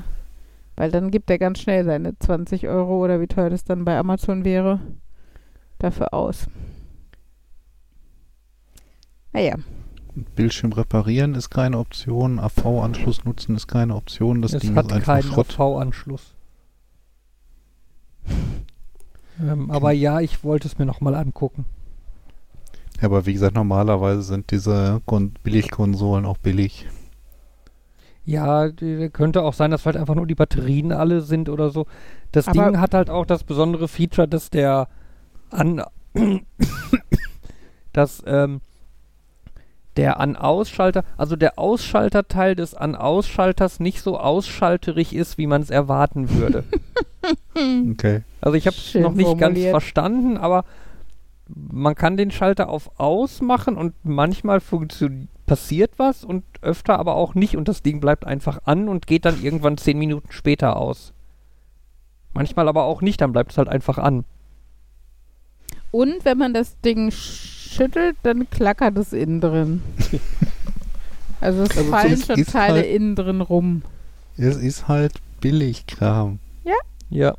weil 0.75 0.91
dann 0.91 1.11
gibt 1.11 1.29
er 1.29 1.39
ganz 1.39 1.59
schnell 1.59 1.83
seine 1.83 2.17
20 2.17 2.67
Euro 2.67 3.03
oder 3.03 3.19
wie 3.19 3.27
teuer 3.27 3.49
das 3.49 3.63
dann 3.63 3.85
bei 3.85 3.97
Amazon 3.97 4.45
wäre, 4.45 4.79
dafür 5.79 6.13
aus. 6.13 6.47
Naja, 9.33 9.55
Bildschirm 10.35 10.73
reparieren 10.73 11.35
ist 11.35 11.49
keine 11.49 11.77
Option, 11.77 12.39
AV-Anschluss 12.39 13.25
nutzen 13.25 13.55
ist 13.55 13.67
keine 13.67 13.95
Option. 13.95 14.41
Das 14.41 14.53
es 14.53 14.61
Ding 14.61 14.75
hat 14.75 14.87
ist 14.87 14.93
einfach 14.93 15.13
keinen 15.13 15.23
Schrott. 15.23 15.59
AV-Anschluss. 15.59 16.33
Ähm, 19.41 19.69
aber 19.71 19.91
ja, 19.91 20.19
ich 20.19 20.43
wollte 20.43 20.67
es 20.67 20.77
mir 20.77 20.85
nochmal 20.85 21.15
angucken. 21.15 21.65
Ja, 22.99 23.03
aber 23.05 23.25
wie 23.25 23.33
gesagt, 23.33 23.55
normalerweise 23.55 24.23
sind 24.23 24.51
diese 24.51 25.01
Kon 25.05 25.33
Billigkonsolen 25.43 26.25
auch 26.25 26.37
billig. 26.37 26.87
Ja, 28.25 28.69
die, 28.69 29.09
könnte 29.09 29.43
auch 29.43 29.53
sein, 29.53 29.71
dass 29.71 29.85
halt 29.85 29.95
einfach 29.95 30.15
nur 30.15 30.27
die 30.27 30.35
Batterien 30.35 30.91
alle 30.91 31.21
sind 31.21 31.47
oder 31.47 31.69
so. 31.69 31.85
Das 32.31 32.47
Aber- 32.47 32.65
Ding 32.65 32.79
hat 32.79 32.93
halt 32.93 33.09
auch 33.09 33.25
das 33.25 33.43
besondere 33.43 33.87
Feature, 33.87 34.27
dass 34.27 34.49
der 34.49 34.89
an 35.49 35.81
dass 37.93 38.21
ähm, 38.25 38.61
der 39.97 40.19
An-Ausschalter, 40.19 41.03
also 41.17 41.35
der 41.35 41.59
Ausschalterteil 41.59 42.55
des 42.55 42.73
An-Ausschalters 42.73 43.79
nicht 43.79 44.01
so 44.01 44.19
ausschalterig 44.19 45.13
ist, 45.13 45.37
wie 45.37 45.47
man 45.47 45.61
es 45.61 45.69
erwarten 45.69 46.29
würde. 46.35 46.63
Okay. 47.91 48.21
Also 48.39 48.55
ich 48.55 48.67
habe 48.67 48.77
es 48.77 48.93
noch 48.93 49.13
nicht 49.13 49.27
ganz 49.37 49.57
formuliert. 49.57 49.71
verstanden, 49.71 50.37
aber 50.37 50.63
man 51.49 51.95
kann 51.95 52.15
den 52.15 52.31
Schalter 52.31 52.69
auf 52.69 52.99
aus 52.99 53.41
machen 53.41 53.75
und 53.75 53.93
manchmal 54.03 54.61
passiert 55.45 55.91
was 55.97 56.23
und 56.23 56.45
öfter 56.61 56.99
aber 56.99 57.15
auch 57.15 57.35
nicht 57.35 57.57
und 57.57 57.67
das 57.67 57.81
Ding 57.81 57.99
bleibt 57.99 58.25
einfach 58.25 58.59
an 58.63 58.87
und 58.87 59.07
geht 59.07 59.25
dann 59.25 59.43
irgendwann 59.43 59.77
zehn 59.77 59.97
Minuten 59.97 60.31
später 60.31 60.77
aus. 60.77 61.11
Manchmal 62.33 62.69
aber 62.69 62.83
auch 62.83 63.01
nicht, 63.01 63.19
dann 63.19 63.33
bleibt 63.33 63.51
es 63.51 63.57
halt 63.57 63.67
einfach 63.67 63.97
an. 63.97 64.23
Und 65.91 66.23
wenn 66.23 66.37
man 66.37 66.53
das 66.53 66.79
Ding 66.81 67.11
schüttelt, 67.77 68.15
dann 68.23 68.49
klackert 68.49 68.97
es 68.97 69.13
innen 69.13 69.39
drin. 69.41 69.81
also 71.41 71.63
es 71.63 71.77
Also 71.77 71.89
fallen 71.89 72.17
schon 72.17 72.45
Teile 72.45 72.79
halt- 72.79 72.85
innen 72.87 73.15
drin 73.15 73.41
rum. 73.41 73.81
Es 74.37 74.57
ist 74.57 74.87
halt 74.87 75.13
Billigkram. 75.41 76.39
Ja. 77.09 77.35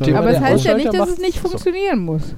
Thema 0.00 0.18
Aber 0.20 0.30
es 0.30 0.40
heißt 0.40 0.64
ja 0.64 0.76
nicht, 0.76 0.92
dass 0.94 1.08
es 1.10 1.18
nicht 1.18 1.40
so. 1.42 1.48
funktionieren 1.48 1.98
muss. 2.04 2.34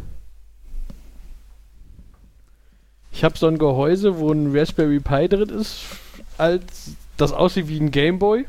Ich 3.12 3.24
habe 3.24 3.36
so 3.36 3.47
ein 3.48 3.59
Gehäuse, 3.59 4.18
wo 4.18 4.32
ein 4.32 4.56
Raspberry 4.56 5.01
Pi 5.01 5.28
drin 5.28 5.48
ist, 5.51 5.80
als 6.38 6.92
das 7.16 7.32
aussieht 7.32 7.68
wie 7.68 7.78
ein 7.78 7.90
Gameboy. 7.90 8.47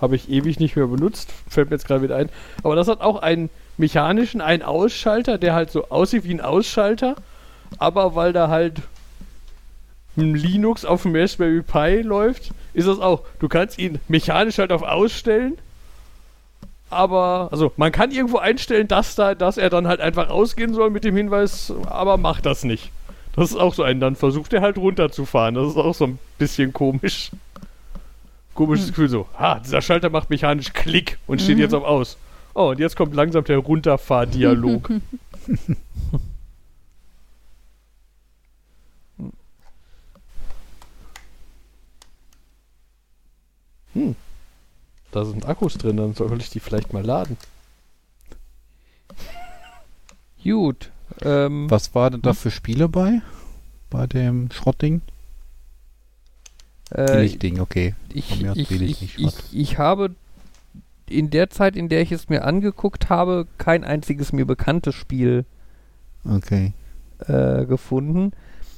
Habe 0.00 0.14
ich 0.16 0.30
ewig 0.30 0.60
nicht 0.60 0.76
mehr 0.76 0.86
benutzt, 0.86 1.30
fällt 1.48 1.70
mir 1.70 1.76
jetzt 1.76 1.86
gerade 1.86 2.02
wieder 2.02 2.16
ein. 2.16 2.28
Aber 2.62 2.76
das 2.76 2.86
hat 2.86 3.00
auch 3.00 3.16
einen 3.20 3.50
mechanischen, 3.76 4.40
einen 4.40 4.62
Ausschalter, 4.62 5.38
der 5.38 5.54
halt 5.54 5.70
so 5.70 5.88
aussieht 5.88 6.24
wie 6.24 6.32
ein 6.34 6.40
Ausschalter. 6.40 7.16
Aber 7.78 8.14
weil 8.14 8.32
da 8.32 8.48
halt 8.48 8.80
ein 10.16 10.34
Linux 10.34 10.84
auf 10.84 11.02
dem 11.02 11.14
Raspberry 11.14 11.62
Pi 11.62 12.02
läuft, 12.02 12.50
ist 12.74 12.88
das 12.88 12.98
auch. 12.98 13.22
Du 13.38 13.48
kannst 13.48 13.78
ihn 13.78 14.00
mechanisch 14.08 14.58
halt 14.58 14.72
auf 14.72 14.82
Ausstellen. 14.82 15.58
Aber, 16.90 17.48
also, 17.52 17.70
man 17.76 17.92
kann 17.92 18.10
irgendwo 18.10 18.38
einstellen, 18.38 18.88
dass, 18.88 19.14
da, 19.14 19.34
dass 19.34 19.58
er 19.58 19.68
dann 19.68 19.86
halt 19.86 20.00
einfach 20.00 20.30
ausgehen 20.30 20.72
soll 20.72 20.88
mit 20.90 21.04
dem 21.04 21.14
Hinweis, 21.16 21.72
aber 21.86 22.16
mach 22.16 22.40
das 22.40 22.64
nicht. 22.64 22.90
Das 23.36 23.50
ist 23.50 23.56
auch 23.56 23.74
so 23.74 23.82
ein, 23.82 24.00
dann 24.00 24.16
versucht 24.16 24.52
er 24.54 24.62
halt 24.62 24.78
runterzufahren. 24.78 25.54
Das 25.54 25.68
ist 25.68 25.76
auch 25.76 25.94
so 25.94 26.06
ein 26.06 26.18
bisschen 26.38 26.72
komisch. 26.72 27.30
Komisches 28.54 28.88
Gefühl 28.88 29.08
so, 29.10 29.26
ha, 29.38 29.60
dieser 29.60 29.82
Schalter 29.82 30.10
macht 30.10 30.30
mechanisch 30.30 30.72
Klick 30.72 31.18
und 31.28 31.40
steht 31.42 31.56
Mhm. 31.56 31.62
jetzt 31.62 31.74
auf 31.74 31.84
aus. 31.84 32.16
Oh, 32.54 32.70
und 32.70 32.80
jetzt 32.80 32.96
kommt 32.96 33.14
langsam 33.14 33.44
der 33.44 33.58
Runterfahrdialog. 33.58 34.90
hm. 43.98 44.16
Da 45.10 45.24
sind 45.24 45.46
Akkus 45.46 45.74
drin, 45.78 45.96
dann 45.96 46.14
soll 46.14 46.38
ich 46.38 46.50
die 46.50 46.60
vielleicht 46.60 46.92
mal 46.92 47.04
laden. 47.04 47.36
Gut. 50.44 50.90
Ähm, 51.22 51.70
Was 51.70 51.94
war 51.94 52.10
denn 52.10 52.22
da 52.22 52.34
für 52.34 52.50
Spiele 52.50 52.88
bei? 52.88 53.22
Bei 53.90 54.06
dem 54.06 54.50
Schrottding? 54.50 55.00
äh, 56.90 57.06
Billigding, 57.06 57.60
okay. 57.60 57.94
ich, 58.12 58.42
ich, 58.42 58.70
ich, 58.70 58.80
nicht 58.80 59.18
ich, 59.18 59.34
ich 59.52 59.78
habe 59.78 60.14
in 61.08 61.30
der 61.30 61.50
Zeit, 61.50 61.76
in 61.76 61.88
der 61.88 62.02
ich 62.02 62.12
es 62.12 62.28
mir 62.28 62.44
angeguckt 62.44 63.08
habe, 63.08 63.46
kein 63.56 63.84
einziges 63.84 64.32
mir 64.32 64.44
bekanntes 64.46 64.94
Spiel 64.94 65.44
Okay. 66.24 66.72
äh, 67.20 67.64
gefunden. 67.64 68.32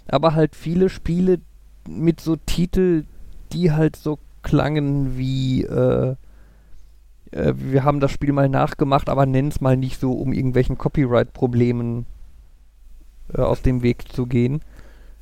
Aber 0.06 0.34
halt 0.34 0.54
viele 0.54 0.88
Spiele 0.88 1.40
mit 1.88 2.20
so 2.20 2.36
Titel, 2.36 3.04
die 3.52 3.72
halt 3.72 3.96
so 3.96 4.18
klangen 4.42 5.16
wie 5.16 5.64
äh, 5.64 6.16
äh, 7.30 7.54
wir 7.56 7.84
haben 7.84 8.00
das 8.00 8.10
Spiel 8.10 8.32
mal 8.32 8.48
nachgemacht, 8.48 9.08
aber 9.08 9.26
nennen 9.26 9.48
es 9.48 9.60
mal 9.60 9.76
nicht 9.76 10.00
so, 10.00 10.12
um 10.12 10.32
irgendwelchen 10.32 10.78
Copyright-Problemen 10.78 12.06
äh, 13.34 13.40
aus 13.40 13.62
dem 13.62 13.82
Weg 13.82 14.12
zu 14.12 14.26
gehen. 14.26 14.62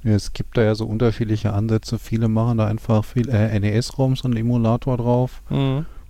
Ja, 0.04 0.12
es 0.12 0.32
gibt 0.32 0.56
da 0.56 0.62
ja 0.62 0.74
so 0.74 0.86
unterschiedliche 0.86 1.52
Ansätze. 1.52 1.98
Viele 1.98 2.28
machen 2.28 2.58
da 2.58 2.66
einfach 2.66 3.04
viel 3.04 3.28
äh, 3.28 3.58
NES-ROMs 3.58 4.22
und 4.22 4.36
Emulator 4.36 4.96
drauf. 4.96 5.42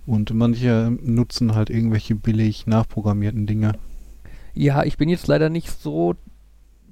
Und 0.05 0.33
manche 0.33 0.95
nutzen 1.03 1.55
halt 1.55 1.69
irgendwelche 1.69 2.15
billig 2.15 2.67
nachprogrammierten 2.67 3.47
Dinge. 3.47 3.73
Ja, 4.53 4.83
ich 4.83 4.97
bin 4.97 5.09
jetzt 5.09 5.27
leider 5.27 5.49
nicht 5.49 5.69
so 5.69 6.15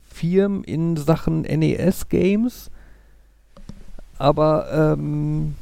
firm 0.07 0.63
in 0.63 0.97
Sachen 0.97 1.41
NES-Games, 1.41 2.71
aber 4.17 4.95
ähm, 4.97 5.55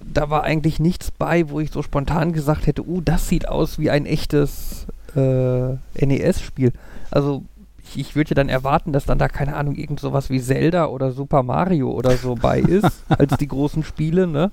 da 0.00 0.30
war 0.30 0.44
eigentlich 0.44 0.80
nichts 0.80 1.10
bei, 1.10 1.48
wo 1.50 1.60
ich 1.60 1.70
so 1.70 1.82
spontan 1.82 2.32
gesagt 2.32 2.66
hätte, 2.66 2.86
uh, 2.86 3.00
das 3.00 3.28
sieht 3.28 3.48
aus 3.48 3.78
wie 3.78 3.90
ein 3.90 4.06
echtes 4.06 4.86
äh, 5.14 5.74
NES-Spiel. 6.04 6.72
Also 7.10 7.44
ich, 7.78 7.98
ich 7.98 8.16
würde 8.16 8.30
ja 8.30 8.34
dann 8.34 8.48
erwarten, 8.48 8.92
dass 8.92 9.04
dann 9.04 9.18
da, 9.18 9.28
keine 9.28 9.56
Ahnung, 9.56 9.74
irgend 9.74 10.00
sowas 10.00 10.30
wie 10.30 10.40
Zelda 10.40 10.86
oder 10.86 11.12
Super 11.12 11.42
Mario 11.42 11.90
oder 11.90 12.16
so 12.16 12.34
bei 12.34 12.60
ist, 12.60 13.04
als 13.08 13.36
die 13.36 13.48
großen 13.48 13.82
Spiele, 13.82 14.26
ne? 14.26 14.50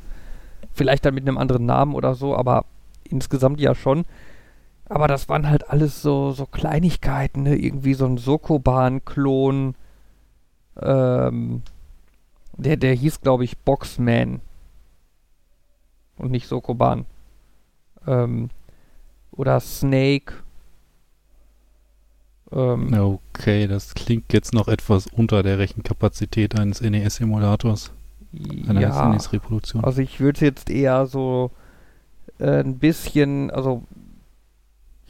Vielleicht 0.74 1.06
dann 1.06 1.16
mit 1.16 1.28
einem 1.28 1.38
anderen 1.38 1.66
Namen 1.66 1.96
oder 1.96 2.14
so, 2.14 2.36
aber 2.36 2.66
insgesamt 3.04 3.60
ja 3.60 3.74
schon. 3.74 4.06
Aber 4.90 5.08
das 5.08 5.28
waren 5.28 5.50
halt 5.50 5.70
alles 5.70 6.02
so, 6.02 6.32
so 6.32 6.46
Kleinigkeiten, 6.46 7.44
ne? 7.44 7.56
Irgendwie 7.56 7.94
so 7.94 8.06
ein 8.06 8.18
Sokoban-Klon. 8.18 9.76
Ähm, 10.82 11.62
der, 12.58 12.78
der 12.78 12.94
hieß, 12.94 13.22
glaube 13.22 13.44
ich, 13.44 13.58
Boxman. 13.58 14.42
Und 16.18 16.32
nicht 16.32 16.48
Sokoban. 16.48 17.06
Ähm, 18.06 18.50
oder 19.32 19.60
Snake. 19.60 20.34
Ähm, 22.52 23.20
Okay, 23.40 23.68
das 23.68 23.94
klingt 23.94 24.34
jetzt 24.34 24.54
noch 24.54 24.68
etwas 24.68 25.08
unter 25.08 25.44
der 25.44 25.60
Rechenkapazität 25.60 26.60
eines 26.60 26.82
NES-Emulators. 26.82 27.92
Einer 28.68 28.82
ja. 28.82 29.10
NES-Reproduktion. 29.10 29.84
Also 29.84 30.02
ich 30.02 30.20
würde 30.20 30.46
jetzt 30.46 30.70
eher 30.70 31.06
so 31.06 31.52
äh, 32.40 32.60
ein 32.62 32.78
bisschen, 32.78 33.52
also 33.52 33.84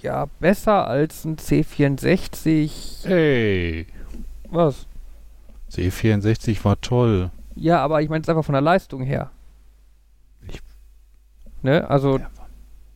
ja, 0.02 0.28
besser 0.40 0.88
als 0.88 1.26
ein 1.26 1.38
C64. 1.38 3.08
Hey, 3.08 3.88
Was? 4.50 4.86
C64 5.72 6.64
war 6.64 6.80
toll. 6.82 7.32
Ja, 7.56 7.80
aber 7.80 8.02
ich 8.02 8.10
meine 8.10 8.22
es 8.22 8.30
einfach 8.30 8.46
von 8.46 8.54
der 8.54 8.62
Leistung 8.62 9.02
her. 9.02 9.32
Ne? 11.68 11.90
Also 11.90 12.20
Ja. 12.20 12.30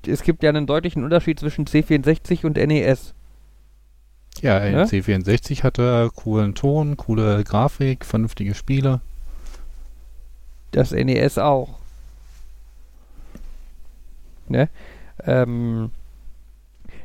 es 0.08 0.24
gibt 0.24 0.44
ja 0.44 0.50
einen 0.50 0.66
deutlichen 0.66 1.04
Unterschied 1.04 1.38
zwischen 1.42 1.66
C64 1.66 2.46
und 2.46 2.56
NES. 2.56 3.14
Ja, 4.40 4.62
Ne? 4.62 4.86
C64 4.86 5.64
hatte 5.64 6.10
coolen 6.16 6.56
Ton, 6.56 6.96
coole 6.96 7.44
Grafik, 7.44 8.06
vernünftige 8.06 8.56
Spiele. 8.56 9.02
Das 10.72 10.94
NES 10.94 11.38
auch. 11.38 11.80
Ne? 14.48 14.70
Ähm, 15.26 15.92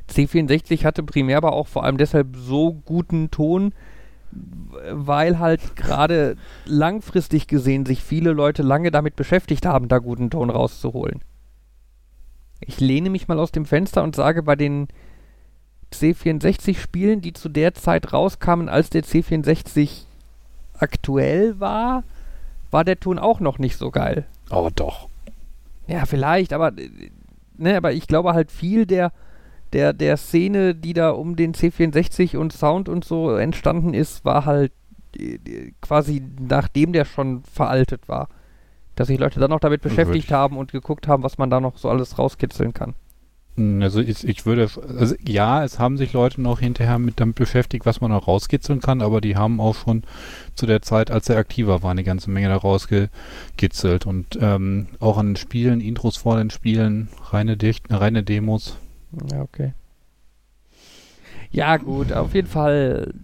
C64 0.08 0.84
hatte 0.84 1.02
primär 1.02 1.38
aber 1.38 1.52
auch 1.52 1.66
vor 1.66 1.82
allem 1.82 1.98
deshalb 1.98 2.36
so 2.36 2.74
guten 2.84 3.32
Ton, 3.32 3.72
weil 4.92 5.40
halt 5.40 5.74
gerade 5.74 6.36
langfristig 6.64 7.48
gesehen 7.48 7.86
sich 7.86 8.04
viele 8.04 8.30
Leute 8.30 8.62
lange 8.62 8.92
damit 8.92 9.16
beschäftigt 9.16 9.66
haben, 9.66 9.88
da 9.88 9.98
guten 9.98 10.30
Ton 10.30 10.50
rauszuholen. 10.50 11.22
Ich 12.60 12.80
lehne 12.80 13.10
mich 13.10 13.28
mal 13.28 13.38
aus 13.38 13.52
dem 13.52 13.66
Fenster 13.66 14.02
und 14.02 14.16
sage, 14.16 14.42
bei 14.42 14.56
den 14.56 14.88
C64-Spielen, 15.92 17.20
die 17.20 17.32
zu 17.32 17.48
der 17.48 17.74
Zeit 17.74 18.12
rauskamen, 18.12 18.68
als 18.68 18.90
der 18.90 19.04
C64 19.04 20.04
aktuell 20.74 21.58
war, 21.60 22.04
war 22.70 22.84
der 22.84 22.98
Ton 22.98 23.18
auch 23.18 23.40
noch 23.40 23.58
nicht 23.58 23.76
so 23.76 23.90
geil. 23.90 24.26
Oh 24.50 24.70
doch. 24.74 25.08
Ja, 25.86 26.04
vielleicht, 26.06 26.52
aber, 26.52 26.72
ne, 27.56 27.76
aber 27.76 27.92
ich 27.92 28.06
glaube 28.06 28.34
halt 28.34 28.50
viel 28.50 28.86
der, 28.86 29.12
der, 29.72 29.92
der 29.92 30.16
Szene, 30.16 30.74
die 30.74 30.92
da 30.92 31.10
um 31.10 31.36
den 31.36 31.54
C64 31.54 32.36
und 32.36 32.52
Sound 32.52 32.88
und 32.88 33.04
so 33.04 33.36
entstanden 33.36 33.94
ist, 33.94 34.24
war 34.24 34.44
halt 34.44 34.72
äh, 35.16 35.72
quasi 35.80 36.22
nachdem 36.40 36.92
der 36.92 37.04
schon 37.04 37.42
veraltet 37.42 38.08
war. 38.08 38.28
Dass 38.96 39.06
sich 39.08 39.18
Leute 39.18 39.38
dann 39.38 39.50
noch 39.50 39.60
damit 39.60 39.82
beschäftigt 39.82 40.30
Würde- 40.30 40.36
haben 40.38 40.56
und 40.56 40.72
geguckt 40.72 41.06
haben, 41.06 41.22
was 41.22 41.38
man 41.38 41.50
da 41.50 41.60
noch 41.60 41.78
so 41.78 41.88
alles 41.88 42.18
rauskitzeln 42.18 42.74
kann. 42.74 42.94
Hm, 43.56 43.80
Also 43.82 44.00
ich, 44.00 44.26
ich 44.26 44.44
würde, 44.46 44.68
also 44.98 45.14
ja, 45.24 45.62
es 45.64 45.78
haben 45.78 45.96
sich 45.96 46.12
Leute 46.12 46.40
noch 46.40 46.60
hinterher 46.60 46.98
mit 46.98 47.20
damit 47.20 47.36
beschäftigt, 47.36 47.86
was 47.86 48.00
man 48.00 48.10
noch 48.10 48.26
rauskitzeln 48.26 48.80
kann, 48.80 49.02
aber 49.02 49.20
die 49.20 49.36
haben 49.36 49.60
auch 49.60 49.74
schon 49.74 50.02
zu 50.54 50.66
der 50.66 50.82
Zeit, 50.82 51.10
als 51.10 51.28
er 51.28 51.36
aktiver 51.38 51.82
war, 51.82 51.90
eine 51.90 52.04
ganze 52.04 52.30
Menge 52.30 52.48
da 52.48 52.56
rausgekitzelt 52.56 54.06
und 54.06 54.38
ähm, 54.40 54.88
auch 54.98 55.18
an 55.18 55.28
den 55.28 55.36
Spielen, 55.36 55.80
Intros 55.80 56.16
vor 56.16 56.36
den 56.38 56.50
Spielen, 56.50 57.08
reine, 57.30 57.56
Dicht, 57.56 57.84
reine 57.90 58.22
Demos. 58.22 58.76
Ja, 59.30 59.42
okay. 59.42 59.72
Ja, 61.50 61.76
gut, 61.76 62.12
auf 62.12 62.34
jeden 62.34 62.48
Fall 62.48 63.14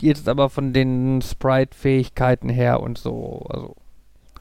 jetzt 0.00 0.28
aber 0.28 0.50
von 0.50 0.72
den 0.72 1.22
Sprite-Fähigkeiten 1.22 2.48
her 2.48 2.80
und 2.80 2.98
so, 2.98 3.46
also 3.48 3.76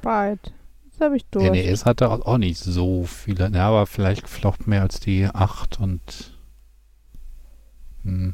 Right. 0.06 0.54
Jetzt 0.86 1.02
habe 1.02 1.18
ich 1.18 1.26
durch. 1.26 1.50
NES 1.50 1.86
hatte 1.86 2.10
auch 2.10 2.26
auch 2.26 2.38
nicht 2.38 2.58
so 2.60 3.04
viele, 3.04 3.50
ja, 3.54 3.68
aber 3.68 3.86
vielleicht 3.86 4.28
vielleicht 4.28 4.68
mehr 4.68 4.82
als 4.82 5.00
die 5.00 5.26
8 5.26 5.80
und 5.80 6.38
hm, 8.04 8.34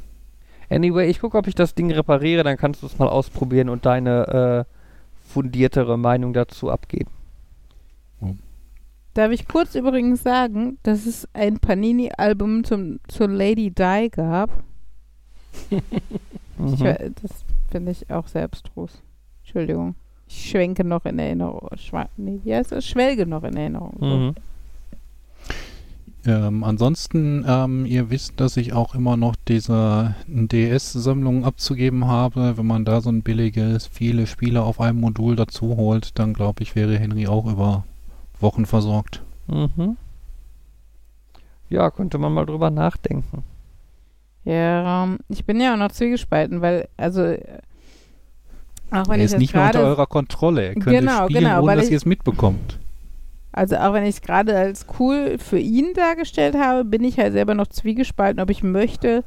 Anyway, 0.70 1.10
ich 1.10 1.20
gucke, 1.22 1.38
ob 1.38 1.48
ich 1.48 1.56
das 1.56 1.76
Ding 1.76 1.92
repariere, 1.92 2.44
dann 2.44 2.58
kannst 2.58 2.82
du 2.82 2.88
es 2.88 3.00
mal 3.00 3.08
ausprobieren 3.08 3.70
und 3.70 3.86
deine 3.86 4.66
äh, 4.68 4.74
fundiertere 5.34 5.98
Meinung 5.98 6.34
dazu 6.34 6.70
abgeben. 6.70 7.10
Darf 9.14 9.32
ich 9.32 9.48
kurz 9.48 9.74
übrigens 9.74 10.22
sagen, 10.22 10.78
dass 10.84 11.08
es 11.08 11.28
ein 11.34 11.58
Panini-Album 11.58 12.64
zum, 12.64 13.00
zur 13.08 13.28
Lady 13.28 13.72
Di 13.72 14.10
gab? 14.10 14.52
Ich, 15.72 16.80
Mhm. 16.80 17.14
das 17.22 17.46
finde 17.70 17.92
ich 17.92 18.10
auch 18.10 18.28
sehr 18.28 18.44
abstrus. 18.44 19.04
Entschuldigung. 19.44 19.94
Ich 20.28 20.50
schwenke 20.50 20.84
noch 20.84 21.06
in 21.06 21.20
Erinnerung. 21.20 21.70
Schwa 21.78 22.10
nee, 22.18 22.40
wie 22.44 22.54
heißt 22.54 22.72
das? 22.72 22.86
Schwelge 22.86 23.26
noch 23.26 23.44
in 23.44 23.56
Erinnerung. 23.56 23.96
So. 24.00 24.06
Mhm. 24.06 24.36
Ähm, 26.26 26.66
ansonsten, 26.66 27.46
ähm, 27.48 27.86
ihr 27.86 28.10
wisst, 28.10 28.42
dass 28.42 28.58
ich 28.58 28.74
auch 28.74 28.96
immer 28.96 29.16
noch 29.16 29.36
diese 29.48 30.14
DS-Sammlung 30.28 31.46
abzugeben 31.46 32.08
habe. 32.08 32.58
Wenn 32.58 32.68
man 32.68 32.84
da 32.84 33.00
so 33.00 33.10
ein 33.10 33.22
billiges, 33.22 33.88
viele 33.88 34.28
Spiele 34.28 34.64
auf 34.64 34.82
einem 34.82 35.00
Modul 35.00 35.38
dazu 35.38 35.78
holt, 35.78 36.20
dann 36.20 36.34
glaube 36.34 36.64
ich, 36.64 36.76
wäre 36.76 36.98
Henry 36.98 37.28
auch 37.28 37.46
über 37.46 37.86
Wochen 38.42 38.66
versorgt. 38.66 39.24
Mhm. 39.48 39.96
Ja, 41.70 41.92
könnte 41.92 42.18
man 42.18 42.34
mal 42.34 42.46
drüber 42.46 42.72
nachdenken. 42.72 43.44
Ja, 44.44 45.04
ähm, 45.04 45.20
ich 45.30 45.46
bin 45.46 45.62
ja 45.62 45.74
auch 45.74 45.78
noch 45.78 45.92
zwiegespalten, 45.92 46.62
weil, 46.62 46.90
also, 46.98 47.22
äh, 47.22 47.60
auch 48.92 49.08
wenn 49.10 49.20
er 49.20 49.26
ist 49.26 49.38
nicht 49.38 49.54
mehr 49.54 49.66
unter 49.66 49.84
eurer 49.84 50.08
Kontrolle. 50.08 50.64
Er 50.70 50.74
könnte 50.76 51.00
Genau, 51.00 51.26
spielen, 51.26 51.44
genau, 51.44 51.58
ohne 51.60 51.68
weil 51.68 51.78
dass 51.78 51.90
ihr 51.90 51.98
es 51.98 52.06
mitbekommt. 52.06 52.80
also 53.52 53.76
auch 53.78 53.94
wenn 53.94 54.04
ich 54.04 54.16
es 54.16 54.22
gerade 54.22 54.56
als 54.58 54.86
cool 55.00 55.38
für 55.40 55.60
ihn 55.60 55.94
dargestellt 55.96 56.56
habe, 56.56 56.86
bin 56.86 57.04
ich 57.04 57.18
halt 57.20 57.34
selber 57.34 57.54
noch 57.56 57.68
zwiegespalten, 57.68 58.42
ob 58.42 58.50
ich 58.50 58.64
möchte, 58.64 59.24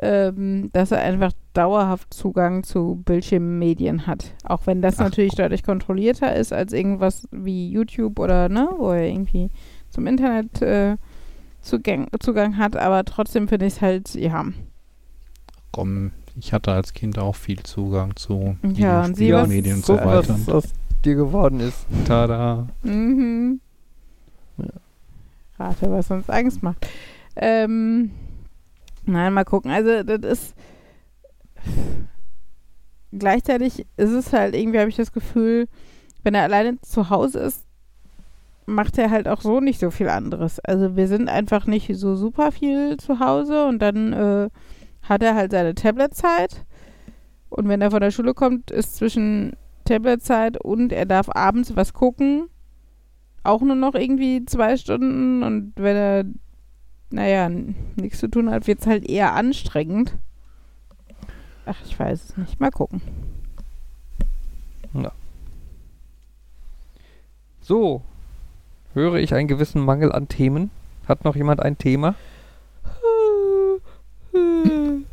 ähm, 0.00 0.70
dass 0.72 0.90
er 0.90 1.00
einfach 1.00 1.32
dauerhaft 1.52 2.12
Zugang 2.12 2.64
zu 2.64 3.00
Bildschirmmedien 3.04 4.06
hat. 4.08 4.34
Auch 4.44 4.66
wenn 4.66 4.82
das 4.82 4.98
Ach, 4.98 5.04
natürlich 5.04 5.34
deutlich 5.36 5.62
kontrollierter 5.62 6.34
ist 6.34 6.52
als 6.52 6.72
irgendwas 6.72 7.28
wie 7.30 7.68
YouTube 7.70 8.18
oder, 8.18 8.48
ne, 8.48 8.68
wo 8.76 8.90
er 8.90 9.06
irgendwie 9.08 9.50
zum 9.90 10.06
Internet 10.08 10.60
äh, 10.62 10.96
Zugang, 11.60 12.08
Zugang 12.20 12.58
hat, 12.58 12.76
aber 12.76 13.04
trotzdem 13.04 13.46
finde 13.48 13.66
ich 13.66 13.74
es 13.74 13.80
halt, 13.80 14.14
ja, 14.16 14.44
Komm, 15.72 16.10
ich 16.36 16.52
hatte 16.52 16.72
als 16.72 16.92
Kind 16.92 17.18
auch 17.18 17.36
viel 17.36 17.62
Zugang 17.62 18.16
zu 18.16 18.56
Ja, 18.74 19.04
und 19.04 19.18
Medien 19.18 19.76
und 19.76 19.84
so 19.86 19.94
so 19.96 20.00
weiter. 20.04 20.28
was 20.28 20.48
aus 20.48 20.64
dir 21.04 21.14
geworden 21.14 21.60
ist. 21.60 21.86
Tada. 22.06 22.66
Mhm. 22.82 23.60
Ja. 24.58 24.64
Rate, 25.58 25.90
was 25.90 26.10
uns 26.10 26.28
Angst 26.28 26.62
macht. 26.62 26.86
Ähm, 27.36 28.10
nein, 29.04 29.32
mal 29.32 29.44
gucken. 29.44 29.70
Also, 29.70 30.02
das 30.02 30.22
ist. 30.22 30.54
Gleichzeitig 33.16 33.86
ist 33.96 34.10
es 34.10 34.32
halt 34.32 34.54
irgendwie, 34.56 34.80
habe 34.80 34.88
ich 34.90 34.96
das 34.96 35.12
Gefühl, 35.12 35.68
wenn 36.24 36.34
er 36.34 36.42
alleine 36.42 36.80
zu 36.80 37.10
Hause 37.10 37.38
ist, 37.40 37.64
macht 38.66 38.98
er 38.98 39.10
halt 39.10 39.28
auch 39.28 39.40
so 39.40 39.60
nicht 39.60 39.78
so 39.78 39.90
viel 39.90 40.08
anderes. 40.08 40.58
Also, 40.60 40.96
wir 40.96 41.06
sind 41.06 41.28
einfach 41.28 41.66
nicht 41.66 41.94
so 41.96 42.16
super 42.16 42.50
viel 42.50 42.96
zu 42.96 43.20
Hause 43.20 43.66
und 43.66 43.78
dann 43.80 44.12
äh, 44.12 44.48
hat 45.04 45.22
er 45.22 45.34
halt 45.34 45.52
seine 45.52 45.74
Tablet-Zeit. 45.74 46.64
Und 47.48 47.68
wenn 47.68 47.80
er 47.80 47.90
von 47.90 48.00
der 48.00 48.10
Schule 48.10 48.34
kommt, 48.34 48.70
ist 48.70 48.96
zwischen 48.96 49.52
Tabletzeit 49.84 50.56
und 50.62 50.92
er 50.92 51.06
darf 51.06 51.28
abends 51.28 51.76
was 51.76 51.92
gucken. 51.92 52.48
Auch 53.42 53.60
nur 53.60 53.76
noch 53.76 53.94
irgendwie 53.94 54.44
zwei 54.46 54.76
Stunden 54.76 55.42
und 55.42 55.72
wenn 55.76 55.96
er, 55.96 56.24
naja, 57.10 57.48
nichts 57.48 58.18
zu 58.18 58.28
tun 58.28 58.50
hat, 58.50 58.66
wird 58.66 58.80
es 58.80 58.86
halt 58.86 59.08
eher 59.08 59.34
anstrengend. 59.34 60.14
Ach, 61.66 61.76
ich 61.84 61.98
weiß 61.98 62.24
es 62.24 62.36
nicht. 62.36 62.60
Mal 62.60 62.70
gucken. 62.70 63.00
So, 67.66 68.02
höre 68.92 69.14
ich 69.14 69.32
einen 69.32 69.48
gewissen 69.48 69.82
Mangel 69.82 70.12
an 70.12 70.28
Themen? 70.28 70.70
Hat 71.08 71.24
noch 71.24 71.34
jemand 71.34 71.60
ein 71.60 71.78
Thema? 71.78 72.14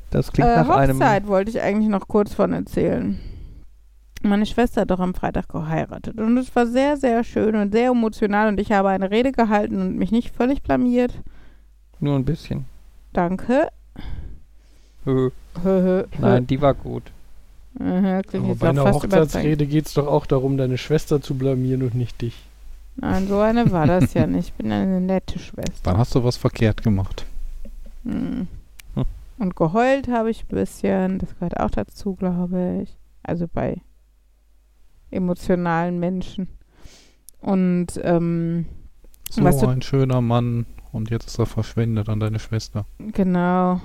Das 0.10 0.32
klingt 0.32 0.50
Äh, 0.50 0.56
nach 0.58 0.70
einem. 0.70 0.98
Hochzeit 0.98 1.28
wollte 1.28 1.52
ich 1.52 1.62
eigentlich 1.62 1.90
noch 1.90 2.08
kurz 2.08 2.34
von 2.34 2.54
erzählen. 2.54 3.20
Meine 4.24 4.46
Schwester 4.46 4.82
hat 4.82 4.92
doch 4.92 5.00
am 5.00 5.16
Freitag 5.16 5.50
geheiratet 5.50 6.20
und 6.20 6.38
es 6.38 6.56
war 6.56 6.68
sehr, 6.68 6.96
sehr 6.98 7.24
schön 7.24 7.56
und 7.56 7.72
sehr 7.72 7.90
emotional 7.90 8.50
und 8.50 8.60
ich 8.60 8.72
habe 8.72 8.90
eine 8.90 9.10
Rede 9.10 9.32
gehalten 9.32 9.82
und 9.82 9.98
mich 9.98 10.12
nicht 10.12 10.36
völlig 10.36 10.62
blamiert. 10.62 11.14
Nur 12.00 12.16
ein 12.18 12.26
bisschen. 12.26 12.66
Danke. 13.14 13.70
Hö. 15.06 15.32
Hö. 15.64 16.04
Nein, 16.20 16.46
die 16.46 16.62
war 16.62 16.76
gut. 16.76 17.04
Aha, 17.80 18.22
klingt 18.22 18.44
Aber 18.46 18.52
jetzt 18.54 18.60
bei 18.60 18.70
auch 18.70 18.86
einer. 18.86 18.94
Hochzeitsrede 18.94 19.66
geht 19.66 19.88
es 19.88 19.94
doch 19.96 20.06
auch 20.08 20.26
darum, 20.28 20.58
deine 20.58 20.78
Schwester 20.78 21.22
zu 21.22 21.36
blamieren 21.36 21.82
und 21.82 21.96
nicht 21.96 22.22
dich. 22.22 22.36
Nein, 22.98 23.28
so 23.28 23.40
eine 23.40 23.72
war 23.72 23.88
das 23.88 24.14
ja 24.14 24.28
nicht. 24.28 24.50
Ich 24.50 24.54
bin 24.54 24.72
eine 24.72 25.02
nette 25.02 25.40
Schwester. 25.40 25.72
Dann 25.84 25.98
hast 25.98 26.14
du 26.14 26.24
was 26.24 26.38
verkehrt 26.38 26.84
gemacht. 26.84 27.26
Hm. 28.04 28.48
Und 29.42 29.56
geheult 29.56 30.08
habe 30.08 30.30
ich 30.30 30.44
ein 30.44 30.56
bisschen. 30.56 31.18
Das 31.18 31.34
gehört 31.34 31.60
auch 31.60 31.72
dazu, 31.72 32.14
glaube 32.16 32.82
ich. 32.84 32.96
Also 33.24 33.48
bei 33.52 33.82
emotionalen 35.10 36.00
Menschen. 36.00 36.48
Und 37.40 37.88
ähm, 38.04 38.68
So 39.32 39.44
Was 39.44 39.64
ein 39.64 39.82
schöner 39.82 40.22
Mann 40.22 40.68
und 40.92 41.10
jetzt 41.10 41.26
ist 41.26 41.40
er 41.40 41.48
verschwendet 41.48 42.08
an 42.08 42.20
deine 42.20 42.38
Schwester. 42.38 42.86
genau. 43.00 43.82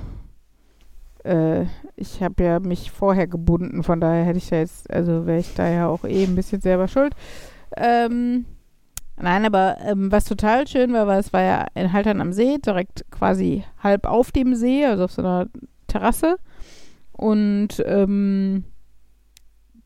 Äh, 1.24 1.64
ich 1.96 2.22
habe 2.22 2.44
ja 2.44 2.60
mich 2.60 2.90
vorher 2.90 3.26
gebunden, 3.26 3.82
von 3.82 3.98
daher 3.98 4.26
hätte 4.26 4.36
ich 4.36 4.50
ja 4.50 4.58
jetzt, 4.58 4.90
also 4.90 5.24
wäre 5.24 5.38
ich 5.38 5.54
da 5.54 5.66
ja 5.70 5.88
auch 5.88 6.04
eh 6.04 6.24
ein 6.24 6.34
bisschen 6.34 6.60
selber 6.60 6.86
schuld. 6.86 7.14
Ähm, 7.78 8.44
nein, 9.20 9.44
aber 9.44 9.78
ähm, 9.80 10.12
was 10.12 10.24
total 10.24 10.66
schön 10.66 10.92
war, 10.92 11.06
war, 11.06 11.18
es 11.18 11.32
war 11.32 11.42
ja 11.42 11.66
in 11.74 11.92
Haltern 11.92 12.20
am 12.20 12.32
See, 12.32 12.58
direkt 12.58 13.04
quasi 13.10 13.64
halb 13.82 14.06
auf 14.06 14.32
dem 14.32 14.54
See, 14.54 14.84
also 14.84 15.04
auf 15.04 15.12
so 15.12 15.22
einer 15.22 15.46
Terrasse. 15.86 16.36
Und 17.12 17.82
ähm, 17.86 18.64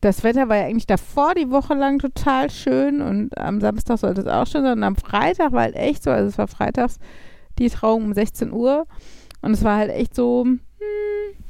das 0.01 0.23
Wetter 0.23 0.49
war 0.49 0.57
ja 0.57 0.65
eigentlich 0.65 0.87
davor 0.87 1.35
die 1.35 1.51
Woche 1.51 1.75
lang 1.75 1.99
total 1.99 2.49
schön 2.49 3.01
und 3.01 3.37
am 3.37 3.61
Samstag 3.61 3.99
sollte 3.99 4.21
es 4.21 4.27
auch 4.27 4.47
schön 4.47 4.63
sein. 4.63 4.77
Und 4.77 4.83
am 4.83 4.95
Freitag 4.95 5.51
war 5.51 5.61
halt 5.61 5.75
echt 5.75 6.03
so, 6.03 6.09
also 6.09 6.27
es 6.27 6.37
war 6.37 6.47
freitags 6.47 6.97
die 7.59 7.69
Trauung 7.69 8.05
um 8.05 8.13
16 8.13 8.51
Uhr 8.51 8.87
und 9.41 9.51
es 9.51 9.63
war 9.63 9.77
halt 9.77 9.91
echt 9.91 10.15
so, 10.15 10.43
hm, 10.45 10.59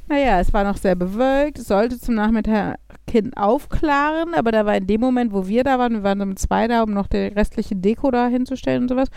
naja, 0.08 0.40
es 0.40 0.52
war 0.52 0.64
noch 0.64 0.76
sehr 0.76 0.94
bewölkt, 0.94 1.58
es 1.58 1.68
sollte 1.68 1.98
zum 1.98 2.14
Nachmittag 2.14 2.78
hin 3.12 3.34
aufklaren, 3.34 4.34
aber 4.34 4.50
da 4.50 4.66
war 4.66 4.76
in 4.76 4.86
dem 4.86 5.00
Moment, 5.00 5.32
wo 5.32 5.46
wir 5.46 5.64
da 5.64 5.78
waren, 5.78 5.92
wir 5.92 6.02
waren 6.02 6.20
um 6.20 6.36
zwei 6.36 6.66
da, 6.66 6.82
um 6.82 6.92
noch 6.92 7.06
die 7.06 7.18
restliche 7.18 7.76
Deko 7.76 8.10
da 8.10 8.26
hinzustellen 8.26 8.82
und 8.82 8.88
sowas, 8.88 9.08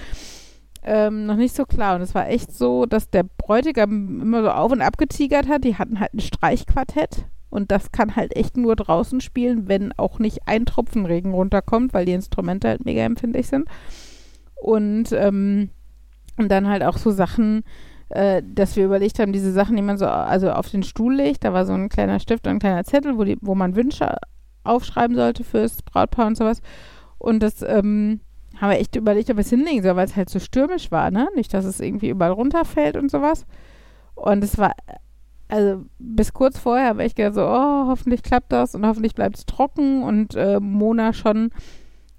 ähm, 0.83 1.25
noch 1.25 1.35
nicht 1.35 1.55
so 1.55 1.65
klar. 1.65 1.95
Und 1.95 2.01
es 2.01 2.13
war 2.13 2.29
echt 2.29 2.55
so, 2.55 2.85
dass 2.85 3.09
der 3.09 3.23
Bräutigam 3.23 4.21
immer 4.21 4.43
so 4.43 4.51
auf 4.51 4.71
und 4.71 4.81
ab 4.81 4.97
getigert 4.97 5.47
hat. 5.47 5.63
Die 5.63 5.77
hatten 5.77 5.99
halt 5.99 6.13
ein 6.13 6.19
Streichquartett. 6.19 7.25
Und 7.49 7.71
das 7.71 7.91
kann 7.91 8.15
halt 8.15 8.35
echt 8.35 8.57
nur 8.57 8.75
draußen 8.75 9.21
spielen, 9.21 9.67
wenn 9.67 9.93
auch 9.97 10.19
nicht 10.19 10.41
ein 10.45 10.65
Tropfen 10.65 11.05
Regen 11.05 11.33
runterkommt, 11.33 11.93
weil 11.93 12.05
die 12.05 12.13
Instrumente 12.13 12.67
halt 12.67 12.85
mega 12.85 13.01
empfindlich 13.01 13.47
sind. 13.47 13.67
Und, 14.55 15.11
ähm, 15.11 15.69
und 16.37 16.49
dann 16.49 16.67
halt 16.67 16.83
auch 16.83 16.97
so 16.97 17.11
Sachen, 17.11 17.63
äh, 18.15 18.41
dass 18.45 18.75
wir 18.75 18.85
überlegt 18.85 19.19
haben, 19.19 19.33
diese 19.33 19.51
Sachen, 19.51 19.75
die 19.75 19.81
man 19.81 19.97
so 19.97 20.07
also 20.07 20.51
auf 20.51 20.69
den 20.69 20.83
Stuhl 20.83 21.15
legt. 21.15 21.43
Da 21.43 21.53
war 21.53 21.65
so 21.65 21.73
ein 21.73 21.89
kleiner 21.89 22.19
Stift 22.19 22.47
und 22.47 22.53
ein 22.53 22.59
kleiner 22.59 22.83
Zettel, 22.83 23.17
wo, 23.17 23.23
die, 23.23 23.37
wo 23.41 23.55
man 23.55 23.75
Wünsche 23.75 24.15
aufschreiben 24.63 25.15
sollte 25.15 25.43
fürs 25.43 25.81
Brautpaar 25.81 26.27
und 26.27 26.37
sowas. 26.37 26.61
Und 27.17 27.43
das 27.43 27.61
ähm, 27.61 28.21
haben 28.59 28.69
wir 28.71 28.79
echt 28.79 28.95
überlegt, 28.95 29.29
ob 29.29 29.37
wir 29.37 29.41
es 29.41 29.49
hinlegen 29.49 29.83
sollen, 29.83 29.97
weil 29.97 30.05
es 30.05 30.15
halt 30.15 30.29
so 30.29 30.39
stürmisch 30.39 30.91
war, 30.91 31.11
ne? 31.11 31.27
Nicht, 31.35 31.53
dass 31.53 31.65
es 31.65 31.79
irgendwie 31.79 32.09
überall 32.09 32.31
runterfällt 32.31 32.95
und 32.95 33.11
sowas. 33.11 33.45
Und 34.15 34.43
es 34.43 34.57
war, 34.57 34.71
also 35.49 35.85
bis 35.99 36.33
kurz 36.33 36.57
vorher 36.57 36.87
habe 36.87 37.03
ich 37.03 37.15
gedacht 37.15 37.35
so, 37.35 37.45
oh, 37.45 37.87
hoffentlich 37.87 38.23
klappt 38.23 38.51
das 38.51 38.75
und 38.75 38.85
hoffentlich 38.87 39.13
bleibt 39.13 39.37
es 39.37 39.45
trocken 39.45 40.03
und 40.03 40.35
äh, 40.35 40.59
Mona 40.61 41.11
schon, 41.11 41.51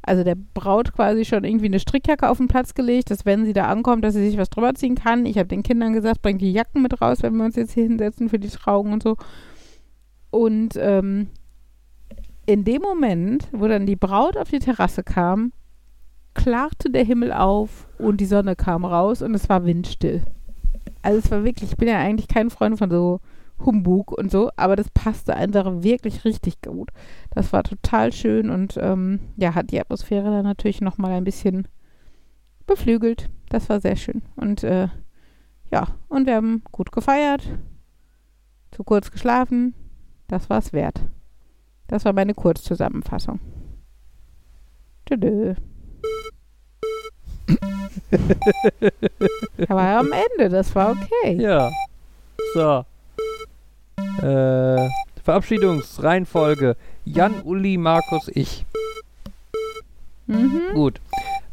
also 0.06 0.22
der 0.22 0.36
Braut 0.36 0.92
quasi 0.92 1.24
schon 1.24 1.44
irgendwie 1.44 1.66
eine 1.66 1.80
Strickjacke 1.80 2.30
auf 2.30 2.38
den 2.38 2.46
Platz 2.46 2.74
gelegt, 2.74 3.10
dass 3.10 3.26
wenn 3.26 3.44
sie 3.44 3.52
da 3.52 3.66
ankommt, 3.66 4.04
dass 4.04 4.14
sie 4.14 4.24
sich 4.28 4.38
was 4.38 4.48
drüber 4.48 4.74
ziehen 4.74 4.94
kann. 4.94 5.26
Ich 5.26 5.36
habe 5.36 5.48
den 5.48 5.64
Kindern 5.64 5.92
gesagt, 5.92 6.22
bringt 6.22 6.40
die 6.40 6.52
Jacken 6.52 6.80
mit 6.82 7.02
raus, 7.02 7.18
wenn 7.22 7.36
wir 7.36 7.44
uns 7.44 7.56
jetzt 7.56 7.72
hier 7.72 7.82
hinsetzen 7.82 8.28
für 8.28 8.38
die 8.38 8.48
Trauung 8.48 8.92
und 8.92 9.02
so. 9.02 9.16
Und 10.30 10.76
ähm, 10.76 11.28
in 12.46 12.64
dem 12.64 12.82
Moment, 12.82 13.48
wo 13.50 13.66
dann 13.66 13.86
die 13.86 13.96
Braut 13.96 14.36
auf 14.36 14.48
die 14.48 14.60
Terrasse 14.60 15.02
kam, 15.02 15.52
klarte 16.34 16.90
der 16.90 17.04
Himmel 17.04 17.32
auf 17.32 17.88
und 17.98 18.20
die 18.20 18.26
Sonne 18.26 18.54
kam 18.54 18.84
raus 18.84 19.22
und 19.22 19.34
es 19.34 19.48
war 19.48 19.64
windstill. 19.64 20.22
Also 21.02 21.18
es 21.18 21.30
war 21.32 21.44
wirklich, 21.44 21.70
ich 21.72 21.76
bin 21.76 21.88
ja 21.88 21.98
eigentlich 21.98 22.28
kein 22.28 22.50
Freund 22.50 22.78
von 22.78 22.90
so 22.90 23.20
Humbug 23.64 24.12
und 24.12 24.30
so, 24.30 24.50
aber 24.56 24.76
das 24.76 24.88
passte 24.90 25.34
einfach 25.34 25.82
wirklich 25.82 26.24
richtig 26.24 26.60
gut. 26.62 26.90
Das 27.36 27.52
war 27.52 27.62
total 27.64 28.14
schön 28.14 28.48
und 28.48 28.78
ähm, 28.80 29.20
ja, 29.36 29.54
hat 29.54 29.70
die 29.70 29.78
Atmosphäre 29.78 30.30
dann 30.30 30.44
natürlich 30.44 30.80
nochmal 30.80 31.12
ein 31.12 31.24
bisschen 31.24 31.68
beflügelt. 32.66 33.28
Das 33.50 33.68
war 33.68 33.78
sehr 33.78 33.96
schön. 33.96 34.22
Und 34.36 34.64
äh, 34.64 34.88
ja, 35.70 35.88
und 36.08 36.26
wir 36.26 36.36
haben 36.36 36.62
gut 36.72 36.92
gefeiert. 36.92 37.46
zu 38.70 38.84
kurz 38.84 39.10
geschlafen. 39.10 39.74
Das 40.28 40.48
war's 40.48 40.72
wert. 40.72 41.02
Das 41.88 42.06
war 42.06 42.14
meine 42.14 42.32
Kurzzusammenfassung. 42.32 43.38
Tschüss. 45.04 45.58
Aber 49.68 49.82
am 49.82 50.10
Ende, 50.10 50.48
das 50.48 50.74
war 50.74 50.92
okay. 50.92 51.34
Ja. 51.38 51.70
So. 52.54 52.86
Äh, 54.26 54.88
Verabschiedungsreihenfolge. 55.26 56.76
Jan, 57.04 57.42
Uli, 57.42 57.78
Markus, 57.78 58.30
ich. 58.32 58.64
Mhm. 60.28 60.62
Gut. 60.72 61.00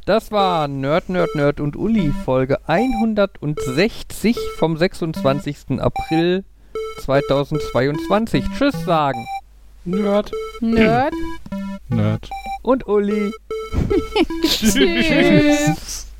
Das 0.05 0.31
war 0.31 0.67
Nerd, 0.67 1.09
Nerd, 1.09 1.33
Nerd 1.33 1.59
und 1.59 1.75
Uli, 1.75 2.13
Folge 2.23 2.59
160 2.67 4.37
vom 4.59 4.77
26. 4.77 5.79
April 5.81 6.43
2022. 6.99 8.45
Tschüss 8.55 8.79
sagen. 8.85 9.25
Nerd. 9.85 10.31
Nerd. 10.61 11.13
Nerd. 11.89 12.29
Und 12.61 12.85
Uli. 12.85 13.31
Tschüss. 14.43 16.12